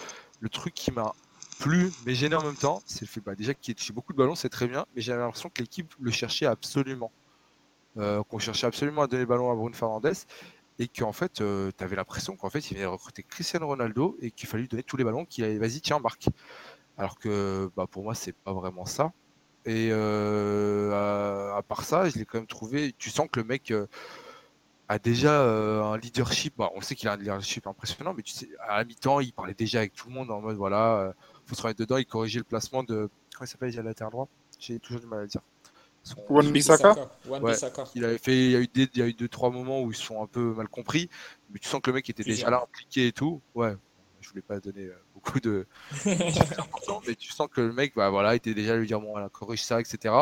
le 0.40 0.48
truc 0.50 0.74
qui 0.74 0.92
m'a 0.92 1.14
plu, 1.62 1.92
mais 2.04 2.14
gêné 2.14 2.34
en 2.34 2.42
même 2.42 2.56
temps, 2.56 2.82
c'est 2.86 3.02
le 3.02 3.06
fait 3.06 3.20
bah, 3.20 3.34
déjà 3.34 3.54
qu'il 3.54 3.74
touché 3.74 3.92
beaucoup 3.92 4.12
de 4.12 4.18
ballons, 4.18 4.34
c'est 4.34 4.48
très 4.48 4.66
bien, 4.66 4.84
mais 4.94 5.00
j'avais 5.00 5.20
l'impression 5.20 5.48
que 5.48 5.62
l'équipe 5.62 5.94
le 6.00 6.10
cherchait 6.10 6.46
absolument. 6.46 7.12
Euh, 7.98 8.22
qu'on 8.24 8.38
cherchait 8.38 8.66
absolument 8.66 9.02
à 9.02 9.06
donner 9.06 9.22
le 9.22 9.28
ballon 9.28 9.50
à 9.50 9.54
Bruno 9.54 9.74
Fernandez 9.74 10.14
et 10.78 10.88
qu'en 10.88 11.12
fait, 11.12 11.40
euh, 11.40 11.70
tu 11.76 11.84
avais 11.84 11.94
l'impression 11.94 12.36
qu'en 12.36 12.48
fait, 12.48 12.70
il 12.70 12.74
venait 12.74 12.86
recruter 12.86 13.22
Cristiano 13.22 13.66
Ronaldo 13.66 14.16
et 14.20 14.30
qu'il 14.30 14.48
fallait 14.48 14.62
lui 14.62 14.68
donner 14.68 14.82
tous 14.82 14.96
les 14.96 15.04
ballons, 15.04 15.24
qu'il 15.26 15.44
allait, 15.44 15.58
vas-y, 15.58 15.80
tiens, 15.80 15.98
marque. 15.98 16.28
Alors 16.96 17.18
que 17.18 17.70
bah, 17.76 17.86
pour 17.88 18.02
moi, 18.02 18.14
c'est 18.14 18.32
pas 18.32 18.52
vraiment 18.52 18.86
ça. 18.86 19.12
Et 19.66 19.92
à, 19.92 21.62
part 21.68 21.84
ça, 21.84 22.08
je 22.08 22.18
l'ai 22.18 22.24
quand 22.24 22.38
même 22.38 22.46
trouvé. 22.46 22.94
Tu 22.98 23.10
sens 23.10 23.28
que 23.30 23.38
le 23.38 23.46
mec 23.46 23.72
a 24.92 24.98
déjà 24.98 25.42
euh, 25.42 25.82
un 25.82 25.98
leadership. 25.98 26.54
Bah, 26.56 26.70
on 26.74 26.80
sait 26.80 26.94
qu'il 26.94 27.08
a 27.08 27.12
un 27.12 27.16
leadership 27.16 27.66
impressionnant, 27.66 28.14
mais 28.14 28.22
tu 28.22 28.32
sais, 28.32 28.48
à 28.60 28.78
la 28.78 28.84
mi-temps, 28.84 29.20
il 29.20 29.32
parlait 29.32 29.54
déjà 29.54 29.78
avec 29.78 29.94
tout 29.94 30.08
le 30.08 30.14
monde 30.14 30.30
en 30.30 30.40
mode 30.40 30.56
voilà, 30.56 30.98
euh, 30.98 31.12
faut 31.54 31.60
se 31.60 31.62
remettre 31.62 31.80
dedans. 31.80 31.96
Il 31.96 32.06
corrigeait 32.06 32.38
le 32.38 32.44
placement 32.44 32.82
de. 32.82 33.08
Comment 33.34 33.44
il 33.44 33.46
s'appelle 33.46 33.70
déjà 33.70 33.82
latéral 33.82 34.12
droit 34.12 34.28
J'ai 34.58 34.78
toujours 34.78 35.00
du 35.00 35.06
mal 35.06 35.20
à 35.20 35.22
le 35.22 35.28
dire. 35.28 35.42
Wan 36.28 36.50
Bissaka 36.50 36.96
il 37.94 38.04
avait 38.04 38.18
fait, 38.18 38.36
il 38.36 38.50
y 38.50 38.56
a 38.56 38.60
eu 38.60 38.66
des, 38.66 38.88
il 38.94 38.98
y 38.98 39.02
a 39.02 39.06
eu 39.06 39.14
deux 39.14 39.28
trois 39.28 39.50
moments 39.50 39.82
où 39.82 39.92
ils 39.92 39.96
sont 39.96 40.20
un 40.20 40.26
peu 40.26 40.52
mal 40.54 40.68
compris, 40.68 41.08
mais 41.50 41.60
tu 41.60 41.68
sens 41.68 41.80
que 41.80 41.90
le 41.90 41.94
mec 41.94 42.10
était 42.10 42.24
déjà 42.24 42.50
là 42.50 42.62
impliqué 42.64 43.06
et 43.06 43.12
tout. 43.12 43.40
Ouais, 43.54 43.76
je 44.20 44.28
voulais 44.28 44.42
pas 44.42 44.58
donner 44.58 44.86
euh, 44.86 44.96
beaucoup 45.14 45.38
de, 45.38 45.66
mais 46.04 47.14
tu 47.14 47.30
sens 47.30 47.48
que 47.52 47.60
le 47.60 47.72
mec, 47.72 47.92
bah 47.94 48.10
voilà, 48.10 48.34
était 48.34 48.54
déjà 48.54 48.76
lui 48.76 48.86
dire 48.86 49.00
bon, 49.00 49.12
voilà, 49.12 49.28
corrige 49.28 49.62
ça, 49.62 49.80
etc. 49.80 50.14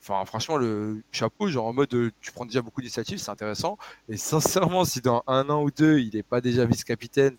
Enfin, 0.00 0.24
franchement, 0.26 0.56
le 0.56 1.02
chapeau, 1.10 1.48
genre 1.48 1.66
en 1.66 1.72
mode 1.72 1.92
euh, 1.94 2.12
tu 2.20 2.30
prends 2.30 2.44
déjà 2.44 2.62
beaucoup 2.62 2.80
d'initiatives, 2.80 3.18
c'est 3.18 3.30
intéressant. 3.30 3.78
Et 4.08 4.16
sincèrement, 4.16 4.84
si 4.84 5.00
dans 5.00 5.24
un 5.26 5.48
an 5.48 5.62
ou 5.62 5.70
deux, 5.70 5.98
il 5.98 6.14
n'est 6.14 6.22
pas 6.22 6.40
déjà 6.40 6.64
vice-capitaine, 6.64 7.36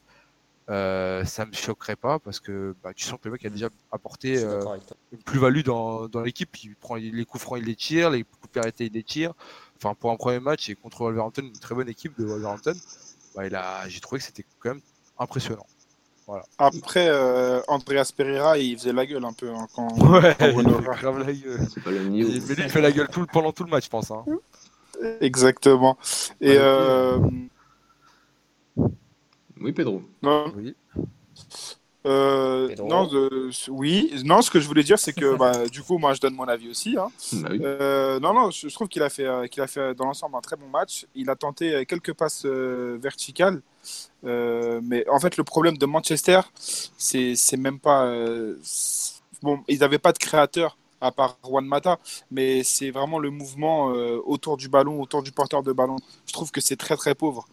euh, 0.70 1.24
ça 1.26 1.45
me 1.45 1.53
choquerait 1.53 1.95
pas 1.95 2.18
parce 2.18 2.39
que 2.39 2.76
bah, 2.84 2.91
tu 2.95 3.05
sens 3.05 3.20
que 3.22 3.28
le 3.28 3.34
mec 3.34 3.45
a 3.45 3.49
déjà 3.49 3.70
apporté 3.91 4.43
euh, 4.43 4.61
une 5.11 5.20
plus-value 5.20 5.61
dans, 5.61 6.07
dans 6.07 6.22
l'équipe. 6.22 6.49
Il 6.63 6.76
prend 6.76 6.95
les 6.95 7.26
coups 7.26 7.43
francs, 7.43 7.59
il 7.59 7.66
les 7.66 7.76
tire, 7.76 8.09
les 8.09 8.24
coups 8.24 8.51
de 8.53 8.84
il 8.84 8.93
les 8.93 9.03
tire. 9.03 9.34
Enfin, 9.78 9.93
pour 9.93 10.11
un 10.11 10.16
premier 10.16 10.39
match 10.39 10.70
et 10.70 10.76
contre 10.76 11.01
Wolverhampton, 11.01 11.43
une 11.43 11.51
très 11.53 11.76
bonne 11.76 11.89
équipe 11.89 12.18
de 12.20 12.26
Wolverhampton, 12.26 12.74
bah, 13.36 13.45
il 13.45 13.55
a, 13.55 13.88
j'ai 13.89 13.99
trouvé 13.99 14.20
que 14.20 14.26
c'était 14.26 14.45
quand 14.59 14.70
même 14.70 14.82
impressionnant. 15.20 15.68
Après, 16.57 17.07
euh, 17.07 17.61
Andreas 17.68 18.11
Pereira, 18.16 18.57
il 18.57 18.78
faisait 18.78 18.93
la 18.93 19.05
gueule 19.05 19.26
un 19.26 19.34
peu 19.34 19.49
hein, 19.49 19.68
quand. 19.76 19.89
Ouais, 20.09 20.36
il 20.39 20.63
fait 20.63 21.01
grave 21.01 21.20
la 21.20 21.32
gueule. 21.32 21.59
il, 22.11 22.70
fait 22.70 22.82
la 22.82 22.91
gueule 22.91 23.07
tout, 23.09 23.28
pendant 23.32 23.51
tout 23.51 23.63
le 23.63 23.70
match, 23.70 23.86
je 23.86 23.89
pense. 23.89 24.09
Hein. 24.09 24.26
Exactement. 25.22 25.97
Et. 26.41 26.55
Euh... 26.57 27.20
Oui, 29.60 29.72
Pedro. 29.72 30.01
Non. 30.22 30.53
Oui. 30.56 30.76
Euh, 32.06 32.76
non, 32.78 33.10
oui, 33.70 34.14
non, 34.24 34.43
ce 34.43 34.51
que 34.51 34.60
je 34.60 34.68
voulais 34.68 34.84
dire, 34.84 34.99
c'est 34.99 35.14
que 35.14 35.36
bah, 35.38 35.68
du 35.68 35.82
coup, 35.82 35.97
moi, 35.97 36.14
je 36.14 36.22
donne 36.22 36.36
mon 36.36 36.47
avis 36.47 36.70
aussi. 36.70 36.95
Hein. 36.97 37.08
Bah 37.34 37.49
euh, 37.51 38.20
non, 38.20 38.34
non, 38.34 38.51
je, 38.51 38.68
trouve 38.68 38.88
qu'il 38.88 39.01
a 39.01 39.10
fait, 39.10 39.26
euh, 39.26 39.47
qu'il 39.47 39.64
a 39.64 39.68
fait 39.68 39.95
dans 39.95 40.06
l'ensemble 40.06 40.36
un 40.36 40.41
très 40.41 40.56
bon 40.56 40.68
match. 40.68 41.08
Il 41.16 41.30
a 41.30 41.36
tenté 41.36 41.86
quelques 41.86 42.14
passes 42.14 42.45
verticales, 42.45 43.62
mais 44.24 45.06
en 45.10 45.20
fait, 45.20 45.38
le 45.38 45.43
problème 45.43 45.78
de 45.78 45.86
Manchester, 45.86 46.41
c'est, 46.56 47.36
c'est 47.36 47.58
même 47.58 47.80
pas 47.80 48.08
bon. 49.41 49.62
Ils 49.68 49.80
n'avaient 49.80 49.99
pas 49.99 50.12
de 50.12 50.20
créateur 50.20 50.78
à 51.01 51.12
part 51.12 51.38
Juan 51.43 51.66
Mata, 51.66 51.99
mais 52.32 52.64
c'est 52.64 52.89
vraiment 52.89 53.20
le 53.20 53.30
mouvement 53.30 53.88
autour 54.26 54.58
du 54.58 54.70
ballon, 54.70 55.01
autour 55.01 55.24
du 55.24 55.32
porteur 55.32 55.64
de 55.64 55.72
ballon. 55.72 55.97
Je 56.28 56.34
trouve 56.34 56.51
que 56.51 56.62
c'est 56.62 56.78
très 56.78 56.95
très 56.95 57.16
pauvre. 57.16 57.47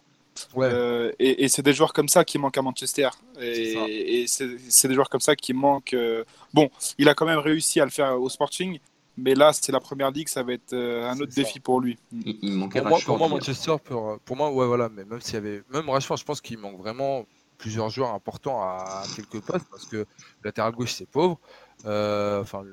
Euh, 0.57 1.13
et, 1.19 1.49
c'est 1.49 1.63
des 1.63 1.73
joueurs 1.73 1.93
comme 1.93 2.09
ça 2.09 2.25
qui 2.25 2.39
manquent 2.39 2.59
à 2.59 2.63
Manchester. 2.63 3.09
Et 3.41 4.27
c'est 4.27 4.89
des 4.89 4.95
joueurs 4.95 5.09
comme 5.09 5.21
ça 5.21 5.37
qui 5.37 5.53
manquent. 5.53 5.95
Euh, 5.95 6.25
bon, 6.53 6.71
il 6.99 7.09
a 7.09 7.15
quand 7.15 7.27
même 7.27 7.39
réussi 7.39 7.81
à 7.81 7.85
le 7.85 7.91
faire 7.91 8.21
au 8.21 8.29
Sporting, 8.29 8.79
mais 9.17 9.35
là, 9.35 9.53
c'est 9.53 9.73
la 9.73 9.81
première 9.81 10.11
ligue, 10.11 10.29
ça 10.29 10.43
va 10.43 10.53
être 10.55 10.73
euh, 10.73 11.09
un 11.09 11.19
autre 11.21 11.35
défi 11.35 11.61
pour 11.61 11.81
lui. 11.81 11.99
Il, 12.13 12.69
pour, 12.71 12.85
moi, 12.87 12.99
pour 13.05 13.19
moi, 13.19 13.29
Manchester, 13.29 13.77
pour, 13.83 14.19
pour, 14.21 14.37
moi, 14.37 14.51
ouais, 14.51 14.67
voilà, 14.67 14.89
mais 14.89 15.05
même 15.05 15.21
s'il 15.21 15.35
y 15.35 15.39
avait, 15.39 15.63
même 15.71 15.89
Rashford, 15.89 16.17
je 16.17 16.25
pense 16.25 16.41
qu'il 16.41 16.59
manque 16.59 16.79
vraiment 16.79 17.27
plusieurs 17.59 17.91
joueurs 17.91 18.13
importants 18.15 18.61
à, 18.63 19.05
quelques 19.15 19.41
postes 19.41 19.67
parce 19.71 19.85
que 19.87 19.97
le 19.97 20.07
latéral 20.45 20.73
gauche, 20.73 20.93
c'est 20.93 21.09
pauvre. 21.09 21.39
enfin, 21.85 22.65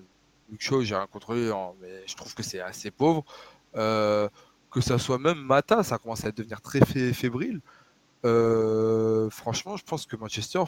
Luke 0.49 0.61
Shaw, 0.61 0.81
j'ai 0.81 0.95
rien 0.95 1.07
contre 1.07 1.33
lui, 1.33 1.51
hein, 1.51 1.73
mais 1.81 2.03
je 2.07 2.15
trouve 2.15 2.33
que 2.33 2.43
c'est 2.43 2.59
assez 2.59 2.89
pauvre. 2.89 3.23
Euh, 3.75 4.29
que 4.71 4.81
ça 4.81 4.97
soit 4.99 5.17
même 5.19 5.39
Mata, 5.39 5.83
ça 5.83 5.97
commence 5.97 6.25
à 6.25 6.31
devenir 6.31 6.61
très 6.61 6.81
fébrile. 7.13 7.61
Euh, 8.25 9.29
franchement, 9.29 9.77
je 9.77 9.83
pense 9.83 10.05
que 10.05 10.15
Manchester 10.15 10.63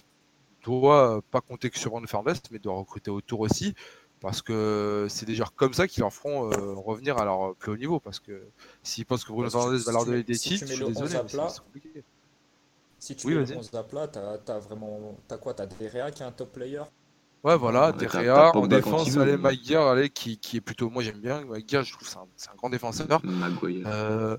doit 0.64 1.22
pas 1.32 1.42
compter 1.42 1.70
que 1.70 1.78
sur 1.78 1.92
Ron 1.92 2.06
Fernandez, 2.08 2.40
mais 2.52 2.60
doit 2.60 2.74
recruter 2.76 3.12
autour 3.12 3.42
aussi, 3.42 3.74
parce 4.20 4.42
que 4.42 5.08
c'est 5.10 5.26
des 5.26 5.36
joueurs 5.36 5.54
comme 5.56 5.74
ça 5.74 5.88
qui 5.88 6.00
leur 6.00 6.14
feront 6.14 6.52
euh, 6.52 6.74
revenir 6.76 7.18
à 7.18 7.26
leur 7.26 7.56
plus 7.56 7.72
haut 7.72 7.78
niveau. 7.78 8.00
Parce 8.00 8.20
que 8.20 8.44
s'ils 8.84 9.06
pensent 9.06 9.24
que 9.26 9.32
Bruno 9.32 9.50
Fernandez 9.50 9.84
va 9.84 9.92
leur 9.92 10.06
donner 10.06 10.24
des 10.24 10.38
titres, 10.38 10.66
je 10.68 10.74
suis 10.74 10.86
désolé, 10.86 11.10
c'est 11.28 11.60
compliqué. 11.64 12.04
Si 13.00 13.16
tu 13.16 13.28
oui, 13.28 13.36
mets 13.36 13.46
le 13.46 13.58
11 13.58 13.74
à 13.74 13.84
plat, 13.84 14.08
t'as 14.08 14.38
as 14.48 14.60
vraiment. 14.60 15.18
T'as 15.28 15.38
quoi? 15.38 15.56
T'as 15.56 15.66
Derrea 15.66 16.12
qui 16.12 16.22
est 16.22 16.26
un 16.26 16.32
top 16.32 16.54
player? 16.54 16.84
Ouais, 17.44 17.58
voilà, 17.58 17.92
Derrea 17.92 18.56
en 18.56 18.68
défense, 18.68 19.18
allez, 19.18 19.38
Maguire, 19.38 19.82
allez, 19.82 20.10
qui, 20.10 20.38
qui, 20.38 20.58
est 20.58 20.62
plutôt. 20.62 20.90
Moi, 20.90 21.02
j'aime 21.02 21.20
bien. 21.20 21.42
Maguire, 21.46 21.84
je 21.84 21.92
trouve 21.92 22.08
que 22.08 22.14
c'est 22.36 22.50
un, 22.50 22.54
un, 22.54 22.56
grand 22.56 22.70
défenseur. 22.70 23.22
Maguire. 23.24 23.88
Euh, 23.88 24.38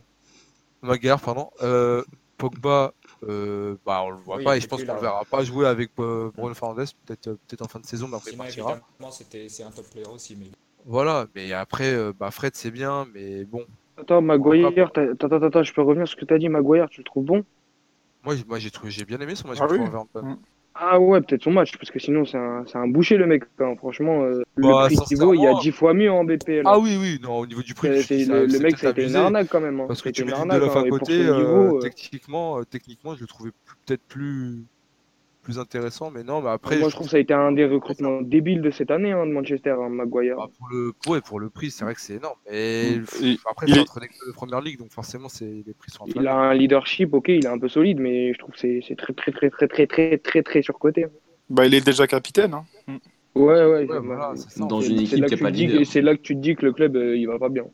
Maguire, 0.82 1.20
pardon. 1.20 1.50
Euh, 1.62 2.05
Pogba, 2.42 2.92
euh, 3.28 3.76
bah, 3.86 4.03
on 4.05 4.11
le 4.11 4.16
voit 4.16 4.40
pas 4.40 4.57
et 4.57 4.61
je 4.61 4.66
pense 4.66 4.82
qu'on 4.82 4.94
ne 4.96 5.00
verra 5.00 5.24
pas 5.24 5.44
jouer 5.44 5.68
avec 5.68 5.90
euh, 6.00 6.32
Bruno 6.36 6.55
Fernandes, 6.55 6.88
peut-être 7.07 7.28
euh, 7.28 7.36
peut 7.48 7.57
en 7.61 7.68
fin 7.68 7.78
de 7.78 7.86
saison, 7.86 8.09
mais 8.09 8.16
après 8.16 8.32
il 8.32 8.36
partira. 8.36 8.80
c'est 9.11 9.62
un 9.62 9.70
top 9.70 9.88
player 9.90 10.09
aussi. 10.09 10.34
Mais... 10.34 10.46
Voilà, 10.84 11.26
mais 11.36 11.53
après, 11.53 11.92
euh, 11.92 12.12
bah, 12.18 12.32
Fred, 12.32 12.57
c'est 12.57 12.72
bien, 12.72 13.07
mais 13.14 13.44
bon. 13.44 13.64
Attends, 13.96 14.22
Maguire, 14.22 14.66
attends, 14.66 15.12
attends, 15.12 15.42
attends, 15.42 15.62
je 15.62 15.72
peux 15.72 15.82
revenir 15.82 16.09
sur 16.09 16.16
ce 16.16 16.20
que 16.20 16.26
tu 16.26 16.34
as 16.34 16.38
dit, 16.38 16.48
Maguire, 16.48 16.88
tu 16.88 17.00
le 17.00 17.05
trouves 17.05 17.26
bon? 17.26 17.44
Moi, 18.24 18.34
moi 18.48 18.59
j'ai 18.59 19.05
bien 19.05 19.20
aimé 19.20 19.36
son 19.36 19.46
match 19.46 19.59
ah 19.61 19.68
contre 19.68 20.07
oui. 20.14 20.34
Ah 20.75 20.99
ouais, 20.99 21.20
peut-être 21.20 21.43
son 21.43 21.51
match, 21.51 21.77
parce 21.77 21.91
que 21.91 21.99
sinon 21.99 22.25
c'est 22.25 22.39
un, 22.39 22.64
c'est 22.66 22.79
un 22.79 22.89
boucher 22.89 23.16
le 23.18 23.27
mec. 23.27 23.45
hein. 23.61 23.75
Franchement, 23.77 24.23
euh, 24.23 24.43
le 24.57 24.62
Bah, 24.68 24.85
prix 24.87 24.97
qu'il 24.97 25.18
vaut, 25.18 25.35
il 25.35 25.39
y 25.39 25.41
a 25.41 25.51
sincèrement- 25.51 25.61
10 25.61 25.70
fois 25.73 25.95
mieux 25.95 26.11
en 26.11 26.25
BPL. 26.25 26.62
Ah 26.64 26.79
oui, 26.79 26.97
oui, 27.01 27.20
non, 27.23 27.39
au 27.39 27.47
niveau 27.47 27.62
du 27.62 27.75
prix, 27.75 27.89
C'est- 27.89 28.01
je 28.03 28.07
c'est- 28.07 28.16
dis 28.16 28.25
ça, 28.25 28.35
le, 28.35 28.43
le 28.45 28.49
c'est 28.49 28.62
mec, 28.62 28.77
peut-être 28.79 28.91
été 28.93 29.01
une 29.03 29.07
abusé. 29.09 29.18
arnaque 29.18 29.49
quand 29.49 29.61
même. 29.61 29.81
hein. 29.81 29.85
Parce 29.87 30.01
que 30.03 30.09
tu 30.09 30.25
mets 30.25 30.31
une 30.31 30.37
arnaque, 30.39 30.59
Lindelof 30.61 30.77
hein, 30.77 30.83
à 30.83 30.87
et 30.87 30.89
pour 30.89 30.99
côté, 31.01 31.12
euh, 31.27 31.37
niveau, 31.37 31.77
euh, 31.77 31.81
techniquement, 31.81 32.59
euh, 32.59 32.62
techniquement, 32.64 33.14
je 33.14 33.20
le 33.20 33.27
trouvais 33.27 33.51
plus- 33.64 33.77
peut-être 33.87 34.03
plus, 34.09 34.64
plus 35.43 35.59
intéressant. 35.59 36.11
Mais 36.11 36.22
non, 36.22 36.40
mais 36.40 36.51
après. 36.51 36.78
Moi, 36.78 36.88
je, 36.88 36.95
trouve 36.95 37.07
que 37.07 37.11
ça 37.11 37.16
a 37.18 37.20
été 37.20 37.34
un 37.34 37.53
des 37.53 37.66
recrutements 37.66 38.22
débiles 38.22 38.62
de 38.62 38.70
cette 38.70 38.90
année 38.90 39.12
hein, 39.12 39.26
de 39.26 39.32
Manchester, 39.32 39.74
hein, 39.78 39.88
Maguire. 39.88 40.36
Ah, 40.38 40.47
pour, 40.57 40.68
le... 40.70 40.93
Ouais, 41.09 41.20
pour 41.20 41.40
le 41.40 41.51
prix, 41.51 41.70
c'est 41.70 41.84
vrai 41.84 41.95
que 41.95 42.01
c'est 42.01 42.14
énorme. 42.14 42.38
Mais 42.51 42.97
mm. 42.97 43.36
après, 43.51 43.66
c'est 43.66 43.80
entre 43.80 44.01
de 44.01 44.32
première 44.32 44.61
ligue, 44.61 44.78
donc 44.78 44.90
forcément, 44.90 45.28
les 45.40 45.74
prix 45.74 45.90
sont 45.90 46.07
Il 46.14 46.26
a 46.26 46.36
un 46.36 46.55
leadership, 46.55 47.12
ok, 47.12 47.28
il 47.28 47.45
est 47.45 47.49
un 47.49 47.59
peu 47.59 47.68
solide, 47.68 48.01
mais 48.01 48.32
je 48.32 48.38
trouve 48.38 48.55
que 48.55 48.61
c'est 48.61 48.97
très, 48.97 49.12
très, 49.12 49.32
très, 49.32 49.51
très, 49.51 49.68
très, 49.68 49.86
très, 49.86 50.18
très, 50.18 50.43
très 50.43 50.62
surcoté. 50.62 51.05
Hein. 51.05 51.11
Bah, 51.51 51.66
il 51.66 51.74
est 51.74 51.84
déjà 51.84 52.07
capitaine. 52.07 52.55
Hein. 52.55 52.64
Ouais, 53.34 53.64
ouais. 53.64 53.86
voilà. 53.86 54.34
Dans 54.57 54.80
une 54.80 55.01
équipe, 55.01 55.24
C'est 55.84 56.03
là, 56.03 56.16
que 56.16 56.22
tu 56.22 56.34
te 56.34 56.40
dis 56.40 56.55
que 56.55 56.64
le 56.64 56.72
club, 56.72 56.97
euh, 56.97 57.16
il 57.16 57.26
va 57.26 57.38
pas 57.38 57.49
bien. 57.49 57.64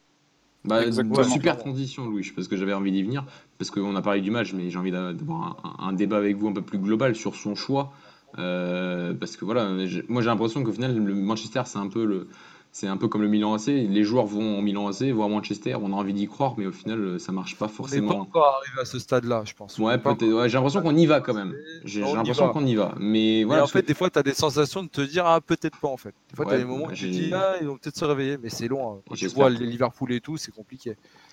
Bah, 0.68 0.84
Exactement. 0.84 1.24
super 1.24 1.56
transition, 1.56 2.06
Louis, 2.06 2.30
parce 2.34 2.46
que 2.48 2.56
j'avais 2.56 2.74
envie 2.74 2.92
d'y 2.92 3.02
venir, 3.02 3.24
parce 3.58 3.70
qu'on 3.70 3.96
a 3.96 4.02
parlé 4.02 4.20
du 4.20 4.30
match, 4.30 4.52
mais 4.52 4.70
j'ai 4.70 4.78
envie 4.78 4.90
d'a- 4.90 5.12
d'avoir 5.12 5.56
un, 5.80 5.88
un 5.88 5.92
débat 5.92 6.18
avec 6.18 6.36
vous 6.36 6.48
un 6.48 6.52
peu 6.52 6.62
plus 6.62 6.78
global 6.78 7.14
sur 7.16 7.34
son 7.34 7.54
choix. 7.54 7.92
Euh, 8.38 9.14
parce 9.14 9.36
que 9.36 9.44
voilà, 9.46 9.70
moi 10.08 10.20
j'ai 10.22 10.28
l'impression 10.28 10.62
qu'au 10.62 10.72
final, 10.72 10.94
le 10.96 11.14
Manchester, 11.14 11.62
c'est 11.64 11.78
un 11.78 11.88
peu 11.88 12.04
le. 12.04 12.28
C'est 12.70 12.86
un 12.86 12.96
peu 12.96 13.08
comme 13.08 13.22
le 13.22 13.28
Milan 13.28 13.54
AC. 13.54 13.66
Les 13.68 14.04
joueurs 14.04 14.26
vont 14.26 14.58
en 14.58 14.62
Milan 14.62 14.86
AC, 14.88 15.02
vont 15.10 15.24
à 15.24 15.28
Manchester. 15.28 15.76
On 15.82 15.92
a 15.92 15.96
envie 15.96 16.12
d'y 16.12 16.28
croire, 16.28 16.54
mais 16.58 16.66
au 16.66 16.70
final, 16.70 17.18
ça 17.18 17.32
marche 17.32 17.56
pas 17.56 17.64
On 17.64 17.68
n'est 17.68 17.72
pas 17.72 17.76
forcément. 17.76 18.20
encore 18.20 18.60
arrivé 18.62 18.80
à 18.80 18.84
ce 18.84 18.98
stade-là, 19.00 19.42
je 19.46 19.54
pense. 19.54 19.78
Ouais, 19.78 19.98
peut-être. 19.98 20.46
J'ai 20.46 20.54
l'impression 20.54 20.82
qu'on 20.82 20.94
y 20.96 21.06
va 21.06 21.20
quand 21.20 21.34
même. 21.34 21.54
J'ai 21.84 22.02
l'impression 22.02 22.50
qu'on 22.50 22.64
y 22.66 22.74
va. 22.76 22.94
Mais 23.00 23.42
voilà. 23.44 23.62
en 23.64 23.66
que- 23.66 23.72
fait, 23.72 23.82
des 23.88 23.94
fois, 23.94 24.10
tu 24.10 24.18
as 24.18 24.22
des 24.22 24.34
sensations 24.34 24.82
de 24.84 24.88
te 24.88 25.00
dire, 25.00 25.24
ah, 25.26 25.40
peut-être 25.40 25.78
pas 25.80 25.88
en 25.88 25.96
fait. 25.96 26.14
Des 26.30 26.36
fois, 26.36 26.44
tu 26.44 26.50
Ouais, 26.50 26.56
as 26.56 26.58
des 26.60 26.64
moments 26.66 26.86
où 26.86 26.92
tu 26.92 27.06
te 27.06 27.10
dis, 27.10 27.32
ah, 27.34 27.54
ils 27.60 27.66
vont 27.66 27.76
peut-être 27.78 27.96
se 27.96 28.04
réveiller, 28.04 28.36
mais 28.40 28.48
c'est 28.50 28.68
loin. 28.68 29.00
Quand 29.08 29.14
tu 29.16 29.26
vois 29.28 29.48
que- 29.50 29.58
les 29.58 29.66
Liverpool 29.66 30.12
et 30.12 30.20
tout, 30.20 30.36
c'est 30.36 30.52
compliqué. 30.52 30.90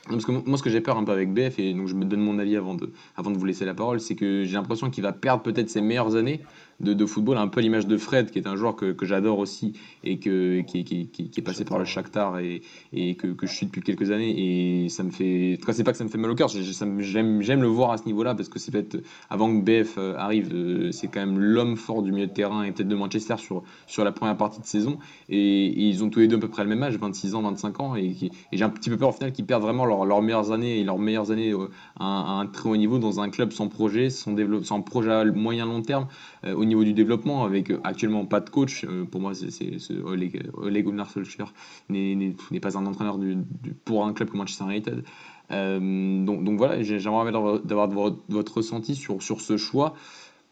Non, 0.07 0.13
Parce 0.13 0.25
que 0.25 0.31
moi, 0.31 0.57
ce 0.57 0.63
que 0.63 0.69
j'ai 0.69 0.81
peur 0.81 0.97
un 0.97 1.03
peu 1.03 1.11
avec 1.11 1.33
BF, 1.33 1.59
et 1.59 1.73
donc 1.73 1.87
je 1.87 1.95
me 1.95 2.05
donne 2.05 2.21
mon 2.21 2.37
avis 2.39 2.55
avant 2.55 2.75
de, 2.75 2.91
avant 3.17 3.31
de 3.31 3.37
vous 3.37 3.45
laisser 3.45 3.65
la 3.65 3.73
parole, 3.73 3.99
c'est 3.99 4.15
que 4.15 4.43
j'ai 4.45 4.53
l'impression 4.53 4.89
qu'il 4.89 5.03
va 5.03 5.11
perdre 5.13 5.41
peut-être 5.43 5.69
ses 5.69 5.81
meilleures 5.81 6.15
années 6.15 6.41
de, 6.79 6.93
de 6.93 7.05
football, 7.05 7.37
un 7.37 7.47
peu 7.47 7.61
l'image 7.61 7.87
de 7.87 7.97
Fred, 7.97 8.31
qui 8.31 8.39
est 8.39 8.47
un 8.47 8.55
joueur 8.55 8.75
que, 8.75 8.91
que 8.91 9.05
j'adore 9.05 9.39
aussi, 9.39 9.73
et 10.03 10.19
que, 10.19 10.61
qui, 10.61 10.83
qui, 10.83 11.07
qui, 11.07 11.29
qui 11.29 11.39
est 11.39 11.43
passé 11.43 11.65
par 11.65 11.79
le 11.79 11.85
Shakhtar 11.85 12.39
et, 12.39 12.61
et 12.93 13.15
que, 13.15 13.27
que 13.27 13.47
je 13.47 13.53
suis 13.53 13.65
depuis 13.65 13.81
quelques 13.81 14.11
années. 14.11 14.83
Et 14.85 14.89
ça 14.89 15.03
me 15.03 15.11
fait. 15.11 15.53
En 15.55 15.57
tout 15.59 15.65
cas, 15.65 15.73
c'est 15.73 15.83
pas 15.83 15.91
que 15.91 15.97
ça 15.97 16.03
me 16.03 16.09
fait 16.09 16.17
mal 16.17 16.31
au 16.31 16.35
cœur, 16.35 16.49
j'aime 16.49 17.01
j'aime 17.41 17.61
le 17.61 17.67
voir 17.67 17.91
à 17.91 17.97
ce 17.97 18.05
niveau-là, 18.05 18.35
parce 18.35 18.49
que 18.49 18.59
c'est 18.59 18.71
peut-être, 18.71 18.97
avant 19.29 19.47
que 19.57 19.63
BF 19.63 19.97
euh, 19.97 20.15
arrive, 20.17 20.51
euh, 20.53 20.91
c'est 20.91 21.07
quand 21.07 21.19
même 21.19 21.39
l'homme 21.39 21.77
fort 21.77 22.01
du 22.01 22.11
milieu 22.11 22.27
de 22.27 22.33
terrain 22.33 22.63
et 22.63 22.71
peut-être 22.71 22.87
de 22.87 22.95
Manchester 22.95 23.35
sur, 23.37 23.63
sur 23.87 24.03
la 24.03 24.11
première 24.11 24.37
partie 24.37 24.59
de 24.61 24.65
saison. 24.65 24.97
Et, 25.29 25.37
et 25.67 25.89
ils 25.89 26.03
ont 26.03 26.09
tous 26.09 26.19
les 26.19 26.27
deux 26.27 26.37
à 26.37 26.39
peu 26.39 26.47
près 26.47 26.63
le 26.63 26.69
même 26.69 26.83
âge, 26.83 26.97
26 26.97 27.35
ans, 27.35 27.41
25 27.41 27.79
ans, 27.79 27.95
et, 27.95 28.15
j'ai 28.51 28.63
un 28.63 28.69
petit 28.69 28.89
peu 28.89 28.97
peur 28.97 29.09
au 29.09 29.11
final 29.11 29.31
qu'ils 29.31 29.45
perdent 29.45 29.63
vraiment 29.63 29.85
leur- 29.85 30.05
leurs 30.05 30.21
meilleures 30.21 30.51
années 30.51 30.79
et 30.79 30.83
leurs 30.83 30.97
meilleures 30.99 31.31
années 31.31 31.51
euh, 31.51 31.69
à, 31.99 32.05
un, 32.05 32.21
à 32.39 32.41
un 32.41 32.45
très 32.47 32.69
haut 32.69 32.77
niveau 32.77 32.99
dans 32.99 33.19
un 33.19 33.29
club 33.29 33.51
sans 33.51 33.67
projet, 33.67 34.09
sans, 34.09 34.33
développe, 34.33 34.65
sans 34.65 34.81
projet 34.81 35.11
à 35.11 35.25
moyen 35.25 35.65
long 35.65 35.81
terme 35.81 36.07
au 36.53 36.65
niveau 36.65 36.83
du 36.83 36.93
développement, 36.93 37.43
avec 37.43 37.71
euh, 37.71 37.79
actuellement 37.83 38.25
pas 38.25 38.39
de 38.39 38.49
coach. 38.49 38.83
Euh, 38.83 39.05
pour 39.05 39.21
moi, 39.21 39.33
c'est, 39.33 39.51
c'est, 39.51 39.79
c'est 39.79 39.97
Ole, 39.99 40.29
Ole 40.53 40.83
Gunnar 40.83 41.09
Solskjaer 41.09 41.53
n'est, 41.89 42.35
pas 42.61 42.77
un 42.77 42.85
entraîneur 42.85 43.19
pour 43.83 44.05
un 44.05 44.13
club 44.13 44.29
comme 44.29 44.39
Manchester 44.39 44.65
United. 44.65 45.03
Euh, 45.51 46.25
donc, 46.25 46.43
donc 46.43 46.57
voilà, 46.57 46.81
j'ai- 46.81 46.99
j'aimerais 46.99 47.31
d'avoir, 47.31 47.59
d'avoir 47.59 47.87
votre, 47.87 48.57
ressenti 48.57 48.95
sur 48.95 49.21
ce 49.21 49.57
choix. 49.57 49.93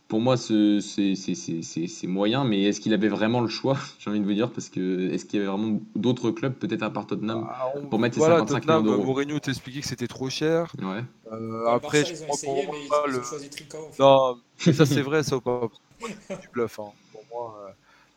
Pour 0.07 0.21
moi, 0.21 0.37
ce- 0.37 0.79
c'est, 0.79 2.07
moyen, 2.07 2.43
mais 2.43 2.63
est-ce 2.63 2.79
qu'il 2.79 2.93
avait 2.93 3.07
vraiment 3.07 3.41
le 3.41 3.47
choix 3.47 3.77
J'ai 3.99 4.09
envie 4.11 4.19
de 4.19 4.25
vous 4.25 4.33
dire, 4.33 4.51
parce 4.51 4.69
que 4.69 5.09
est-ce 5.11 5.25
qu'il 5.25 5.39
y 5.39 5.41
avait 5.43 5.51
vraiment 5.51 5.79
d'autres 5.95 6.29
clubs, 6.29 6.53
peut-être 6.53 6.83
à 6.83 6.89
part 6.91 7.07
Tottenham 7.07 7.47
Ah, 7.49 7.67
on- 7.75 7.87
pour 7.87 7.97
mettre 7.99 8.17
voilà, 8.17 8.39
55 8.39 8.59
Tottenham, 8.61 8.83
millions 8.83 8.95
d'euros. 8.97 9.07
Mourinho 9.07 9.39
t'expliquait 9.39 9.81
que 9.81 9.87
c'était 9.87 10.07
trop 10.07 10.29
cher. 10.29 10.71
Ouais. 10.79 11.03
Euh, 11.31 11.65
après, 11.67 12.05
je 12.05 12.11
ils 12.13 12.21
ont 12.21 12.25
prends 12.25 12.33
essayé, 12.35 12.63
pour 12.63 12.73
mais 12.73 12.83
ils, 12.83 12.89
moi 12.89 13.03
ils 13.07 13.11
le- 13.13 13.19
ont 13.19 13.23
choisi 13.23 13.49
Trincao. 13.49 13.85
en 13.87 13.91
fait. 13.91 14.03
Non, 14.03 14.37
mais 14.67 14.73
ça 14.73 14.85
c'est 14.85 15.01
vrai, 15.01 15.23
ça 15.23 15.37
ou 15.37 15.41
pas 15.41 15.67
C'est 15.99 16.41
du 16.41 16.47
bluff. 16.49 16.79
Hein. 16.79 16.91
Pour 17.11 17.23
moi, 17.31 17.65
euh, 17.67 17.71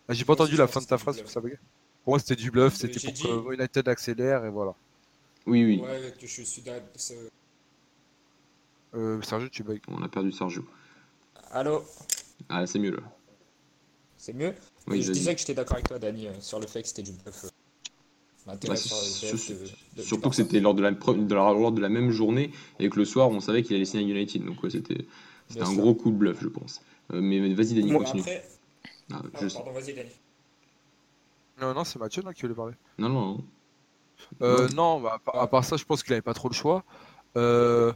ah, 0.09 0.13
j'ai 0.13 0.25
pas 0.25 0.35
entendu 0.35 0.57
la 0.57 0.67
fin 0.67 0.81
de 0.81 0.87
ta 0.87 0.99
phrase 0.99 1.23
ça. 1.25 1.41
Pour 1.41 2.13
moi, 2.13 2.19
c'était 2.19 2.37
du 2.37 2.51
bluff. 2.51 2.75
C'était 2.75 3.01
pour 3.01 3.15
que 3.15 3.55
United 3.55 3.89
accélère 3.89 4.45
et 4.45 4.51
voilà. 4.51 4.75
Oui, 5.47 5.65
oui. 5.65 5.81
Ouais, 5.81 6.13
que 6.21 6.27
je 6.27 6.43
suis 6.43 6.63
Euh, 8.95 9.21
Sergio, 9.23 9.49
tu 9.49 9.63
bugs. 9.63 9.79
On 9.89 10.03
a 10.03 10.09
perdu 10.09 10.33
Sergio. 10.33 10.65
Allô 11.51 11.85
Ah, 12.49 12.67
c'est 12.67 12.79
mieux 12.79 12.93
là. 12.93 13.03
C'est 14.17 14.33
mieux 14.33 14.55
Oui, 14.89 15.03
Je 15.03 15.13
disais 15.13 15.35
que 15.35 15.41
j'étais 15.41 15.55
d'accord 15.55 15.75
avec 15.77 15.89
toi, 15.89 15.99
Dani, 15.99 16.27
euh, 16.29 16.33
sur 16.41 16.61
le 16.61 16.67
fait 16.67 16.83
que 16.83 16.89
c'était 16.89 17.03
du 17.03 17.13
bluff. 17.13 17.45
euh. 17.45 17.49
Sur 18.77 19.39
sur- 19.39 19.55
de- 19.57 19.61
de- 19.65 19.67
du 19.97 20.03
Surtout 20.03 20.31
que 20.31 20.37
c'était 20.37 20.61
lors 20.61 20.75
de 20.75 20.83
la, 20.83 20.93
pre- 20.93 21.27
de 21.27 21.35
la- 21.35 21.53
lors 21.53 21.73
de 21.73 21.81
la 21.81 21.89
même 21.89 22.11
journée 22.11 22.53
et 22.79 22.89
que 22.89 22.97
le 22.97 23.05
soir, 23.05 23.29
on 23.31 23.41
savait 23.41 23.65
qu'il 23.65 23.75
allait 23.75 23.85
signer 23.85 24.05
à 24.05 24.17
United. 24.17 24.45
Donc, 24.45 24.63
ouais, 24.63 24.71
c'était 24.71 25.05
un 25.61 25.65
sûr. 25.67 25.75
gros 25.83 25.95
coup 25.95 26.11
de 26.13 26.17
bluff, 26.17 26.39
je 26.41 26.49
pense. 26.49 26.81
Euh, 27.13 27.21
mais 27.21 27.41
mais 27.41 27.55
vas-y, 27.55 27.83
Moi, 27.83 28.05
continue. 28.05 28.21
Après, 28.23 28.45
Ah, 29.13 29.23
ah, 29.35 29.39
je- 29.49 29.55
pardon, 29.55 29.73
vas-y, 29.73 29.95
Dani. 29.95 30.11
Non, 31.61 31.75
non, 31.75 31.85
c'est 31.85 31.99
Mathieu 31.99 32.23
là, 32.23 32.33
qui 32.35 32.43
voulait 32.43 32.55
parler. 32.55 32.75
Non, 32.99 33.09
non, 33.09 33.27
non. 33.27 33.45
Euh, 34.43 34.69
non, 34.69 35.01
bah, 35.01 35.21
à 35.35 35.47
part- 35.49 35.65
ça, 35.65 35.77
je 35.77 35.85
pense 35.85 36.03
qu'il 36.03 36.13
avait 36.13 36.23
pas 36.23 36.35
trop 36.35 36.49
le 36.49 36.55
choix. 36.55 36.85
Euh, 37.37 37.93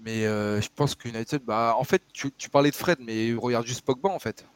mais 0.00 0.26
euh, 0.26 0.60
je 0.60 0.68
pense 0.74 0.94
que 0.94 1.08
United, 1.08 1.42
bah, 1.44 1.74
en 1.78 1.84
fait, 1.84 2.02
tu, 2.12 2.30
tu 2.32 2.48
parlais 2.50 2.70
de 2.70 2.76
Fred, 2.76 2.98
mais 3.00 3.34
regarde 3.34 3.66
juste 3.66 3.82
Pogba 3.82 4.08
en 4.10 4.18
fait. 4.18 4.46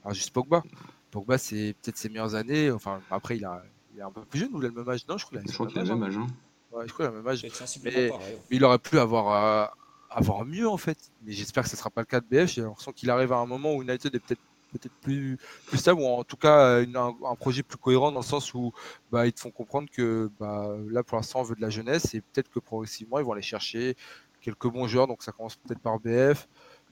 Regarde 0.00 0.16
juste 0.16 0.30
Pogba. 0.30 0.62
Pogba, 1.10 1.38
c'est 1.38 1.74
peut-être 1.82 1.96
ses 1.98 2.08
meilleures 2.08 2.34
années. 2.34 2.70
Enfin, 2.70 3.00
après, 3.10 3.36
il, 3.36 3.44
a, 3.44 3.62
il 3.94 4.00
est 4.00 4.02
un 4.02 4.10
peu 4.10 4.22
plus 4.24 4.40
jeune 4.40 4.50
ou 4.54 4.60
il 4.60 4.66
a 4.66 4.68
le 4.68 4.74
même 4.74 4.88
âge? 4.88 5.06
Non, 5.08 5.18
je 5.18 5.26
crois 5.26 5.40
qu'il 5.40 5.78
a 5.78 5.82
a 5.82 5.84
le 5.84 5.94
même 5.94 6.02
âge. 6.04 6.16
hein. 6.16 6.26
Ouais, 6.72 6.84
je 6.88 6.92
crois 6.92 7.06
qu'il 7.06 7.14
a 7.14 7.18
le 7.18 7.22
même 7.22 7.28
âge. 7.32 7.46
Mais- 7.84 8.08
pareil. 8.08 8.38
Mais 8.50 8.56
il 8.56 8.64
aurait 8.64 8.78
pu 8.78 8.98
avoir, 8.98 9.28
euh, 9.30 9.66
avoir 10.10 10.44
mieux 10.44 10.68
en 10.68 10.78
fait. 10.78 10.98
Mais 11.22 11.32
j'espère 11.32 11.64
que 11.64 11.68
ce 11.68 11.76
sera 11.76 11.90
pas 11.90 12.00
le 12.00 12.06
cas 12.06 12.20
de 12.20 12.26
BF. 12.26 12.50
J'ai 12.52 12.62
l'impression 12.62 12.92
qu'il 12.92 13.10
arrive 13.10 13.32
à 13.32 13.36
un 13.36 13.46
moment 13.46 13.74
où 13.74 13.82
United 13.82 14.14
est 14.14 14.18
peut-être 14.20 14.40
peut-être 14.72 14.94
plus, 15.02 15.36
plus 15.66 15.76
stable 15.76 16.00
ou 16.00 16.06
en 16.06 16.24
tout 16.24 16.38
cas 16.38 16.80
une- 16.80 16.96
un, 16.96 17.14
un 17.28 17.34
projet 17.36 17.62
plus 17.62 17.76
cohérent 17.76 18.10
dans 18.10 18.20
le 18.20 18.24
sens 18.24 18.54
où 18.54 18.72
bah, 19.10 19.26
ils 19.26 19.32
te 19.34 19.40
font 19.40 19.50
comprendre 19.50 19.90
que 19.90 20.30
bah, 20.40 20.74
là 20.88 21.02
pour 21.02 21.16
l'instant 21.18 21.40
on 21.40 21.42
veut 21.42 21.54
de 21.54 21.60
la 21.60 21.68
jeunesse 21.68 22.14
et 22.14 22.22
peut-être 22.22 22.48
que 22.48 22.58
progressivement 22.58 23.18
ils 23.18 23.24
vont 23.26 23.32
aller 23.32 23.42
chercher 23.42 23.94
quelques 24.42 24.66
bons 24.68 24.86
joueurs. 24.86 25.06
Donc 25.06 25.22
ça 25.22 25.32
commence 25.32 25.56
peut-être 25.56 25.80
par 25.80 25.98
BF. 25.98 26.48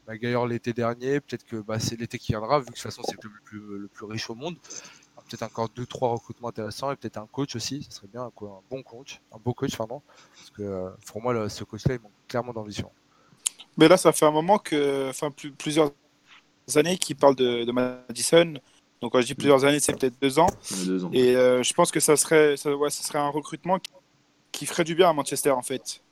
Maguire 0.09 0.46
l'été 0.46 0.72
dernier, 0.72 1.20
peut-être 1.20 1.44
que 1.44 1.57
bah, 1.57 1.78
c'est 1.78 1.94
l'été 2.01 2.18
qui 2.18 2.32
viendra 2.32 2.59
vu 2.59 2.64
que 2.66 2.70
de 2.70 2.74
toute 2.74 2.82
façon 2.82 3.03
c'est 3.05 3.12
le 3.12 3.18
club 3.18 3.32
le 3.34 3.40
plus, 3.42 3.78
le 3.78 3.88
plus 3.88 4.07
riche 4.07 4.30
au 4.30 4.34
monde. 4.34 4.57
Peut-être 5.28 5.42
encore 5.42 5.68
deux 5.68 5.86
trois 5.86 6.09
recrutements 6.09 6.48
intéressants 6.48 6.90
et 6.90 6.96
peut-être 6.96 7.18
un 7.18 7.26
coach 7.26 7.55
aussi. 7.55 7.84
Ça 7.84 7.96
serait 7.98 8.09
bien 8.09 8.28
quoi, 8.34 8.61
un 8.61 8.74
bon 8.74 8.82
coach, 8.82 9.20
un 9.32 9.38
beau 9.38 9.53
coach 9.55 9.76
pardon. 9.76 10.03
Parce 10.34 10.51
que 10.51 10.62
euh, 10.62 10.88
pour 11.07 11.22
moi, 11.22 11.32
le- 11.32 11.48
ce 11.48 11.62
coach-là, 11.62 11.94
il 11.96 12.01
manque 12.01 12.11
clairement 12.26 12.53
d'ambition. 12.53 12.90
Mais 13.76 13.86
là, 13.86 13.96
ça 13.96 14.11
fait 14.11 14.24
un 14.26 14.32
moment 14.32 14.59
que, 14.59 15.09
enfin, 15.09 15.30
plus- 15.30 15.53
plusieurs 15.53 15.92
années 16.74 16.98
qu'il 16.98 17.14
parle 17.14 17.36
de, 17.36 17.62
de 17.64 17.70
Madison. 17.72 18.55
Donc, 19.01 19.12
quand 19.12 19.20
je 19.20 19.26
dis 19.26 19.34
plusieurs 19.34 19.64
années, 19.64 19.78
c'est 19.78 19.96
peut-être 19.96 20.20
deux 20.20 20.38
ans. 20.40 20.48
Deux. 20.84 21.07
Et 21.12 21.36
euh, 21.36 21.62
je 21.62 21.72
pense 21.74 21.92
que 21.92 22.01
ça 22.01 22.16
serait, 22.16 22.57
ça, 22.57 22.74
ouais, 22.74 22.90
ça 22.90 23.05
serait 23.05 23.18
un 23.20 23.28
recrutement 23.28 23.78
qui, 23.78 23.92
qui 24.51 24.66
ferait 24.66 24.84
du 24.84 24.96
bien 24.96 25.09
à 25.11 25.12
Manchester, 25.12 25.51
en 25.53 25.62
fait. 25.62 26.03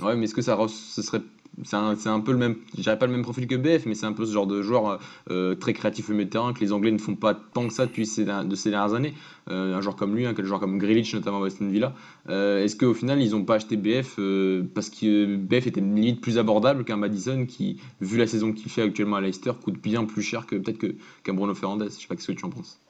Ouais, 0.00 0.16
mais 0.16 0.24
est-ce 0.24 0.34
que 0.34 0.42
ça 0.42 0.58
ce 0.68 1.02
serait. 1.02 1.20
C'est 1.64 1.76
un, 1.76 1.94
un 2.06 2.20
peu 2.20 2.32
le 2.32 2.38
même. 2.38 2.56
Je 2.74 2.80
dirais 2.80 2.98
pas 2.98 3.04
le 3.06 3.12
même 3.12 3.22
profil 3.22 3.46
que 3.46 3.56
BF, 3.56 3.84
mais 3.84 3.94
c'est 3.94 4.06
un 4.06 4.14
peu 4.14 4.24
ce 4.24 4.32
genre 4.32 4.46
de 4.46 4.62
joueur 4.62 4.98
euh, 5.30 5.54
très 5.54 5.74
créatif 5.74 6.08
au 6.08 6.12
milieu 6.12 6.24
de 6.24 6.30
terrain 6.30 6.54
que 6.54 6.60
les 6.60 6.72
Anglais 6.72 6.90
ne 6.90 6.98
font 6.98 7.14
pas 7.14 7.34
tant 7.34 7.68
que 7.68 7.74
ça 7.74 7.84
depuis 7.84 8.06
ces, 8.06 8.24
de 8.24 8.54
ces 8.54 8.70
dernières 8.70 8.94
années. 8.94 9.12
Euh, 9.50 9.74
un 9.76 9.82
joueur 9.82 9.94
comme 9.96 10.16
lui, 10.16 10.24
un 10.24 10.34
joueur 10.42 10.60
comme 10.60 10.78
Grealish, 10.78 11.12
notamment 11.14 11.38
à 11.38 11.42
Weston 11.42 11.68
Villa. 11.68 11.94
Euh, 12.30 12.64
Est-ce 12.64 12.74
qu'au 12.74 12.94
final, 12.94 13.20
ils 13.20 13.32
n'ont 13.32 13.44
pas 13.44 13.56
acheté 13.56 13.76
BF 13.76 14.14
euh, 14.18 14.62
parce 14.74 14.88
que 14.88 15.36
BF 15.36 15.66
était 15.66 15.82
limite 15.82 16.22
plus 16.22 16.38
abordable 16.38 16.84
qu'un 16.84 16.96
Madison 16.96 17.44
qui, 17.44 17.78
vu 18.00 18.16
la 18.16 18.26
saison 18.26 18.54
qu'il 18.54 18.70
fait 18.70 18.82
actuellement 18.82 19.16
à 19.16 19.20
Leicester, 19.20 19.52
coûte 19.62 19.78
bien 19.78 20.04
plus 20.06 20.22
cher 20.22 20.46
que 20.46 20.56
peut-être 20.56 20.78
qu'un 21.22 21.34
Bruno 21.34 21.54
Fernandes? 21.54 21.84
Je 21.90 22.00
sais 22.00 22.06
pas 22.08 22.16
ce 22.16 22.28
que 22.28 22.32
tu 22.32 22.44
en 22.46 22.50
penses? 22.50 22.80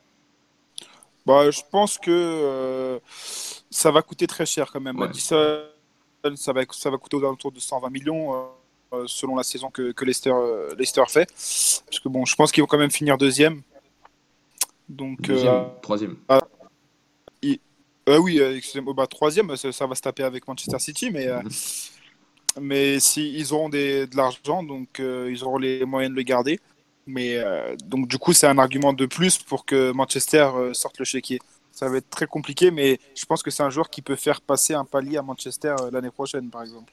Bah, 1.26 1.50
je 1.50 1.60
pense 1.70 1.98
que 1.98 2.10
euh, 2.10 2.98
ça 3.70 3.90
va 3.90 4.02
coûter 4.02 4.26
très 4.26 4.46
cher 4.46 4.72
quand 4.72 4.80
même. 4.80 4.98
Ouais. 4.98 5.06
Madison, 5.06 5.60
ça 6.36 6.52
va, 6.52 6.62
ça 6.70 6.90
va 6.90 6.96
coûter 6.98 7.16
aux 7.16 7.20
alentours 7.24 7.52
de 7.52 7.60
120 7.60 7.90
millions 7.90 8.34
euh, 8.34 8.46
euh, 8.94 9.04
selon 9.06 9.36
la 9.36 9.42
saison 9.42 9.70
que, 9.70 9.92
que 9.92 10.04
Leicester, 10.04 10.30
euh, 10.32 10.74
Leicester 10.76 11.04
fait. 11.08 11.26
Parce 11.28 12.00
que 12.02 12.08
bon, 12.08 12.24
je 12.24 12.34
pense 12.36 12.52
qu'ils 12.52 12.62
vont 12.62 12.66
quand 12.66 12.78
même 12.78 12.90
finir 12.90 13.18
deuxième. 13.18 13.62
Donc, 14.88 15.22
Deuxième, 15.22 15.64
troisième. 15.80 16.16
euh, 18.08 18.18
oui, 18.18 18.40
euh, 18.40 18.56
excusez-moi, 18.56 18.94
bah, 18.94 19.06
troisième, 19.06 19.56
ça, 19.56 19.70
ça 19.72 19.86
va 19.86 19.94
se 19.94 20.02
taper 20.02 20.24
avec 20.24 20.46
Manchester 20.48 20.78
City, 20.78 21.10
mais, 21.10 21.28
euh, 21.28 21.40
Mhm. 21.42 21.50
mais 22.60 23.00
si, 23.00 23.32
ils 23.34 23.52
auront 23.54 23.68
des, 23.68 24.06
de 24.06 24.16
l'argent, 24.16 24.62
donc 24.62 25.00
euh, 25.00 25.30
ils 25.30 25.42
auront 25.44 25.58
les 25.58 25.84
moyens 25.84 26.12
de 26.12 26.16
le 26.16 26.22
garder. 26.22 26.60
Mais 27.06 27.36
euh, 27.36 27.74
donc 27.86 28.06
du 28.08 28.18
coup, 28.18 28.32
c'est 28.32 28.46
un 28.46 28.58
argument 28.58 28.92
de 28.92 29.06
plus 29.06 29.38
pour 29.38 29.64
que 29.64 29.90
Manchester 29.92 30.50
euh, 30.54 30.74
sorte 30.74 30.98
le 30.98 31.04
chéquier. 31.04 31.40
Ça 31.72 31.88
va 31.88 31.96
être 31.96 32.10
très 32.10 32.26
compliqué, 32.26 32.70
mais 32.70 33.00
je 33.14 33.24
pense 33.24 33.42
que 33.42 33.50
c'est 33.50 33.62
un 33.62 33.70
joueur 33.70 33.90
qui 33.90 34.02
peut 34.02 34.14
faire 34.14 34.40
passer 34.40 34.74
un 34.74 34.84
palier 34.84 35.16
à 35.16 35.22
Manchester 35.22 35.74
euh, 35.80 35.90
l'année 35.90 36.10
prochaine, 36.10 36.50
par 36.50 36.62
exemple. 36.62 36.92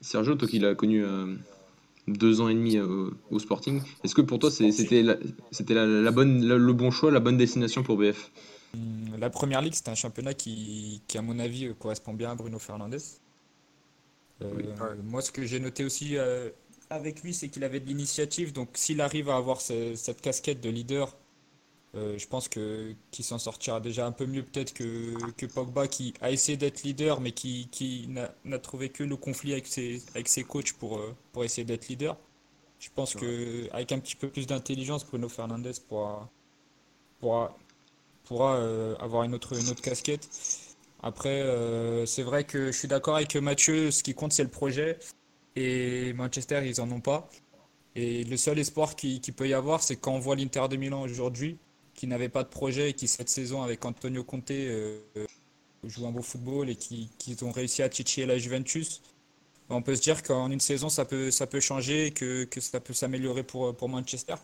Sergio, 0.00 0.36
toi 0.36 0.48
qui 0.48 0.58
l'as 0.58 0.74
connu 0.74 1.04
euh, 1.04 1.34
deux 2.06 2.40
ans 2.40 2.48
et 2.48 2.54
demi 2.54 2.78
au, 2.78 3.38
Sporting. 3.38 3.82
Est-ce 4.02 4.14
que 4.14 4.22
pour 4.22 4.38
toi 4.38 4.50
c'était 4.50 5.02
la, 5.02 5.16
c'était 5.50 5.74
la, 5.74 6.10
bonne, 6.10 6.46
le 6.46 6.72
bon 6.72 6.90
choix, 6.90 7.10
la 7.10 7.20
bonne 7.20 7.36
destination 7.36 7.82
pour 7.82 7.98
BF 7.98 8.30
La 9.18 9.28
Première 9.28 9.60
Ligue, 9.60 9.74
c'est 9.74 9.88
un 9.88 9.94
championnat 9.94 10.32
qui, 10.32 11.02
qui, 11.06 11.18
à 11.18 11.22
mon 11.22 11.38
avis, 11.38 11.74
correspond 11.78 12.14
bien 12.14 12.30
à 12.30 12.34
Bruno 12.34 12.58
Fernandez. 12.58 13.02
Moi, 15.04 15.20
ce 15.20 15.30
que 15.30 15.44
j'ai 15.44 15.60
noté 15.60 15.84
aussi 15.84 16.16
avec 16.88 17.22
lui, 17.22 17.32
c'est 17.32 17.48
qu'il 17.48 17.64
avait 17.64 17.80
de 17.80 17.86
l'initiative. 17.86 18.52
Donc, 18.52 18.70
s'il 18.74 19.00
arrive 19.00 19.30
à 19.30 19.36
avoir 19.36 19.60
cette 19.60 20.20
casquette 20.20 20.60
de 20.60 20.70
leader, 20.70 21.16
euh, 21.96 22.16
je 22.18 22.26
pense 22.28 22.48
que 22.48 22.94
qu'il 23.10 23.24
s'en 23.24 23.38
sortira 23.38 23.80
déjà 23.80 24.06
un 24.06 24.12
peu 24.12 24.24
mieux 24.24 24.44
peut-être 24.44 24.72
que, 24.72 25.32
que 25.32 25.46
Pogba 25.46 25.88
qui 25.88 26.14
a 26.20 26.30
essayé 26.30 26.56
d'être 26.56 26.84
leader 26.84 27.20
mais 27.20 27.32
qui, 27.32 27.68
qui 27.72 28.08
n'a 28.08 28.58
trouvé 28.60 28.90
que 28.90 29.02
le 29.02 29.16
conflit 29.16 29.52
avec 29.52 29.66
ses, 29.66 30.00
avec 30.14 30.28
ses 30.28 30.44
coachs 30.44 30.72
pour, 30.74 30.98
euh, 30.98 31.16
pour 31.32 31.42
essayer 31.42 31.64
d'être 31.64 31.88
leader. 31.88 32.16
Je 32.78 32.88
pense 32.94 33.14
qu'avec 33.14 33.92
un 33.92 33.98
petit 33.98 34.16
peu 34.16 34.28
plus 34.28 34.46
d'intelligence, 34.46 35.04
Bruno 35.04 35.28
Fernandez 35.28 35.72
pourra, 35.86 36.30
pourra, 37.18 37.54
pourra 38.24 38.56
euh, 38.56 38.96
avoir 39.00 39.24
une 39.24 39.34
autre, 39.34 39.60
une 39.60 39.68
autre 39.68 39.82
casquette. 39.82 40.28
Après, 41.02 41.44
c'est 42.06 42.22
vrai 42.22 42.44
que 42.44 42.66
je 42.72 42.78
suis 42.78 42.88
d'accord 42.88 43.16
avec 43.16 43.34
Mathieu, 43.36 43.90
ce 43.90 44.02
qui 44.02 44.14
compte 44.14 44.32
c'est 44.32 44.42
le 44.42 44.50
projet. 44.50 44.98
Et 45.56 46.12
Manchester, 46.14 46.62
ils 46.64 46.80
en 46.80 46.90
ont 46.90 47.00
pas. 47.00 47.28
Et 47.96 48.24
le 48.24 48.36
seul 48.36 48.58
espoir 48.58 48.96
qu'il 48.96 49.20
qui 49.20 49.32
peut 49.32 49.48
y 49.48 49.54
avoir, 49.54 49.82
c'est 49.82 49.96
quand 49.96 50.12
on 50.12 50.18
voit 50.18 50.36
l'Inter 50.36 50.68
de 50.70 50.76
Milan 50.76 51.02
aujourd'hui, 51.02 51.58
qui 52.00 52.06
n'avait 52.06 52.30
pas 52.30 52.44
de 52.44 52.48
projet 52.48 52.88
et 52.88 52.92
qui 52.94 53.06
cette 53.08 53.28
saison 53.28 53.62
avec 53.62 53.84
Antonio 53.84 54.24
Conte 54.24 54.52
euh, 54.52 55.00
joue 55.84 56.06
un 56.06 56.10
beau 56.10 56.22
football 56.22 56.70
et 56.70 56.74
qui, 56.74 57.10
ont 57.42 57.50
réussi 57.50 57.82
à 57.82 57.90
titiller 57.90 58.24
la 58.24 58.38
Juventus. 58.38 59.02
On 59.68 59.82
peut 59.82 59.94
se 59.94 60.00
dire 60.00 60.22
qu'en 60.22 60.50
une 60.50 60.60
saison 60.60 60.88
ça 60.88 61.04
peut, 61.04 61.30
ça 61.30 61.46
peut 61.46 61.60
changer 61.60 62.06
et 62.06 62.10
que, 62.10 62.44
que 62.44 62.58
ça 62.58 62.80
peut 62.80 62.94
s'améliorer 62.94 63.42
pour, 63.42 63.76
pour 63.76 63.90
Manchester. 63.90 64.36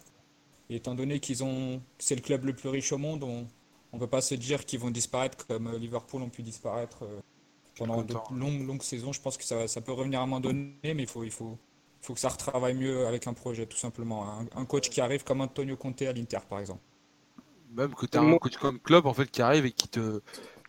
Et 0.68 0.76
étant 0.76 0.94
donné 0.94 1.18
qu'ils 1.18 1.44
ont 1.44 1.80
c'est 1.98 2.14
le 2.14 2.20
club 2.20 2.44
le 2.44 2.52
plus 2.52 2.68
riche 2.68 2.92
au 2.92 2.98
monde, 2.98 3.24
on 3.24 3.46
ne 3.90 3.98
peut 3.98 4.06
pas 4.06 4.20
se 4.20 4.34
dire 4.34 4.66
qu'ils 4.66 4.80
vont 4.80 4.90
disparaître 4.90 5.46
comme 5.46 5.78
Liverpool 5.78 6.20
ont 6.20 6.28
pu 6.28 6.42
disparaître 6.42 7.04
euh, 7.04 7.20
pendant 7.78 8.02
de 8.02 8.12
longues, 8.32 8.66
longues 8.66 8.82
saisons. 8.82 9.14
Je 9.14 9.20
pense 9.22 9.38
que 9.38 9.44
ça, 9.44 9.66
ça 9.66 9.80
peut 9.80 9.92
revenir 9.92 10.20
à 10.20 10.24
un 10.24 10.26
moment 10.26 10.40
donné, 10.40 10.74
mais 10.82 10.94
il 10.94 11.06
faut, 11.06 11.24
il 11.24 11.30
faut, 11.30 11.56
faut 12.02 12.12
que 12.12 12.20
ça 12.20 12.28
retravaille 12.28 12.74
mieux 12.74 13.06
avec 13.06 13.26
un 13.26 13.32
projet, 13.32 13.64
tout 13.64 13.78
simplement. 13.78 14.26
Un, 14.54 14.66
coach 14.66 14.90
qui 14.90 15.00
arrive 15.00 15.24
comme 15.24 15.40
Antonio 15.40 15.74
Conte 15.78 16.02
à 16.02 16.12
l'Inter, 16.12 16.40
par 16.46 16.60
exemple. 16.60 16.82
Même 17.74 17.94
que 17.94 18.06
tu 18.06 18.16
as 18.16 18.22
un 18.22 18.38
coach 18.38 18.56
comme 18.56 18.78
club 18.78 19.06
en 19.06 19.14
fait 19.14 19.30
qui 19.30 19.42
arrive 19.42 19.66
et 19.66 19.72
qui 19.72 19.88
te 19.88 20.20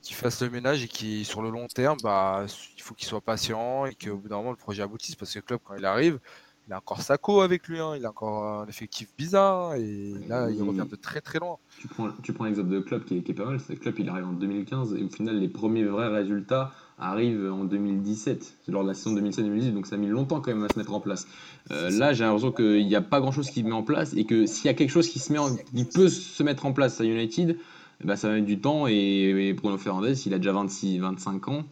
qui 0.02 0.14
fasse 0.14 0.42
le 0.42 0.50
ménage 0.50 0.84
et 0.84 0.88
qui 0.88 1.26
sur 1.26 1.42
le 1.42 1.50
long 1.50 1.68
terme 1.68 1.98
bah 2.04 2.46
il 2.76 2.82
faut 2.82 2.94
qu'il 2.94 3.08
soit 3.08 3.20
patient 3.20 3.86
et 3.86 3.96
qu'au 3.96 4.16
bout 4.16 4.30
d'un 4.30 4.38
moment 4.38 4.52
le 4.52 4.56
projet 4.56 4.84
aboutisse 4.84 5.16
parce 5.16 5.34
que 5.34 5.40
le 5.40 5.44
club 5.44 5.60
quand 5.64 5.76
il 5.76 5.86
arrive 5.86 6.20
il 6.68 6.74
a 6.74 6.78
encore 6.78 7.02
Sako 7.02 7.42
avec 7.42 7.68
lui, 7.68 7.80
hein. 7.80 7.96
il 7.96 8.06
a 8.06 8.10
encore 8.10 8.44
un 8.44 8.68
effectif 8.68 9.08
bizarre 9.18 9.76
et 9.76 10.14
là 10.28 10.50
il 10.50 10.62
revient 10.62 10.86
de 10.90 10.98
très 10.98 11.22
très 11.22 11.40
loin. 11.40 11.58
Tu 11.80 11.88
prends, 11.88 12.10
tu 12.22 12.34
prends 12.34 12.44
l'exemple 12.44 12.70
de 12.70 12.82
club 12.82 13.06
qui 13.06 13.18
est, 13.18 13.22
qui 13.22 13.32
est 13.32 13.36
pas 13.36 13.46
mal, 13.46 13.60
c'est 13.62 13.78
club 13.78 13.96
il 14.00 14.10
arrive 14.10 14.26
en 14.26 14.34
2015 14.34 14.94
et 14.96 15.04
au 15.04 15.10
final 15.10 15.40
les 15.40 15.48
premiers 15.48 15.86
vrais 15.86 16.10
résultats 16.10 16.74
arrive 17.00 17.52
en 17.52 17.64
2017, 17.64 18.56
c'est 18.66 18.72
lors 18.72 18.84
de 18.84 18.88
la 18.88 18.94
saison 18.94 19.16
2017-2018, 19.16 19.74
donc 19.74 19.86
ça 19.88 19.96
a 19.96 19.98
mis 19.98 20.08
longtemps 20.08 20.42
quand 20.42 20.54
même 20.54 20.64
à 20.64 20.70
se 20.70 20.80
mettre 20.80 20.94
en 20.94 21.00
place. 21.00 21.28
Euh, 21.72 21.90
là, 21.92 22.14
j'ai 22.14 22.24
l'impression 22.24 22.52
qu'il 22.52 22.88
n'y 22.88 22.96
a 22.96 23.02
pas 23.02 23.20
grand-chose 23.20 23.50
qui 23.50 23.62
se 23.62 23.66
met 23.66 23.72
en 23.72 23.84
place 23.84 24.14
et 24.16 24.26
que 24.26 24.46
s'il 24.46 24.66
y 24.66 24.70
a 24.70 24.74
quelque 24.74 24.90
chose 24.90 25.08
qui, 25.08 25.20
se 25.20 25.32
met 25.32 25.40
qui 25.76 25.86
peut 25.86 26.10
se 26.10 26.42
mettre 26.44 26.66
en 26.66 26.74
place 26.74 27.00
à 27.00 27.06
United, 27.06 27.58
bah, 28.04 28.16
ça 28.16 28.30
va 28.30 28.36
mettre 28.36 28.48
du 28.48 28.60
temps 28.60 28.88
et, 28.88 29.54
Bruno 29.54 29.78
Fernandez, 29.78 30.14
il 30.26 30.34
a 30.34 30.38
déjà 30.38 30.54
26, 30.54 31.00
25 31.00 31.48
ans. 31.50 31.64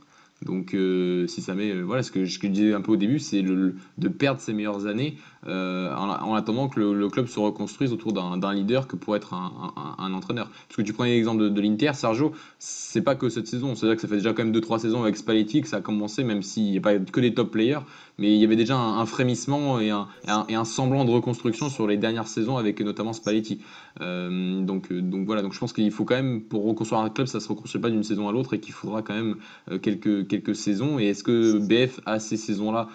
Donc, 0.42 0.74
euh, 0.74 1.28
si 1.28 1.42
ça 1.42 1.56
met, 1.56 1.72
euh, 1.72 1.82
voilà, 1.82 2.04
ce 2.04 2.12
que, 2.12 2.26
je 2.26 2.40
disais 2.48 2.74
un 2.74 2.82
peu 2.82 2.92
au 2.92 2.98
début, 2.98 3.20
c'est 3.20 3.42
de 3.42 4.08
perdre 4.10 4.42
ses 4.42 4.54
meilleures 4.54 4.86
années 4.86 5.18
euh, 5.48 5.94
en, 5.94 6.34
attendant 6.34 6.68
que 6.68 6.80
le, 6.80 7.10
club 7.10 7.28
se 7.28 7.40
reconstruise 7.40 7.94
autour 7.94 8.14
d'un 8.14 8.54
leader 8.54 8.88
que 8.88 8.96
pourrait 8.96 9.18
être 9.18 9.34
un, 9.34 10.14
entraîneur. 10.14 10.50
Parce 10.50 10.78
que 10.78 10.82
tu 10.82 10.94
prenais 10.94 11.12
l'exemple 11.12 11.50
de, 11.50 11.62
l'Inter, 11.62 11.92
Sergio, 11.94 12.32
c'est 12.58 13.02
pas 13.02 13.16
que 13.16 13.30
cette 13.30 13.48
saison, 13.48 13.76
c'est-à-dire 13.76 13.96
que 13.96 14.02
ça 14.02 14.08
fait 14.08 14.16
déjà 14.16 14.34
quand 14.34 14.44
même 14.44 14.54
2-3 14.54 14.80
saisons 14.80 15.04
avec 15.04 15.18
Spalletti 15.18 15.62
que 15.62 15.68
ça 15.68 15.78
a 15.78 15.82
commencé, 15.82 16.24
même 16.24 16.42
s'il 16.42 16.72
n'y 16.72 16.78
a 16.78 16.82
pas 16.82 16.98
que 16.98 17.20
des 17.20 17.34
top 17.34 17.52
players, 17.52 17.80
mais 18.18 18.34
il 18.34 18.40
y 18.40 18.44
avait 18.44 18.56
déjà 18.56 18.78
un, 18.78 19.06
frémissement 19.06 19.80
et 19.80 19.92
un, 19.92 20.66
semblant 20.66 21.06
de 21.06 21.12
reconstruction 21.12 21.70
sur 21.70 21.86
les 21.88 21.98
dernières 21.98 22.28
saisons 22.28 22.58
avec 22.58 22.82
notamment 22.82 23.14
Spalletti. 23.14 23.62
Euh, 24.02 24.62
donc, 24.62 24.92
euh, 24.92 25.02
donc 25.02 25.26
voilà, 25.26 25.42
donc 25.42 25.54
je 25.54 25.60
pense 25.60 25.74
qu'il 25.74 25.92
faut 25.92 26.06
quand 26.06 26.16
même, 26.16 26.42
pour 26.42 26.66
reconstruire 26.66 27.02
un 27.02 27.10
club, 27.10 27.28
ça 27.28 27.40
se 27.40 27.48
reconstruit 27.48 27.82
pas 27.82 27.90
d'une 27.90 28.04
saison 28.04 28.28
à 28.28 28.32
l'autre 28.32 28.54
et 28.54 28.60
qu'il 28.60 28.74
faudra 28.74 29.02
quand 29.02 29.14
même 29.14 29.36
quelques, 29.82 30.28
quelques 30.28 30.56
saisons. 30.56 31.00
Et 31.00 31.06
est-ce 31.08 31.24
que 31.24 31.60
BF 31.60 32.02
a 32.06 32.20
ces 32.20 32.38
saisons-là 32.38 32.90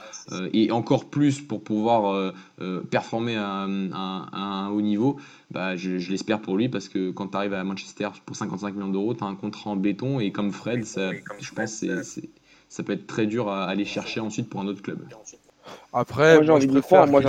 et 0.52 0.70
encore 0.72 1.06
plus 1.06 1.40
pour 1.40 1.62
pouvoir 1.62 2.32
euh, 2.60 2.80
performer 2.82 3.36
à, 3.36 3.64
un 3.64 4.68
haut 4.70 4.80
niveau, 4.80 5.18
bah, 5.50 5.76
je, 5.76 6.10
l'espère 6.10 6.40
pour 6.40 6.56
lui 6.56 6.68
parce 6.68 6.88
que 6.88 7.10
quand 7.10 7.28
tu 7.28 7.36
arrives 7.36 7.54
à 7.54 7.64
Manchester 7.64 8.08
pour 8.26 8.36
55 8.36 8.74
millions 8.74 8.88
d'euros, 8.88 9.14
tu 9.14 9.24
as 9.24 9.26
un 9.26 9.34
contrat 9.34 9.70
en 9.70 9.76
béton 9.76 10.20
et 10.20 10.32
comme 10.32 10.52
Fred, 10.52 10.84
ça, 10.84 11.10
je 11.40 11.52
pense 11.52 11.80
que 11.80 12.02
ça 12.68 12.82
peut 12.82 12.92
être 12.92 13.06
très 13.06 13.26
dur 13.26 13.48
à 13.48 13.64
aller 13.64 13.84
chercher 13.84 14.20
ensuite 14.20 14.48
pour 14.48 14.60
un 14.60 14.66
autre 14.66 14.82
club. 14.82 15.00
Après, 15.92 16.34
moi, 16.34 16.44
j'ai 16.44 16.52
envie 16.52 16.80
croire. 16.80 17.06
Moi, 17.06 17.20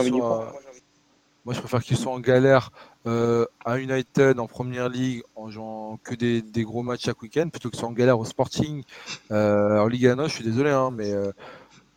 Moi, 1.43 1.53
je 1.53 1.59
préfère 1.59 1.83
qu'il 1.83 1.97
soit 1.97 2.11
en 2.11 2.19
galère 2.19 2.71
euh, 3.07 3.45
à 3.65 3.79
United 3.79 4.39
en 4.39 4.45
première 4.45 4.89
ligue 4.89 5.23
en 5.35 5.49
jouant 5.49 5.99
que 6.03 6.13
des, 6.13 6.63
gros 6.63 6.83
matchs 6.83 7.05
chaque 7.05 7.21
week-end 7.23 7.49
plutôt 7.49 7.71
que 7.71 7.77
soit 7.77 7.87
en 7.87 7.93
galère 7.93 8.19
au 8.19 8.25
Sporting 8.25 8.83
euh, 9.31 9.79
en 9.79 9.87
Ligue 9.87 10.07
1. 10.07 10.27
Je 10.27 10.33
suis 10.33 10.43
désolé, 10.43 10.69
hein, 10.69 10.91
mais 10.91 11.11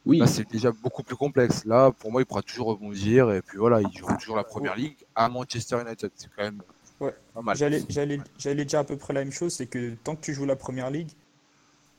oui. 0.06 0.18
Là, 0.18 0.26
c'est 0.26 0.48
déjà 0.50 0.70
beaucoup 0.70 1.02
plus 1.02 1.16
complexe. 1.16 1.64
Là, 1.64 1.90
pour 1.90 2.12
moi, 2.12 2.20
il 2.20 2.26
pourra 2.26 2.42
toujours 2.42 2.68
rebondir. 2.68 3.30
Et 3.32 3.40
puis 3.40 3.58
voilà, 3.58 3.80
il 3.80 3.96
joue 3.96 4.06
toujours 4.18 4.36
la 4.36 4.44
première 4.44 4.76
ligue 4.76 4.96
à 5.14 5.28
Manchester 5.28 5.80
United. 5.80 6.10
C'est 6.14 6.28
quand 6.36 6.42
même 6.42 6.62
ouais. 7.00 7.14
pas 7.32 7.42
mal. 7.42 7.56
J'allais 7.56 8.64
dire 8.64 8.78
à 8.80 8.84
peu 8.84 8.96
près 8.96 9.14
la 9.14 9.20
même 9.20 9.32
chose 9.32 9.54
c'est 9.54 9.66
que 9.66 9.94
tant 10.04 10.14
que 10.14 10.20
tu 10.20 10.34
joues 10.34 10.44
la 10.44 10.56
première 10.56 10.90
ligue, 10.90 11.10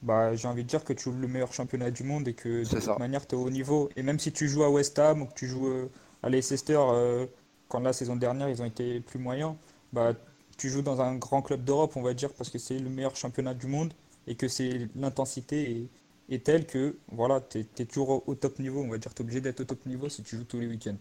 bah, 0.01 0.35
j'ai 0.35 0.47
envie 0.47 0.63
de 0.63 0.69
dire 0.69 0.83
que 0.83 0.93
tu 0.93 1.05
joues 1.05 1.17
le 1.19 1.27
meilleur 1.27 1.51
championnat 1.51 1.89
du 1.89 2.03
monde 2.03 2.27
et 2.27 2.33
que 2.33 2.63
de 2.63 2.79
toute 2.79 2.99
manière, 2.99 3.25
tu 3.25 3.35
es 3.35 3.37
au 3.37 3.45
haut 3.45 3.49
niveau. 3.49 3.89
Et 3.95 4.03
même 4.03 4.19
si 4.19 4.31
tu 4.31 4.47
joues 4.47 4.63
à 4.63 4.69
West 4.69 4.99
Ham 4.99 5.23
ou 5.23 5.25
que 5.25 5.33
tu 5.33 5.47
joues 5.47 5.67
euh, 5.67 5.89
à 6.21 6.29
Leicester, 6.29 6.77
euh, 6.77 7.25
quand 7.69 7.79
la 7.79 7.93
saison 7.93 8.15
dernière, 8.15 8.49
ils 8.49 8.61
ont 8.61 8.65
été 8.65 8.99
plus 8.99 9.17
moyens, 9.17 9.55
bah, 9.93 10.13
tu 10.57 10.69
joues 10.69 10.83
dans 10.83 11.01
un 11.01 11.15
grand 11.15 11.41
club 11.41 11.63
d'Europe, 11.63 11.93
on 11.95 12.03
va 12.03 12.13
dire, 12.13 12.31
parce 12.33 12.51
que 12.51 12.59
c'est 12.59 12.77
le 12.77 12.89
meilleur 12.89 13.15
championnat 13.15 13.55
du 13.55 13.65
monde 13.65 13.93
et 14.27 14.35
que 14.35 14.47
c'est 14.47 14.87
l'intensité 14.95 15.71
et 15.71 15.89
est 16.29 16.43
telle 16.43 16.65
que 16.65 16.95
voilà, 17.11 17.41
tu 17.41 17.59
es, 17.59 17.85
toujours 17.85 18.27
au, 18.27 18.35
top 18.35 18.59
niveau. 18.59 18.81
On 18.81 18.89
va 18.89 18.97
dire 18.97 19.13
tu 19.13 19.21
es 19.21 19.25
obligé 19.25 19.41
d'être 19.41 19.61
au 19.61 19.65
top 19.65 19.85
niveau 19.85 20.09
si 20.09 20.23
tu 20.23 20.37
joues 20.37 20.43
tous 20.43 20.59
les 20.59 20.67
week-ends. 20.67 20.97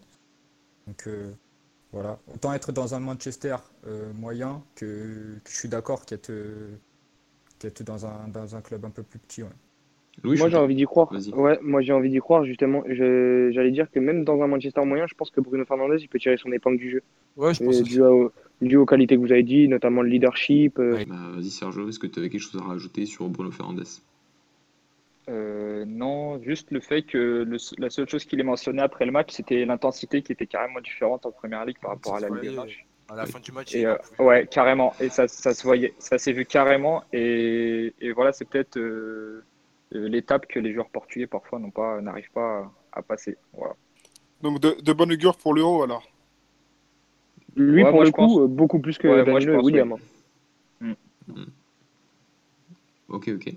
Donc 0.87 1.05
euh, 1.07 1.33
voilà, 1.93 2.19
autant 2.33 2.53
être 2.53 2.73
dans 2.73 2.95
un 2.95 3.01
Manchester 3.01 3.57
euh, 3.87 4.13
moyen 4.15 4.63
que, 4.75 5.39
je 5.49 5.57
suis 5.57 5.69
d'accord 5.69 6.05
qu'être 6.05 6.33
dans 7.85 8.07
un, 8.07 8.29
dans 8.29 8.57
un 8.57 8.61
club 8.61 8.85
un 8.85 8.91
peu 8.91 9.03
plus 9.03 9.19
petit. 9.19 9.43
moi 10.23 10.49
j'ai 10.49 10.57
envie 10.57 10.75
d'y 10.75 10.85
croire. 10.85 11.11
Ouais, 11.33 11.59
moi 11.63 11.81
j'ai 11.81 11.93
envie 11.93 12.11
d'y 12.11 12.19
croire 12.19 12.45
justement. 12.45 12.83
J'allais 12.89 13.71
dire 13.71 13.91
que 13.91 13.99
même 13.99 14.25
dans 14.25 14.43
un 14.43 14.47
Manchester 14.47 14.85
moyen, 14.85 15.07
je 15.07 15.15
pense 15.15 15.31
que 15.31 15.41
Bruno 15.41 15.65
Fernandez 15.65 16.03
il 16.03 16.09
peut 16.09 16.19
tirer 16.19 16.37
son 16.37 16.53
épingle 16.53 16.79
du 16.79 16.91
jeu. 16.91 17.03
Ouais, 17.37 17.55
je 17.55 17.65
pense 17.65 17.83
dû, 18.61 18.77
aux 18.77 18.87
qualités 18.87 19.17
que 19.17 19.21
vous 19.21 19.33
avez 19.33 19.43
dit, 19.43 19.69
notamment 19.69 20.03
le 20.03 20.09
leadership. 20.09 20.79
Euh. 20.79 21.05
Bah, 21.09 21.17
vas-y 21.35 21.51
Sergio, 21.51 21.89
est-ce 21.89 21.99
que 21.99 22.07
tu 22.07 22.21
avais 22.21 22.29
quelque 22.29 22.41
chose 22.41 22.61
à 22.61 22.65
rajouter 22.65 23.07
sur 23.07 23.29
Bruno 23.29 23.51
Fernandez? 23.51 23.83
Euh, 25.29 25.85
non, 25.87 26.41
juste 26.43 26.71
le 26.71 26.81
fait 26.81 27.03
que 27.03 27.47
la 27.79 27.91
seule 27.91 28.09
chose 28.09 28.25
qu'il 28.25 28.41
ait 28.41 28.45
mentionné 28.45 28.83
après 28.83 29.07
le 29.07 29.13
match, 29.13 29.31
c'était 29.33 29.65
l'intensité 29.65 30.23
qui 30.23 30.33
était 30.33 30.47
carrément 30.47 30.81
différente 30.81 31.25
en 31.25 31.31
première 31.31 31.65
ligue 31.65 31.79
par 31.81 31.93
rapport 31.93 32.17
à 32.17 32.21
la 32.21 32.29
Ligue 32.29 32.59
À 33.09 33.17
la 33.17 33.27
fin 33.27 33.41
du 33.41 33.53
match. 33.53 33.75
Et, 33.75 33.87
euh, 33.87 33.97
ouais, 34.19 34.47
carrément. 34.47 34.93
Et 35.01 35.09
ça, 35.09 35.27
ça 35.27 35.55
se 35.55 35.63
voyait, 35.63 35.95
ça 35.99 36.19
s'est 36.19 36.33
vu 36.33 36.45
carrément. 36.45 37.05
Et, 37.13 37.95
et 38.01 38.13
voilà, 38.13 38.33
c'est 38.33 38.45
peut-être 38.45 38.77
euh, 38.79 39.45
l'étape 39.93 40.47
que 40.47 40.59
les 40.59 40.75
joueurs 40.75 40.91
portugais 40.91 41.27
parfois 41.27 41.59
n'ont 41.59 41.71
pas, 41.71 42.01
n'arrivent 42.03 42.33
pas 42.33 42.71
à, 42.93 43.03
passer. 43.03 43.39
Voilà. 43.55 43.75
Donc 44.43 44.61
de, 44.61 44.77
de 44.83 44.93
bonne 44.93 45.13
augure 45.13 45.37
pour 45.37 45.55
l'Euro 45.55 45.83
alors? 45.83 46.07
Lui, 47.57 47.85
pour 47.85 48.03
le 48.03 48.11
coup, 48.11 48.49
beaucoup 48.49 48.81
plus 48.81 48.99
que 48.99 49.07
ouais, 49.07 49.57
William. 49.63 49.97
Mm. 50.81 50.93
Mm. 51.29 51.45
Ok, 53.09 53.29
ok. 53.29 53.55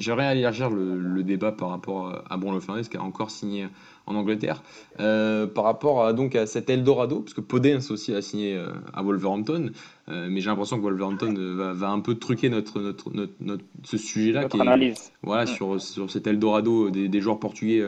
J'aimerais 0.00 0.26
à 0.26 0.34
élargir 0.34 0.70
le, 0.70 1.22
débat 1.22 1.52
par 1.52 1.68
rapport 1.68 2.24
à 2.28 2.36
Bruno 2.38 2.58
Fernandes 2.60 2.88
qui 2.88 2.96
a 2.96 3.02
encore 3.02 3.30
signé 3.30 3.68
en 4.06 4.14
Angleterre, 4.14 4.62
euh, 4.98 5.46
par 5.46 5.64
rapport 5.64 6.04
à, 6.04 6.12
donc 6.14 6.34
à 6.34 6.46
cet 6.46 6.70
Eldorado, 6.70 7.20
parce 7.20 7.34
que 7.34 7.42
Podence 7.42 7.90
aussi 7.90 8.14
a 8.14 8.22
signé 8.22 8.56
euh, 8.56 8.70
à 8.94 9.02
Wolverhampton, 9.02 9.70
euh, 10.08 10.28
mais 10.30 10.40
j'ai 10.40 10.48
l'impression 10.48 10.78
que 10.78 10.82
Wolverhampton 10.82 11.34
va, 11.74 11.90
un 11.90 12.00
peu 12.00 12.14
truquer 12.14 12.48
notre, 12.48 12.80
notre, 12.80 13.10
notre, 13.40 13.64
ce 13.84 13.98
sujet-là, 13.98 14.46
qui 14.46 14.58
est, 14.58 15.12
voilà, 15.22 15.46
sur, 15.46 15.80
sur 15.80 16.10
cet 16.10 16.26
Eldorado 16.26 16.90
des, 16.90 17.08
des 17.08 17.20
joueurs 17.20 17.38
portugais 17.38 17.86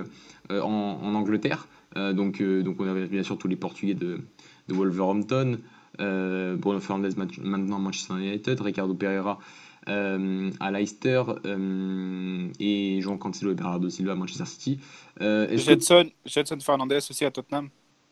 en, 0.50 0.98
en, 1.02 1.14
Angleterre. 1.14 1.66
donc, 1.96 2.42
donc 2.42 2.76
on 2.78 2.86
a 2.86 2.94
bien 3.06 3.22
sûr 3.22 3.38
tous 3.38 3.48
les 3.48 3.56
Portugais 3.56 3.94
de, 3.94 4.20
de 4.68 4.74
Wolverhampton, 4.74 5.58
Bruno 5.98 6.80
Fernandes 6.80 7.16
maintenant 7.42 7.78
Manchester 7.78 8.14
United, 8.14 8.60
Ricardo 8.60 8.94
Pereira 8.94 9.38
euh, 9.38 9.71
à 9.86 10.70
Leicester 10.70 11.22
euh, 11.44 12.48
et 12.60 13.00
Jean 13.00 13.16
Cancelo 13.16 13.52
et 13.52 13.54
Bernardo 13.54 13.88
Silva 13.88 14.12
à 14.12 14.14
Manchester 14.14 14.46
City. 14.46 14.78
Euh, 15.20 15.56
Jetson, 15.56 16.10
Jetson 16.24 16.58
Fernandez 16.60 16.98
aussi 16.98 17.24
à 17.24 17.30
Tottenham. 17.30 17.68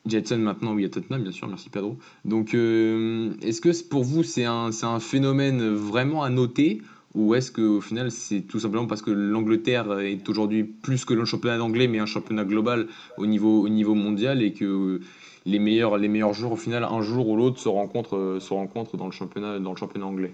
Jetson 0.06 0.38
maintenant, 0.38 0.74
oui, 0.74 0.84
à 0.84 0.88
Tottenham, 0.88 1.22
bien 1.22 1.32
sûr, 1.32 1.46
merci 1.46 1.68
Pedro. 1.68 1.98
Donc, 2.24 2.54
euh, 2.54 3.34
est-ce 3.42 3.60
que 3.60 3.88
pour 3.88 4.02
vous, 4.02 4.22
c'est 4.22 4.44
un, 4.44 4.70
un 4.82 5.00
phénomène 5.00 5.74
vraiment 5.74 6.22
à 6.22 6.30
noter 6.30 6.80
ou 7.14 7.34
est-ce 7.34 7.50
qu'au 7.50 7.80
final, 7.80 8.10
c'est 8.10 8.42
tout 8.42 8.60
simplement 8.60 8.86
parce 8.86 9.02
que 9.02 9.10
l'Angleterre 9.10 9.98
est 9.98 10.28
aujourd'hui 10.28 10.62
plus 10.62 11.04
que 11.04 11.12
le 11.12 11.24
championnat 11.24 11.62
anglais, 11.62 11.88
mais 11.88 11.98
un 11.98 12.06
championnat 12.06 12.44
global 12.44 12.86
au 13.18 13.26
niveau, 13.26 13.62
au 13.62 13.68
niveau 13.68 13.94
mondial 13.94 14.42
et 14.42 14.52
que 14.52 15.00
les 15.44 15.58
meilleurs, 15.58 15.98
les 15.98 16.08
meilleurs 16.08 16.34
joueurs, 16.34 16.52
au 16.52 16.56
final, 16.56 16.84
un 16.84 17.02
jour 17.02 17.28
ou 17.28 17.36
l'autre, 17.36 17.58
se 17.58 17.68
rencontrent, 17.68 18.38
se 18.40 18.54
rencontrent 18.54 18.96
dans, 18.96 19.06
le 19.06 19.12
championnat, 19.12 19.58
dans 19.58 19.72
le 19.72 19.76
championnat 19.76 20.06
anglais? 20.06 20.32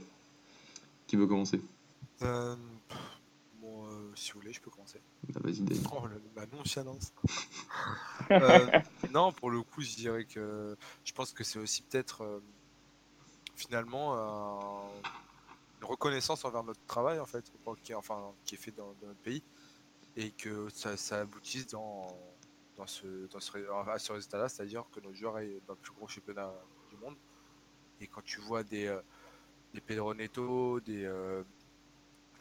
Qui 1.06 1.16
veut 1.16 1.26
commencer? 1.26 1.60
Euh, 2.22 2.56
bon, 3.54 3.86
euh, 3.86 4.12
si 4.16 4.32
vous 4.32 4.40
voulez, 4.40 4.52
je 4.52 4.60
peux 4.60 4.70
commencer. 4.70 5.00
Ah, 5.34 5.38
Vas-y, 5.40 5.60
Dave. 5.60 5.86
Oh, 5.92 6.06
le- 6.06 6.22
nonchalance. 6.52 7.12
Euh, 8.32 8.68
non, 9.10 9.30
pour 9.32 9.50
le 9.50 9.62
coup, 9.62 9.82
je 9.82 9.94
dirais 9.94 10.24
que 10.24 10.76
je 11.04 11.12
pense 11.12 11.32
que 11.32 11.44
c'est 11.44 11.58
aussi 11.58 11.82
peut-être 11.82 12.42
finalement 13.54 14.14
un- 14.16 14.90
une 15.80 15.84
reconnaissance 15.86 16.44
envers 16.44 16.64
notre 16.64 16.84
travail 16.86 17.20
en 17.20 17.26
fait, 17.26 17.44
qui 17.82 17.92
est, 17.92 17.94
enfin, 17.94 18.32
qui 18.44 18.54
est 18.54 18.58
fait 18.58 18.72
dans, 18.72 18.92
dans 19.00 19.08
notre 19.08 19.20
pays, 19.20 19.42
et 20.16 20.30
que 20.32 20.68
ça, 20.70 20.96
ça 20.96 21.20
aboutisse 21.20 21.66
dans, 21.68 22.06
dans 22.76 22.86
ce, 22.86 23.26
dans 23.28 23.40
ce, 23.40 23.58
à 23.90 23.98
ce 23.98 24.12
résultat-là, 24.12 24.48
c'est-à-dire 24.48 24.84
que 24.90 25.00
joueurs 25.14 25.36
aillent 25.36 25.60
dans 25.66 25.74
le 25.74 25.80
plus 25.80 25.92
gros 25.92 26.08
championnat 26.08 26.52
du 26.90 26.96
monde. 26.96 27.16
Et 28.00 28.06
quand 28.06 28.22
tu 28.24 28.40
vois 28.40 28.62
des, 28.64 28.88
des 29.77 29.82
Pedro 29.82 30.15
Neto, 30.15 30.81
des, 30.81 31.05
euh, 31.05 31.43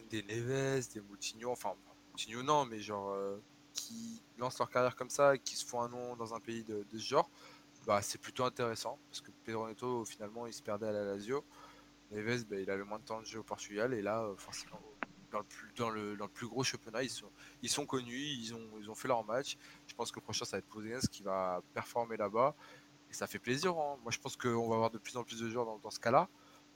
des 0.10 0.24
Neves, 0.24 0.88
des 0.94 1.02
Moutinho, 1.02 1.52
enfin 1.52 1.74
Moutinho 2.12 2.42
non, 2.44 2.66
mais 2.66 2.80
genre 2.80 3.10
euh, 3.12 3.38
qui 3.74 4.22
lancent 4.38 4.58
leur 4.60 4.70
carrière 4.70 4.96
comme 4.96 5.10
ça 5.10 5.38
qui 5.38 5.56
se 5.58 5.66
font 5.66 5.82
un 5.82 5.90
nom 5.90 6.16
dans 6.16 6.34
un 6.34 6.40
pays 6.40 6.64
de, 6.64 6.86
ce 6.94 6.98
genre, 6.98 7.30
bah 7.86 8.02
c'est 8.02 8.20
plutôt 8.20 8.46
intéressant 8.46 8.98
parce 9.10 9.22
que 9.22 9.32
Pedro 9.44 9.68
Neto 9.68 10.06
finalement 10.06 10.48
il 10.48 10.54
se 10.54 10.64
perdait 10.64 10.88
à 10.88 10.92
la 10.94 11.04
Lazio, 11.04 11.44
Neves 12.12 12.46
bah, 12.46 12.56
il 12.58 12.70
avait 12.72 12.86
moins 12.86 13.00
de 13.00 13.04
temps 13.06 13.20
de 13.20 13.26
jeu 13.26 13.40
au 13.40 13.44
Portugal 13.44 13.94
et 13.94 14.02
là 14.02 14.24
euh, 14.24 14.36
forcément 14.38 14.80
dans 15.32 15.40
le 15.40 15.46
plus 15.46 15.74
dans 15.76 15.90
le, 15.90 16.16
dans 16.16 16.26
le 16.26 16.32
plus 16.32 16.48
gros 16.48 16.64
championnat 16.64 17.04
ils 17.04 17.10
sont 17.10 17.30
ils 17.62 17.70
sont 17.70 17.86
connus, 17.86 18.18
ils 18.18 18.54
ont 18.56 18.70
ils 18.80 18.90
ont 18.90 18.96
fait 18.96 19.10
leur 19.10 19.26
match. 19.26 19.58
Je 19.88 19.94
pense 19.94 20.10
que 20.12 20.20
le 20.20 20.24
prochain 20.24 20.46
ça 20.46 20.56
va 20.56 20.60
être 20.60 20.70
Podence 20.70 21.08
qui 21.10 21.24
va 21.24 21.62
performer 21.74 22.16
là-bas 22.16 22.56
et 23.10 23.14
ça 23.14 23.28
fait 23.28 23.40
plaisir. 23.40 23.72
hein. 23.78 23.98
Moi 24.04 24.12
je 24.12 24.20
pense 24.20 24.38
qu'on 24.38 24.70
va 24.70 24.76
avoir 24.76 24.92
de 24.92 24.98
plus 25.00 25.18
en 25.18 25.24
plus 25.26 25.42
de 25.42 25.50
joueurs 25.50 25.66
dans, 25.66 25.78
dans 25.80 25.92
ce 25.92 26.00
cas-là. 26.00 26.30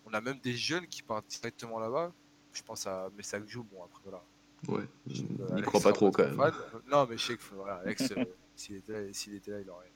On 0.05 0.13
a 0.13 0.21
même 0.21 0.39
des 0.43 0.53
jeunes 0.53 0.88
qui 0.88 1.01
partent 1.03 1.27
directement 1.27 1.80
là-bas. 1.80 2.11
Je 2.53 2.61
pense 2.63 2.88
à 2.88 3.09
Messac 3.17 3.47
Joue, 3.47 3.63
bon 3.71 3.84
après 3.84 4.01
voilà. 4.03 4.23
Ouais, 4.67 4.84
il 5.07 5.26
Alex 5.53 5.67
croit 5.67 5.80
pas 5.81 5.93
trop 5.93 6.11
quand 6.11 6.23
même. 6.26 6.35
fan. 6.35 6.51
Non, 6.91 7.07
mais 7.09 7.17
je 7.17 7.23
sais 7.27 7.35
que 7.35 7.41
voilà, 7.55 7.76
Alex, 7.85 8.11
euh, 8.17 8.23
s'il 8.55 8.77
était, 8.77 8.93
là- 8.93 8.99
était 9.07 9.51
là, 9.51 9.57
il 9.63 9.69
aurait. 9.69 9.91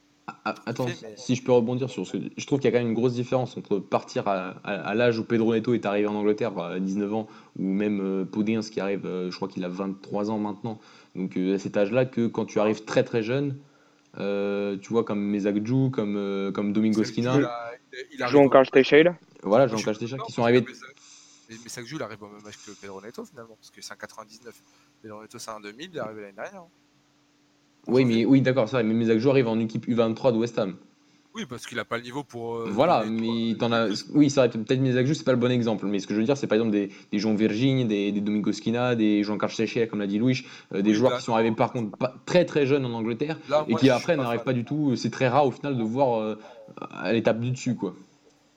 Ah, 0.46 0.56
attends, 0.66 0.88
fait, 0.88 0.98
mais- 1.10 1.18
si 1.18 1.36
je 1.36 1.44
peux 1.44 1.52
rebondir 1.52 1.90
sur 1.90 2.08
ce 2.08 2.16
que 2.16 2.24
je 2.38 2.46
trouve 2.48 2.60
qu'il 2.60 2.72
y 2.72 2.74
a 2.74 2.78
quand 2.78 2.82
même 2.82 2.88
une 2.92 2.94
grosse 2.94 3.14
différence 3.14 3.58
entre 3.58 3.80
partir 3.80 4.26
à, 4.30 4.52
à- 4.64 4.82
à 4.88 4.94
l'âge 4.94 5.20
où 5.20 5.26
Pedro 5.26 5.54
Neto 5.54 5.74
est 5.74 5.86
arrivé 5.86 6.08
en 6.08 6.16
Angleterre 6.16 6.58
à 6.58 6.80
19 6.80 7.14
ans 7.14 7.28
ou 7.60 7.64
même 7.64 8.00
euh, 8.00 8.24
Podins 8.24 8.62
qui 8.62 8.80
arrive, 8.80 9.06
euh, 9.06 9.30
je 9.32 9.36
crois 9.36 9.50
qu'il 9.50 9.66
a 9.66 9.68
23 9.70 10.32
ans 10.32 10.38
maintenant. 10.38 10.80
Donc 11.16 11.36
euh, 11.36 11.56
à 11.56 11.60
cet 11.60 11.76
âge-là 11.76 12.06
que 12.06 12.28
quand 12.28 12.46
tu 12.46 12.60
arrives 12.62 12.86
très 12.86 13.04
très 13.04 13.22
jeune, 13.22 13.58
euh, 14.20 14.78
tu 14.78 14.90
vois 14.94 15.04
comme 15.04 15.20
Mesagju, 15.22 15.90
comme 15.92 16.16
euh, 16.16 16.52
comme 16.54 16.72
Domingo 16.72 17.04
Skina, 17.04 17.36
Il 17.38 17.44
a- 17.44 17.72
il- 17.92 18.06
il 18.14 18.24
arrive 18.24 18.32
Jean 18.34 18.46
au- 18.46 18.50
Carl 18.50 18.70
Teixeira. 18.70 19.16
Voilà, 19.44 19.68
je- 19.68 19.76
Jean 19.76 19.84
Castecha 19.84 20.18
non, 20.18 20.24
qui 20.26 20.32
sont 20.32 20.44
arrivés 20.44 20.66
Mais 21.50 21.56
mais 21.64 21.70
Sakju, 21.70 21.96
il 21.98 22.02
arrive 22.04 22.24
au 22.24 22.28
même 22.28 22.46
âge 22.48 22.58
que 22.66 22.72
Pedro 22.82 23.02
Neto 23.02 23.26
finalement, 23.26 23.56
parce 23.56 23.70
que 23.72 23.82
c'est 23.82 23.94
un 23.94 23.98
99. 23.98 24.54
Pedro 25.02 25.22
Neto, 25.22 25.38
c'est 25.40 25.52
un 25.52 25.60
2000, 25.60 25.90
il 25.92 25.98
est 25.98 26.00
arrivé 26.00 26.22
l'année 26.22 26.34
dernière. 26.34 26.62
hein. 26.62 26.68
Oui, 27.88 28.06
mais 28.06 28.24
oui, 28.26 28.42
d'accord, 28.42 28.68
c'est 28.70 28.78
vrai, 28.78 28.84
mais 28.84 28.94
Mesagju 28.94 29.28
arrive 29.30 29.48
en 29.50 29.60
équipe 29.60 29.86
U23 29.88 30.32
de 30.32 30.38
West 30.38 30.58
Ham. 30.58 30.78
Oui, 31.36 31.46
parce 31.50 31.66
qu'il 31.66 31.78
a 31.80 31.84
pas 31.84 31.98
le 31.98 32.04
niveau 32.04 32.24
pour. 32.24 32.56
euh, 32.58 32.70
Voilà, 32.70 33.04
mais 33.06 33.56
t'en 33.60 33.72
as. 33.72 34.06
Oui, 34.14 34.30
c'est 34.30 34.40
vrai, 34.40 34.50
peut-être 34.50 34.80
Mesagju, 34.80 35.16
c'est 35.16 35.24
pas 35.26 35.32
le 35.34 35.38
bon 35.40 35.52
exemple. 35.52 35.86
Mais 35.88 36.00
ce 36.00 36.08
que 36.08 36.14
je 36.14 36.20
veux 36.20 36.26
dire, 36.26 36.38
c'est 36.38 36.48
par 36.48 36.56
exemple 36.58 36.72
des, 36.72 36.92
des 37.12 37.20
Jean 37.20 37.34
Virginie, 37.36 37.86
des, 37.86 38.12
des 38.12 38.22
Domingo 38.22 38.52
Skina, 38.54 38.96
des 38.96 39.24
Jean 39.24 39.38
Carl 39.38 39.52
Teixeira, 39.52 39.88
comme 39.88 40.00
l'a 40.00 40.08
dit 40.08 40.20
Louis, 40.20 40.46
euh, 40.74 40.82
des 40.84 40.92
Oui, 40.92 40.96
joueurs 40.96 41.12
là, 41.14 41.18
qui 41.18 41.24
sont 41.26 41.34
arrivés 41.34 41.52
par 41.52 41.72
contre 41.74 41.98
pas- 41.98 42.16
très 42.26 42.46
très 42.46 42.66
jeunes 42.68 42.86
en 42.86 42.94
Angleterre 42.94 43.38
Là, 43.50 43.66
et 43.68 43.72
moi, 43.72 43.80
qui 43.80 43.90
après 43.90 44.16
n'arrivent 44.16 44.44
pas 44.44 44.54
du 44.54 44.64
tout. 44.64 44.96
C'est 44.96 45.10
très 45.10 45.28
rare 45.28 45.46
au 45.48 45.52
final 45.52 45.76
de 45.78 45.84
voir 45.84 46.22
euh, 46.22 46.36
à 46.92 47.12
l'étape 47.12 47.40
du 47.42 47.50
dessus, 47.52 47.76
quoi. 47.76 47.96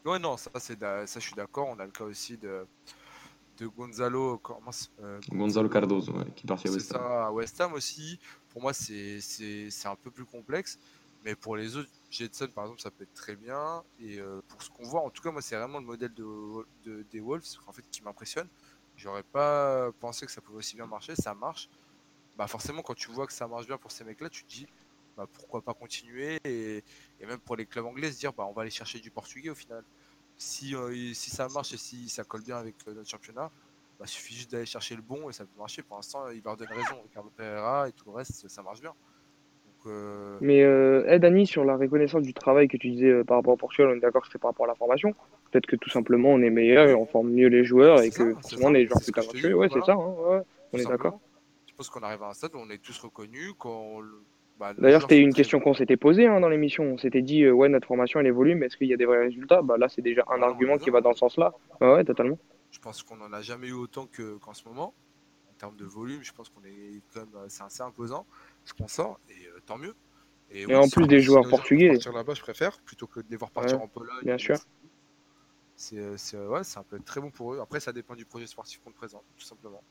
Ouais, 0.07 0.19
non, 0.19 0.37
ça, 0.37 0.51
c'est 0.59 0.79
ça, 0.81 1.05
je 1.07 1.19
suis 1.21 1.35
d'accord. 1.35 1.69
On 1.69 1.79
a 1.79 1.85
le 1.85 1.91
cas 1.93 2.05
aussi 2.05 2.39
de, 2.39 2.67
de 3.59 3.67
Gonzalo. 3.69 4.39
Comment 4.39 4.71
euh, 5.01 5.21
Gonzalo 5.31 5.69
Cardozo, 5.69 6.13
ouais, 6.13 6.33
qui 6.35 6.47
est 6.47 6.49
parti 6.49 6.69
à 6.69 6.73
West 6.73 6.91
Ham. 6.93 6.99
ça, 6.99 7.27
à 7.29 7.33
West 7.33 7.61
Ham 7.61 7.73
aussi. 7.75 8.19
Pour 8.49 8.63
moi, 8.63 8.73
c'est 8.73 9.21
un 9.85 9.97
peu 9.97 10.11
plus 10.11 10.25
complexe. 10.27 10.79
Mais 11.23 11.35
pour 11.35 11.57
les 11.57 11.77
autres, 11.77 11.91
Jetson, 12.11 12.49
par 12.55 12.65
exemple, 12.65 12.81
ça 12.83 12.91
peut 12.91 13.05
être 13.05 13.15
très 13.15 13.37
bien. 13.37 13.83
Et 13.99 14.19
euh, 14.21 14.41
pour 14.49 14.63
ce 14.63 14.71
qu'on 14.71 14.85
voit, 14.85 15.03
en 15.03 15.11
tout 15.11 15.23
cas, 15.23 15.31
moi, 15.33 15.43
c'est 15.43 15.57
vraiment 15.57 15.81
le 15.81 15.87
modèle 15.87 16.15
de, 16.15 16.25
de- 16.85 17.03
des 17.05 17.21
Wolves 17.21 17.45
en 17.67 17.73
fait, 17.73 17.85
qui 17.91 18.03
m'impressionne. 18.03 18.49
J'aurais 18.97 19.25
pas 19.25 19.91
pensé 20.01 20.25
que 20.27 20.33
ça 20.33 20.41
pouvait 20.41 20.59
aussi 20.59 20.77
bien 20.77 20.87
marcher. 20.87 21.15
Ça 21.17 21.35
marche. 21.35 21.69
Bah, 22.37 22.47
forcément, 22.49 22.83
quand 22.83 22.95
tu 22.95 23.11
vois 23.11 23.27
que 23.27 23.33
ça 23.33 23.49
marche 23.49 23.67
bien 23.67 23.79
pour 23.79 23.93
ces 23.93 24.05
mecs-là, 24.05 24.31
tu 24.31 24.45
te 24.45 24.51
dis 24.51 24.67
bah, 25.17 25.27
pourquoi 25.33 25.63
pas 25.63 25.75
continuer. 25.75 26.39
Et, 26.45 26.83
et 27.21 27.27
même 27.27 27.39
pour 27.41 27.57
les 27.57 27.67
clubs 27.67 27.87
anglais, 27.87 28.13
se 28.13 28.19
dire 28.19 28.33
bah, 28.33 28.47
on 28.49 28.53
va 28.53 28.63
aller 28.63 28.71
chercher 28.71 29.01
du 29.01 29.11
portugais 29.11 29.51
au 29.51 29.55
final. 29.55 29.83
Si, 30.37 30.75
euh, 30.75 30.93
si 31.15 31.31
ça 31.31 31.49
marche 31.49 31.73
et 31.73 31.79
si 31.79 32.09
ça 32.09 32.25
colle 32.25 32.43
bien 32.43 32.59
avec 32.59 32.75
euh, 32.89 32.95
notre 32.95 33.09
championnat, 33.09 33.51
bah, 33.99 34.05
il 34.07 34.09
suffit 34.09 34.35
juste 34.35 34.51
d'aller 34.51 34.67
chercher 34.67 34.97
le 34.97 35.03
bon 35.03 35.31
et 35.31 35.33
ça 35.33 35.45
peut 35.45 35.59
marcher. 35.59 35.83
Pour 35.83 35.97
l'instant, 35.97 36.29
il 36.29 36.43
leur 36.45 36.57
donne 36.57 36.69
raison. 36.69 37.01
Ricardo 37.03 37.31
Pereira 37.37 37.89
et 37.89 37.93
tout 37.93 38.11
le 38.11 38.17
reste, 38.17 38.49
ça 38.49 38.63
marche 38.63 38.81
bien. 38.81 38.93
Donc, 39.67 39.93
euh, 39.93 40.39
Mais 40.43 40.59
hey, 41.11 41.19
Dani, 41.21 41.47
sur 41.47 41.65
la 41.65 41.77
reconnaissance 41.77 42.23
du 42.23 42.35
travail 42.35 42.69
que 42.69 42.77
tu 42.77 42.91
disais 42.91 43.25
par 43.25 43.39
rapport 43.39 43.55
au 43.55 43.57
Portugal, 43.57 43.91
on 43.93 43.97
est 43.97 44.01
d'accord 44.01 44.23
que 44.23 44.29
c'est 44.31 44.39
par 44.39 44.51
rapport 44.51 44.67
à 44.67 44.69
la 44.69 44.75
formation. 44.75 45.15
Peut-être 45.51 45.67
que 45.67 45.77
tout 45.77 45.91
simplement 45.91 46.31
on 46.31 46.43
est 46.43 46.51
meilleur 46.51 46.89
et 46.89 46.95
on 46.95 47.07
forme 47.07 47.31
mieux 47.31 47.49
les 47.49 47.65
joueurs 47.65 48.03
et 48.03 48.11
ça, 48.11 48.25
que 48.25 48.35
forcément 48.35 48.71
les 48.71 48.89
ce 48.89 48.95
plus 49.05 49.13
talentueux. 49.13 49.55
Ouais, 49.55 49.69
c'est 49.73 49.85
ça, 49.85 49.93
hein, 49.93 49.97
ouais, 49.97 50.43
on 50.73 50.79
tout 50.79 50.83
est 50.83 50.87
d'accord. 50.87 51.21
Je 51.67 51.75
pense 51.75 51.89
qu'on 51.89 52.01
arrive 52.01 52.23
à 52.23 52.29
un 52.29 52.35
stade 52.35 52.55
où 52.55 52.59
on 52.59 52.71
est 52.71 52.83
tous 52.83 52.99
reconnus. 52.99 53.53
Quand 53.59 54.01
le- 54.01 54.23
bah, 54.59 54.75
D'ailleurs, 54.79 55.03
c'était 55.03 55.21
une 55.21 55.35
question 55.35 55.61
qu'on 55.61 55.75
s'était 55.75 55.97
posée 55.97 56.27
hein, 56.27 56.41
dans 56.41 56.49
l'émission. 56.49 56.85
On 56.85 56.99
s'était 56.99 57.23
dit, 57.23 57.43
euh, 57.45 57.53
ouais, 57.53 57.69
notre 57.69 57.87
formation 57.89 58.21
elle 58.21 58.27
évolue, 58.27 58.55
mais 58.55 58.67
est-ce 58.67 58.77
qu'il 58.77 58.89
y 58.89 58.95
a 58.95 58.97
des 58.97 59.07
vrais 59.07 59.21
résultats? 59.25 59.63
Bah 59.63 59.77
là, 59.79 59.89
c'est 59.89 60.03
déjà 60.03 60.23
un 60.29 60.35
Ah 60.35 60.39
non, 60.39 60.49
argument 60.49 60.79
qui 60.79 60.91
va 60.91 61.01
dans 61.01 61.13
ce 61.13 61.21
sens-là. 61.21 61.53
Ouais, 61.81 61.93
ouais, 61.95 62.05
totalement. 62.05 62.39
Je 62.71 62.79
pense 62.79 63.03
qu'on 63.03 63.17
n'en 63.17 63.33
a 63.33 63.43
jamais 63.43 63.69
eu 63.69 63.73
autant 63.73 64.07
que- 64.07 64.37
qu'en 64.39 64.55
ce 64.55 64.67
moment. 64.69 64.95
En 65.51 65.55
termes 65.55 65.77
de 65.77 65.85
volume, 65.87 66.23
je 66.23 66.33
pense 66.33 66.51
qu'on 66.51 66.65
est 66.65 67.03
quand 67.13 67.21
même, 67.21 67.35
euh, 67.37 67.47
c'est 67.49 67.63
assez 67.65 67.83
imposant 67.83 68.27
ce 68.65 68.75
qu'on 68.75 68.89
sort 68.89 69.19
et 69.29 69.47
euh, 69.49 69.61
tant 69.67 69.79
mieux. 69.79 69.95
Et 70.51 70.67
en 70.75 70.83
si- 70.83 70.97
plus 70.97 71.07
des 71.07 71.21
joueurs 71.21 71.49
portugais. 71.49 71.91
partir 71.91 72.13
là-bas, 72.13 72.35
je 72.35 72.43
préfère 72.43 72.79
plutôt 72.81 73.07
que 73.07 73.21
de 73.21 73.27
les 73.31 73.37
voir 73.37 73.51
partir 73.51 73.81
Ouais, 73.81 73.83
en 73.83 73.89
Pologne. 73.89 74.27
bien 74.27 74.39
sûr. 74.39 74.59
C'est 75.77 76.37
ouais, 76.37 76.65
c'est 76.65 76.79
un 76.79 76.85
peu 76.85 76.99
très 77.01 77.21
bon 77.21 77.31
pour 77.31 77.55
eux. 77.55 77.61
Après, 77.61 77.81
ça 77.81 77.93
dépend 77.93 78.15
du 78.15 78.25
projet 78.27 78.47
sportif 78.47 78.81
qu'on 78.83 78.91
te 78.91 78.97
présente, 78.97 79.25
tout 79.37 79.45
simplement. 79.45 79.83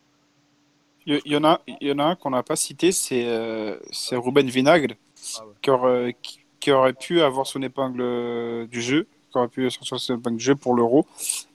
Il 1.07 1.21
y, 1.25 1.35
en 1.37 1.43
a, 1.43 1.61
il 1.67 1.87
y 1.87 1.91
en 1.91 1.99
a 1.99 2.03
un 2.05 2.15
qu'on 2.15 2.31
n'a 2.31 2.41
pas 2.41 2.55
cité, 2.55 2.91
c'est 2.91 3.25
euh, 3.27 3.77
Ruben 4.11 4.47
Vinagre, 4.49 4.95
Ah 5.37 5.45
ouais. 5.45 5.53
qui 5.61 5.69
aurait, 5.69 6.15
qui, 6.21 6.39
qui 6.59 6.71
aurait 6.71 6.93
pu 6.93 7.21
avoir 7.21 7.45
son 7.45 7.61
épingle 7.61 8.01
euh, 8.01 8.65
du 8.65 8.81
jeu, 8.81 9.07
qui 9.31 9.37
aurait 9.37 9.47
pu 9.47 9.69
sortir 9.69 9.99
son 9.99 10.15
épingle 10.17 10.37
du 10.37 10.43
jeu 10.43 10.55
pour 10.55 10.73
l'Euro. 10.73 11.05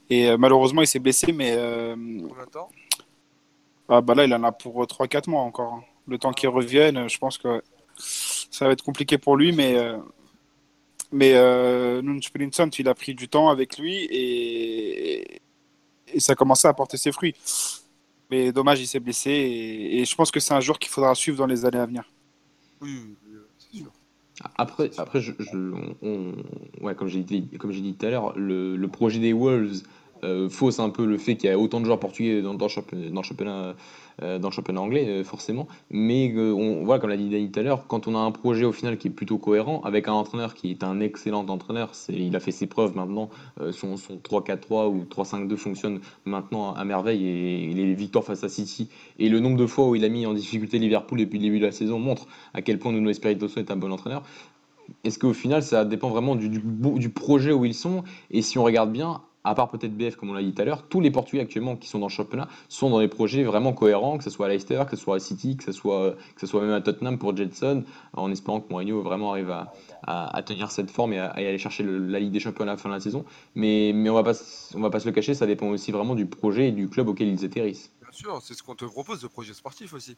Et 0.08 0.28
euh, 0.30 0.36
malheureusement, 0.38 0.82
il 0.82 0.86
s'est 0.86 1.00
blessé, 1.00 1.32
mais 1.32 1.52
euh, 1.56 1.96
ah, 3.88 4.00
bah 4.00 4.14
là, 4.14 4.24
il 4.24 4.32
en 4.34 4.44
a 4.44 4.52
pour 4.52 4.86
3-4 4.86 5.28
mois 5.28 5.42
encore. 5.42 5.72
hein. 5.74 5.84
Le 6.06 6.18
temps 6.18 6.32
qu'il 6.32 6.48
revienne, 6.48 7.08
je 7.08 7.18
pense 7.18 7.36
que 7.38 7.62
ça 7.96 8.66
va 8.66 8.72
être 8.72 8.82
compliqué 8.82 9.18
pour 9.18 9.36
lui, 9.36 9.52
mais, 9.52 9.76
mais 11.12 11.34
Santo, 12.52 12.76
il 12.78 12.88
a 12.88 12.94
pris 12.94 13.14
du 13.14 13.28
temps 13.28 13.48
avec 13.48 13.78
lui 13.78 14.04
et, 14.10 15.40
et 16.12 16.20
ça 16.20 16.32
a 16.32 16.34
commencé 16.36 16.66
à 16.66 16.72
porter 16.72 16.96
ses 16.96 17.12
fruits. 17.12 17.34
Mais 18.30 18.52
dommage, 18.52 18.80
il 18.80 18.86
s'est 18.86 19.00
blessé 19.00 19.30
et, 19.30 20.00
et 20.00 20.04
je 20.04 20.14
pense 20.14 20.30
que 20.30 20.40
c'est 20.40 20.54
un 20.54 20.60
joueur 20.60 20.78
qu'il 20.78 20.90
faudra 20.90 21.14
suivre 21.14 21.38
dans 21.38 21.46
les 21.46 21.64
années 21.64 21.78
à 21.78 21.86
venir. 21.86 22.04
Oui, 22.80 23.16
c'est 23.58 23.78
sûr. 23.78 23.90
Après, 24.56 24.90
après 24.98 25.20
je, 25.20 25.32
je- 25.38 25.56
on- 25.56 25.96
on- 26.02 26.84
ouais, 26.84 26.94
comme 26.94 27.08
j'ai 27.08 27.22
dit, 27.22 27.46
comme 27.58 27.72
j'ai 27.72 27.80
dit 27.82 27.94
tout 27.94 28.06
à 28.06 28.10
l'heure, 28.10 28.38
le, 28.38 28.76
le 28.76 28.88
projet 28.88 29.18
des 29.18 29.32
Wolves 29.34 29.82
euh, 29.82 29.86
fausse 30.48 30.80
un 30.80 30.90
peu 30.90 31.06
le 31.06 31.18
fait 31.18 31.36
qu'il 31.36 31.50
y 31.50 31.52
a 31.52 31.58
autant 31.58 31.80
de 31.80 31.84
joueurs 31.86 32.00
portugais 32.00 32.42
dans, 32.42 32.52
le 32.52 32.68
championnat, 33.22 33.74
euh, 34.22 34.38
dans 34.38 34.48
le 34.48 34.54
championnat 34.54 34.80
anglais, 34.80 35.06
euh, 35.08 35.24
forcément. 35.24 35.66
Mais 35.90 36.32
euh, 36.34 36.52
on, 36.52 36.84
voilà, 36.84 37.00
comme 37.00 37.10
l'a 37.10 37.16
dit 37.16 37.28
Dani 37.28 37.50
tout 37.50 37.60
à 37.60 37.62
l'heure, 37.62 37.86
quand 37.86 38.06
on 38.06 38.14
a 38.14 38.18
un 38.18 38.30
projet 38.30 38.64
au 38.64 38.72
final 38.72 38.98
qui 38.98 39.08
est 39.08 39.10
plutôt 39.10 39.38
cohérent, 39.38 39.80
avec 39.84 40.08
un 40.08 40.12
entraîneur 40.12 40.54
qui 40.54 40.70
est 40.70 40.84
un 40.84 41.00
excellent 41.00 41.46
entraîneur, 41.48 41.92
il 42.10 42.34
a 42.36 42.40
fait 42.40 42.50
ses 42.50 42.66
preuves 42.66 42.94
maintenant, 42.96 43.30
euh, 43.60 43.72
son, 43.72 43.96
son 43.96 44.16
3-4-3 44.16 44.88
ou 44.88 45.04
3-5-2 45.04 45.56
fonctionne 45.56 46.00
maintenant 46.24 46.74
à 46.74 46.84
merveille 46.84 47.26
et, 47.26 47.72
les 47.72 47.94
victoires 47.94 48.24
face 48.24 48.44
à 48.44 48.48
City 48.48 48.88
et 49.18 49.28
le 49.28 49.40
nombre 49.40 49.56
de 49.56 49.66
fois 49.66 49.88
où 49.88 49.94
il 49.94 50.04
a 50.04 50.08
mis 50.08 50.26
en 50.26 50.34
difficulté 50.34 50.78
Liverpool 50.78 51.18
depuis 51.18 51.38
le 51.38 51.44
début 51.44 51.60
de 51.60 51.66
la 51.66 51.72
saison 51.72 51.98
montre 51.98 52.26
à 52.52 52.62
quel 52.62 52.78
point 52.78 52.92
Nuno 52.92 53.08
Espirito 53.10 53.46
est 53.48 53.70
un 53.70 53.76
bon 53.76 53.90
entraîneur. 53.90 54.22
Est-ce 55.04 55.18
qu'au 55.18 55.32
final, 55.32 55.62
ça 55.62 55.84
dépend 55.84 56.10
vraiment 56.10 56.34
du 56.34 57.10
projet 57.10 57.52
où 57.52 57.64
ils 57.64 57.74
sont 57.74 58.02
Et 58.30 58.42
si 58.42 58.58
on 58.58 58.64
regarde 58.64 58.92
bien, 58.92 59.22
à 59.44 59.54
part 59.54 59.70
peut-être 59.70 59.96
BF 59.96 60.16
comme 60.16 60.30
on 60.30 60.34
l'a 60.34 60.42
dit 60.42 60.52
tout 60.52 60.62
à 60.62 60.64
l'heure, 60.64 60.86
tous 60.88 61.00
les 61.00 61.10
Portugais 61.10 61.42
actuellement 61.42 61.76
qui 61.76 61.88
sont 61.88 61.98
dans 61.98 62.06
le 62.06 62.12
championnat 62.12 62.48
sont 62.68 62.90
dans 62.90 63.00
des 63.00 63.08
projets 63.08 63.42
vraiment 63.44 63.72
cohérents, 63.72 64.18
que 64.18 64.24
ce 64.24 64.30
soit 64.30 64.46
à 64.46 64.48
Leicester, 64.48 64.82
que 64.88 64.96
ce 64.96 65.02
soit 65.02 65.16
à 65.16 65.18
City, 65.18 65.56
que 65.56 65.64
ce 65.64 65.72
soit, 65.72 66.14
que 66.34 66.40
ce 66.40 66.46
soit 66.46 66.60
même 66.60 66.72
à 66.72 66.80
Tottenham 66.80 67.18
pour 67.18 67.36
Jetson, 67.36 67.84
en 68.12 68.30
espérant 68.30 68.60
que 68.60 68.70
Mourinho 68.70 69.02
vraiment 69.02 69.32
arrive 69.32 69.50
à, 69.50 70.42
tenir 70.44 70.70
cette 70.70 70.90
forme 70.90 71.12
et 71.12 71.18
à, 71.18 71.30
aller 71.30 71.58
chercher 71.58 71.84
la 71.84 72.18
Ligue 72.18 72.32
des 72.32 72.40
Champions 72.40 72.64
à 72.64 72.66
la 72.66 72.76
fin 72.76 72.88
de 72.88 72.94
la 72.94 73.00
saison. 73.00 73.24
Mais, 73.54 73.92
mais 73.94 74.10
on 74.10 74.14
on 74.14 74.80
va 74.80 74.90
pas 74.90 75.00
se 75.00 75.06
le 75.06 75.12
cacher, 75.12 75.34
ça 75.34 75.46
dépend 75.46 75.68
aussi 75.68 75.92
vraiment 75.92 76.14
du 76.14 76.26
projet 76.26 76.68
et 76.68 76.72
du 76.72 76.88
club 76.88 77.08
auquel 77.08 77.28
ils 77.28 77.44
atterrissent. 77.44 77.92
Bien 78.10 78.12
sûr, 78.12 78.42
c'est 78.42 78.54
ce 78.54 78.62
qu'on 78.62 78.74
te 78.74 78.84
propose 78.84 79.20
de 79.20 79.28
projet 79.28 79.54
sportif 79.54 79.94
aussi. 79.94 80.16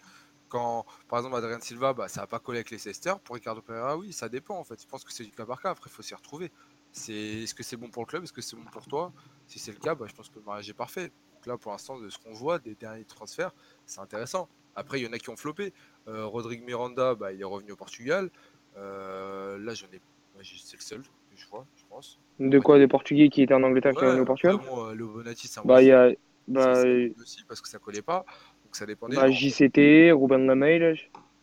Quand, 0.48 0.86
par 1.08 1.18
exemple, 1.18 1.36
Adrien 1.36 1.60
Silva, 1.60 1.92
bah, 1.92 2.08
ça 2.08 2.22
n'a 2.22 2.26
pas 2.26 2.38
collé 2.38 2.58
avec 2.58 2.70
Leicester. 2.70 3.12
Pour 3.22 3.34
Ricardo 3.34 3.60
Pereira, 3.60 3.98
oui, 3.98 4.14
ça 4.14 4.30
dépend 4.30 4.56
en 4.56 4.64
fait. 4.64 4.80
Je 4.80 4.86
pense 4.86 5.04
que 5.04 5.12
c'est 5.12 5.24
du 5.24 5.30
cas 5.30 5.44
par 5.44 5.60
cas. 5.60 5.70
Après, 5.70 5.90
il 5.90 5.92
faut 5.92 6.02
s'y 6.02 6.14
retrouver. 6.14 6.50
C'est, 6.93 7.12
est-ce 7.14 7.55
que 7.55 7.62
c'est 7.62 7.77
bon 7.77 7.89
pour 7.90 8.02
le 8.02 8.06
club? 8.06 8.24
Est-ce 8.24 8.32
que 8.32 8.43
c'est 8.43 8.56
bon 8.56 8.64
pour 8.70 8.86
toi? 8.86 9.12
Si 9.47 9.59
c'est 9.59 9.73
le 9.73 9.78
cas, 9.78 9.94
bah, 9.94 10.06
je 10.09 10.14
pense 10.14 10.28
que 10.28 10.39
le 10.39 10.44
mariage 10.44 10.69
est 10.69 10.74
parfait. 10.74 11.10
Donc 11.35 11.47
là, 11.47 11.56
pour 11.56 11.73
l'instant, 11.73 11.98
de 11.98 12.09
ce 12.10 12.19
qu'on 12.19 12.32
voit 12.32 12.59
des 12.59 12.74
derniers 12.74 13.05
transferts, 13.05 13.52
c'est 13.86 14.01
intéressant. 14.01 14.48
Après, 14.74 15.01
il 15.01 15.05
y 15.05 15.09
en 15.09 15.12
a 15.12 15.19
qui 15.19 15.31
ont 15.31 15.36
floppé. 15.36 15.73
Euh, 16.09 16.27
Rodrigue 16.27 16.62
Miranda, 16.64 17.14
bah, 17.14 17.32
il 17.32 17.40
est 17.40 17.44
revenu 17.44 17.73
au 17.73 17.77
Portugal. 17.77 18.31
Euh, 18.77 19.59
là, 19.59 19.74
j'en 19.74 19.86
ai, 19.89 20.01
c'est 20.43 20.77
le 20.77 20.82
seul 20.82 21.02
que 21.02 21.36
je 21.36 21.47
vois, 21.48 21.66
je 21.77 21.82
pense. 21.89 22.19
De 22.39 22.59
quoi? 22.59 22.78
Des 22.78 22.89
Portugais 22.89 23.28
qui 23.28 23.43
étaient 23.43 23.55
en 23.55 23.62
Angleterre, 23.62 23.93
qui 23.93 23.98
Ouais, 23.98 24.06
sont 24.06 24.10
venus 24.10 24.23
au 24.23 24.27
Portugal? 24.27 24.56
euh, 24.59 24.94
Léo 24.94 25.09
Bonatti, 25.09 25.48
c'est 25.48 25.60
un 25.60 25.64
Bah, 25.64 25.82
il 25.82 25.89
y 25.89 25.93
a 25.93 26.10
bah, 26.48 26.82
c'est 26.82 27.14
aussi 27.20 27.44
parce 27.47 27.60
que 27.60 27.69
ça 27.69 27.78
collait 27.78 28.02
pas. 28.02 28.24
Donc 28.64 28.74
ça 28.77 28.85
dépend 28.86 29.09
des 29.09 29.16
bah. 29.16 29.31
JCT, 29.31 30.12
Ruben 30.12 30.47
Lamey, 30.47 30.97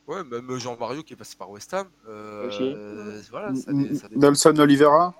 Ouais, 0.08 0.24
même 0.24 0.58
Jean 0.58 0.76
Mario 0.78 1.04
qui 1.04 1.14
est 1.14 1.16
passé 1.16 1.36
par 1.38 1.50
West 1.52 1.74
Ham. 1.74 1.88
euh, 2.08 2.48
Aussi. 2.48 3.30
voilà, 3.30 3.54
ça, 3.56 3.74
dé- 3.74 3.94
ça 3.94 4.08
dépend. 4.08 4.22
Nelson 4.22 4.58
Oliveira. 4.58 5.14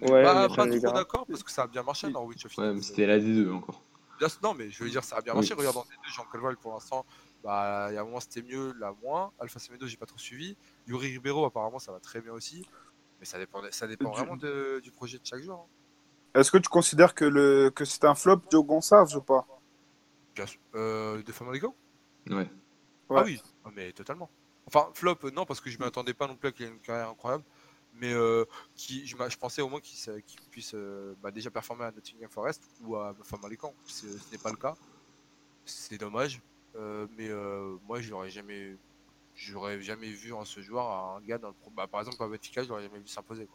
Bah, 0.00 0.48
pas 0.48 0.48
trop 0.48 0.62
Oliveira. 0.62 0.92
d'accord 0.92 1.26
parce 1.26 1.42
que 1.42 1.50
ça 1.50 1.62
a 1.62 1.66
bien 1.66 1.82
marché 1.82 2.06
à 2.06 2.10
Norwich 2.10 2.44
au 2.44 2.60
Ouais, 2.60 2.72
mais 2.74 2.82
c'était 2.82 3.06
la 3.06 3.18
D2 3.18 3.50
encore. 3.52 3.82
Bien- 4.18 4.28
Non, 4.42 4.54
mais 4.54 4.70
je 4.70 4.84
veux 4.84 4.90
dire, 4.90 5.02
ça 5.02 5.16
a 5.16 5.20
bien 5.22 5.32
Oui. 5.32 5.38
marché. 5.40 5.54
Regarde, 5.54 5.74
dans 5.74 5.84
les 5.90 5.96
deux, 5.96 6.12
Jean 6.12 6.24
Calval 6.30 6.56
pour 6.58 6.72
l'instant, 6.74 7.04
bah, 7.42 7.88
il 7.90 7.94
y 7.94 7.96
a 7.96 8.02
un 8.02 8.04
moment 8.04 8.20
c'était 8.20 8.42
mieux, 8.42 8.72
là 8.78 8.94
moins. 9.02 9.32
Alpha 9.38 9.58
Semedo, 9.58 9.86
j'ai 9.86 9.96
pas 9.96 10.06
trop 10.06 10.18
suivi. 10.18 10.56
Yuri 10.86 11.12
Ribeiro, 11.12 11.44
apparemment, 11.44 11.78
ça 11.78 11.90
va 11.92 12.00
très 12.00 12.20
bien 12.20 12.32
aussi. 12.32 12.66
Mais 13.18 13.24
ça 13.26 13.38
dépend, 13.38 13.62
ça 13.70 13.86
dépend 13.86 14.10
Du- 14.10 14.16
vraiment 14.18 14.36
de- 14.36 14.80
du 14.82 14.90
projet 14.92 15.18
de 15.18 15.24
chaque 15.24 15.42
joueur. 15.42 15.58
hein. 15.58 15.66
Est-ce 16.40 16.50
que 16.50 16.58
tu 16.58 16.68
considères 16.68 17.14
que, 17.14 17.24
le, 17.24 17.70
que 17.70 17.84
c'est 17.84 18.04
un 18.04 18.14
flop, 18.14 18.40
Joe 18.50 18.64
Gonçalves 18.64 19.14
ou 19.16 19.20
pas? 19.22 19.46
Bien 20.34 20.46
sûr. 20.46 20.60
Euh, 20.74 21.22
de 21.22 21.32
Ouais. 22.34 22.34
Ouais. 22.34 22.48
Ah 23.10 23.22
oui, 23.24 23.42
ah, 23.64 23.70
mais 23.74 23.92
totalement. 23.92 24.30
Enfin, 24.66 24.88
flop, 24.94 25.18
non, 25.34 25.44
parce 25.44 25.60
que 25.60 25.68
je 25.68 25.78
ne 25.78 25.84
m'attendais 25.84 26.14
pas 26.14 26.26
non 26.26 26.36
plus 26.36 26.48
à 26.48 26.52
qu'il 26.52 26.66
ait 26.66 26.70
une 26.70 26.80
carrière 26.80 27.10
incroyable. 27.10 27.44
Mais 27.94 28.12
euh, 28.12 28.44
qui, 28.74 29.06
je, 29.06 29.16
pensais 29.36 29.60
au 29.62 29.68
moins 29.68 29.80
qu'il 29.80 29.98
sa- 29.98 30.20
qu'il 30.22 30.40
puisse 30.50 30.72
euh, 30.74 31.14
bah, 31.22 31.30
déjà 31.30 31.50
performer 31.50 31.84
à 31.84 31.90
Nottingham 31.92 32.30
Forest 32.30 32.62
ou 32.82 32.96
à 32.96 33.14
Famalicão. 33.22 33.74
Ce 33.86 34.06
ce 34.18 34.32
n'est 34.32 34.38
pas 34.38 34.50
le 34.50 34.56
cas. 34.56 34.74
C'est 35.64 35.98
dommage. 35.98 36.40
Euh, 36.74 37.06
mais 37.18 37.28
euh, 37.28 37.76
moi, 37.86 38.00
je 38.00 38.10
l'aurais 38.10 38.30
jamais, 38.30 38.76
j'aurais 39.34 39.80
jamais 39.82 40.10
vu 40.10 40.32
en 40.32 40.44
ce 40.44 40.60
joueur 40.62 40.90
un 40.90 41.20
gars 41.20 41.38
dans 41.38 41.48
le 41.48 41.54
pro- 41.54 41.70
bah, 41.70 41.86
par 41.86 42.00
exemple 42.00 42.22
à 42.22 42.28
Benfica, 42.28 42.62
je 42.62 42.68
l'aurais 42.68 42.82
jamais 42.82 42.98
vu 42.98 43.08
s'imposer. 43.08 43.46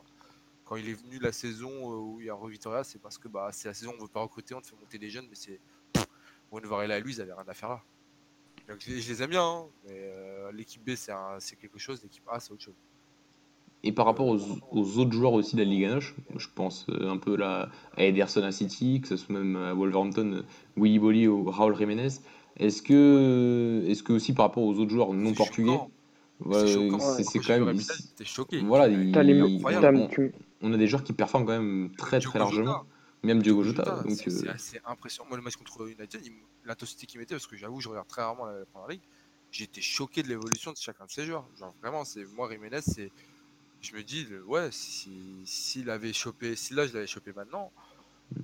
Quand 0.66 0.76
il 0.76 0.88
est 0.90 0.94
venu 0.94 1.18
la 1.18 1.32
saison 1.32 1.72
où 2.00 2.20
il 2.22 2.28
y 2.28 2.30
a 2.30 2.36
Revitoria, 2.36 2.84
c'est 2.84 3.00
parce 3.00 3.18
que 3.18 3.28
bah, 3.28 3.50
c'est 3.52 3.70
la 3.70 3.74
saison 3.74 3.92
où 3.94 3.96
on 3.98 4.02
veut 4.04 4.08
pas 4.08 4.22
recruter, 4.22 4.54
on 4.54 4.62
te 4.62 4.68
fait 4.68 4.76
monter 4.76 5.00
des 5.00 5.10
jeunes, 5.10 5.26
mais 5.30 5.36
c'est 5.36 5.60
Bruno 6.52 6.70
Varela 6.70 6.98
et 6.98 7.02
lui, 7.02 7.14
ils 7.14 7.22
avaient 7.22 7.34
rien 7.34 7.46
à 7.48 7.54
faire 7.54 7.70
là. 7.70 7.84
Donc, 8.68 8.82
je, 8.82 8.92
les- 8.92 9.02
je 9.02 9.10
les 9.14 9.24
aime 9.24 9.30
bien, 9.30 9.44
hein, 9.44 9.66
mais 9.86 10.12
l'équipe 10.54 10.84
B 10.84 10.96
c'est 10.96 11.56
quelque 11.56 11.80
chose, 11.80 12.04
l'équipe 12.04 12.24
A 12.28 12.40
c'est 12.40 12.52
autre 12.52 12.64
chose. 12.64 12.76
Et 13.84 13.92
par 13.92 14.06
rapport 14.06 14.28
aux, 14.28 14.40
aux 14.72 14.98
autres 14.98 15.12
joueurs 15.12 15.34
aussi 15.34 15.56
de 15.56 15.62
la 15.62 15.70
Ligue 15.70 15.88
Noche, 15.88 16.16
je 16.36 16.48
pense 16.54 16.88
euh, 16.90 17.10
un 17.10 17.18
peu 17.18 17.36
là 17.36 17.70
à 17.96 18.04
Ederson 18.04 18.44
à 18.44 18.52
City, 18.52 19.02
que 19.02 19.08
ce 19.08 19.18
soit 19.18 19.36
même 19.36 19.56
à 19.56 19.74
Wolverhampton, 19.74 20.34
euh, 20.34 20.42
Willy 20.76 21.00
Bolly 21.00 21.28
ou 21.28 21.44
Raúl 21.50 21.78
Jiménez. 21.78 22.08
Est-ce 22.58 22.82
que, 22.82 23.84
est-ce 23.88 24.02
que 24.02 24.14
aussi 24.14 24.34
par 24.34 24.48
rapport 24.48 24.64
aux 24.64 24.74
autres 24.80 24.90
joueurs 24.90 25.14
non 25.14 25.34
portugais, 25.34 25.80
c'est 26.54 26.90
Quand 26.90 27.66
même, 27.66 27.80
j'étais 27.80 28.26
choqué. 28.26 28.62
voilà, 28.62 28.88
Il- 28.88 29.16
il- 29.16 29.44
on, 30.62 30.74
a 30.74 30.78
des 30.78 30.88
joueurs 30.88 31.04
qui 31.04 31.14
performent 31.14 31.46
quand 31.46 31.52
même 31.60 31.92
très 31.98 32.20
Diogo 32.20 32.32
très 32.32 32.40
largement, 32.40 32.72
Jota. 32.72 32.86
même 33.24 33.42
Diogo 33.44 33.64
Jota. 33.64 34.04
C'est- 34.10 34.28
euh, 34.28 34.52
assez 34.52 34.80
impressionnant. 34.86 35.30
Moi, 35.30 35.38
le 35.38 35.44
match 35.44 35.56
contre 35.56 35.88
United, 35.88 36.22
l'intensité 36.66 37.06
qu'il 37.06 37.20
mettait, 37.20 37.36
parce 37.36 37.48
que 37.48 37.56
j'avoue, 37.56 37.80
je 37.80 37.90
regarde 37.90 38.08
très 38.08 38.24
rarement 38.24 38.46
la, 38.46 38.60
la 38.60 38.66
Première 38.66 38.90
Ligue, 38.90 39.02
été 39.60 39.82
choqué 39.82 40.24
de 40.24 40.28
l'évolution 40.28 40.72
de 40.72 40.78
chacun 40.78 41.06
de 41.06 41.12
ces 41.12 41.26
joueurs. 41.26 41.46
Genre, 41.60 41.74
vraiment, 41.82 42.04
c'est 42.06 42.26
moi, 42.36 42.50
Jiménez, 42.52 42.82
c'est. 42.82 43.12
Je 43.82 43.96
me 43.96 44.02
dis, 44.04 44.28
ouais, 44.48 44.68
si- 44.72 45.42
s'il 45.46 45.90
avait 45.90 46.14
chopé, 46.14 46.56
si 46.56 46.74
là, 46.74 46.86
je 46.88 46.94
l'avais 46.94 47.08
chopé 47.08 47.32
maintenant, 47.36 47.72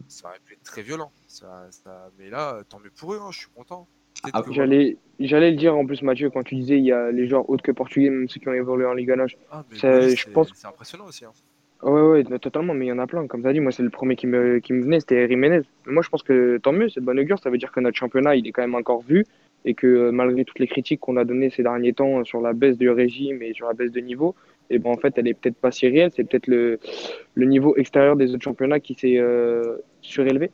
ça 0.07 0.29
aurait 0.29 0.39
pu 0.45 0.53
être 0.53 0.63
très 0.63 0.81
violent. 0.83 1.11
Ça, 1.27 1.67
ça- 1.71 2.11
mais 2.17 2.29
là, 2.29 2.61
tant 2.69 2.79
mieux 2.79 2.91
pour 2.97 3.13
eux, 3.13 3.19
hein, 3.21 3.29
je 3.31 3.39
suis 3.39 3.49
content. 3.55 3.87
Ah, 4.31 4.43
J'allais, 4.51 4.97
j'allais 5.19 5.51
le 5.51 5.57
dire 5.57 5.75
en 5.75 5.85
plus, 5.85 6.01
Mathieu, 6.03 6.29
quand 6.29 6.43
tu 6.43 6.55
disais 6.55 6.77
il 6.77 6.85
y 6.85 6.91
a 6.91 7.11
les 7.11 7.27
joueurs 7.27 7.49
autres 7.49 7.63
que 7.63 7.71
portugais, 7.71 8.09
même 8.09 8.29
ceux 8.29 8.39
qui 8.39 8.47
ont 8.47 8.53
évolué 8.53 8.85
en 8.85 8.93
Ligue 8.93 9.11
1. 9.11 9.25
Ah, 9.51 9.65
ça, 9.73 10.07
je 10.07 10.15
c'est- 10.15 10.31
pense- 10.31 10.53
c'est 10.55 10.67
impressionnant 10.67 11.05
aussi. 11.05 11.25
hein. 11.25 11.31
Ouais, 11.81 12.23
ouais, 12.23 12.39
totalement, 12.39 12.73
mais 12.73 12.85
il 12.85 12.89
y 12.89 12.91
en 12.93 12.99
a 12.99 13.07
plein. 13.07 13.27
Comme 13.27 13.41
tu 13.41 13.47
as 13.47 13.51
dit, 13.51 13.59
moi, 13.59 13.73
c'est 13.73 13.83
le 13.83 13.89
premier 13.89 14.15
qui 14.15 14.25
me, 14.27 14.59
qui 14.59 14.71
me 14.71 14.83
venait, 14.83 15.01
c'était 15.01 15.27
Jiménez. 15.27 15.61
Moi, 15.85 16.01
je 16.01 16.07
pense 16.09 16.23
que 16.23 16.57
tant 16.59 16.71
mieux, 16.71 16.87
c'est 16.87 17.01
de 17.01 17.05
bonne 17.05 17.19
augure. 17.19 17.39
Ça 17.39 17.49
veut 17.49 17.57
dire 17.57 17.73
que 17.73 17.81
notre 17.81 17.97
championnat, 17.97 18.37
il 18.37 18.47
est 18.47 18.53
quand 18.53 18.61
même 18.61 18.75
encore 18.75 19.01
vu 19.01 19.25
et 19.65 19.73
que 19.73 19.87
euh, 19.87 20.11
malgré 20.13 20.45
toutes 20.45 20.59
les 20.59 20.67
critiques 20.67 21.01
qu'on 21.01 21.17
a 21.17 21.25
données 21.25 21.49
ces 21.49 21.63
derniers 21.63 21.91
temps 21.93 22.19
euh, 22.19 22.23
sur 22.23 22.39
la 22.39 22.53
baisse 22.53 22.77
du 22.77 22.89
régime 22.89 23.41
et 23.41 23.53
sur 23.53 23.67
la 23.67 23.73
baisse 23.73 23.91
de 23.91 23.99
niveau, 23.99 24.33
et 24.69 24.79
ben 24.79 24.91
en 24.91 24.97
fait, 24.97 25.13
elle 25.17 25.27
est 25.27 25.33
peut-être 25.33 25.55
pas 25.55 25.71
si 25.71 25.87
réelle. 25.87 26.11
C'est 26.15 26.23
peut-être 26.23 26.47
le, 26.47 26.79
niveau 27.35 27.75
extérieur 27.75 28.15
des 28.15 28.33
autres 28.33 28.43
championnats 28.43 28.79
qui 28.79 28.93
s'est 28.95 29.17
euh, 29.17 29.77
surélevé. 30.01 30.51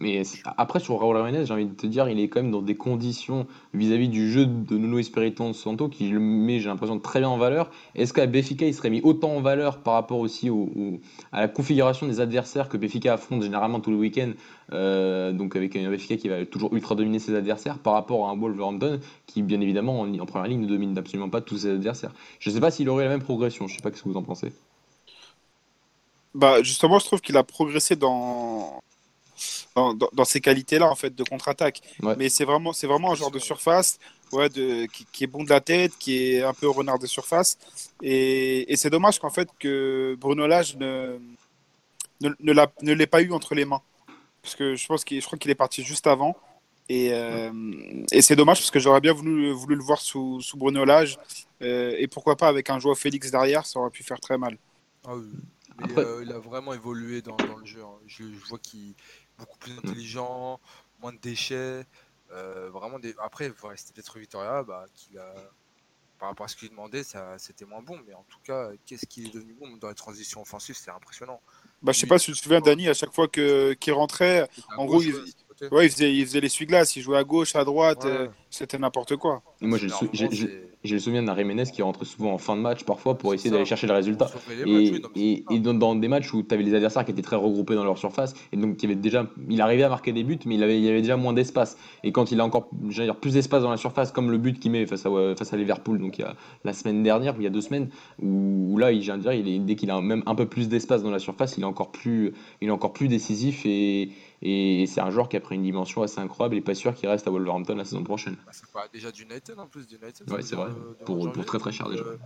Mais 0.00 0.22
après, 0.56 0.80
sur 0.80 0.98
Raúl 0.98 1.16
Jiménez, 1.18 1.44
j'ai 1.44 1.52
envie 1.52 1.66
de 1.66 1.74
te 1.74 1.86
dire, 1.86 2.08
il 2.08 2.18
est 2.18 2.28
quand 2.28 2.40
même 2.42 2.50
dans 2.50 2.62
des 2.62 2.74
conditions 2.74 3.46
vis-à-vis 3.74 4.08
du 4.08 4.30
jeu 4.32 4.46
de 4.46 4.78
Nuno 4.78 4.98
Espirito 4.98 5.52
Santo 5.52 5.88
qui 5.90 6.08
le 6.08 6.18
met, 6.18 6.58
j'ai 6.58 6.68
l'impression, 6.68 6.98
très 6.98 7.20
bien 7.20 7.28
en 7.28 7.36
valeur. 7.36 7.70
Est-ce 7.94 8.14
qu'à 8.14 8.26
Benfica, 8.26 8.66
il 8.66 8.72
serait 8.74 8.88
mis 8.88 9.02
autant 9.02 9.32
en 9.36 9.42
valeur 9.42 9.78
par 9.82 9.92
rapport 9.94 10.18
aussi 10.18 10.48
au, 10.48 10.70
au- 10.74 11.00
à 11.32 11.42
la 11.42 11.48
configuration 11.48 12.06
des 12.06 12.20
adversaires 12.20 12.70
que 12.70 12.78
Benfica 12.78 13.12
affronte 13.12 13.42
généralement 13.42 13.80
tous 13.80 13.90
les 13.90 13.96
week-ends 13.96 14.32
euh, 14.72 15.32
Donc 15.32 15.54
avec 15.56 15.76
un 15.76 15.90
Benfica 15.90 16.16
qui 16.16 16.28
va 16.28 16.46
toujours 16.46 16.72
ultra 16.74 16.94
dominer 16.94 17.18
ses 17.18 17.34
adversaires 17.34 17.78
par 17.78 17.92
rapport 17.92 18.26
à 18.28 18.30
un 18.32 18.36
Wolverhampton 18.36 19.00
qui, 19.26 19.42
bien 19.42 19.60
évidemment, 19.60 20.00
en, 20.00 20.18
en 20.18 20.26
première 20.26 20.48
ligne, 20.48 20.60
ne 20.62 20.66
domine 20.66 20.96
absolument 20.96 21.28
pas 21.28 21.42
tous 21.42 21.58
ses 21.58 21.70
adversaires? 21.72 22.14
Je 22.38 22.48
ne 22.50 22.54
sais 22.54 22.60
pas 22.60 22.70
s'il 22.70 22.88
aurait 22.88 23.04
la 23.04 23.10
même 23.10 23.22
progression, 23.22 23.66
je 23.66 23.74
ne 23.74 23.76
sais 23.76 23.82
pas 23.82 23.94
ce 23.94 24.02
que 24.02 24.08
vous 24.08 24.16
en 24.16 24.22
pensez. 24.22 24.52
Bah, 26.34 26.62
justement, 26.62 26.98
je 26.98 27.06
trouve 27.06 27.20
qu'il 27.20 27.36
a 27.36 27.42
progressé 27.44 27.96
dans, 27.96 28.80
dans, 29.74 29.94
dans- 29.94 30.10
dans 30.12 30.24
ces 30.24 30.40
qualités-là, 30.40 30.90
en 30.90 30.94
fait, 30.94 31.14
de 31.14 31.24
contre-attaque. 31.24 31.80
Ouais. 32.02 32.14
Mais 32.16 32.28
c'est 32.28 32.44
vraiment, 32.44 32.72
c'est 32.72 32.86
vraiment 32.86 33.12
un 33.12 33.14
genre 33.14 33.30
de 33.30 33.38
surface 33.38 33.98
ouais, 34.32 34.48
de, 34.48 34.86
qui, 34.86 35.06
qui 35.12 35.24
est 35.24 35.26
bon 35.26 35.44
de 35.44 35.50
la 35.50 35.60
tête, 35.60 35.92
qui 35.98 36.34
est 36.34 36.42
un 36.42 36.54
peu 36.54 36.68
renard 36.68 36.98
de 36.98 37.06
surface. 37.06 37.58
Et, 38.02 38.72
et 38.72 38.76
c'est 38.76 38.90
dommage 38.90 39.18
qu'en 39.18 39.30
fait, 39.30 39.48
que 39.58 40.16
Bruno 40.18 40.46
Lage 40.46 40.76
ne, 40.76 41.18
ne, 42.20 42.30
ne 42.40 42.52
l'a- 42.52 42.72
ne 42.82 42.92
l'ait 42.92 43.06
pas 43.06 43.22
eu 43.22 43.32
entre 43.32 43.54
les 43.54 43.64
mains. 43.64 43.82
Parce 44.42 44.54
que 44.54 44.74
je, 44.76 44.86
pense 44.86 45.04
qu'il, 45.04 45.20
je 45.20 45.26
crois 45.26 45.38
qu'il 45.38 45.50
est 45.50 45.54
parti 45.54 45.82
juste 45.82 46.06
avant. 46.06 46.36
Et, 46.88 47.10
euh, 47.12 47.52
et 48.10 48.20
c'est 48.20 48.34
dommage 48.34 48.58
parce 48.58 48.70
que 48.72 48.80
j'aurais 48.80 49.00
bien 49.00 49.12
voulu, 49.12 49.52
voulu 49.52 49.76
le 49.76 49.82
voir 49.82 50.00
sous, 50.00 50.40
sous 50.40 50.56
Bruno 50.56 50.84
Lage. 50.84 51.18
Euh, 51.62 51.94
et 51.98 52.08
pourquoi 52.08 52.36
pas 52.36 52.48
avec 52.48 52.68
un 52.70 52.78
joueur 52.80 52.96
Félix 52.98 53.30
derrière, 53.30 53.64
ça 53.66 53.78
aurait 53.78 53.90
pu 53.90 54.02
faire 54.02 54.18
très 54.18 54.38
mal. 54.38 54.56
Ah 55.06 55.14
oui. 55.14 55.28
Mais 55.78 55.84
Après- 55.84 56.02
euh, 56.04 56.22
il 56.24 56.32
a 56.32 56.38
vraiment 56.38 56.74
évolué 56.74 57.22
dans, 57.22 57.36
dans 57.36 57.58
le 57.58 57.64
jeu. 57.64 57.80
hein. 57.82 57.98
Je, 58.06 58.24
je 58.24 58.48
vois 58.48 58.58
qu'il 58.58 58.94
beaucoup 59.40 59.58
plus 59.58 59.76
intelligent, 59.78 60.60
moins 61.00 61.12
de 61.12 61.18
déchets. 61.18 61.84
euh, 62.32 62.70
vraiment 62.70 62.98
des... 63.00 63.14
Après, 63.22 63.48
ouais, 63.64 63.76
c'était 63.76 63.92
peut-être 63.94 64.18
Victoria 64.18 64.62
bah, 64.62 64.86
qu'il 64.94 65.18
a... 65.18 65.34
par 66.18 66.28
rapport 66.28 66.44
à 66.46 66.48
ce 66.48 66.56
qu'il 66.56 66.70
demandait, 66.70 67.02
ça, 67.02 67.38
c'était 67.38 67.64
moins 67.64 67.82
bon. 67.82 67.98
Mais 68.06 68.14
en 68.14 68.24
tout 68.24 68.38
cas, 68.44 68.70
qu'est-ce 68.86 69.06
qu'il 69.06 69.26
est 69.26 69.34
devenu 69.34 69.54
bon 69.54 69.76
dans 69.78 69.88
les 69.88 69.94
transitions 69.94 70.42
offensives 70.42 70.76
C'est 70.76 70.90
impressionnant. 70.90 71.40
Bah, 71.82 71.92
je 71.92 72.00
sais 72.00 72.06
pas 72.06 72.18
si 72.18 72.26
tu 72.26 72.32
te 72.38 72.42
souviens, 72.42 72.60
Dani, 72.60 72.88
à 72.88 72.94
chaque 72.94 73.12
fois 73.12 73.26
que, 73.26 73.72
qu'il 73.74 73.94
rentrait, 73.94 74.48
En 74.76 74.84
gauche, 74.86 75.06
gros, 75.08 75.22
il- 75.26 75.34
ouais, 75.72 75.86
il 75.86 75.90
faisait, 75.90 76.12
il 76.14 76.24
faisait 76.26 76.40
l'essuie-glace, 76.40 76.96
il 76.96 77.02
jouait 77.02 77.18
à 77.18 77.24
gauche, 77.24 77.54
à 77.56 77.64
droite, 77.64 78.04
Ouais. 78.04 78.10
euh, 78.10 78.26
c'était 78.50 78.78
n'importe 78.78 79.16
quoi. 79.16 79.42
Et 79.62 79.66
moi, 79.66 79.78
j'ai 79.78 79.86
le, 79.86 79.92
sou- 79.92 80.08
le 80.82 80.98
souvenir 80.98 81.22
d'un 81.22 81.36
Jiménez 81.36 81.64
qui 81.72 81.82
rentre 81.82 82.04
souvent 82.04 82.32
en 82.32 82.38
fin 82.38 82.56
de 82.56 82.62
match 82.62 82.84
parfois 82.84 83.16
pour 83.18 83.34
essayer 83.34 83.50
d'aller 83.50 83.66
chercher 83.66 83.86
le 83.86 83.92
résultat. 83.92 84.24
matchs, 84.24 84.58
Et, 84.58 84.64
oui, 84.64 84.72
non, 84.72 84.72
mais 84.74 84.82
et, 84.82 84.86
c'est 84.86 85.02
ça. 85.02 85.54
et 85.54 85.58
dans, 85.60 85.74
dans 85.74 85.94
des 85.94 86.08
matchs 86.08 86.32
où 86.32 86.42
tu 86.42 86.54
avais 86.54 86.62
les 86.64 86.74
adversaires 86.74 87.04
qui 87.04 87.10
étaient 87.12 87.22
très 87.22 87.36
regroupés 87.36 87.74
dans 87.74 87.84
leur 87.84 87.98
surface, 87.98 88.34
et 88.52 88.56
donc 88.56 88.78
qui 88.78 88.86
avait 88.86 88.94
déjà, 88.94 89.26
il 89.48 89.60
arrivait 89.60 89.82
à 89.82 89.88
marquer 89.90 90.12
des 90.12 90.24
buts, 90.24 90.38
mais 90.46 90.54
il 90.54 90.62
avait, 90.62 90.78
il 90.78 90.84
y 90.84 90.88
avait 90.88 91.02
déjà 91.02 91.16
moins 91.16 91.32
d'espace. 91.34 91.76
Et 92.02 92.12
quand 92.12 92.32
il 92.32 92.40
a 92.40 92.44
encore 92.44 92.70
j'allais 92.88 93.08
dire, 93.08 93.16
plus 93.20 93.34
d'espace 93.34 93.62
dans 93.62 93.70
la 93.70 93.76
surface, 93.76 94.10
comme 94.12 94.30
le 94.30 94.38
but 94.38 94.58
qu'il 94.58 94.70
met 94.72 94.86
face 94.86 95.04
à, 95.04 95.10
face 95.36 95.52
à 95.52 95.56
Liverpool, 95.58 95.98
donc 95.98 96.18
il 96.18 96.22
y 96.22 96.24
a 96.24 96.34
la 96.64 96.72
semaine 96.72 97.02
dernière, 97.02 97.36
ou 97.36 97.40
il 97.40 97.44
y 97.44 97.46
a 97.46 97.50
deux 97.50 97.60
semaines, 97.60 97.90
où, 98.20 98.72
où 98.72 98.78
là, 98.78 98.90
il, 98.92 99.00
dire, 99.00 99.32
il 99.32 99.48
est, 99.48 99.58
dès 99.58 99.76
qu'il 99.76 99.90
a 99.90 100.00
même 100.00 100.22
un 100.26 100.34
peu 100.34 100.46
plus 100.46 100.68
d'espace 100.68 101.02
dans 101.02 101.10
la 101.10 101.18
surface, 101.18 101.56
il 101.58 101.62
est 101.62 101.66
encore 101.66 101.92
plus, 101.92 102.32
il 102.62 102.68
est 102.68 102.72
encore 102.72 102.94
plus 102.94 103.08
décisif 103.08 103.66
et, 103.66 104.10
et 104.42 104.86
c'est 104.86 105.00
un 105.00 105.10
joueur 105.10 105.28
qui 105.28 105.36
a 105.36 105.40
pris 105.40 105.54
une 105.56 105.62
dimension 105.62 106.02
assez 106.02 106.18
incroyable 106.18 106.56
et 106.56 106.60
pas 106.60 106.74
sûr 106.74 106.94
qu'il 106.94 107.08
reste 107.08 107.26
à 107.26 107.30
Wolverhampton 107.30 107.74
la 107.76 107.84
saison 107.84 108.02
prochaine. 108.04 108.36
Bah, 108.46 108.52
ça 108.52 108.66
paraît 108.72 108.88
déjà 108.92 109.10
d'United 109.12 109.58
en 109.58 109.66
plus. 109.66 109.86
d'United, 109.86 110.16
ça 110.16 110.24
Ouais, 110.34 110.36
veut 110.38 110.42
c'est 110.42 110.56
vrai. 110.56 110.70
de 110.70 111.04
Pour- 111.04 111.30
très, 111.44 111.58
très 111.58 111.72
cher, 111.72 111.88
déjà. 111.90 112.02
euh, 112.04 112.16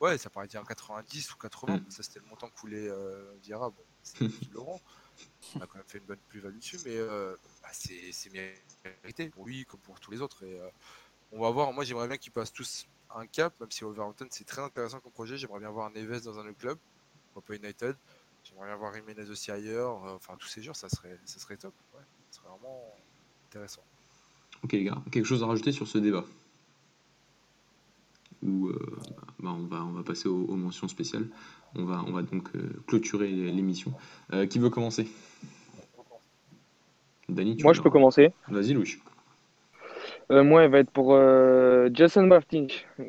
ouais, 0.00 0.18
ça 0.18 0.28
paraît 0.30 0.48
dire 0.48 0.62
90 0.64 1.32
ou 1.32 1.36
80. 1.38 1.76
Mm. 1.78 1.84
Ça, 1.88 2.02
c'était 2.02 2.20
le 2.20 2.26
montant 2.26 2.48
que 2.48 2.60
voulait 2.60 2.88
euh, 2.88 3.24
Diarra. 3.42 3.70
Bon, 3.70 3.82
c'est 4.02 4.22
eux 4.24 4.28
qui 4.28 4.50
l'auront. 4.52 4.80
On 5.56 5.60
a 5.60 5.66
quand 5.66 5.76
même 5.76 5.84
fait 5.86 5.98
une 5.98 6.04
bonne 6.04 6.18
plus-value 6.28 6.56
dessus, 6.58 6.78
mais 6.84 6.96
euh, 6.96 7.36
bah, 7.62 7.68
c'est 7.72 8.30
mérité 8.32 9.28
pour 9.30 9.46
lui 9.46 9.64
comme 9.64 9.80
pour 9.80 10.00
tous 10.00 10.10
les 10.10 10.20
autres. 10.22 10.42
Et, 10.44 10.58
euh, 10.60 10.68
on 11.32 11.40
va 11.40 11.50
voir. 11.50 11.72
Moi, 11.72 11.84
j'aimerais 11.84 12.08
bien 12.08 12.16
qu'ils 12.18 12.32
passent 12.32 12.52
tous 12.52 12.86
un 13.14 13.26
cap, 13.26 13.58
même 13.60 13.70
si 13.70 13.84
Overhampton 13.84 14.26
c'est 14.30 14.44
très 14.46 14.62
intéressant 14.62 15.00
comme 15.00 15.12
projet. 15.12 15.36
J'aimerais 15.36 15.60
bien 15.60 15.70
voir 15.70 15.90
Neves 15.90 16.22
dans 16.24 16.38
un 16.38 16.46
autre 16.48 16.58
club, 16.58 16.78
pas 17.46 17.54
United. 17.54 17.96
J'aimerais 18.44 18.66
bien 18.66 18.76
voir 18.76 18.94
Jiménez 18.94 19.30
aussi 19.30 19.50
ailleurs. 19.50 20.04
Euh, 20.06 20.16
enfin, 20.16 20.34
tous 20.38 20.48
ces 20.48 20.62
jours, 20.62 20.76
ça 20.76 20.88
serait, 20.88 21.18
ça 21.24 21.38
serait 21.38 21.56
top. 21.56 21.74
Ouais, 21.94 22.00
ça 22.30 22.38
serait 22.40 22.48
vraiment 22.48 22.94
intéressant. 23.48 23.82
Ok, 24.62 24.72
les 24.72 24.84
gars, 24.84 25.02
quelque 25.10 25.26
chose 25.26 25.42
à 25.42 25.46
rajouter 25.46 25.72
sur 25.72 25.86
ce 25.86 25.98
débat? 25.98 26.24
Ou 28.42 28.72
bah, 29.38 29.50
on, 29.50 29.66
va, 29.66 29.84
on 29.84 29.92
va 29.92 30.02
passer 30.02 30.28
aux, 30.28 30.56
mentions 30.56 30.88
spéciales. 30.88 31.28
On 31.76 31.84
va, 31.84 32.02
on 32.06 32.12
va 32.12 32.22
donc 32.22 32.50
clôturer 32.88 33.28
l'émission. 33.30 33.94
qui 34.50 34.58
veut 34.58 34.70
commencer? 34.70 35.08
Moi, 37.62 37.72
je 37.72 37.80
peux 37.80 37.90
commencer. 37.90 38.32
Vas-y, 38.48 38.72
Louis. 38.74 38.98
Euh, 40.30 40.44
moi, 40.44 40.64
elle 40.64 40.70
va 40.70 40.78
être 40.78 40.90
pour 40.90 41.14
euh, 41.14 41.88
Jason 41.92 42.26
Martin, 42.26 42.66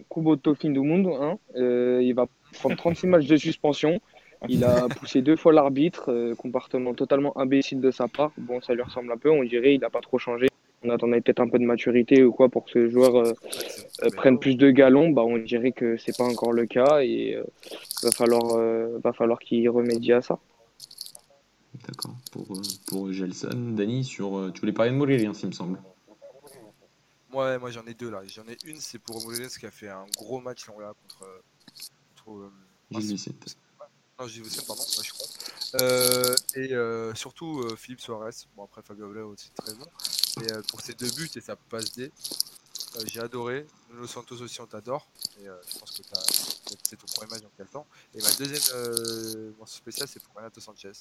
Kuboto 0.10 0.56
Fin 0.56 0.70
du 0.70 0.80
Monde. 0.80 1.08
Hein. 1.08 1.38
Euh, 1.56 2.02
il 2.02 2.14
va 2.14 2.28
prendre 2.54 2.76
36 2.76 3.08
matchs 3.08 3.28
de 3.28 3.38
suspension. 3.38 4.02
Il 4.49 4.64
a 4.64 4.88
poussé 4.99 5.22
deux 5.22 5.36
fois 5.36 5.53
l'arbitre, 5.53 6.34
comportement 6.38 6.94
totalement 6.94 7.38
imbécile 7.38 7.82
de 7.82 7.91
sa 7.91 8.07
part. 8.07 8.32
Bon, 8.38 8.61
ça 8.61 8.74
lui 8.74 8.82
ressemble 8.82 9.11
un 9.11 9.18
peu, 9.18 9.30
on 9.32 9.44
dirait, 9.44 9.76
il 9.76 9.80
n'a 9.80 9.90
pas 9.90 10.02
trop 10.02 10.18
changé. 10.18 10.48
On 10.86 10.90
attendait 10.90 11.22
peut-être 11.22 11.40
un 11.40 11.48
peu 11.48 11.60
de 11.60 11.64
maturité 11.64 12.24
ou 12.24 12.34
quoi 12.34 12.49
pour 12.49 12.65
que 12.65 12.72
ce 12.72 12.90
joueur 12.90 13.34
prenne 14.18 14.38
plus 14.38 14.56
de 14.56 14.70
galons. 14.70 15.11
Bah, 15.11 15.24
on 15.24 15.38
dirait 15.38 15.72
que 15.72 15.95
c'est 15.98 16.18
pas 16.18 16.26
encore 16.26 16.52
le 16.52 16.65
cas 16.65 17.02
et 17.02 17.38
va 18.03 18.11
falloir, 18.11 18.57
va 19.02 19.14
falloir 19.14 19.40
qu'il 19.40 19.70
remédie 19.70 20.11
à 20.11 20.22
ça. 20.22 20.40
D'accord. 21.88 22.15
Pour, 22.32 22.56
euh, 22.56 22.61
pour 22.88 23.11
Gelson, 23.11 23.74
Dani, 23.76 24.03
sur, 24.03 24.38
euh, 24.38 24.52
tu 24.52 24.61
voulais 24.61 24.74
parler 24.74 24.91
de 24.91 24.95
Moulin, 24.95 25.34
s'il 25.34 25.48
me 25.48 25.53
semble. 25.53 25.80
Ouais, 27.34 27.57
moi 27.57 27.72
j'en 27.72 27.86
ai 27.86 27.95
deux 27.95 28.11
là. 28.11 28.22
J'en 28.28 28.44
ai 28.44 28.57
une, 28.65 28.76
c'est 28.76 28.99
pour 28.99 29.22
Moulin 29.24 29.48
qui 29.48 29.65
a 29.65 29.72
fait 29.72 29.90
un 29.90 30.06
gros 30.15 30.40
match 30.40 30.68
là, 30.68 30.94
contre. 31.02 31.41
contre 32.24 32.52
Gilles 32.91 33.18
Non, 34.19 34.27
Gilles 34.27 34.44
Vicente, 34.44 34.68
pardon, 34.68 34.84
moi 34.84 35.03
je 35.03 35.11
suis 35.11 35.18
con. 35.18 35.26
Euh, 35.81 36.35
et 36.56 37.15
surtout 37.15 37.76
Philippe 37.76 38.02
Suarez. 38.02 38.31
Bon, 38.56 38.64
après 38.65 38.81
Fabio 38.84 39.07
aussi 39.30 39.49
très 39.52 39.73
bon. 39.73 39.88
Et 40.41 40.48
pour 40.69 40.81
ses 40.81 40.94
deux 40.94 41.11
buts 41.11 41.30
et 41.35 41.41
sa 41.41 41.56
passe 41.56 41.94
D, 41.94 42.11
j'ai 43.06 43.19
adoré. 43.19 43.65
Nuno 43.90 44.06
Santos 44.07 44.41
aussi, 44.41 44.61
on 44.61 44.68
t'adore. 44.68 45.07
Et 45.40 45.45
je 45.45 45.80
pense 45.80 45.91
que 45.91 46.03
c'est 46.84 46.95
ton 46.95 47.07
premier 47.07 47.31
match 47.31 47.41
dans 47.41 47.52
quel 47.57 47.68
temps? 47.68 47.88
Et 48.14 48.22
ma 48.22 48.31
deuxième 48.34 49.53
mention 49.57 49.77
spéciale, 49.77 50.07
c'est 50.07 50.22
pour 50.22 50.35
Renato 50.35 50.61
Sanchez 50.61 50.91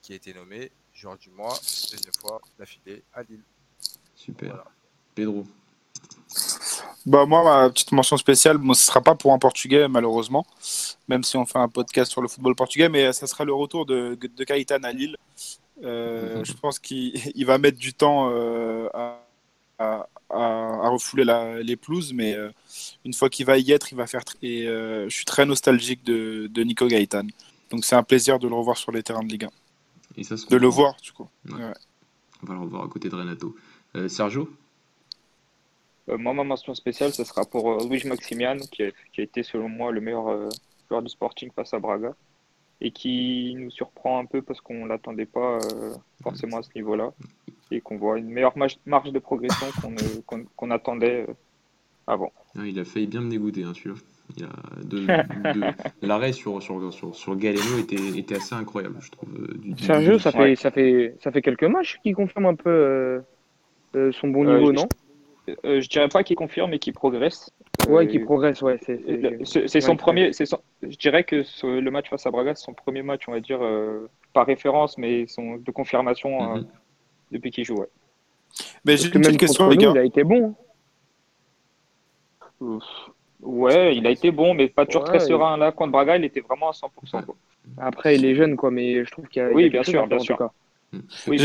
qui 0.00 0.12
a 0.12 0.16
été 0.16 0.32
nommé 0.32 0.70
joueur 0.94 1.18
du 1.18 1.28
mois, 1.30 1.58
deuxième 1.90 2.14
fois 2.20 2.40
d'affilée 2.58 3.02
à 3.12 3.22
Lille. 3.24 3.42
Super. 4.14 4.64
Pedro. 5.14 5.44
Bah 7.08 7.24
moi, 7.26 7.42
ma 7.42 7.70
petite 7.70 7.92
mention 7.92 8.16
spéciale, 8.16 8.58
ce 8.58 8.66
ne 8.66 8.74
sera 8.74 9.00
pas 9.00 9.14
pour 9.14 9.32
un 9.32 9.38
Portugais 9.38 9.88
malheureusement, 9.88 10.46
même 11.08 11.24
si 11.24 11.36
on 11.36 11.46
fait 11.46 11.58
un 11.58 11.68
podcast 11.68 12.10
sur 12.12 12.20
le 12.20 12.28
football 12.28 12.54
portugais, 12.54 12.88
mais 12.88 13.12
ça 13.12 13.26
sera 13.26 13.44
le 13.44 13.54
retour 13.54 13.86
de, 13.86 14.16
de 14.20 14.44
Caïtan 14.44 14.82
à 14.82 14.92
Lille. 14.92 15.16
Euh, 15.84 16.44
je 16.44 16.52
pense 16.52 16.78
qu'il 16.78 17.46
va 17.46 17.58
mettre 17.58 17.78
du 17.78 17.94
temps 17.94 18.28
euh, 18.30 18.88
à, 18.92 19.20
à, 19.78 20.88
refouler 20.90 21.24
les 21.62 21.76
pelouses, 21.76 22.12
mais 22.12 22.34
euh, 22.34 22.50
une 23.04 23.14
fois 23.14 23.30
qu'il 23.30 23.46
va 23.46 23.56
y 23.58 23.72
être, 23.72 23.90
il 23.90 23.96
va 23.96 24.06
faire. 24.06 24.22
Et 24.42 24.64
je 24.66 25.08
suis 25.08 25.24
très 25.24 25.46
nostalgique 25.46 26.04
de, 26.04 26.48
de 26.52 26.62
Nico 26.62 26.86
Gaëtan. 26.86 27.26
Donc 27.70 27.84
c'est 27.84 27.96
un 27.96 28.02
plaisir 28.02 28.38
de 28.38 28.48
le 28.48 28.54
revoir 28.54 28.76
sur 28.76 28.92
les 28.92 29.02
terrains 29.02 29.22
de 29.22 29.28
Ligue 29.28 29.44
1 29.44 29.48
de 30.50 30.56
le 30.56 30.66
voir, 30.66 30.96
du 31.02 31.12
coup. 31.12 31.28
On 32.42 32.46
va 32.46 32.54
le 32.54 32.60
revoir 32.60 32.84
à 32.84 32.88
côté 32.88 33.08
de 33.08 33.14
Renato. 33.14 33.54
Euh, 33.96 34.08
Sergio? 34.08 34.42
euh, 34.42 34.48
Moi, 36.16 36.32
ma 36.32 36.44
mention 36.44 36.74
spéciale, 36.74 37.12
ce 37.12 37.24
sera 37.24 37.44
pour 37.44 37.70
euh, 37.70 37.88
Luis 37.88 38.02
Maximian, 38.06 38.56
qui 38.70 38.84
a, 38.84 38.90
été, 39.16 39.42
selon 39.42 39.68
moi, 39.68 39.92
le 39.92 40.00
meilleur 40.00 40.48
joueur 40.88 41.02
du 41.02 41.08
Sporting 41.08 41.50
face 41.54 41.74
à 41.74 41.78
Braga. 41.78 42.14
Et 42.80 42.92
qui 42.92 43.56
nous 43.58 43.72
surprend 43.72 44.20
un 44.20 44.24
peu 44.24 44.40
parce 44.40 44.60
qu'on 44.60 44.84
ne 44.84 44.88
l'attendait 44.88 45.26
pas 45.26 45.58
forcément 46.22 46.58
à 46.58 46.62
ce 46.62 46.70
niveau-là. 46.76 47.12
Et 47.72 47.80
qu'on 47.80 47.96
voit 47.96 48.18
une 48.18 48.28
meilleure 48.28 48.56
marge 48.56 49.12
de 49.12 49.18
progression 49.18 49.66
qu'on 50.56 50.70
attendait 50.70 51.26
avant. 52.06 52.32
Ah, 52.56 52.66
il 52.66 52.78
a 52.78 52.84
failli 52.84 53.06
bien 53.06 53.20
me 53.20 53.30
dégoûter, 53.30 53.64
hein, 53.64 53.72
celui-là. 53.74 53.96
L'arrêt 56.02 56.32
sur, 56.32 56.62
sur, 56.62 56.92
sur, 56.92 57.14
sur, 57.14 57.36
Galeno 57.36 57.78
était, 57.78 58.18
était 58.18 58.36
assez 58.36 58.54
incroyable, 58.54 58.96
je 59.00 59.10
trouve. 59.10 59.30
Euh, 59.34 59.54
du, 59.58 59.82
Sergio, 59.82 60.18
ça, 60.18 60.32
fait, 60.32 60.54
ça, 60.54 60.70
fait, 60.70 61.14
ça 61.20 61.32
fait 61.32 61.42
quelques 61.42 61.64
matchs 61.64 61.98
qui 62.02 62.12
confirme 62.12 62.46
un 62.46 62.54
peu 62.54 62.70
euh, 62.70 63.20
euh, 63.96 64.12
son 64.12 64.28
bon 64.28 64.44
niveau, 64.44 64.72
non? 64.72 64.88
Je 65.64 65.88
dirais 65.88 66.08
pas 66.08 66.22
qu'il 66.22 66.36
confirme, 66.36 66.70
mais 66.70 66.78
qu'il 66.78 66.92
progresse. 66.92 67.50
Ouais, 67.88 68.06
qu'il 68.06 68.24
progresse, 68.24 68.62
ouais. 68.62 68.78
C'est 69.44 69.80
son 69.80 69.96
premier. 69.96 70.32
Son, 70.32 70.58
je 70.82 70.96
dirais 70.96 71.24
que 71.24 71.44
le 71.64 71.90
match 71.90 72.08
face 72.10 72.26
à 72.26 72.30
Braga, 72.30 72.54
c'est 72.54 72.64
son 72.64 72.74
premier 72.74 73.02
match, 73.02 73.22
on 73.28 73.32
va 73.32 73.40
dire, 73.40 73.60
par 74.32 74.46
référence, 74.46 74.98
mais 74.98 75.26
son, 75.26 75.56
de 75.56 75.70
confirmation 75.70 76.56
mhm. 76.56 76.66
depuis 77.32 77.50
qu'il 77.50 77.64
joue, 77.64 77.76
ouais. 77.76 77.88
Mais 78.84 78.96
j'ai 78.96 79.06
une 79.06 79.22
petite 79.22 79.40
question, 79.40 79.68
les 79.68 79.76
gars. 79.76 79.92
Il 79.94 79.98
a 79.98 80.04
été 80.04 80.24
bon. 80.24 80.54
Ouais, 83.40 83.96
il 83.96 84.06
a 84.06 84.10
été 84.10 84.30
bon, 84.30 84.54
mais 84.54 84.68
pas 84.68 84.84
toujours 84.86 85.04
très 85.04 85.20
serein. 85.20 85.56
Là, 85.56 85.72
contre 85.72 85.92
Braga, 85.92 86.16
il 86.16 86.24
était 86.24 86.40
vraiment 86.40 86.70
à 86.70 86.72
100%. 86.72 87.24
Après, 87.78 88.16
il 88.16 88.24
est 88.24 88.34
jeune, 88.34 88.56
quoi, 88.56 88.70
mais 88.70 89.04
je 89.04 89.10
trouve 89.10 89.28
qu'il 89.28 89.42
y 89.42 89.44
a. 89.44 89.50
Oui, 89.50 89.68
bien 89.70 89.82
sûr, 89.82 90.06
bien 90.06 90.18
sûr. 90.18 90.50
Oui, 91.26 91.38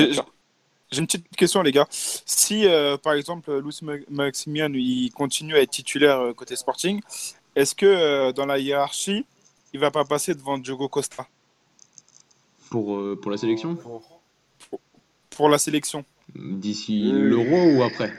J'ai 0.94 1.00
une 1.00 1.08
petite 1.08 1.36
question, 1.36 1.64
les 1.64 1.72
gars. 1.72 1.88
Si, 1.90 2.68
euh, 2.68 2.98
par 2.98 3.14
exemple, 3.14 3.52
Luis 3.60 3.80
Maximian 4.10 4.72
il 4.74 5.12
continue 5.12 5.56
à 5.56 5.62
être 5.62 5.72
titulaire 5.72 6.20
euh, 6.20 6.34
côté 6.34 6.56
Sporting, 6.56 7.02
est-ce 7.56 7.74
que 7.74 7.86
euh, 7.88 8.32
dans 8.32 8.46
la 8.46 8.60
hiérarchie, 8.60 9.26
il 9.74 9.80
va 9.80 9.90
pas 9.90 10.06
passer 10.06 10.36
devant 10.36 10.60
Diogo 10.60 10.88
Costa? 10.88 11.26
Pour, 12.70 13.02
pour 13.20 13.32
la 13.32 13.38
sélection? 13.38 13.76
Pour 15.32 15.50
la 15.50 15.58
sélection. 15.58 16.06
D'ici 16.36 17.12
l'Euro 17.12 17.78
ou 17.78 17.84
après? 17.84 18.14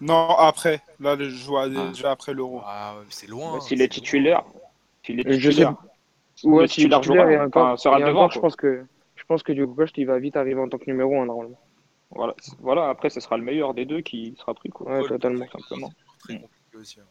Non, 0.00 0.30
après. 0.30 0.80
Là, 1.00 1.16
je 1.18 1.28
joue 1.28 1.58
ah. 1.58 1.68
déjà 1.68 2.10
après 2.10 2.32
l'Euro. 2.32 2.62
Ah, 2.64 2.96
c'est 3.10 3.28
loin. 3.28 3.54
Bah, 3.54 3.60
s'il 3.60 3.82
est 3.82 3.88
titulaire. 3.88 4.44
S'il 5.04 5.20
est 5.20 5.24
titulaire. 5.24 5.74
Ouais, 6.44 6.66
et 7.32 7.38
encore, 7.38 7.78
sera 7.78 8.00
devant. 8.00 8.30
je 8.30 8.38
pense 8.38 8.56
que 8.56 8.84
je 9.16 9.24
pense 9.24 9.42
que 9.42 9.52
Diogo 9.52 9.74
Costa, 9.74 10.00
il 10.00 10.06
va 10.06 10.18
vite 10.18 10.36
arriver 10.36 10.60
en 10.60 10.68
tant 10.68 10.78
que 10.78 10.86
numéro 10.86 11.20
1 11.20 11.26
normalement. 11.26 11.58
Voilà, 12.10 12.34
voilà, 12.60 12.88
après, 12.88 13.10
ce 13.10 13.20
sera 13.20 13.36
le 13.36 13.44
meilleur 13.44 13.74
des 13.74 13.84
deux 13.84 14.00
qui 14.00 14.34
sera 14.38 14.54
pris. 14.54 14.70
Quoi. 14.70 14.90
Ouais, 14.90 15.08
totalement. 15.08 15.46
Simplement. 15.50 15.92
Très 16.20 16.40
compliqué 16.40 16.76
aussi. 16.76 17.00
Hein. 17.00 17.04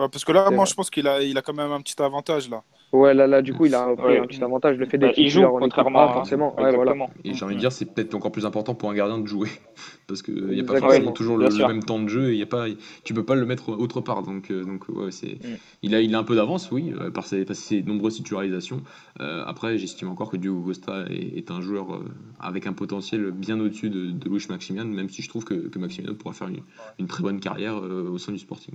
Ouais, 0.00 0.08
parce 0.08 0.24
que 0.24 0.32
là, 0.32 0.50
moi, 0.50 0.64
je 0.64 0.74
pense 0.74 0.90
qu'il 0.90 1.06
a, 1.06 1.22
il 1.22 1.36
a 1.38 1.42
quand 1.42 1.54
même 1.54 1.72
un 1.72 1.80
petit 1.80 2.00
avantage 2.02 2.48
là. 2.48 2.62
Ouais, 2.92 3.12
là, 3.12 3.26
là, 3.26 3.42
du 3.42 3.52
coup, 3.52 3.66
il 3.66 3.74
a 3.74 3.84
un, 3.84 3.96
petit 3.96 4.42
avantage. 4.42 4.78
Le 4.78 4.86
fait 4.86 4.96
d'être 4.96 5.10
bah, 5.10 5.22
il 5.22 5.28
joue 5.28 5.46
contrairement 5.46 6.10
forcément. 6.12 6.58
Ouais, 6.58 6.74
voilà. 6.74 6.94
Et 7.22 7.34
j'ai 7.34 7.44
envie 7.44 7.54
de 7.54 7.60
dire, 7.60 7.70
c'est 7.70 7.84
peut-être 7.84 8.14
encore 8.14 8.32
plus 8.32 8.46
important 8.46 8.74
pour 8.74 8.90
un 8.90 8.94
gardien 8.94 9.18
de 9.18 9.26
jouer. 9.26 9.48
Parce 10.06 10.22
qu'il 10.22 10.46
n'y 10.46 10.60
a 10.60 10.64
pas 10.64 10.78
forcément 10.78 11.12
toujours 11.12 11.36
le, 11.36 11.48
même 11.66 11.82
temps 11.82 12.00
de 12.00 12.08
jeu 12.08 12.32
et 12.32 12.36
y 12.36 12.42
a 12.42 12.46
pas, 12.46 12.64
tu 13.04 13.12
peux 13.12 13.24
pas 13.24 13.34
le 13.34 13.44
mettre 13.44 13.68
autre 13.68 14.00
part. 14.00 14.22
Donc, 14.22 14.50
euh, 14.50 14.64
donc 14.64 14.88
ouais, 14.88 15.10
c'est, 15.10 15.34
mm. 15.34 15.58
il, 15.82 15.94
a, 15.94 16.00
il 16.00 16.14
a 16.14 16.18
un 16.18 16.24
peu 16.24 16.34
d'avance, 16.34 16.70
oui, 16.70 16.94
euh, 16.98 17.10
par 17.10 17.26
ses, 17.26 17.44
par 17.44 17.54
ses 17.54 17.82
nombreuses 17.82 18.14
titularisations. 18.14 18.80
Euh, 19.20 19.44
après, 19.46 19.76
j'estime 19.76 20.08
encore 20.08 20.30
que 20.30 20.38
Diogo 20.38 20.62
Costa 20.62 21.04
est, 21.10 21.50
un 21.50 21.60
joueur 21.60 22.00
avec 22.40 22.66
un 22.66 22.72
potentiel 22.72 23.30
bien 23.32 23.60
au-dessus 23.60 23.90
de, 23.90 24.10
de 24.10 24.28
Louis 24.28 24.44
Maximian, 24.48 24.86
même 24.86 25.10
si 25.10 25.20
je 25.20 25.28
trouve 25.28 25.44
que, 25.44 25.54
que 25.54 25.78
Maximian 25.78 26.14
pourra 26.14 26.32
faire 26.32 26.48
une, 26.48 26.60
une 26.98 27.06
très 27.06 27.22
bonne 27.22 27.40
carrière 27.40 27.76
au 27.76 28.16
sein 28.16 28.32
du 28.32 28.38
Sporting. 28.38 28.74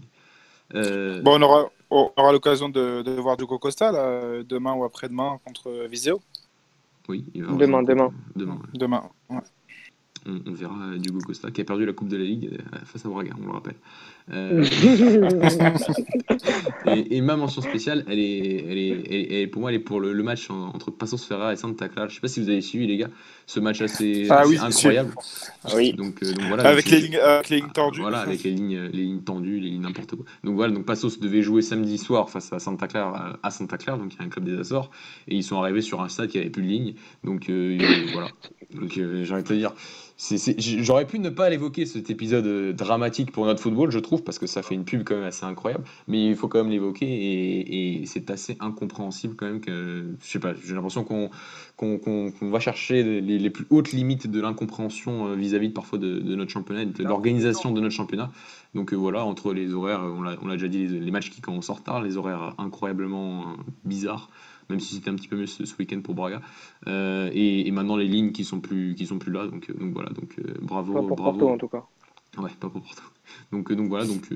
Euh, 0.76 1.22
bon, 1.22 1.40
on 1.40 1.41
aura, 1.41 1.69
on 1.94 2.11
aura 2.18 2.32
l'occasion 2.32 2.70
de, 2.70 3.02
de, 3.02 3.11
voir 3.11 3.38
Duco 3.38 3.57
Costa 3.60 3.91
là, 3.91 4.44
demain 4.44 4.74
ou 4.74 4.84
après-demain 4.84 5.40
contre 5.45 5.88
Viseo. 5.88 6.22
Oui, 7.07 7.26
demain, 7.34 7.84
demain. 7.84 8.11
Demain, 8.36 8.60
demain 8.74 9.03
ouais. 9.30 9.41
on, 10.26 10.40
on, 10.45 10.53
verra 10.53 10.98
Dugo 10.98 11.20
Costa 11.20 11.52
qui 11.52 11.61
a 11.61 11.65
perdu 11.65 11.86
la 11.86 11.94
Coupe 11.94 12.07
de 12.07 12.18
la 12.18 12.24
Ligue 12.24 12.49
euh, 12.53 12.80
face 12.86 13.06
à 13.06 13.10
Braga, 13.10 13.34
on 13.41 13.45
le 13.45 13.52
rappelle. 13.52 13.76
Euh, 14.31 14.63
et, 16.85 17.19
ma 17.19 17.35
mention 17.35 17.61
spéciale, 17.61 18.05
elle 18.07 18.19
est, 18.19 18.65
elle 18.69 18.77
est, 19.41 19.47
pour 19.47 19.61
moi, 19.61 19.71
elle 19.71 19.77
est 19.77 19.79
pour 19.79 19.99
le, 19.99 20.13
match 20.23 20.49
entre 20.49 20.91
Passos 20.91 21.17
Ferra 21.17 21.51
et 21.51 21.57
Santa 21.57 21.89
Clara. 21.89 22.07
Je 22.07 22.15
sais 22.15 22.21
pas 22.21 22.29
si 22.29 22.39
vous 22.39 22.49
avez 22.49 22.61
suivi, 22.61 22.87
les 22.87 22.95
gars, 22.97 23.09
ce 23.45 23.59
match 23.59 23.81
assez, 23.81 24.27
ah 24.29 24.43
incroyable. 24.61 25.13
Ah 25.65 25.71
oui. 25.75 25.91
Donc, 25.93 26.23
donc, 26.23 26.41
voilà, 26.47 26.69
avec, 26.69 26.89
les 26.89 27.01
lignes, 27.01 27.19
les 27.49 27.57
lignes, 27.57 27.71
tendues. 27.73 27.99
Voilà, 27.99 28.19
avec 28.19 28.43
les 28.43 28.51
lignes, 28.51 28.89
les 28.93 29.03
lignes 29.03 29.21
tendues, 29.21 29.59
les 29.59 29.71
lignes 29.71 29.81
n'importe 29.81 30.15
quoi. 30.15 30.25
Donc 30.45 30.55
voilà, 30.55 30.73
donc 30.73 30.85
Passos 30.85 31.19
devait 31.19 31.41
jouer 31.41 31.61
samedi 31.61 31.97
soir 31.97 32.29
face 32.29 32.53
à 32.53 32.59
Santa 32.59 32.87
Clara, 32.87 33.37
à 33.43 33.51
Santa 33.51 33.77
Clara, 33.77 33.97
donc 33.97 34.13
il 34.13 34.19
y 34.19 34.21
a 34.21 34.25
un 34.25 34.29
club 34.29 34.45
des 34.45 34.57
Açores, 34.57 34.89
et 35.27 35.35
ils 35.35 35.43
sont 35.43 35.61
arrivés 35.61 35.81
sur 35.81 36.01
un 36.01 36.07
stade 36.07 36.29
qui 36.29 36.37
avait 36.37 36.49
plus 36.49 36.63
de 36.63 36.67
lignes. 36.67 36.93
Donc 37.25 37.49
euh, 37.49 37.77
voilà. 38.13 38.29
Donc 38.73 38.97
euh, 38.97 39.25
j'ai 39.25 39.33
envie 39.33 39.43
de 39.43 39.47
te 39.47 39.53
dire 39.53 39.73
J'aurais 40.57 41.05
pu 41.05 41.19
ne 41.19 41.29
pas 41.29 41.49
l'évoquer 41.49 41.85
cet 41.85 42.09
épisode 42.09 42.45
euh, 42.45 42.73
dramatique 42.73 43.31
pour 43.31 43.45
notre 43.45 43.61
football, 43.61 43.91
je 43.91 43.99
trouve, 43.99 44.12
parce 44.22 44.40
que 44.40 44.48
ça 44.48 44.61
fait 44.61 44.76
une 44.76 44.85
pub 44.85 45.03
quand 45.03 45.15
même 45.15 45.23
assez 45.23 45.45
incroyable. 45.45 45.84
Mais 46.07 46.27
il 46.27 46.35
faut 46.35 46.48
quand 46.48 46.60
même 46.60 46.72
l'évoquer 46.72 47.06
et, 47.07 48.06
c'est 48.06 48.30
assez 48.30 48.57
incompréhensible 48.60 49.35
quand 49.35 49.45
même 49.45 49.61
que, 49.61 50.06
je 50.22 50.27
sais 50.27 50.40
pas, 50.40 50.53
j'ai 50.64 50.73
l'impression 50.73 51.03
qu'on 51.03 52.31
va 52.41 52.60
chercher 52.60 53.22
les, 53.22 53.49
plus 53.49 53.65
hautes 53.69 53.91
limites 53.91 54.27
de 54.27 54.41
l'incompréhension 54.41 55.27
euh, 55.27 55.35
vis-à-vis 55.35 55.69
parfois 55.69 55.99
de, 55.99 56.35
notre 56.35 56.52
championnat, 56.52 56.85
de 56.85 57.03
l'organisation 57.03 57.72
de 57.72 57.81
notre 57.81 57.95
championnat. 57.95 58.31
Donc 58.76 58.94
euh, 58.94 58.95
voilà, 58.95 59.23
entre 59.23 59.53
les 59.53 59.73
horaires, 59.73 60.02
on 60.03 60.22
l'a 60.22 60.53
déjà 60.53 60.68
dit, 60.68 60.88
les, 60.88 61.11
matchs 61.11 61.30
qui 61.30 61.41
commencent 61.41 61.69
en 61.69 61.76
retard, 61.76 62.02
les 62.02 62.18
horaires 62.18 62.56
incroyablement 62.57 63.56
bizarres 63.85 64.30
même 64.69 64.80
si 64.80 64.95
c'était 64.95 65.10
un 65.10 65.15
petit 65.15 65.27
peu 65.27 65.35
mieux 65.35 65.45
ce, 65.45 65.64
week-end 65.77 66.02
pour 66.02 66.15
Braga. 66.15 66.41
Euh, 66.88 67.30
et, 67.34 67.69
maintenant 67.72 67.95
les 67.95 68.07
lignes 68.07 68.31
qui 68.31 68.44
sont 68.44 68.60
plus, 68.60 68.95
qui 68.95 69.06
sont 69.06 69.19
plus 69.19 69.31
là, 69.31 69.48
donc, 69.48 69.69
euh, 69.69 69.73
donc 69.73 69.94
voilà, 69.94 70.10
donc 70.10 70.35
euh, 70.40 70.53
bravo. 70.61 70.94
Pas 70.94 71.02
pour 71.02 71.15
Porto 71.15 71.49
en 71.49 71.57
tout 71.57 71.68
cas. 71.68 71.85
Ouais, 72.38 72.49
pas 72.60 72.69
pour 72.69 72.81
Porto. 72.81 73.03
Donc, 73.51 73.72
donc 73.72 73.88
voilà, 73.88 74.05
donc 74.05 74.27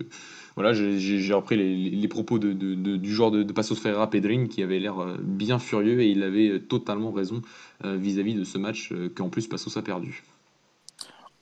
voilà, 0.55 0.73
j'ai 0.73 1.33
repris 1.33 1.57
les, 1.57 1.89
les 1.89 2.07
propos 2.07 2.39
de, 2.39 2.53
de, 2.53 2.95
du 2.95 3.13
joueur 3.13 3.31
de, 3.31 3.43
de 3.43 3.53
Passos 3.53 3.79
Ferreira 3.79 4.09
Pedrin 4.09 4.47
qui 4.47 4.63
avait 4.63 4.79
l'air 4.79 5.17
bien 5.19 5.59
furieux 5.59 6.01
et 6.01 6.09
il 6.09 6.23
avait 6.23 6.59
totalement 6.59 7.11
raison 7.11 7.41
vis-à-vis 7.83 8.35
de 8.35 8.43
ce 8.43 8.57
match 8.57 8.93
qu'en 9.15 9.29
plus 9.29 9.47
Passos 9.47 9.75
a 9.77 9.81
perdu. 9.81 10.23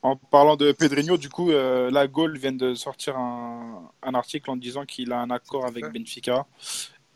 En 0.02 0.16
parlant 0.16 0.56
de 0.56 0.72
Pedrinho, 0.72 1.18
du 1.18 1.30
coup, 1.30 1.50
la 1.50 2.08
Gaule 2.08 2.38
vient 2.38 2.52
de 2.52 2.74
sortir 2.74 3.18
un, 3.18 3.90
un 4.02 4.14
article 4.14 4.50
en 4.50 4.56
disant 4.56 4.86
qu'il 4.86 5.12
a 5.12 5.20
un 5.20 5.30
accord 5.30 5.66
avec 5.66 5.86
Benfica 5.92 6.46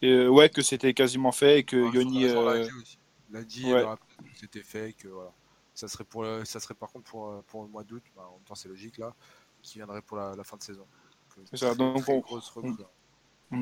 euh, 0.03 0.27
ouais, 0.27 0.49
que 0.49 0.61
c'était 0.61 0.93
quasiment 0.93 1.31
fait 1.31 1.59
et 1.59 1.63
que 1.63 1.75
Yoni. 1.93 2.25
Euh... 2.25 2.65
l'a 3.31 3.43
dit, 3.43 3.65
c'était 4.35 4.63
fait 4.63 4.95
que 4.97 5.07
voilà. 5.07 5.31
Ça 5.79 5.87
serait, 5.87 6.03
pour 6.03 6.25
ça 6.43 6.59
serait 6.59 6.73
par 6.73 6.91
contre 6.91 7.09
pour, 7.09 7.29
euh, 7.29 7.41
pour 7.47 7.63
le 7.63 7.69
mois 7.69 7.85
d'août, 7.85 8.03
bah, 8.13 8.23
en 8.27 8.33
même 8.33 8.43
temps 8.43 8.55
c'est 8.55 8.67
logique 8.67 8.97
là, 8.97 9.13
qui 9.61 9.77
viendrait 9.77 10.01
pour 10.01 10.17
la, 10.17 10.43
fin 10.43 10.57
de 10.57 10.61
saison. 10.61 10.85
C'est 11.45 11.55
ça, 11.55 11.73
donc 11.73 12.03
on, 12.09 12.21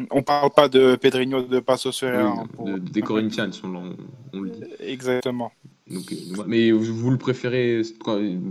on, 0.09 0.23
parle 0.23 0.49
pas 0.49 0.67
de 0.67 0.95
Pedrinho 0.95 1.43
de 1.43 1.59
Passos 1.59 2.01
hein, 2.01 2.47
des 2.79 3.03
Corinthians, 3.03 3.51
on, 3.63 3.95
on, 4.33 4.41
le 4.41 4.49
dit. 4.49 4.63
Exactement. 4.79 5.51
Donc, 5.85 6.11
euh, 6.11 6.43
mais 6.47 6.71
vous, 6.71 7.11
le 7.11 7.19
préférez 7.19 7.83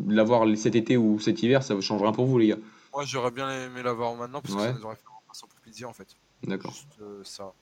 l'avoir 0.06 0.47
cet 0.56 0.76
été 0.76 0.97
ou 0.97 1.18
cet 1.18 1.43
hiver, 1.43 1.64
ça 1.64 1.74
ne 1.74 1.80
change 1.80 2.02
rien 2.02 2.12
pour 2.12 2.26
vous 2.26 2.38
les 2.38 2.47
gars 2.47 2.59
Moi 2.93 3.05
j'aurais 3.05 3.32
bien 3.32 3.51
aimé 3.51 3.82
l'avoir 3.82 4.14
maintenant 4.14 4.43
parce 4.43 4.55
que 4.55 4.60
ça 4.60 4.72
nous 4.74 4.84
aurait 4.84 4.94
fait 4.94 5.02
un 5.09 5.47
pour 5.48 5.60
plaisir 5.60 5.88
en 5.88 5.93
fait. 5.93 6.06
D'accord. 6.44 6.72
ça. 7.24 7.52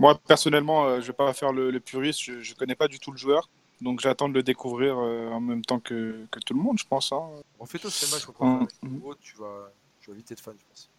Moi, 0.00 0.18
personnellement, 0.26 0.86
euh, 0.86 1.00
je 1.02 1.08
vais 1.08 1.12
pas 1.12 1.30
faire 1.34 1.52
le, 1.52 1.78
puriste. 1.78 2.20
Je, 2.22 2.32
ne 2.32 2.58
connais 2.58 2.74
pas 2.74 2.88
du 2.88 2.98
tout 2.98 3.12
le 3.12 3.18
joueur. 3.18 3.50
Donc, 3.82 4.00
j'attends 4.00 4.30
de 4.30 4.34
le 4.34 4.42
découvrir 4.42 4.98
euh, 4.98 5.28
en 5.28 5.40
même 5.40 5.62
temps 5.62 5.78
que, 5.78 6.26
tout 6.46 6.54
le 6.54 6.60
monde, 6.60 6.78
je 6.78 6.86
pense. 6.88 7.12
Hein. 7.12 7.20
On 7.58 7.66
fait 7.66 7.78
tous 7.78 7.90
ces 7.90 8.10
matchs 8.10 8.26
hum, 8.40 8.66
hum. 8.82 9.14
tu 9.20 9.36
vas, 9.36 9.70
tu 10.00 10.10
vas 10.10 10.16
vite 10.16 10.32
être 10.32 10.40
fan, 10.40 10.54
je 10.58 10.64
pense. 10.66 10.90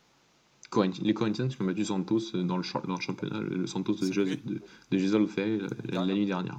Les 1.01 1.13
Corinthians 1.15 1.47
qui 1.47 1.59
ont 1.61 1.65
battu 1.65 1.83
Santos 1.83 2.31
dans 2.33 2.57
le, 2.57 2.87
dans 2.87 2.95
le 2.95 3.01
championnat, 3.01 3.41
le 3.41 3.67
Santos 3.67 3.95
de, 3.95 4.07
de, 4.07 4.61
de 4.91 5.25
fait 5.25 5.59
la, 5.89 6.05
nuit 6.05 6.25
dernière. 6.25 6.57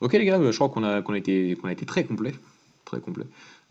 Ok 0.00 0.12
les 0.12 0.26
gars, 0.26 0.38
je 0.38 0.54
crois 0.54 0.68
qu'on 0.68 0.84
a, 0.84 1.00
qu'on 1.00 1.14
a, 1.14 1.18
été, 1.18 1.56
qu'on 1.56 1.68
a 1.68 1.72
été 1.72 1.86
très 1.86 2.04
complet. 2.04 2.34
Très 2.84 3.00
complet. 3.00 3.24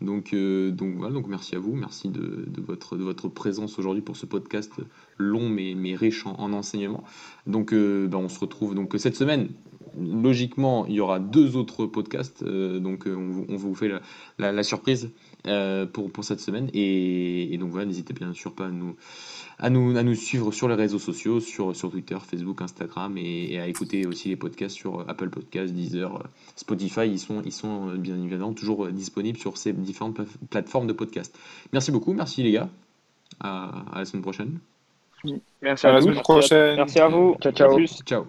Donc, 0.04 0.32
euh, 0.32 0.70
donc 0.70 0.96
voilà, 0.96 1.14
donc 1.14 1.26
merci 1.26 1.56
à 1.56 1.58
vous, 1.58 1.74
merci 1.74 2.08
de, 2.08 2.46
votre, 2.58 2.96
de 2.96 3.02
votre 3.02 3.28
présence 3.28 3.78
aujourd'hui 3.78 4.02
pour 4.02 4.16
ce 4.16 4.26
podcast 4.26 4.72
long 5.18 5.48
mais, 5.48 5.74
mais 5.76 5.94
riche 5.94 6.26
en, 6.26 6.52
enseignement. 6.52 7.04
Donc 7.46 7.72
euh, 7.72 8.06
ben, 8.06 8.18
on 8.18 8.28
se 8.28 8.38
retrouve 8.38 8.74
donc 8.74 8.94
cette 8.98 9.16
semaine. 9.16 9.48
Logiquement, 9.96 10.86
il 10.86 10.94
y 10.94 11.00
aura 11.00 11.20
deux 11.20 11.56
autres 11.56 11.86
podcasts, 11.86 12.42
euh, 12.42 12.80
donc 12.80 13.06
on, 13.06 13.56
vous 13.56 13.74
fait 13.76 13.90
la 14.38 14.62
surprise 14.64 15.10
pour, 15.92 16.10
pour 16.10 16.24
cette 16.24 16.40
semaine. 16.40 16.70
Et, 16.74 17.52
et 17.52 17.58
donc 17.58 17.70
voilà, 17.70 17.86
n'hésitez 17.86 18.14
bien 18.14 18.32
sûr 18.32 18.54
pas 18.54 18.66
à 18.66 18.70
nous, 18.70 18.96
à 19.58 19.70
nous, 19.70 19.96
à 19.96 20.02
nous 20.02 20.14
suivre 20.14 20.52
sur 20.52 20.68
les 20.68 20.74
réseaux 20.74 20.98
sociaux, 20.98 21.40
sur, 21.40 21.74
sur 21.76 21.90
Twitter, 21.90 22.16
Facebook, 22.20 22.62
Instagram, 22.62 23.16
et, 23.18 23.58
à 23.58 23.66
écouter 23.66 24.06
aussi 24.06 24.28
les 24.28 24.36
podcasts 24.36 24.74
sur 24.74 25.08
Apple 25.08 25.30
Podcasts, 25.30 25.72
Deezer, 25.72 26.22
Spotify. 26.56 27.06
Ils 27.06 27.18
sont, 27.18 27.42
ils 27.44 27.52
sont 27.52 27.90
euh, 27.90 27.96
bien 27.96 28.16
évidemment 28.16 28.52
toujours 28.52 28.88
disponibles 28.88 29.38
sur 29.38 29.56
ces 29.56 29.72
différentes 29.72 30.20
plateformes 30.50 30.86
de 30.86 30.92
podcasts. 30.92 31.38
Merci 31.72 31.92
beaucoup, 31.92 32.12
merci 32.12 32.42
les 32.42 32.52
gars. 32.52 32.68
À, 33.40 33.84
la 33.96 34.04
semaine 34.04 34.22
prochaine. 34.22 34.58
Merci 35.62 35.86
à, 35.86 35.92
la 35.92 36.00
semaine 36.00 36.20
prochaine. 36.20 36.76
Merci 36.76 37.00
à 37.00 37.08
vous. 37.08 37.36
Ciao, 37.40 37.52
ciao. 37.52 37.86
Ciao. 37.86 38.26